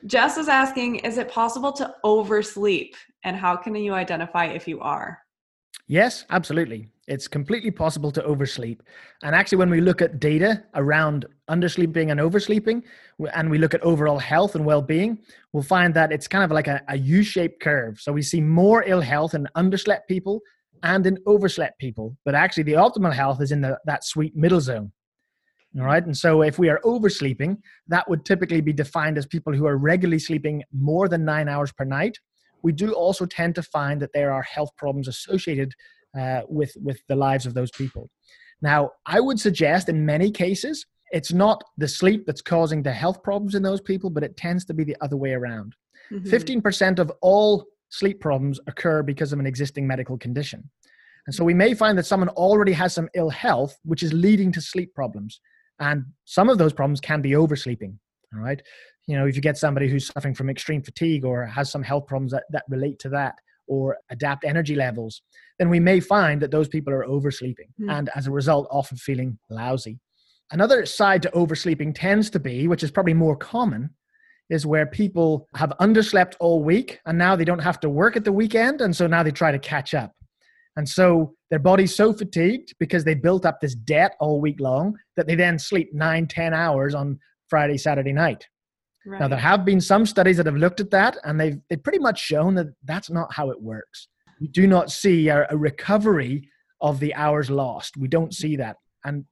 Jess 0.06 0.38
is 0.38 0.48
asking 0.48 0.96
Is 0.96 1.18
it 1.18 1.28
possible 1.28 1.72
to 1.72 1.92
oversleep? 2.04 2.94
And 3.24 3.36
how 3.36 3.56
can 3.56 3.74
you 3.74 3.92
identify 3.92 4.46
if 4.46 4.68
you 4.68 4.80
are? 4.80 5.18
Yes, 5.88 6.24
absolutely. 6.30 6.88
It's 7.06 7.28
completely 7.28 7.70
possible 7.70 8.10
to 8.12 8.22
oversleep. 8.24 8.82
And 9.22 9.34
actually, 9.34 9.58
when 9.58 9.70
we 9.70 9.80
look 9.80 10.00
at 10.00 10.20
data 10.20 10.64
around 10.74 11.26
undersleeping 11.50 12.10
and 12.10 12.18
oversleeping, 12.18 12.82
and 13.34 13.50
we 13.50 13.58
look 13.58 13.74
at 13.74 13.82
overall 13.82 14.18
health 14.18 14.54
and 14.54 14.64
well 14.64 14.80
being, 14.82 15.18
we'll 15.52 15.62
find 15.62 15.92
that 15.94 16.12
it's 16.12 16.26
kind 16.26 16.44
of 16.44 16.50
like 16.50 16.66
a 16.66 16.82
a 16.88 16.96
U 16.96 17.22
shaped 17.22 17.60
curve. 17.60 18.00
So 18.00 18.12
we 18.12 18.22
see 18.22 18.40
more 18.40 18.84
ill 18.86 19.02
health 19.02 19.34
in 19.34 19.46
underslept 19.56 20.06
people 20.08 20.40
and 20.82 21.06
in 21.06 21.18
overslept 21.26 21.78
people. 21.78 22.16
But 22.24 22.34
actually, 22.34 22.64
the 22.64 22.72
optimal 22.72 23.12
health 23.12 23.42
is 23.42 23.52
in 23.52 23.60
the, 23.60 23.78
that 23.84 24.04
sweet 24.04 24.34
middle 24.34 24.60
zone. 24.60 24.92
All 25.78 25.84
right. 25.84 26.04
And 26.04 26.16
so 26.16 26.42
if 26.42 26.58
we 26.58 26.68
are 26.68 26.80
oversleeping, 26.84 27.58
that 27.88 28.08
would 28.08 28.24
typically 28.24 28.60
be 28.60 28.72
defined 28.72 29.18
as 29.18 29.26
people 29.26 29.52
who 29.52 29.66
are 29.66 29.76
regularly 29.76 30.20
sleeping 30.20 30.62
more 30.72 31.08
than 31.08 31.24
nine 31.24 31.48
hours 31.48 31.72
per 31.72 31.84
night. 31.84 32.16
We 32.62 32.72
do 32.72 32.92
also 32.92 33.26
tend 33.26 33.56
to 33.56 33.62
find 33.62 34.00
that 34.00 34.12
there 34.14 34.32
are 34.32 34.42
health 34.42 34.70
problems 34.76 35.08
associated 35.08 35.74
uh, 36.18 36.42
with 36.48 36.72
with 36.82 37.00
the 37.08 37.16
lives 37.16 37.46
of 37.46 37.54
those 37.54 37.70
people. 37.70 38.10
Now, 38.62 38.90
I 39.06 39.20
would 39.20 39.38
suggest 39.38 39.88
in 39.88 40.06
many 40.06 40.30
cases 40.30 40.86
it's 41.10 41.32
not 41.32 41.62
the 41.76 41.86
sleep 41.86 42.24
that's 42.26 42.42
causing 42.42 42.82
the 42.82 42.92
health 42.92 43.22
problems 43.22 43.54
in 43.54 43.62
those 43.62 43.80
people, 43.80 44.10
but 44.10 44.24
it 44.24 44.36
tends 44.36 44.64
to 44.64 44.74
be 44.74 44.84
the 44.84 44.96
other 45.00 45.16
way 45.16 45.32
around. 45.32 45.74
Mm-hmm. 46.10 46.28
15% 46.28 46.98
of 46.98 47.12
all 47.22 47.66
sleep 47.90 48.20
problems 48.20 48.58
occur 48.66 49.02
because 49.02 49.32
of 49.32 49.38
an 49.38 49.46
existing 49.46 49.86
medical 49.86 50.18
condition. 50.18 50.68
And 51.26 51.34
so 51.34 51.44
we 51.44 51.54
may 51.54 51.74
find 51.74 51.96
that 51.96 52.06
someone 52.06 52.28
already 52.30 52.72
has 52.72 52.92
some 52.92 53.08
ill 53.14 53.30
health, 53.30 53.76
which 53.84 54.02
is 54.02 54.12
leading 54.12 54.52
to 54.52 54.60
sleep 54.60 54.94
problems. 54.94 55.40
And 55.78 56.04
some 56.24 56.48
of 56.48 56.58
those 56.58 56.72
problems 56.72 57.00
can 57.00 57.22
be 57.22 57.36
oversleeping. 57.36 57.98
All 58.34 58.40
right. 58.40 58.60
You 59.06 59.16
know, 59.16 59.26
if 59.26 59.36
you 59.36 59.42
get 59.42 59.56
somebody 59.56 59.88
who's 59.88 60.06
suffering 60.06 60.34
from 60.34 60.50
extreme 60.50 60.82
fatigue 60.82 61.24
or 61.24 61.46
has 61.46 61.70
some 61.70 61.82
health 61.82 62.06
problems 62.06 62.32
that, 62.32 62.44
that 62.50 62.64
relate 62.68 62.98
to 63.00 63.08
that, 63.10 63.36
or 63.66 63.96
adapt 64.10 64.44
energy 64.44 64.74
levels, 64.74 65.22
then 65.58 65.68
we 65.68 65.80
may 65.80 66.00
find 66.00 66.40
that 66.42 66.50
those 66.50 66.68
people 66.68 66.92
are 66.92 67.04
oversleeping 67.04 67.68
mm. 67.80 67.90
and 67.90 68.10
as 68.14 68.26
a 68.26 68.30
result 68.30 68.68
often 68.70 68.96
feeling 68.96 69.38
lousy. 69.50 69.98
Another 70.52 70.84
side 70.86 71.22
to 71.22 71.30
oversleeping 71.30 71.94
tends 71.94 72.30
to 72.30 72.38
be, 72.38 72.68
which 72.68 72.82
is 72.82 72.90
probably 72.90 73.14
more 73.14 73.36
common, 73.36 73.90
is 74.50 74.66
where 74.66 74.86
people 74.86 75.48
have 75.54 75.72
underslept 75.80 76.34
all 76.38 76.62
week 76.62 77.00
and 77.06 77.16
now 77.16 77.34
they 77.34 77.44
don't 77.44 77.60
have 77.60 77.80
to 77.80 77.88
work 77.88 78.16
at 78.16 78.24
the 78.24 78.32
weekend. 78.32 78.80
And 78.80 78.94
so 78.94 79.06
now 79.06 79.22
they 79.22 79.30
try 79.30 79.50
to 79.52 79.58
catch 79.58 79.94
up. 79.94 80.12
And 80.76 80.88
so 80.88 81.34
their 81.50 81.58
body's 81.58 81.94
so 81.94 82.12
fatigued 82.12 82.74
because 82.78 83.04
they 83.04 83.14
built 83.14 83.46
up 83.46 83.60
this 83.60 83.74
debt 83.74 84.16
all 84.20 84.40
week 84.40 84.60
long 84.60 84.96
that 85.16 85.26
they 85.26 85.34
then 85.34 85.58
sleep 85.58 85.90
nine, 85.94 86.26
ten 86.26 86.52
hours 86.52 86.94
on 86.94 87.18
Friday, 87.48 87.78
Saturday 87.78 88.12
night. 88.12 88.46
Right. 89.06 89.20
Now, 89.20 89.28
there 89.28 89.38
have 89.38 89.64
been 89.64 89.80
some 89.80 90.06
studies 90.06 90.38
that 90.38 90.46
have 90.46 90.56
looked 90.56 90.80
at 90.80 90.90
that, 90.90 91.18
and 91.24 91.38
they've, 91.38 91.60
they've 91.68 91.82
pretty 91.82 91.98
much 91.98 92.18
shown 92.18 92.54
that 92.54 92.68
that's 92.84 93.10
not 93.10 93.32
how 93.32 93.50
it 93.50 93.60
works. 93.60 94.08
We 94.40 94.48
do 94.48 94.66
not 94.66 94.90
see 94.90 95.28
a, 95.28 95.46
a 95.50 95.56
recovery 95.56 96.48
of 96.80 97.00
the 97.00 97.14
hours 97.14 97.50
lost. 97.50 97.96
We 97.96 98.08
don't 98.08 98.34
see 98.34 98.56
that. 98.56 98.76
And 99.04 99.24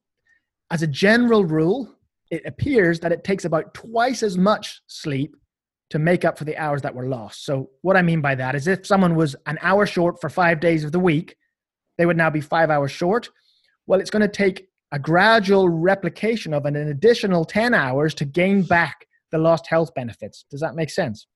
as 0.70 0.82
a 0.82 0.86
general 0.86 1.44
rule, 1.44 1.94
it 2.30 2.42
appears 2.46 3.00
that 3.00 3.12
it 3.12 3.24
takes 3.24 3.44
about 3.44 3.74
twice 3.74 4.22
as 4.22 4.38
much 4.38 4.80
sleep 4.86 5.36
to 5.90 5.98
make 5.98 6.24
up 6.24 6.38
for 6.38 6.44
the 6.44 6.56
hours 6.56 6.80
that 6.82 6.94
were 6.94 7.06
lost. 7.06 7.44
So, 7.44 7.68
what 7.82 7.96
I 7.96 8.02
mean 8.02 8.22
by 8.22 8.34
that 8.34 8.54
is 8.54 8.66
if 8.66 8.86
someone 8.86 9.14
was 9.14 9.36
an 9.46 9.58
hour 9.60 9.84
short 9.84 10.20
for 10.20 10.30
five 10.30 10.60
days 10.60 10.84
of 10.84 10.92
the 10.92 10.98
week, 10.98 11.36
they 11.98 12.06
would 12.06 12.16
now 12.16 12.30
be 12.30 12.40
five 12.40 12.70
hours 12.70 12.90
short. 12.90 13.28
Well, 13.86 14.00
it's 14.00 14.10
going 14.10 14.22
to 14.22 14.28
take 14.28 14.68
a 14.92 14.98
gradual 14.98 15.68
replication 15.68 16.54
of 16.54 16.64
an 16.64 16.76
additional 16.76 17.44
10 17.44 17.74
hours 17.74 18.14
to 18.14 18.24
gain 18.24 18.62
back 18.62 19.06
the 19.32 19.38
lost 19.38 19.66
health 19.66 19.92
benefits. 19.94 20.44
Does 20.50 20.60
that 20.60 20.74
make 20.74 20.90
sense? 20.90 21.26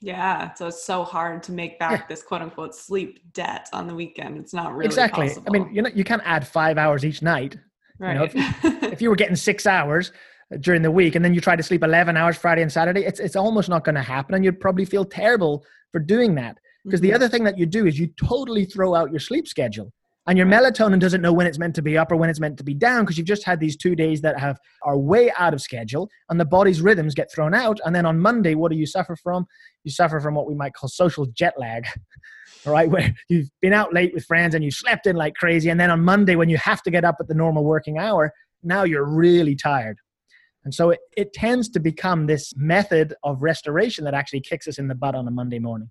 Yeah, 0.00 0.52
so 0.54 0.66
it's 0.66 0.84
so 0.84 1.04
hard 1.04 1.42
to 1.44 1.52
make 1.52 1.78
back 1.78 2.00
yeah. 2.00 2.06
this 2.08 2.22
quote 2.22 2.42
unquote 2.42 2.74
sleep 2.74 3.20
debt 3.32 3.68
on 3.72 3.86
the 3.86 3.94
weekend. 3.94 4.36
It's 4.36 4.52
not 4.52 4.74
really 4.74 4.86
exactly. 4.86 5.28
Possible. 5.28 5.46
I 5.48 5.50
mean, 5.58 5.74
you 5.74 5.80
know, 5.80 5.90
you 5.94 6.04
can't 6.04 6.22
add 6.24 6.46
five 6.46 6.76
hours 6.76 7.04
each 7.04 7.22
night. 7.22 7.56
Right. 7.98 8.12
You 8.12 8.18
know, 8.18 8.24
if, 8.24 8.34
if 8.92 9.02
you 9.02 9.08
were 9.08 9.16
getting 9.16 9.36
six 9.36 9.66
hours 9.66 10.12
during 10.60 10.82
the 10.82 10.90
week 10.90 11.14
and 11.14 11.24
then 11.24 11.32
you 11.32 11.40
try 11.40 11.56
to 11.56 11.62
sleep 11.62 11.82
11 11.82 12.16
hours 12.16 12.36
Friday 12.36 12.60
and 12.60 12.70
Saturday, 12.70 13.04
it's 13.04 13.20
it's 13.20 13.36
almost 13.36 13.68
not 13.68 13.84
going 13.84 13.94
to 13.94 14.02
happen, 14.02 14.34
and 14.34 14.44
you'd 14.44 14.60
probably 14.60 14.84
feel 14.84 15.04
terrible 15.04 15.64
for 15.92 16.00
doing 16.00 16.34
that. 16.34 16.58
Because 16.84 17.00
mm-hmm. 17.00 17.06
the 17.06 17.14
other 17.14 17.28
thing 17.28 17.44
that 17.44 17.56
you 17.56 17.64
do 17.64 17.86
is 17.86 17.98
you 17.98 18.08
totally 18.22 18.66
throw 18.66 18.94
out 18.94 19.10
your 19.10 19.20
sleep 19.20 19.48
schedule 19.48 19.92
and 20.26 20.38
your 20.38 20.46
melatonin 20.46 20.98
doesn't 20.98 21.20
know 21.20 21.32
when 21.32 21.46
it's 21.46 21.58
meant 21.58 21.74
to 21.74 21.82
be 21.82 21.98
up 21.98 22.10
or 22.10 22.16
when 22.16 22.30
it's 22.30 22.40
meant 22.40 22.56
to 22.58 22.64
be 22.64 22.74
down 22.74 23.02
because 23.02 23.18
you've 23.18 23.26
just 23.26 23.44
had 23.44 23.60
these 23.60 23.76
two 23.76 23.94
days 23.94 24.20
that 24.22 24.38
have 24.38 24.58
are 24.82 24.98
way 24.98 25.30
out 25.36 25.52
of 25.52 25.60
schedule 25.60 26.08
and 26.30 26.40
the 26.40 26.44
body's 26.44 26.80
rhythms 26.80 27.14
get 27.14 27.30
thrown 27.32 27.54
out 27.54 27.78
and 27.84 27.94
then 27.94 28.06
on 28.06 28.18
monday 28.18 28.54
what 28.54 28.70
do 28.70 28.76
you 28.76 28.86
suffer 28.86 29.16
from? 29.16 29.46
You 29.84 29.90
suffer 29.90 30.20
from 30.20 30.34
what 30.34 30.46
we 30.46 30.54
might 30.54 30.74
call 30.74 30.88
social 30.88 31.26
jet 31.26 31.54
lag 31.58 31.86
right? 32.66 32.88
Where 32.88 33.14
you've 33.28 33.50
been 33.60 33.74
out 33.74 33.92
late 33.92 34.14
with 34.14 34.24
friends 34.24 34.54
and 34.54 34.64
you 34.64 34.70
slept 34.70 35.06
in 35.06 35.16
like 35.16 35.34
crazy 35.34 35.68
and 35.68 35.78
then 35.78 35.90
on 35.90 36.02
monday 36.02 36.36
when 36.36 36.48
you 36.48 36.56
have 36.56 36.82
to 36.82 36.90
get 36.90 37.04
up 37.04 37.16
at 37.20 37.28
the 37.28 37.34
normal 37.34 37.64
working 37.64 37.98
hour 37.98 38.32
now 38.62 38.84
you're 38.84 39.04
really 39.04 39.54
tired. 39.54 39.98
And 40.64 40.74
so 40.74 40.90
it, 40.90 41.00
it 41.16 41.34
tends 41.34 41.68
to 41.70 41.80
become 41.80 42.26
this 42.26 42.54
method 42.56 43.14
of 43.22 43.42
restoration 43.42 44.04
that 44.04 44.14
actually 44.14 44.40
kicks 44.40 44.66
us 44.66 44.78
in 44.78 44.88
the 44.88 44.94
butt 44.94 45.14
on 45.14 45.28
a 45.28 45.30
monday 45.30 45.58
morning 45.58 45.90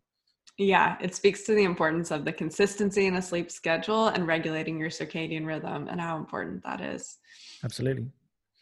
yeah, 0.58 0.98
it 1.02 1.16
speaks 1.16 1.44
to 1.44 1.56
the 1.56 1.64
importance 1.64 2.12
of 2.12 2.26
the 2.26 2.32
consistency 2.32 3.08
in 3.08 3.16
a 3.16 3.22
sleep 3.22 3.50
schedule 3.50 4.08
and 4.08 4.28
regulating 4.28 4.80
your 4.80 4.90
circadian 4.90 5.46
rhythm 5.46 5.88
and 5.88 6.00
how 6.00 6.18
important 6.18 6.64
that 6.64 6.80
is. 6.80 7.18
Absolutely. 7.64 8.08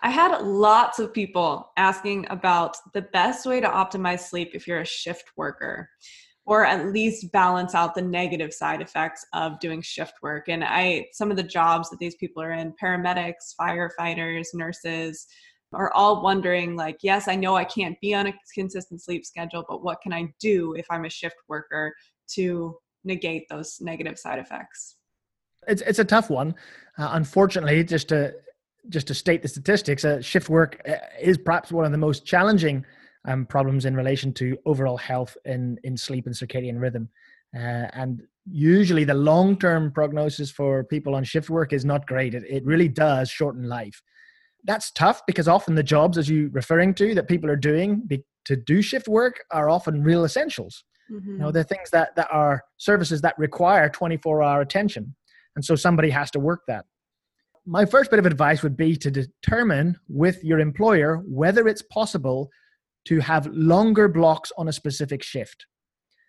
I 0.01 0.09
had 0.09 0.41
lots 0.41 0.99
of 0.99 1.13
people 1.13 1.71
asking 1.77 2.25
about 2.29 2.77
the 2.93 3.03
best 3.03 3.45
way 3.45 3.59
to 3.59 3.67
optimize 3.67 4.21
sleep 4.21 4.51
if 4.53 4.67
you're 4.67 4.81
a 4.81 4.85
shift 4.85 5.31
worker 5.35 5.89
or 6.45 6.65
at 6.65 6.91
least 6.91 7.31
balance 7.31 7.75
out 7.75 7.93
the 7.93 8.01
negative 8.01 8.51
side 8.51 8.81
effects 8.81 9.25
of 9.33 9.59
doing 9.59 9.81
shift 9.81 10.15
work. 10.23 10.49
And 10.49 10.63
I 10.63 11.07
some 11.11 11.29
of 11.29 11.37
the 11.37 11.43
jobs 11.43 11.89
that 11.89 11.99
these 11.99 12.15
people 12.15 12.41
are 12.41 12.51
in, 12.51 12.73
paramedics, 12.81 13.55
firefighters, 13.59 14.47
nurses, 14.53 15.27
are 15.73 15.91
all 15.93 16.21
wondering 16.21 16.75
like, 16.75 16.97
yes, 17.01 17.27
I 17.27 17.35
know 17.35 17.55
I 17.55 17.63
can't 17.63 17.99
be 18.01 18.13
on 18.13 18.27
a 18.27 18.33
consistent 18.53 19.01
sleep 19.01 19.25
schedule, 19.25 19.65
but 19.67 19.83
what 19.83 20.01
can 20.01 20.13
I 20.13 20.33
do 20.39 20.73
if 20.73 20.85
I'm 20.89 21.05
a 21.05 21.09
shift 21.09 21.37
worker 21.47 21.93
to 22.35 22.77
negate 23.03 23.47
those 23.49 23.79
negative 23.81 24.19
side 24.19 24.39
effects? 24.39 24.97
It's 25.67 25.81
it's 25.83 25.99
a 25.99 26.05
tough 26.05 26.29
one. 26.29 26.55
Uh, 26.97 27.09
unfortunately, 27.13 27.83
just 27.83 28.09
to 28.09 28.33
just 28.89 29.07
to 29.07 29.13
state 29.13 29.41
the 29.41 29.47
statistics, 29.47 30.03
uh, 30.03 30.21
shift 30.21 30.49
work 30.49 30.81
uh, 30.87 30.95
is 31.19 31.37
perhaps 31.37 31.71
one 31.71 31.85
of 31.85 31.91
the 31.91 31.97
most 31.97 32.25
challenging 32.25 32.83
um, 33.25 33.45
problems 33.45 33.85
in 33.85 33.95
relation 33.95 34.33
to 34.33 34.57
overall 34.65 34.97
health 34.97 35.37
in 35.45 35.77
in 35.83 35.95
sleep 35.95 36.25
and 36.25 36.35
circadian 36.35 36.79
rhythm. 36.79 37.09
Uh, 37.55 37.87
and 37.93 38.23
usually, 38.49 39.03
the 39.03 39.13
long 39.13 39.57
term 39.57 39.91
prognosis 39.91 40.49
for 40.49 40.83
people 40.83 41.13
on 41.13 41.23
shift 41.23 41.49
work 41.49 41.73
is 41.73 41.85
not 41.85 42.07
great. 42.07 42.33
It, 42.33 42.43
it 42.49 42.65
really 42.65 42.87
does 42.87 43.29
shorten 43.29 43.69
life. 43.69 44.01
That's 44.63 44.91
tough 44.91 45.21
because 45.25 45.47
often 45.47 45.75
the 45.75 45.83
jobs, 45.83 46.17
as 46.17 46.29
you're 46.29 46.49
referring 46.49 46.93
to, 46.95 47.15
that 47.15 47.27
people 47.27 47.49
are 47.49 47.55
doing 47.55 48.03
be, 48.05 48.23
to 48.45 48.55
do 48.55 48.81
shift 48.81 49.07
work 49.07 49.43
are 49.51 49.69
often 49.69 50.03
real 50.03 50.23
essentials. 50.23 50.83
Mm-hmm. 51.11 51.31
You 51.31 51.37
know, 51.37 51.51
they're 51.51 51.63
things 51.63 51.89
that 51.91 52.15
that 52.15 52.27
are 52.31 52.63
services 52.77 53.21
that 53.21 53.37
require 53.37 53.89
24 53.89 54.43
hour 54.43 54.61
attention 54.61 55.15
and 55.55 55.63
so 55.65 55.75
somebody 55.75 56.09
has 56.09 56.31
to 56.31 56.39
work 56.39 56.61
that. 56.67 56.85
My 57.65 57.85
first 57.85 58.09
bit 58.09 58.19
of 58.19 58.25
advice 58.25 58.63
would 58.63 58.75
be 58.75 58.95
to 58.97 59.11
determine 59.11 59.99
with 60.07 60.43
your 60.43 60.59
employer 60.59 61.17
whether 61.27 61.67
it's 61.67 61.83
possible 61.83 62.49
to 63.05 63.19
have 63.19 63.47
longer 63.47 64.07
blocks 64.07 64.51
on 64.57 64.67
a 64.67 64.73
specific 64.73 65.23
shift. 65.23 65.65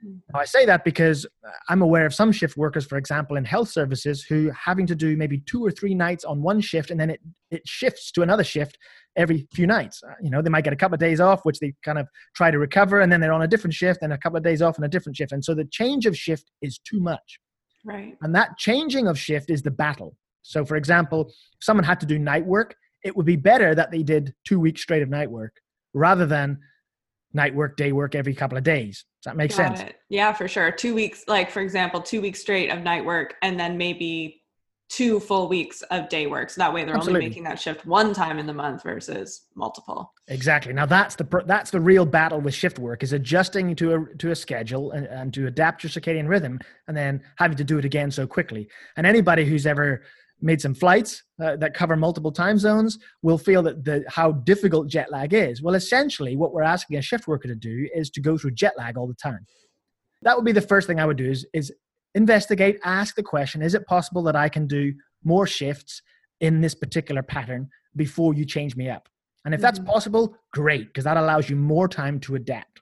Now, 0.02 0.40
I 0.40 0.44
say 0.44 0.66
that 0.66 0.84
because 0.84 1.26
I'm 1.68 1.82
aware 1.82 2.06
of 2.06 2.14
some 2.14 2.32
shift 2.32 2.56
workers, 2.56 2.84
for 2.86 2.98
example, 2.98 3.36
in 3.36 3.44
health 3.44 3.68
services, 3.68 4.22
who 4.22 4.50
having 4.50 4.86
to 4.86 4.94
do 4.94 5.16
maybe 5.16 5.38
two 5.38 5.64
or 5.64 5.70
three 5.70 5.94
nights 5.94 6.24
on 6.24 6.42
one 6.42 6.60
shift, 6.60 6.90
and 6.90 6.98
then 6.98 7.10
it, 7.10 7.20
it 7.50 7.62
shifts 7.66 8.10
to 8.12 8.22
another 8.22 8.44
shift 8.44 8.78
every 9.16 9.46
few 9.52 9.66
nights. 9.66 10.02
Uh, 10.02 10.14
you 10.22 10.30
know, 10.30 10.42
they 10.42 10.50
might 10.50 10.64
get 10.64 10.72
a 10.72 10.76
couple 10.76 10.94
of 10.94 11.00
days 11.00 11.20
off, 11.20 11.44
which 11.44 11.58
they 11.60 11.72
kind 11.84 11.98
of 11.98 12.08
try 12.34 12.50
to 12.50 12.58
recover, 12.58 13.00
and 13.00 13.12
then 13.12 13.20
they're 13.20 13.32
on 13.32 13.42
a 13.42 13.48
different 13.48 13.74
shift, 13.74 14.00
and 14.02 14.12
a 14.12 14.18
couple 14.18 14.36
of 14.36 14.42
days 14.42 14.62
off 14.62 14.76
and 14.76 14.84
a 14.84 14.88
different 14.88 15.16
shift. 15.16 15.32
And 15.32 15.44
so 15.44 15.54
the 15.54 15.64
change 15.66 16.06
of 16.06 16.16
shift 16.16 16.50
is 16.62 16.78
too 16.78 17.00
much. 17.00 17.38
Right. 17.84 18.16
And 18.22 18.34
that 18.34 18.58
changing 18.58 19.08
of 19.08 19.18
shift 19.18 19.50
is 19.50 19.62
the 19.62 19.70
battle. 19.70 20.16
So, 20.42 20.64
for 20.64 20.76
example, 20.76 21.28
if 21.28 21.34
someone 21.60 21.84
had 21.84 22.00
to 22.00 22.06
do 22.06 22.18
night 22.18 22.44
work, 22.44 22.74
it 23.04 23.16
would 23.16 23.26
be 23.26 23.36
better 23.36 23.74
that 23.74 23.90
they 23.90 24.02
did 24.02 24.34
two 24.46 24.60
weeks 24.60 24.82
straight 24.82 25.02
of 25.02 25.08
night 25.08 25.30
work 25.30 25.56
rather 25.94 26.26
than 26.26 26.58
night 27.32 27.54
work, 27.54 27.76
day 27.76 27.92
work 27.92 28.14
every 28.14 28.34
couple 28.34 28.58
of 28.58 28.64
days. 28.64 29.04
Does 29.22 29.30
that 29.30 29.36
make 29.36 29.50
Got 29.50 29.56
sense? 29.56 29.80
It. 29.80 29.96
Yeah, 30.08 30.32
for 30.32 30.48
sure. 30.48 30.70
Two 30.70 30.94
weeks, 30.94 31.24
like 31.28 31.50
for 31.50 31.60
example, 31.60 32.00
two 32.00 32.20
weeks 32.20 32.40
straight 32.40 32.70
of 32.70 32.80
night 32.82 33.04
work, 33.04 33.34
and 33.42 33.58
then 33.58 33.76
maybe 33.76 34.42
two 34.92 35.18
full 35.18 35.48
weeks 35.48 35.80
of 35.90 36.08
day 36.10 36.26
work. 36.26 36.50
So 36.50 36.60
that 36.60 36.72
way 36.72 36.84
they're 36.84 36.94
Absolutely. 36.94 37.20
only 37.20 37.28
making 37.30 37.44
that 37.44 37.58
shift 37.58 37.86
one 37.86 38.12
time 38.12 38.38
in 38.38 38.46
the 38.46 38.52
month 38.52 38.82
versus 38.82 39.46
multiple. 39.54 40.12
Exactly. 40.28 40.74
Now 40.74 40.84
that's 40.84 41.14
the 41.14 41.42
that's 41.46 41.70
the 41.70 41.80
real 41.80 42.04
battle 42.04 42.40
with 42.40 42.52
shift 42.52 42.78
work 42.78 43.02
is 43.02 43.14
adjusting 43.14 43.74
to 43.76 43.94
a 43.94 44.16
to 44.18 44.32
a 44.32 44.36
schedule 44.36 44.90
and, 44.90 45.06
and 45.06 45.32
to 45.32 45.46
adapt 45.46 45.82
your 45.82 45.90
circadian 45.90 46.28
rhythm 46.28 46.60
and 46.88 46.96
then 46.96 47.22
having 47.36 47.56
to 47.56 47.64
do 47.64 47.78
it 47.78 47.86
again 47.86 48.10
so 48.10 48.26
quickly. 48.26 48.68
And 48.96 49.06
anybody 49.06 49.46
who's 49.46 49.66
ever 49.66 50.02
made 50.42 50.60
some 50.60 50.74
flights 50.74 51.22
uh, 51.42 51.56
that 51.56 51.72
cover 51.72 51.96
multiple 51.96 52.32
time 52.32 52.58
zones 52.58 52.98
will 53.22 53.38
feel 53.38 53.62
that 53.62 53.84
the 53.84 54.04
how 54.08 54.32
difficult 54.32 54.88
jet 54.88 55.10
lag 55.10 55.32
is. 55.32 55.62
Well, 55.62 55.74
essentially 55.74 56.36
what 56.36 56.52
we're 56.52 56.62
asking 56.62 56.98
a 56.98 57.02
shift 57.02 57.26
worker 57.28 57.48
to 57.48 57.54
do 57.54 57.88
is 57.94 58.10
to 58.10 58.20
go 58.20 58.36
through 58.36 58.52
jet 58.52 58.74
lag 58.76 58.98
all 58.98 59.06
the 59.06 59.14
time. 59.14 59.46
That 60.22 60.36
would 60.36 60.44
be 60.44 60.52
the 60.52 60.60
first 60.60 60.86
thing 60.86 61.00
I 61.00 61.06
would 61.06 61.16
do 61.16 61.30
is, 61.30 61.46
is 61.54 61.72
investigate, 62.14 62.78
ask 62.84 63.14
the 63.14 63.22
question 63.22 63.62
is 63.62 63.74
it 63.74 63.86
possible 63.86 64.22
that 64.24 64.36
I 64.36 64.48
can 64.48 64.66
do 64.66 64.92
more 65.24 65.46
shifts 65.46 66.02
in 66.40 66.60
this 66.60 66.74
particular 66.74 67.22
pattern 67.22 67.68
before 67.96 68.34
you 68.34 68.44
change 68.44 68.76
me 68.76 68.90
up? 68.90 69.08
And 69.44 69.54
if 69.54 69.60
that's 69.60 69.78
mm-hmm. 69.78 69.88
possible, 69.88 70.36
great, 70.52 70.88
because 70.88 71.04
that 71.04 71.16
allows 71.16 71.48
you 71.48 71.56
more 71.56 71.88
time 71.88 72.20
to 72.20 72.34
adapt. 72.34 72.81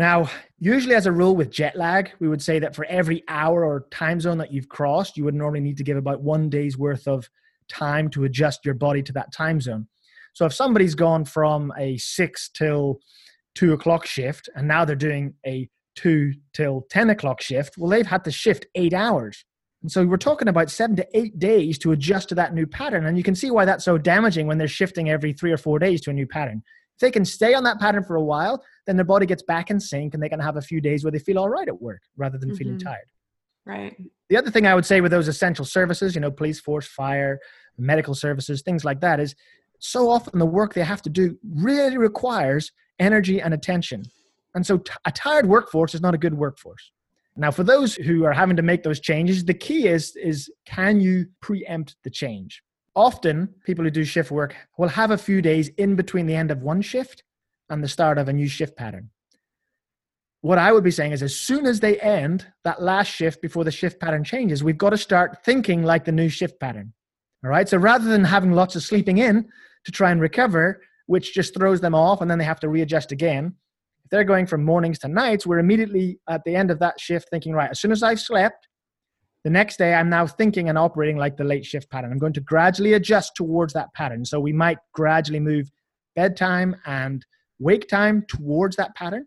Now, 0.00 0.30
usually 0.58 0.94
as 0.94 1.04
a 1.04 1.12
rule 1.12 1.36
with 1.36 1.50
jet 1.50 1.76
lag, 1.76 2.12
we 2.20 2.28
would 2.28 2.40
say 2.40 2.58
that 2.58 2.74
for 2.74 2.86
every 2.86 3.22
hour 3.28 3.66
or 3.66 3.84
time 3.90 4.18
zone 4.18 4.38
that 4.38 4.50
you've 4.50 4.70
crossed, 4.70 5.18
you 5.18 5.24
would 5.24 5.34
normally 5.34 5.60
need 5.60 5.76
to 5.76 5.84
give 5.84 5.98
about 5.98 6.22
one 6.22 6.48
day's 6.48 6.78
worth 6.78 7.06
of 7.06 7.28
time 7.68 8.08
to 8.12 8.24
adjust 8.24 8.64
your 8.64 8.72
body 8.72 9.02
to 9.02 9.12
that 9.12 9.30
time 9.30 9.60
zone. 9.60 9.86
So 10.32 10.46
if 10.46 10.54
somebody's 10.54 10.94
gone 10.94 11.26
from 11.26 11.70
a 11.76 11.98
six 11.98 12.48
till 12.48 13.00
two 13.54 13.74
o'clock 13.74 14.06
shift 14.06 14.48
and 14.54 14.66
now 14.66 14.86
they're 14.86 14.96
doing 14.96 15.34
a 15.46 15.68
two 15.96 16.32
till 16.54 16.86
10 16.88 17.10
o'clock 17.10 17.42
shift, 17.42 17.76
well, 17.76 17.90
they've 17.90 18.06
had 18.06 18.24
to 18.24 18.30
shift 18.30 18.64
eight 18.76 18.94
hours. 18.94 19.44
And 19.82 19.92
so 19.92 20.06
we're 20.06 20.16
talking 20.16 20.48
about 20.48 20.70
seven 20.70 20.96
to 20.96 21.06
eight 21.12 21.38
days 21.38 21.76
to 21.80 21.92
adjust 21.92 22.30
to 22.30 22.34
that 22.36 22.54
new 22.54 22.66
pattern. 22.66 23.04
And 23.04 23.18
you 23.18 23.22
can 23.22 23.34
see 23.34 23.50
why 23.50 23.66
that's 23.66 23.84
so 23.84 23.98
damaging 23.98 24.46
when 24.46 24.56
they're 24.56 24.66
shifting 24.66 25.10
every 25.10 25.34
three 25.34 25.52
or 25.52 25.58
four 25.58 25.78
days 25.78 26.00
to 26.02 26.10
a 26.10 26.14
new 26.14 26.26
pattern. 26.26 26.62
If 27.00 27.06
they 27.06 27.10
can 27.10 27.24
stay 27.24 27.54
on 27.54 27.64
that 27.64 27.80
pattern 27.80 28.04
for 28.04 28.16
a 28.16 28.22
while, 28.22 28.62
then 28.86 28.96
their 28.96 29.06
body 29.06 29.24
gets 29.24 29.42
back 29.42 29.70
in 29.70 29.80
sync 29.80 30.12
and 30.12 30.22
they 30.22 30.28
can 30.28 30.38
have 30.38 30.58
a 30.58 30.60
few 30.60 30.82
days 30.82 31.02
where 31.02 31.10
they 31.10 31.18
feel 31.18 31.38
all 31.38 31.48
right 31.48 31.66
at 31.66 31.80
work 31.80 32.02
rather 32.18 32.36
than 32.36 32.50
mm-hmm. 32.50 32.58
feeling 32.58 32.78
tired. 32.78 33.08
Right. 33.64 33.96
The 34.28 34.36
other 34.36 34.50
thing 34.50 34.66
I 34.66 34.74
would 34.74 34.84
say 34.84 35.00
with 35.00 35.10
those 35.10 35.26
essential 35.26 35.64
services, 35.64 36.14
you 36.14 36.20
know, 36.20 36.30
police 36.30 36.60
force, 36.60 36.86
fire, 36.86 37.40
medical 37.78 38.14
services, 38.14 38.60
things 38.60 38.84
like 38.84 39.00
that, 39.00 39.18
is 39.18 39.34
so 39.78 40.10
often 40.10 40.38
the 40.38 40.44
work 40.44 40.74
they 40.74 40.84
have 40.84 41.00
to 41.00 41.08
do 41.08 41.38
really 41.42 41.96
requires 41.96 42.70
energy 42.98 43.40
and 43.40 43.54
attention. 43.54 44.02
And 44.54 44.66
so 44.66 44.76
t- 44.76 44.92
a 45.06 45.10
tired 45.10 45.46
workforce 45.46 45.94
is 45.94 46.02
not 46.02 46.12
a 46.12 46.18
good 46.18 46.34
workforce. 46.34 46.92
Now, 47.34 47.50
for 47.50 47.64
those 47.64 47.94
who 47.94 48.24
are 48.24 48.34
having 48.34 48.56
to 48.56 48.62
make 48.62 48.82
those 48.82 49.00
changes, 49.00 49.42
the 49.42 49.54
key 49.54 49.88
is, 49.88 50.14
is 50.16 50.52
can 50.66 51.00
you 51.00 51.28
preempt 51.40 51.96
the 52.04 52.10
change? 52.10 52.62
Often, 52.96 53.54
people 53.64 53.84
who 53.84 53.90
do 53.90 54.04
shift 54.04 54.30
work 54.30 54.54
will 54.76 54.88
have 54.88 55.10
a 55.10 55.18
few 55.18 55.40
days 55.40 55.68
in 55.78 55.94
between 55.94 56.26
the 56.26 56.34
end 56.34 56.50
of 56.50 56.62
one 56.62 56.82
shift 56.82 57.22
and 57.68 57.82
the 57.82 57.88
start 57.88 58.18
of 58.18 58.28
a 58.28 58.32
new 58.32 58.48
shift 58.48 58.76
pattern. 58.76 59.10
What 60.42 60.58
I 60.58 60.72
would 60.72 60.82
be 60.84 60.90
saying 60.90 61.12
is, 61.12 61.22
as 61.22 61.36
soon 61.36 61.66
as 61.66 61.80
they 61.80 62.00
end 62.00 62.46
that 62.64 62.82
last 62.82 63.08
shift 63.08 63.42
before 63.42 63.62
the 63.62 63.70
shift 63.70 64.00
pattern 64.00 64.24
changes, 64.24 64.64
we've 64.64 64.78
got 64.78 64.90
to 64.90 64.98
start 64.98 65.44
thinking 65.44 65.82
like 65.82 66.04
the 66.04 66.12
new 66.12 66.28
shift 66.28 66.58
pattern. 66.58 66.92
All 67.44 67.50
right. 67.50 67.68
So 67.68 67.78
rather 67.78 68.08
than 68.08 68.24
having 68.24 68.52
lots 68.52 68.74
of 68.74 68.82
sleeping 68.82 69.18
in 69.18 69.48
to 69.84 69.92
try 69.92 70.10
and 70.10 70.20
recover, 70.20 70.80
which 71.06 71.34
just 71.34 71.54
throws 71.54 71.80
them 71.80 71.94
off 71.94 72.20
and 72.20 72.30
then 72.30 72.38
they 72.38 72.44
have 72.44 72.60
to 72.60 72.68
readjust 72.68 73.12
again, 73.12 73.54
if 74.04 74.10
they're 74.10 74.24
going 74.24 74.46
from 74.46 74.64
mornings 74.64 74.98
to 75.00 75.08
nights, 75.08 75.46
we're 75.46 75.58
immediately 75.58 76.18
at 76.28 76.42
the 76.44 76.56
end 76.56 76.70
of 76.70 76.78
that 76.80 76.98
shift 77.00 77.28
thinking, 77.30 77.52
right, 77.52 77.70
as 77.70 77.80
soon 77.80 77.92
as 77.92 78.02
I've 78.02 78.20
slept, 78.20 78.66
the 79.44 79.50
next 79.50 79.78
day 79.78 79.94
I'm 79.94 80.10
now 80.10 80.26
thinking 80.26 80.68
and 80.68 80.76
operating 80.76 81.16
like 81.16 81.36
the 81.36 81.44
late 81.44 81.64
shift 81.64 81.90
pattern. 81.90 82.12
I'm 82.12 82.18
going 82.18 82.32
to 82.34 82.40
gradually 82.40 82.94
adjust 82.94 83.34
towards 83.34 83.72
that 83.74 83.92
pattern. 83.94 84.24
So 84.24 84.38
we 84.40 84.52
might 84.52 84.78
gradually 84.92 85.40
move 85.40 85.70
bedtime 86.14 86.76
and 86.86 87.24
wake 87.58 87.88
time 87.88 88.24
towards 88.28 88.76
that 88.76 88.94
pattern. 88.94 89.26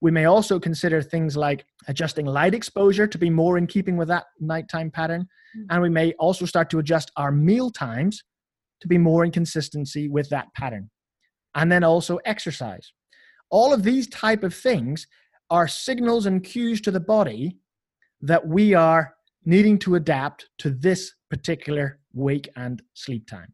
We 0.00 0.10
may 0.12 0.26
also 0.26 0.60
consider 0.60 1.02
things 1.02 1.36
like 1.36 1.64
adjusting 1.88 2.26
light 2.26 2.54
exposure 2.54 3.06
to 3.08 3.18
be 3.18 3.30
more 3.30 3.58
in 3.58 3.66
keeping 3.66 3.96
with 3.96 4.08
that 4.08 4.26
nighttime 4.38 4.90
pattern. 4.90 5.22
Mm-hmm. 5.22 5.66
And 5.70 5.82
we 5.82 5.88
may 5.88 6.12
also 6.14 6.46
start 6.46 6.70
to 6.70 6.78
adjust 6.78 7.10
our 7.16 7.32
meal 7.32 7.70
times 7.70 8.22
to 8.80 8.88
be 8.88 8.98
more 8.98 9.24
in 9.24 9.32
consistency 9.32 10.08
with 10.08 10.28
that 10.28 10.46
pattern. 10.54 10.88
And 11.56 11.72
then 11.72 11.82
also 11.82 12.18
exercise 12.24 12.92
all 13.50 13.72
of 13.72 13.82
these 13.82 14.06
type 14.08 14.42
of 14.42 14.54
things 14.54 15.06
are 15.50 15.68
signals 15.68 16.26
and 16.26 16.44
cues 16.44 16.80
to 16.82 16.90
the 16.90 17.00
body 17.00 17.56
that 18.20 18.46
we 18.46 18.74
are 18.74 19.14
needing 19.48 19.78
to 19.78 19.94
adapt 19.94 20.46
to 20.58 20.68
this 20.68 21.14
particular 21.30 21.98
wake 22.12 22.50
and 22.54 22.82
sleep 22.92 23.26
time. 23.26 23.50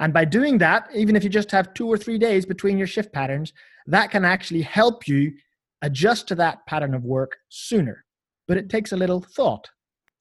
And 0.00 0.12
by 0.12 0.24
doing 0.24 0.58
that 0.58 0.88
even 0.92 1.14
if 1.14 1.22
you 1.22 1.30
just 1.30 1.52
have 1.52 1.72
two 1.72 1.86
or 1.86 1.96
three 1.96 2.18
days 2.18 2.44
between 2.44 2.76
your 2.76 2.88
shift 2.88 3.12
patterns 3.12 3.52
that 3.86 4.10
can 4.10 4.24
actually 4.24 4.62
help 4.62 5.06
you 5.06 5.32
adjust 5.82 6.26
to 6.28 6.34
that 6.34 6.66
pattern 6.66 6.94
of 6.94 7.04
work 7.04 7.36
sooner. 7.48 8.04
But 8.48 8.56
it 8.56 8.68
takes 8.68 8.90
a 8.90 8.96
little 8.96 9.20
thought. 9.20 9.68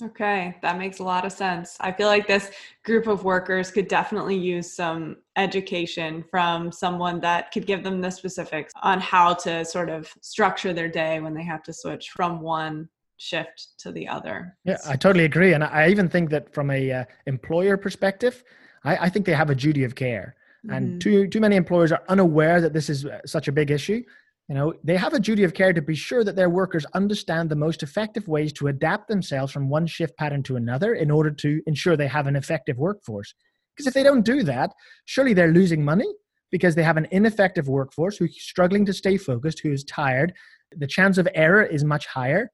Okay, 0.04 0.58
that 0.62 0.78
makes 0.78 1.00
a 1.00 1.04
lot 1.04 1.26
of 1.26 1.32
sense. 1.32 1.78
I 1.80 1.92
feel 1.92 2.08
like 2.08 2.28
this 2.28 2.52
group 2.84 3.08
of 3.08 3.24
workers 3.24 3.72
could 3.72 3.88
definitely 3.88 4.36
use 4.36 4.72
some 4.72 5.18
education 5.38 6.24
from 6.30 6.72
someone 6.72 7.20
that 7.22 7.52
could 7.52 7.66
give 7.66 7.84
them 7.84 8.02
the 8.02 8.12
specifics 8.12 8.74
on 8.84 9.00
how 9.00 9.34
to 9.36 9.66
sort 9.66 9.90
of 9.90 10.12
structure 10.22 10.74
their 10.74 10.90
day 10.90 11.20
when 11.20 11.34
they 11.34 11.44
have 11.44 11.64
to 11.64 11.74
switch 11.74 12.10
from 12.12 12.42
one 12.42 12.90
shift 13.18 13.74
to 13.80 13.92
the 13.92 14.08
other. 14.08 14.58
Yeah, 14.66 14.78
I 14.88 14.96
totally 14.96 15.26
agree, 15.26 15.54
and 15.54 15.64
I 15.64 15.90
even 15.90 16.10
think 16.10 16.30
that 16.32 16.54
from 16.54 16.72
a 16.72 16.92
uh, 16.92 17.06
employer 17.26 17.78
perspective, 17.78 18.44
I, 18.84 18.98
I, 18.98 19.10
think 19.10 19.26
they 19.26 19.34
have 19.34 19.50
a 19.50 19.56
duty 19.56 19.84
of 19.84 19.96
care, 19.96 20.36
mm-hmm. 20.66 20.76
and 20.76 21.02
too 21.02 21.28
too 21.28 21.40
many 21.40 21.56
employers 21.56 21.92
are 21.92 22.04
unaware 22.10 22.62
that 22.62 22.74
this 22.74 22.90
is 22.90 23.06
uh, 23.06 23.20
such 23.26 23.48
a 23.48 23.52
big 23.52 23.72
issue. 23.72 24.04
You 24.50 24.56
know, 24.56 24.74
they 24.84 24.98
have 24.98 25.14
a 25.14 25.20
duty 25.20 25.44
of 25.44 25.54
care 25.54 25.72
to 25.72 25.82
be 25.82 25.96
sure 25.96 26.24
that 26.26 26.36
their 26.36 26.50
workers 26.50 26.86
understand 26.94 27.50
the 27.50 27.56
most 27.56 27.82
effective 27.82 28.28
ways 28.28 28.52
to 28.54 28.68
adapt 28.68 29.08
themselves 29.08 29.54
from 29.54 29.70
one 29.70 29.88
shift 29.88 30.18
pattern 30.18 30.44
to 30.44 30.58
another 30.58 30.96
in 30.96 31.10
order 31.10 31.32
to 31.32 31.62
ensure 31.66 31.96
they 31.96 32.08
have 32.08 32.28
an 32.28 32.36
effective 32.36 32.78
workforce. 32.78 33.34
Because 33.74 33.88
if 33.88 33.94
they 33.94 34.04
don't 34.04 34.26
do 34.26 34.44
that, 34.44 34.72
surely 35.06 35.34
they're 35.34 35.54
losing 35.54 35.84
money 35.84 36.14
because 36.52 36.76
they 36.76 36.84
have 36.84 36.98
an 36.98 37.08
ineffective 37.12 37.68
workforce 37.68 38.18
who's 38.18 38.40
struggling 38.40 38.86
to 38.86 38.94
stay 38.94 39.18
focused, 39.18 39.62
who 39.62 39.72
is 39.72 39.84
tired. 39.86 40.34
The 40.76 40.88
chance 40.88 41.18
of 41.18 41.28
error 41.34 41.64
is 41.64 41.84
much 41.84 42.06
higher. 42.06 42.52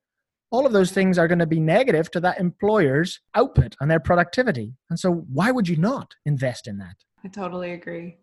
All 0.51 0.65
of 0.65 0.73
those 0.73 0.91
things 0.91 1.17
are 1.17 1.27
going 1.27 1.39
to 1.39 1.45
be 1.45 1.59
negative 1.59 2.09
to 2.11 2.19
that 2.21 2.39
employer's 2.39 3.19
output 3.35 3.75
and 3.79 3.89
their 3.89 3.99
productivity. 3.99 4.73
And 4.89 4.99
so, 4.99 5.25
why 5.31 5.51
would 5.51 5.67
you 5.67 5.77
not 5.77 6.15
invest 6.25 6.67
in 6.67 6.77
that? 6.79 6.95
I 7.23 7.27
totally 7.27 7.73
agree. 7.73 8.17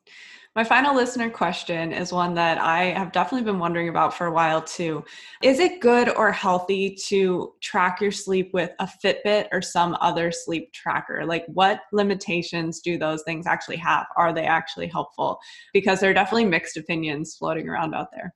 My 0.56 0.64
final 0.64 0.96
listener 0.96 1.28
question 1.28 1.92
is 1.92 2.14
one 2.14 2.32
that 2.34 2.56
I 2.56 2.84
have 2.84 3.12
definitely 3.12 3.44
been 3.44 3.58
wondering 3.58 3.90
about 3.90 4.14
for 4.14 4.26
a 4.26 4.32
while 4.32 4.62
too. 4.62 5.04
Is 5.42 5.58
it 5.58 5.82
good 5.82 6.08
or 6.16 6.32
healthy 6.32 6.96
to 7.08 7.52
track 7.60 8.00
your 8.00 8.10
sleep 8.10 8.54
with 8.54 8.70
a 8.78 8.88
Fitbit 9.04 9.48
or 9.52 9.60
some 9.60 9.98
other 10.00 10.32
sleep 10.32 10.72
tracker? 10.72 11.26
Like, 11.26 11.44
what 11.48 11.80
limitations 11.92 12.80
do 12.80 12.96
those 12.96 13.22
things 13.24 13.46
actually 13.46 13.76
have? 13.76 14.06
Are 14.16 14.32
they 14.32 14.46
actually 14.46 14.86
helpful? 14.86 15.38
Because 15.74 16.00
there 16.00 16.10
are 16.10 16.14
definitely 16.14 16.46
mixed 16.46 16.78
opinions 16.78 17.36
floating 17.36 17.68
around 17.68 17.94
out 17.94 18.08
there. 18.10 18.34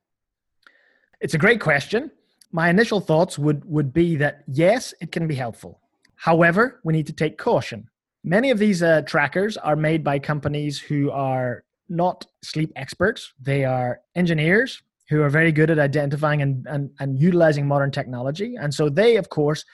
It's 1.21 1.33
a 1.33 1.39
great 1.39 1.59
question. 1.59 2.11
My 2.51 2.69
initial 2.69 2.99
thoughts 2.99 3.39
would, 3.39 3.63
would 3.65 3.93
be 3.93 4.15
that 4.17 4.43
yes, 4.47 4.93
it 5.01 5.11
can 5.11 5.27
be 5.27 5.35
helpful. 5.35 5.79
However, 6.15 6.79
we 6.83 6.93
need 6.93 7.07
to 7.07 7.13
take 7.13 7.37
caution. 7.37 7.89
Many 8.23 8.51
of 8.51 8.59
these 8.59 8.83
uh, 8.83 9.01
trackers 9.03 9.57
are 9.57 9.75
made 9.75 10.03
by 10.03 10.19
companies 10.19 10.79
who 10.79 11.09
are 11.11 11.63
not 11.89 12.25
sleep 12.43 12.71
experts. 12.75 13.33
They 13.41 13.65
are 13.65 14.01
engineers 14.15 14.81
who 15.09 15.21
are 15.21 15.29
very 15.29 15.51
good 15.51 15.69
at 15.69 15.79
identifying 15.79 16.41
and, 16.41 16.65
and, 16.67 16.89
and 16.99 17.19
utilizing 17.19 17.67
modern 17.67 17.91
technology. 17.91 18.55
And 18.55 18.73
so 18.73 18.89
they, 18.89 19.17
of 19.17 19.29
course, 19.29 19.65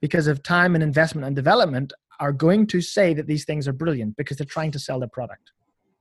because 0.00 0.26
of 0.26 0.42
time 0.42 0.74
and 0.74 0.82
investment 0.84 1.26
and 1.26 1.34
development, 1.36 1.92
are 2.18 2.32
going 2.32 2.66
to 2.66 2.80
say 2.80 3.14
that 3.14 3.26
these 3.26 3.44
things 3.44 3.68
are 3.68 3.72
brilliant 3.72 4.16
because 4.16 4.36
they're 4.36 4.46
trying 4.46 4.70
to 4.72 4.78
sell 4.78 4.98
their 4.98 5.08
product. 5.08 5.52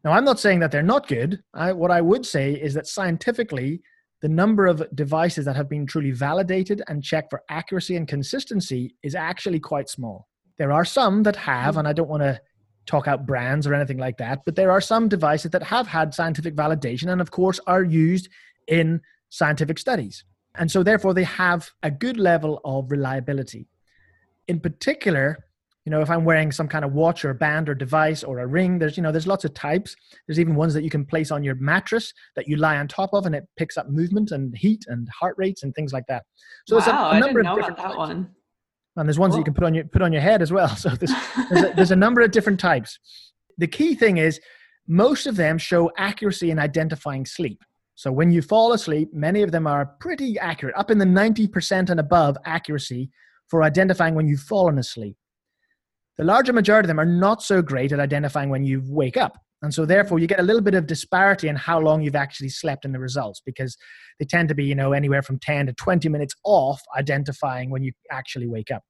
Now, 0.03 0.11
I'm 0.11 0.25
not 0.25 0.39
saying 0.39 0.59
that 0.59 0.71
they're 0.71 0.83
not 0.83 1.07
good. 1.07 1.41
I, 1.53 1.71
what 1.71 1.91
I 1.91 2.01
would 2.01 2.25
say 2.25 2.53
is 2.53 2.73
that 2.73 2.87
scientifically, 2.87 3.81
the 4.21 4.29
number 4.29 4.65
of 4.65 4.83
devices 4.95 5.45
that 5.45 5.55
have 5.55 5.69
been 5.69 5.85
truly 5.85 6.11
validated 6.11 6.81
and 6.87 7.03
checked 7.03 7.29
for 7.29 7.43
accuracy 7.49 7.95
and 7.95 8.07
consistency 8.07 8.95
is 9.03 9.15
actually 9.15 9.59
quite 9.59 9.89
small. 9.89 10.27
There 10.57 10.71
are 10.71 10.85
some 10.85 11.23
that 11.23 11.35
have, 11.35 11.75
hmm. 11.75 11.79
and 11.79 11.87
I 11.87 11.93
don't 11.93 12.09
want 12.09 12.23
to 12.23 12.39
talk 12.85 13.07
out 13.07 13.25
brands 13.25 13.65
or 13.65 13.73
anything 13.73 13.97
like 13.97 14.17
that, 14.17 14.41
but 14.45 14.55
there 14.55 14.71
are 14.71 14.81
some 14.81 15.09
devices 15.09 15.51
that 15.51 15.63
have 15.63 15.87
had 15.87 16.13
scientific 16.13 16.55
validation 16.55 17.11
and, 17.11 17.19
of 17.19 17.31
course, 17.31 17.59
are 17.67 17.83
used 17.83 18.29
in 18.67 19.01
scientific 19.29 19.79
studies. 19.79 20.23
And 20.55 20.71
so, 20.71 20.83
therefore, 20.83 21.13
they 21.13 21.23
have 21.23 21.69
a 21.83 21.91
good 21.91 22.17
level 22.17 22.61
of 22.63 22.91
reliability. 22.91 23.67
In 24.47 24.59
particular, 24.59 25.44
you 25.85 25.91
know, 25.91 26.01
if 26.01 26.09
I'm 26.09 26.25
wearing 26.25 26.51
some 26.51 26.67
kind 26.67 26.83
of 26.83 26.93
watch 26.93 27.23
or 27.23 27.33
band 27.33 27.69
or 27.69 27.75
device 27.75 28.23
or 28.23 28.39
a 28.39 28.47
ring, 28.47 28.79
there's, 28.79 28.97
you 28.97 29.03
know, 29.03 29.11
there's 29.11 29.27
lots 29.27 29.45
of 29.45 29.53
types. 29.53 29.95
There's 30.27 30.39
even 30.39 30.55
ones 30.55 30.73
that 30.73 30.83
you 30.83 30.89
can 30.89 31.05
place 31.05 31.29
on 31.31 31.43
your 31.43 31.55
mattress 31.55 32.11
that 32.35 32.47
you 32.47 32.57
lie 32.57 32.77
on 32.77 32.87
top 32.87 33.11
of 33.13 33.25
and 33.25 33.35
it 33.35 33.47
picks 33.55 33.77
up 33.77 33.89
movement 33.89 34.31
and 34.31 34.55
heat 34.57 34.83
and 34.87 35.07
heart 35.09 35.35
rates 35.37 35.61
and 35.63 35.73
things 35.75 35.93
like 35.93 36.07
that. 36.07 36.23
So 36.67 36.77
wow, 36.77 36.79
there's 36.79 36.95
a, 36.95 37.17
a 37.17 37.19
number 37.19 37.39
of 37.41 37.55
different 37.55 37.77
that 37.77 37.83
types. 37.83 37.97
one 37.97 38.29
and 38.97 39.07
there's 39.07 39.19
ones 39.19 39.31
cool. 39.31 39.37
that 39.37 39.41
you 39.41 39.45
can 39.45 39.53
put 39.53 39.63
on 39.63 39.73
your 39.73 39.83
put 39.85 40.01
on 40.01 40.13
your 40.13 40.21
head 40.21 40.41
as 40.41 40.51
well. 40.51 40.69
So 40.75 40.89
there's 40.89 41.13
there's 41.49 41.63
a, 41.63 41.73
there's 41.75 41.91
a 41.91 41.95
number 41.95 42.21
of 42.21 42.31
different 42.31 42.59
types. 42.59 42.99
The 43.57 43.67
key 43.67 43.95
thing 43.95 44.17
is 44.17 44.39
most 44.87 45.25
of 45.27 45.35
them 45.35 45.57
show 45.57 45.91
accuracy 45.97 46.51
in 46.51 46.59
identifying 46.59 47.25
sleep. 47.25 47.61
So 47.95 48.11
when 48.11 48.29
you 48.31 48.41
fall 48.41 48.73
asleep, 48.73 49.13
many 49.13 49.41
of 49.41 49.51
them 49.51 49.67
are 49.67 49.85
pretty 49.99 50.37
accurate, 50.37 50.75
up 50.75 50.91
in 50.91 50.97
the 50.97 51.05
90% 51.05 51.89
and 51.89 51.99
above 51.99 52.37
accuracy 52.45 53.09
for 53.47 53.63
identifying 53.63 54.15
when 54.15 54.27
you've 54.27 54.41
fallen 54.41 54.77
asleep. 54.77 55.15
The 56.17 56.23
larger 56.23 56.53
majority 56.53 56.85
of 56.85 56.87
them 56.87 56.99
are 56.99 57.05
not 57.05 57.41
so 57.41 57.61
great 57.61 57.91
at 57.91 57.99
identifying 57.99 58.49
when 58.49 58.63
you 58.63 58.81
wake 58.85 59.17
up. 59.17 59.37
And 59.61 59.73
so 59.73 59.85
therefore 59.85 60.19
you 60.19 60.27
get 60.27 60.39
a 60.39 60.43
little 60.43 60.61
bit 60.61 60.75
of 60.75 60.85
disparity 60.85 61.47
in 61.47 61.55
how 61.55 61.79
long 61.79 62.01
you've 62.01 62.15
actually 62.15 62.49
slept 62.49 62.85
in 62.85 62.91
the 62.91 62.99
results 62.99 63.41
because 63.45 63.77
they 64.19 64.25
tend 64.25 64.49
to 64.49 64.55
be, 64.55 64.63
you 64.63 64.75
know, 64.75 64.93
anywhere 64.93 65.21
from 65.21 65.39
10 65.39 65.67
to 65.67 65.73
20 65.73 66.07
minutes 66.09 66.35
off 66.43 66.81
identifying 66.97 67.69
when 67.69 67.83
you 67.83 67.91
actually 68.11 68.47
wake 68.47 68.71
up. 68.71 68.83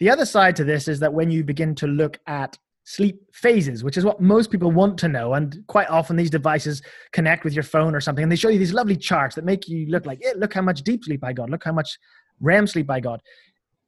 The 0.00 0.10
other 0.10 0.26
side 0.26 0.54
to 0.56 0.64
this 0.64 0.86
is 0.86 1.00
that 1.00 1.14
when 1.14 1.30
you 1.30 1.44
begin 1.44 1.74
to 1.76 1.86
look 1.86 2.18
at 2.26 2.58
sleep 2.88 3.20
phases, 3.34 3.84
which 3.84 3.98
is 3.98 4.04
what 4.04 4.18
most 4.18 4.50
people 4.50 4.70
want 4.70 4.96
to 4.96 5.08
know. 5.08 5.34
And 5.34 5.62
quite 5.66 5.90
often 5.90 6.16
these 6.16 6.30
devices 6.30 6.80
connect 7.12 7.44
with 7.44 7.52
your 7.52 7.62
phone 7.62 7.94
or 7.94 8.00
something, 8.00 8.22
and 8.22 8.32
they 8.32 8.36
show 8.36 8.48
you 8.48 8.58
these 8.58 8.72
lovely 8.72 8.96
charts 8.96 9.34
that 9.34 9.44
make 9.44 9.68
you 9.68 9.86
look 9.90 10.06
like, 10.06 10.20
eh, 10.24 10.32
look 10.36 10.54
how 10.54 10.62
much 10.62 10.80
deep 10.80 11.04
sleep 11.04 11.22
I 11.22 11.34
got, 11.34 11.50
look 11.50 11.64
how 11.64 11.72
much 11.72 11.98
REM 12.40 12.66
sleep 12.66 12.90
I 12.90 13.00
got. 13.00 13.20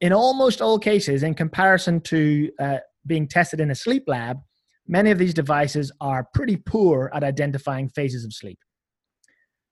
In 0.01 0.13
almost 0.13 0.63
all 0.63 0.79
cases, 0.79 1.23
in 1.23 1.35
comparison 1.35 2.01
to 2.03 2.51
uh, 2.59 2.79
being 3.07 3.29
tested 3.29 3.61
in 3.61 3.71
a 3.71 3.75
sleep 3.75 4.05
lab, 4.07 4.39
many 4.87 5.11
of 5.11 5.19
these 5.19 5.35
devices 5.35 5.93
are 6.01 6.27
pretty 6.35 6.57
poor 6.57 7.11
at 7.15 7.23
identifying 7.23 7.89
phases 7.89 8.25
of 8.25 8.33
sleep. 8.33 8.59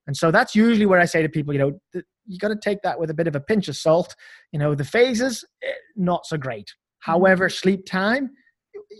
And 0.06 0.16
so 0.16 0.30
that's 0.30 0.54
usually 0.54 0.86
where 0.86 1.00
I 1.00 1.04
say 1.04 1.22
to 1.22 1.28
people, 1.28 1.52
you 1.52 1.58
know, 1.58 2.02
you 2.26 2.38
got 2.38 2.48
to 2.48 2.56
take 2.56 2.82
that 2.82 2.98
with 2.98 3.10
a 3.10 3.14
bit 3.14 3.26
of 3.26 3.36
a 3.36 3.40
pinch 3.40 3.68
of 3.68 3.76
salt. 3.76 4.14
You 4.52 4.58
know, 4.58 4.74
the 4.74 4.84
phases, 4.84 5.44
eh, 5.62 5.72
not 5.96 6.26
so 6.26 6.36
great. 6.36 6.66
Mm-hmm. 6.66 7.12
However, 7.12 7.48
sleep 7.48 7.86
time, 7.86 8.30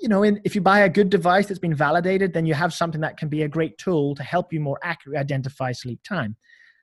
you 0.02 0.08
know, 0.08 0.22
in, 0.22 0.40
if 0.44 0.54
you 0.54 0.60
buy 0.60 0.80
a 0.80 0.88
good 0.88 1.10
device 1.10 1.46
that's 1.46 1.58
been 1.58 1.74
validated, 1.74 2.32
then 2.32 2.46
you 2.46 2.54
have 2.54 2.74
something 2.74 3.00
that 3.00 3.16
can 3.16 3.28
be 3.28 3.42
a 3.42 3.48
great 3.48 3.78
tool 3.78 4.14
to 4.14 4.22
help 4.22 4.52
you 4.52 4.60
more 4.60 4.78
accurately 4.82 5.18
identify 5.18 5.72
sleep 5.72 6.00
time. 6.06 6.36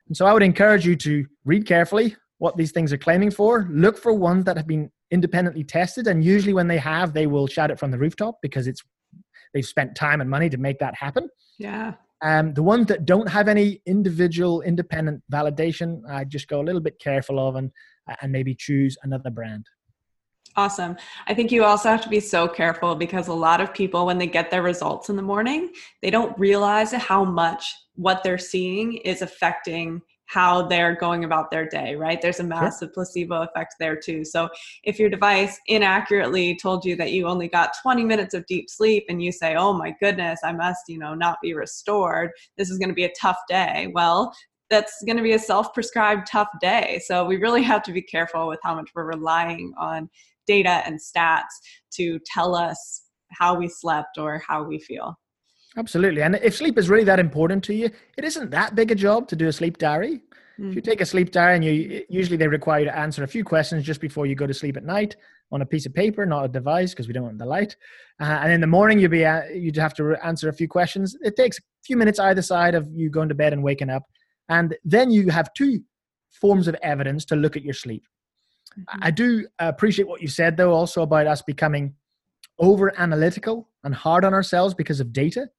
And 0.08 0.16
so 0.16 0.26
I 0.26 0.32
would 0.32 0.42
encourage 0.42 0.86
you 0.86 0.96
to 0.96 1.26
read 1.44 1.66
carefully 1.66 2.16
what 2.38 2.56
these 2.56 2.72
things 2.72 2.92
are 2.92 2.98
claiming 2.98 3.30
for. 3.30 3.68
Look 3.70 3.96
for 3.98 4.12
ones 4.12 4.44
that 4.44 4.56
have 4.56 4.66
been 4.66 4.90
independently 5.10 5.64
tested. 5.64 6.06
And 6.06 6.24
usually 6.24 6.52
when 6.52 6.68
they 6.68 6.78
have, 6.78 7.12
they 7.12 7.26
will 7.26 7.46
shout 7.46 7.70
it 7.70 7.78
from 7.78 7.90
the 7.90 7.98
rooftop 7.98 8.38
because 8.42 8.66
it's 8.66 8.82
they've 9.54 9.64
spent 9.64 9.94
time 9.94 10.20
and 10.20 10.28
money 10.28 10.50
to 10.50 10.58
make 10.58 10.78
that 10.80 10.94
happen. 10.94 11.28
Yeah. 11.58 11.94
Um, 12.22 12.54
the 12.54 12.62
ones 12.62 12.86
that 12.86 13.04
don't 13.04 13.28
have 13.28 13.48
any 13.48 13.80
individual 13.86 14.62
independent 14.62 15.22
validation, 15.32 16.00
I 16.08 16.24
just 16.24 16.48
go 16.48 16.60
a 16.60 16.64
little 16.64 16.80
bit 16.80 16.98
careful 16.98 17.38
of 17.38 17.56
and 17.56 17.70
and 18.22 18.32
maybe 18.32 18.54
choose 18.54 18.96
another 19.02 19.30
brand. 19.30 19.66
Awesome. 20.56 20.96
I 21.26 21.34
think 21.34 21.52
you 21.52 21.64
also 21.64 21.90
have 21.90 22.02
to 22.02 22.08
be 22.08 22.20
so 22.20 22.48
careful 22.48 22.94
because 22.94 23.28
a 23.28 23.34
lot 23.34 23.60
of 23.60 23.74
people, 23.74 24.06
when 24.06 24.16
they 24.16 24.26
get 24.26 24.50
their 24.50 24.62
results 24.62 25.10
in 25.10 25.16
the 25.16 25.22
morning, 25.22 25.72
they 26.00 26.08
don't 26.08 26.38
realize 26.38 26.92
how 26.92 27.24
much 27.24 27.74
what 27.94 28.22
they're 28.22 28.38
seeing 28.38 28.94
is 28.98 29.20
affecting 29.20 30.00
how 30.26 30.62
they're 30.62 30.96
going 30.96 31.24
about 31.24 31.50
their 31.50 31.68
day, 31.68 31.94
right? 31.94 32.20
There's 32.20 32.40
a 32.40 32.44
massive 32.44 32.88
sure. 32.88 32.94
placebo 32.94 33.42
effect 33.42 33.76
there 33.78 33.96
too. 33.96 34.24
So 34.24 34.48
if 34.84 34.98
your 34.98 35.08
device 35.08 35.58
inaccurately 35.68 36.56
told 36.60 36.84
you 36.84 36.96
that 36.96 37.12
you 37.12 37.26
only 37.26 37.48
got 37.48 37.74
20 37.82 38.04
minutes 38.04 38.34
of 38.34 38.46
deep 38.46 38.68
sleep 38.68 39.04
and 39.08 39.22
you 39.22 39.32
say, 39.32 39.54
"Oh 39.54 39.72
my 39.72 39.94
goodness, 40.00 40.40
I 40.44 40.52
must, 40.52 40.88
you 40.88 40.98
know, 40.98 41.14
not 41.14 41.38
be 41.42 41.54
restored. 41.54 42.30
This 42.56 42.70
is 42.70 42.78
going 42.78 42.88
to 42.88 42.94
be 42.94 43.04
a 43.04 43.12
tough 43.20 43.38
day." 43.48 43.90
Well, 43.94 44.34
that's 44.68 45.02
going 45.04 45.16
to 45.16 45.22
be 45.22 45.34
a 45.34 45.38
self-prescribed 45.38 46.26
tough 46.26 46.48
day. 46.60 47.00
So 47.04 47.24
we 47.24 47.36
really 47.36 47.62
have 47.62 47.82
to 47.84 47.92
be 47.92 48.02
careful 48.02 48.48
with 48.48 48.58
how 48.62 48.74
much 48.74 48.90
we're 48.94 49.04
relying 49.04 49.72
on 49.78 50.10
data 50.46 50.82
and 50.84 50.98
stats 50.98 51.54
to 51.92 52.18
tell 52.26 52.54
us 52.54 53.02
how 53.30 53.54
we 53.54 53.68
slept 53.68 54.18
or 54.18 54.42
how 54.46 54.62
we 54.64 54.78
feel. 54.78 55.18
Absolutely. 55.76 56.22
And 56.22 56.36
if 56.36 56.56
sleep 56.56 56.78
is 56.78 56.88
really 56.88 57.04
that 57.04 57.20
important 57.20 57.62
to 57.64 57.74
you, 57.74 57.90
it 58.16 58.24
isn't 58.24 58.50
that 58.50 58.74
big 58.74 58.90
a 58.90 58.94
job 58.94 59.28
to 59.28 59.36
do 59.36 59.48
a 59.48 59.52
sleep 59.52 59.76
diary. 59.76 60.22
Mm-hmm. 60.58 60.70
If 60.70 60.76
you 60.76 60.82
mm. 60.82 60.84
take 60.86 61.00
a 61.02 61.06
sleep 61.06 61.30
diary 61.30 61.56
and 61.56 61.64
you 61.64 62.04
usually 62.08 62.38
they 62.38 62.48
require 62.48 62.80
you 62.80 62.86
to 62.86 62.98
answer 62.98 63.22
a 63.22 63.28
few 63.28 63.44
questions 63.44 63.84
just 63.84 64.00
before 64.00 64.24
you 64.24 64.34
go 64.34 64.46
to 64.46 64.54
sleep 64.54 64.78
at 64.78 64.84
night 64.84 65.16
on 65.52 65.60
a 65.60 65.66
piece 65.66 65.84
of 65.84 65.94
paper, 65.94 66.24
not 66.24 66.46
a 66.46 66.48
device 66.48 66.92
because 66.92 67.06
we 67.06 67.12
don't 67.12 67.24
want 67.24 67.38
the 67.38 67.44
light. 67.44 67.76
Uh, 68.20 68.38
and 68.42 68.52
in 68.52 68.60
the 68.62 68.66
morning 68.66 68.98
you'd 68.98 69.10
be 69.10 69.26
uh, 69.26 69.44
you'd 69.52 69.76
have 69.76 69.94
to 69.94 70.16
answer 70.24 70.48
a 70.48 70.52
few 70.52 70.66
questions. 70.66 71.14
It 71.20 71.36
takes 71.36 71.58
a 71.58 71.62
few 71.84 71.96
minutes 71.96 72.18
either 72.18 72.40
side 72.40 72.74
of 72.74 72.88
you 72.90 73.10
going 73.10 73.28
to 73.28 73.34
bed 73.34 73.52
and 73.52 73.62
waking 73.62 73.90
up, 73.90 74.04
and 74.48 74.74
then 74.82 75.10
you 75.10 75.28
have 75.28 75.52
two 75.52 75.80
forms 76.30 76.68
of 76.68 76.76
evidence 76.82 77.26
to 77.26 77.36
look 77.36 77.56
at 77.56 77.62
your 77.62 77.74
sleep. 77.74 78.04
Mm-hmm. 78.78 78.98
I 79.02 79.10
do 79.10 79.46
appreciate 79.58 80.08
what 80.08 80.22
you 80.22 80.28
said 80.28 80.56
though, 80.56 80.72
also 80.72 81.02
about 81.02 81.26
us 81.26 81.42
becoming 81.42 81.94
over 82.58 82.98
analytical 82.98 83.68
and 83.84 83.94
hard 83.94 84.24
on 84.24 84.32
ourselves 84.32 84.72
because 84.72 85.00
of 85.00 85.12
data 85.12 85.50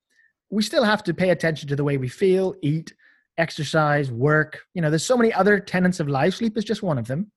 we 0.49 0.63
still 0.63 0.83
have 0.83 1.03
to 1.03 1.13
pay 1.13 1.29
attention 1.29 1.67
to 1.69 1.75
the 1.75 1.83
way 1.83 1.97
we 1.97 2.07
feel, 2.07 2.55
eat, 2.61 2.93
exercise, 3.37 4.11
work. 4.11 4.61
You 4.73 4.81
know, 4.81 4.89
there's 4.89 5.05
so 5.05 5.17
many 5.17 5.33
other 5.33 5.59
tenets 5.59 5.99
of 5.99 6.07
life. 6.07 6.35
Sleep 6.35 6.57
is 6.57 6.63
just 6.63 6.83
one 6.83 6.97
of 6.97 7.07
them. 7.07 7.31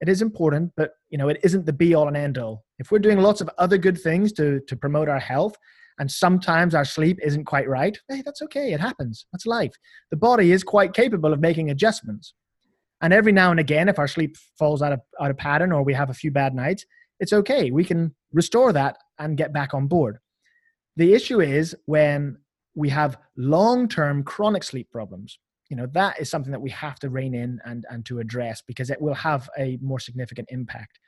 It 0.00 0.08
is 0.08 0.22
important, 0.22 0.72
but 0.76 0.92
you 1.10 1.18
know, 1.18 1.28
it 1.28 1.38
isn't 1.42 1.66
the 1.66 1.72
be 1.72 1.94
all 1.94 2.08
and 2.08 2.16
end 2.16 2.38
all. 2.38 2.64
If 2.78 2.90
we're 2.90 2.98
doing 2.98 3.20
lots 3.20 3.42
of 3.42 3.50
other 3.58 3.76
good 3.76 4.00
things 4.00 4.32
to 4.34 4.60
to 4.66 4.76
promote 4.76 5.08
our 5.08 5.18
health, 5.18 5.56
and 5.98 6.10
sometimes 6.10 6.74
our 6.74 6.86
sleep 6.86 7.18
isn't 7.22 7.44
quite 7.44 7.68
right, 7.68 7.98
hey, 8.08 8.22
that's 8.24 8.40
okay. 8.42 8.72
It 8.72 8.80
happens. 8.80 9.26
That's 9.32 9.44
life. 9.44 9.74
The 10.10 10.16
body 10.16 10.52
is 10.52 10.62
quite 10.62 10.94
capable 10.94 11.34
of 11.34 11.40
making 11.40 11.70
adjustments. 11.70 12.32
And 13.02 13.12
every 13.12 13.32
now 13.32 13.50
and 13.50 13.60
again, 13.60 13.88
if 13.88 13.98
our 13.98 14.08
sleep 14.08 14.36
falls 14.58 14.80
out 14.80 14.92
of 14.92 15.00
out 15.20 15.30
of 15.30 15.36
pattern 15.36 15.72
or 15.72 15.82
we 15.82 15.92
have 15.92 16.08
a 16.08 16.14
few 16.14 16.30
bad 16.30 16.54
nights, 16.54 16.86
it's 17.18 17.34
okay. 17.34 17.70
We 17.70 17.84
can 17.84 18.14
restore 18.32 18.72
that 18.72 18.96
and 19.18 19.36
get 19.36 19.52
back 19.52 19.74
on 19.74 19.86
board. 19.86 20.18
The 21.00 21.14
issue 21.14 21.40
is 21.40 21.74
when 21.86 22.36
we 22.74 22.90
have 22.90 23.16
long 23.34 23.88
term 23.88 24.22
chronic 24.22 24.62
sleep 24.62 24.90
problems. 24.90 25.38
You 25.70 25.78
know, 25.78 25.86
that 25.92 26.20
is 26.20 26.28
something 26.28 26.52
that 26.52 26.60
we 26.60 26.68
have 26.70 26.98
to 26.98 27.08
rein 27.08 27.34
in 27.34 27.58
and, 27.64 27.86
and 27.88 28.04
to 28.04 28.18
address 28.18 28.60
because 28.66 28.90
it 28.90 29.00
will 29.00 29.14
have 29.14 29.48
a 29.58 29.78
more 29.80 29.98
significant 29.98 30.48
impact. 30.50 30.98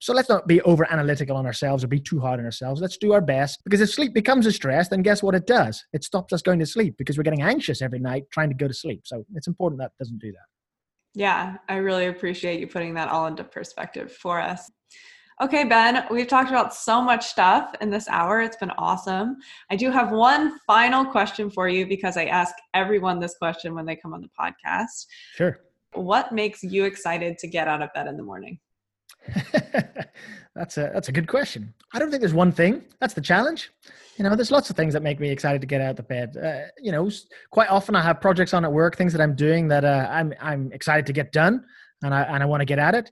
So 0.00 0.12
let's 0.12 0.28
not 0.28 0.46
be 0.46 0.60
over 0.60 0.86
analytical 0.92 1.36
on 1.36 1.44
ourselves 1.44 1.82
or 1.82 1.88
be 1.88 1.98
too 1.98 2.20
hard 2.20 2.38
on 2.38 2.46
ourselves. 2.46 2.80
Let's 2.80 2.96
do 2.96 3.14
our 3.14 3.20
best 3.20 3.58
because 3.64 3.80
if 3.80 3.90
sleep 3.90 4.14
becomes 4.14 4.46
a 4.46 4.52
stress, 4.52 4.88
then 4.88 5.02
guess 5.02 5.24
what 5.24 5.34
it 5.34 5.48
does? 5.48 5.84
It 5.92 6.04
stops 6.04 6.32
us 6.32 6.42
going 6.42 6.60
to 6.60 6.66
sleep 6.66 6.94
because 6.96 7.16
we're 7.16 7.24
getting 7.24 7.42
anxious 7.42 7.82
every 7.82 7.98
night 7.98 8.26
trying 8.30 8.50
to 8.50 8.54
go 8.54 8.68
to 8.68 8.74
sleep. 8.74 9.00
So 9.06 9.24
it's 9.34 9.48
important 9.48 9.80
that 9.80 9.90
doesn't 9.98 10.20
do 10.20 10.30
that. 10.30 10.46
Yeah, 11.14 11.56
I 11.68 11.78
really 11.78 12.06
appreciate 12.06 12.60
you 12.60 12.68
putting 12.68 12.94
that 12.94 13.08
all 13.08 13.26
into 13.26 13.42
perspective 13.42 14.12
for 14.12 14.40
us. 14.40 14.70
Okay, 15.42 15.64
Ben, 15.64 16.04
we've 16.08 16.28
talked 16.28 16.50
about 16.50 16.72
so 16.72 17.02
much 17.02 17.26
stuff 17.26 17.74
in 17.80 17.90
this 17.90 18.06
hour. 18.08 18.42
It's 18.42 18.56
been 18.56 18.70
awesome. 18.78 19.38
I 19.70 19.76
do 19.76 19.90
have 19.90 20.12
one 20.12 20.60
final 20.68 21.04
question 21.04 21.50
for 21.50 21.68
you 21.68 21.84
because 21.84 22.16
I 22.16 22.26
ask 22.26 22.54
everyone 22.74 23.18
this 23.18 23.34
question 23.34 23.74
when 23.74 23.84
they 23.84 23.96
come 23.96 24.14
on 24.14 24.20
the 24.20 24.28
podcast. 24.38 25.06
Sure. 25.34 25.58
What 25.94 26.30
makes 26.30 26.62
you 26.62 26.84
excited 26.84 27.38
to 27.38 27.48
get 27.48 27.66
out 27.66 27.82
of 27.82 27.92
bed 27.92 28.06
in 28.06 28.16
the 28.16 28.22
morning? 28.22 28.60
that's 30.54 30.78
a 30.78 30.92
that's 30.94 31.08
a 31.08 31.12
good 31.12 31.26
question. 31.26 31.74
I 31.92 31.98
don't 31.98 32.10
think 32.10 32.20
there's 32.20 32.32
one 32.32 32.52
thing. 32.52 32.84
That's 33.00 33.14
the 33.14 33.20
challenge. 33.20 33.72
You 34.18 34.22
know, 34.22 34.36
there's 34.36 34.52
lots 34.52 34.70
of 34.70 34.76
things 34.76 34.94
that 34.94 35.02
make 35.02 35.18
me 35.18 35.28
excited 35.28 35.60
to 35.60 35.66
get 35.66 35.80
out 35.80 35.98
of 35.98 36.06
bed. 36.06 36.36
Uh, 36.36 36.68
you 36.80 36.92
know, 36.92 37.10
quite 37.50 37.68
often 37.68 37.96
I 37.96 38.02
have 38.02 38.20
projects 38.20 38.54
on 38.54 38.64
at 38.64 38.72
work, 38.72 38.96
things 38.96 39.12
that 39.12 39.20
I'm 39.20 39.34
doing 39.34 39.66
that 39.68 39.84
uh, 39.84 40.06
I'm 40.08 40.34
I'm 40.40 40.70
excited 40.70 41.04
to 41.06 41.12
get 41.12 41.32
done, 41.32 41.64
and 42.04 42.14
I 42.14 42.22
and 42.22 42.44
I 42.44 42.46
want 42.46 42.60
to 42.60 42.64
get 42.64 42.78
at 42.78 42.94
it. 42.94 43.10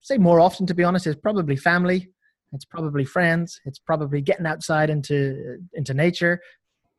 Say 0.00 0.18
more 0.18 0.40
often, 0.40 0.66
to 0.66 0.74
be 0.74 0.84
honest, 0.84 1.06
is 1.06 1.16
probably 1.16 1.56
family. 1.56 2.08
It's 2.52 2.64
probably 2.64 3.04
friends. 3.04 3.60
It's 3.64 3.78
probably 3.78 4.20
getting 4.22 4.46
outside 4.46 4.90
into 4.90 5.58
into 5.74 5.94
nature, 5.94 6.40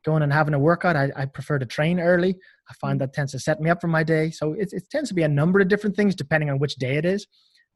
going 0.04 0.22
and 0.22 0.32
having 0.32 0.54
a 0.54 0.58
workout. 0.58 0.96
I, 0.96 1.10
I 1.16 1.26
prefer 1.26 1.58
to 1.58 1.66
train 1.66 1.98
early. 1.98 2.36
I 2.68 2.74
find 2.74 2.96
mm. 2.96 3.00
that 3.00 3.12
tends 3.12 3.32
to 3.32 3.38
set 3.38 3.60
me 3.60 3.68
up 3.70 3.80
for 3.80 3.88
my 3.88 4.02
day. 4.02 4.30
So 4.30 4.52
it, 4.52 4.68
it 4.72 4.84
tends 4.90 5.08
to 5.08 5.14
be 5.14 5.22
a 5.22 5.28
number 5.28 5.60
of 5.60 5.68
different 5.68 5.96
things 5.96 6.14
depending 6.14 6.50
on 6.50 6.58
which 6.58 6.76
day 6.76 6.96
it 6.96 7.04
is 7.04 7.26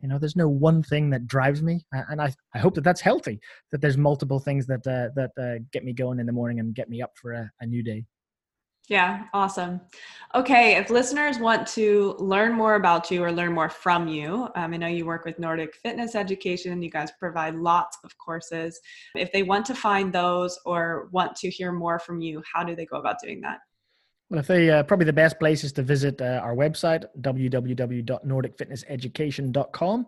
you 0.01 0.09
know 0.09 0.19
there's 0.19 0.37
no 0.37 0.49
one 0.49 0.83
thing 0.83 1.11
that 1.11 1.27
drives 1.27 1.63
me 1.63 1.85
and 1.93 2.21
i, 2.21 2.33
I 2.55 2.59
hope 2.59 2.75
that 2.75 2.85
that's 2.85 3.01
healthy 3.01 3.41
that 3.73 3.81
there's 3.81 3.97
multiple 3.97 4.39
things 4.39 4.67
that 4.67 4.87
uh, 4.87 5.09
that 5.17 5.31
uh, 5.41 5.63
get 5.73 5.85
me 5.85 5.93
going 5.93 6.21
in 6.21 6.27
the 6.27 6.33
morning 6.33 6.61
and 6.61 6.75
get 6.75 6.89
me 6.89 7.01
up 7.01 7.13
for 7.15 7.33
a, 7.33 7.51
a 7.61 7.67
new 7.67 7.83
day 7.83 8.05
yeah, 8.89 9.25
awesome. 9.33 9.81
Okay, 10.35 10.77
if 10.77 10.91
listeners 10.91 11.39
want 11.39 11.67
to 11.69 12.15
learn 12.19 12.53
more 12.53 12.75
about 12.75 13.11
you 13.11 13.25
or 13.25 13.33
learn 13.33 13.55
more 13.55 13.71
from 13.71 14.09
you, 14.09 14.47
um, 14.57 14.75
I 14.75 14.77
know 14.77 14.89
you 14.89 15.07
work 15.07 15.25
with 15.25 15.39
Nordic 15.39 15.75
Fitness 15.77 16.15
Education, 16.15 16.83
you 16.83 16.91
guys 16.91 17.11
provide 17.19 17.55
lots 17.55 17.97
of 18.05 18.19
courses. 18.19 18.79
If 19.15 19.33
they 19.33 19.43
want 19.43 19.65
to 19.67 19.75
find 19.75 20.13
those 20.13 20.59
or 20.67 21.09
want 21.13 21.35
to 21.37 21.49
hear 21.49 21.73
more 21.73 21.99
from 21.99 22.21
you, 22.21 22.43
how 22.53 22.63
do 22.63 22.77
they 22.77 22.85
go 22.85 22.99
about 22.99 23.23
doing 23.23 23.41
that? 23.41 23.61
Well, 24.29 24.41
if 24.41 24.49
they 24.49 24.69
uh, 24.71 24.83
probably 24.83 25.07
the 25.07 25.13
best 25.13 25.39
place 25.39 25.63
is 25.65 25.73
to 25.75 25.83
visit 25.83 26.19
uh, 26.21 26.41
our 26.43 26.55
website 26.55 27.05
www.nordicfitnesseducation.com. 27.21 30.07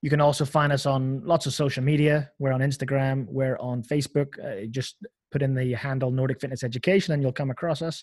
You 0.00 0.10
can 0.10 0.20
also 0.20 0.44
find 0.44 0.72
us 0.72 0.86
on 0.86 1.24
lots 1.24 1.46
of 1.46 1.54
social 1.54 1.82
media. 1.82 2.30
We're 2.38 2.52
on 2.52 2.60
Instagram. 2.60 3.26
We're 3.28 3.56
on 3.58 3.82
Facebook. 3.82 4.38
Uh, 4.38 4.66
just 4.70 4.94
put 5.30 5.42
in 5.42 5.54
the 5.54 5.72
handle 5.74 6.10
Nordic 6.10 6.40
Fitness 6.40 6.64
Education, 6.64 7.14
and 7.14 7.22
you'll 7.22 7.32
come 7.32 7.50
across 7.50 7.82
us. 7.82 8.02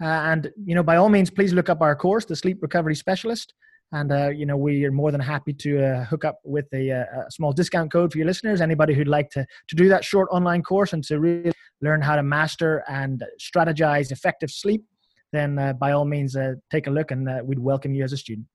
Uh, 0.00 0.06
and 0.06 0.50
you 0.64 0.74
know, 0.74 0.82
by 0.82 0.96
all 0.96 1.08
means, 1.08 1.30
please 1.30 1.52
look 1.52 1.68
up 1.68 1.82
our 1.82 1.94
course, 1.94 2.24
the 2.24 2.36
Sleep 2.36 2.58
Recovery 2.62 2.94
Specialist. 2.94 3.54
And 3.92 4.12
uh, 4.12 4.28
you 4.28 4.46
know, 4.46 4.56
we 4.56 4.84
are 4.84 4.92
more 4.92 5.10
than 5.10 5.20
happy 5.20 5.52
to 5.54 5.84
uh, 5.84 6.04
hook 6.04 6.24
up 6.24 6.40
with 6.44 6.66
a, 6.72 6.90
a, 6.90 7.26
small 7.30 7.52
discount 7.52 7.90
code 7.90 8.12
for 8.12 8.18
your 8.18 8.26
listeners. 8.26 8.60
Anybody 8.60 8.94
who'd 8.94 9.08
like 9.08 9.30
to 9.30 9.44
to 9.68 9.74
do 9.74 9.88
that 9.88 10.04
short 10.04 10.28
online 10.30 10.62
course 10.62 10.92
and 10.92 11.02
to 11.04 11.18
really 11.18 11.52
learn 11.80 12.00
how 12.00 12.14
to 12.14 12.22
master 12.22 12.84
and 12.88 13.24
strategize 13.40 14.12
effective 14.12 14.50
sleep, 14.50 14.84
then 15.32 15.58
uh, 15.58 15.72
by 15.72 15.92
all 15.92 16.04
means, 16.04 16.36
uh, 16.36 16.54
take 16.70 16.86
a 16.86 16.90
look 16.90 17.10
and 17.10 17.28
uh, 17.28 17.40
we'd 17.44 17.58
welcome 17.58 17.94
you 17.94 18.04
as 18.04 18.12
a 18.12 18.16
student. 18.16 18.46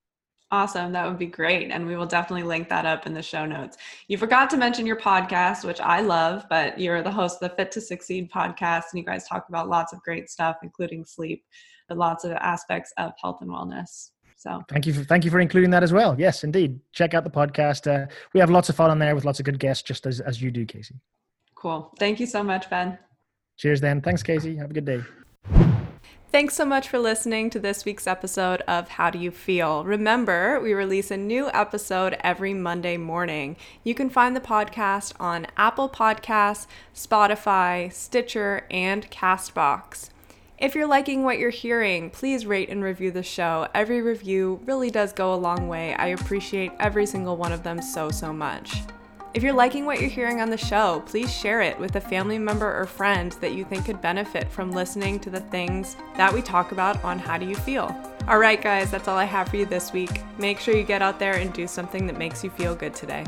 Awesome. 0.51 0.91
That 0.91 1.07
would 1.07 1.17
be 1.17 1.25
great. 1.25 1.71
And 1.71 1.87
we 1.87 1.95
will 1.95 2.05
definitely 2.05 2.43
link 2.43 2.69
that 2.69 2.85
up 2.85 3.07
in 3.07 3.13
the 3.13 3.21
show 3.21 3.45
notes. 3.45 3.77
You 4.07 4.17
forgot 4.17 4.49
to 4.51 4.57
mention 4.57 4.85
your 4.85 4.95
podcast, 4.95 5.65
which 5.65 5.81
I 5.81 6.01
love, 6.01 6.45
but 6.49 6.79
you're 6.79 7.01
the 7.01 7.11
host 7.11 7.41
of 7.41 7.49
the 7.49 7.55
Fit 7.55 7.71
to 7.71 7.81
Succeed 7.81 8.31
podcast. 8.31 8.83
And 8.91 8.99
you 8.99 9.03
guys 9.03 9.27
talk 9.27 9.49
about 9.49 9.69
lots 9.69 9.91
of 9.91 10.01
great 10.01 10.29
stuff, 10.29 10.57
including 10.61 11.03
sleep, 11.03 11.43
but 11.87 11.97
lots 11.97 12.23
of 12.23 12.31
aspects 12.33 12.93
of 12.97 13.13
health 13.21 13.41
and 13.41 13.49
wellness. 13.49 14.11
So 14.37 14.61
thank 14.69 14.85
you 14.85 14.93
for 14.93 15.03
thank 15.03 15.25
you 15.25 15.31
for 15.31 15.39
including 15.39 15.71
that 15.71 15.81
as 15.81 15.91
well. 15.91 16.15
Yes, 16.19 16.43
indeed. 16.43 16.79
Check 16.91 17.13
out 17.15 17.23
the 17.23 17.31
podcast. 17.31 17.91
Uh, 17.91 18.07
we 18.33 18.39
have 18.39 18.51
lots 18.51 18.69
of 18.69 18.75
fun 18.75 18.91
on 18.91 18.99
there 18.99 19.15
with 19.15 19.25
lots 19.25 19.39
of 19.39 19.45
good 19.45 19.59
guests, 19.59 19.81
just 19.81 20.05
as 20.05 20.19
as 20.19 20.41
you 20.41 20.51
do, 20.51 20.65
Casey. 20.65 20.95
Cool. 21.55 21.91
Thank 21.97 22.19
you 22.19 22.27
so 22.27 22.43
much, 22.43 22.69
Ben. 22.69 22.99
Cheers, 23.57 23.81
then. 23.81 24.01
Thanks, 24.01 24.21
Casey. 24.21 24.55
Have 24.57 24.69
a 24.69 24.73
good 24.73 24.85
day. 24.85 25.81
Thanks 26.35 26.55
so 26.55 26.65
much 26.65 26.89
for 26.89 26.99
listening 26.99 27.49
to 27.51 27.59
this 27.61 27.85
week's 27.85 28.07
episode 28.07 28.59
of 28.67 28.89
How 28.89 29.09
Do 29.09 29.17
You 29.17 29.31
Feel? 29.31 29.85
Remember, 29.85 30.59
we 30.59 30.73
release 30.73 31.09
a 31.09 31.15
new 31.15 31.49
episode 31.53 32.17
every 32.19 32.53
Monday 32.53 32.97
morning. 32.97 33.55
You 33.85 33.95
can 33.95 34.09
find 34.09 34.35
the 34.35 34.41
podcast 34.41 35.13
on 35.17 35.47
Apple 35.55 35.87
Podcasts, 35.87 36.67
Spotify, 36.93 37.89
Stitcher, 37.93 38.67
and 38.69 39.09
Castbox. 39.09 40.09
If 40.57 40.75
you're 40.75 40.87
liking 40.87 41.23
what 41.23 41.39
you're 41.39 41.51
hearing, 41.51 42.09
please 42.09 42.45
rate 42.45 42.67
and 42.67 42.83
review 42.83 43.11
the 43.11 43.23
show. 43.23 43.69
Every 43.73 44.01
review 44.01 44.59
really 44.65 44.91
does 44.91 45.13
go 45.13 45.33
a 45.33 45.35
long 45.35 45.69
way. 45.69 45.93
I 45.93 46.07
appreciate 46.07 46.73
every 46.81 47.05
single 47.05 47.37
one 47.37 47.53
of 47.53 47.63
them 47.63 47.81
so, 47.81 48.09
so 48.11 48.33
much. 48.33 48.81
If 49.35 49.43
you're 49.43 49.51
liking 49.51 49.85
what 49.85 49.99
you're 49.99 50.09
hearing 50.09 50.39
on 50.39 50.49
the 50.49 50.57
show, 50.57 51.03
please 51.07 51.29
share 51.29 51.59
it 51.59 51.77
with 51.77 51.97
a 51.97 51.99
family 51.99 52.39
member 52.39 52.73
or 52.73 52.85
friend 52.85 53.33
that 53.41 53.51
you 53.51 53.65
think 53.65 53.83
could 53.83 54.01
benefit 54.01 54.49
from 54.49 54.71
listening 54.71 55.19
to 55.19 55.29
the 55.29 55.41
things 55.41 55.97
that 56.15 56.33
we 56.33 56.41
talk 56.41 56.71
about 56.71 57.03
on 57.03 57.19
How 57.19 57.37
Do 57.37 57.45
You 57.45 57.55
Feel? 57.55 57.93
All 58.29 58.37
right, 58.37 58.61
guys, 58.61 58.91
that's 58.91 59.09
all 59.09 59.17
I 59.17 59.25
have 59.25 59.49
for 59.49 59.57
you 59.57 59.65
this 59.65 59.91
week. 59.91 60.21
Make 60.37 60.61
sure 60.61 60.73
you 60.73 60.83
get 60.83 61.01
out 61.01 61.19
there 61.19 61.35
and 61.35 61.51
do 61.51 61.67
something 61.67 62.07
that 62.07 62.17
makes 62.17 62.45
you 62.45 62.49
feel 62.49 62.75
good 62.75 62.95
today. 62.95 63.25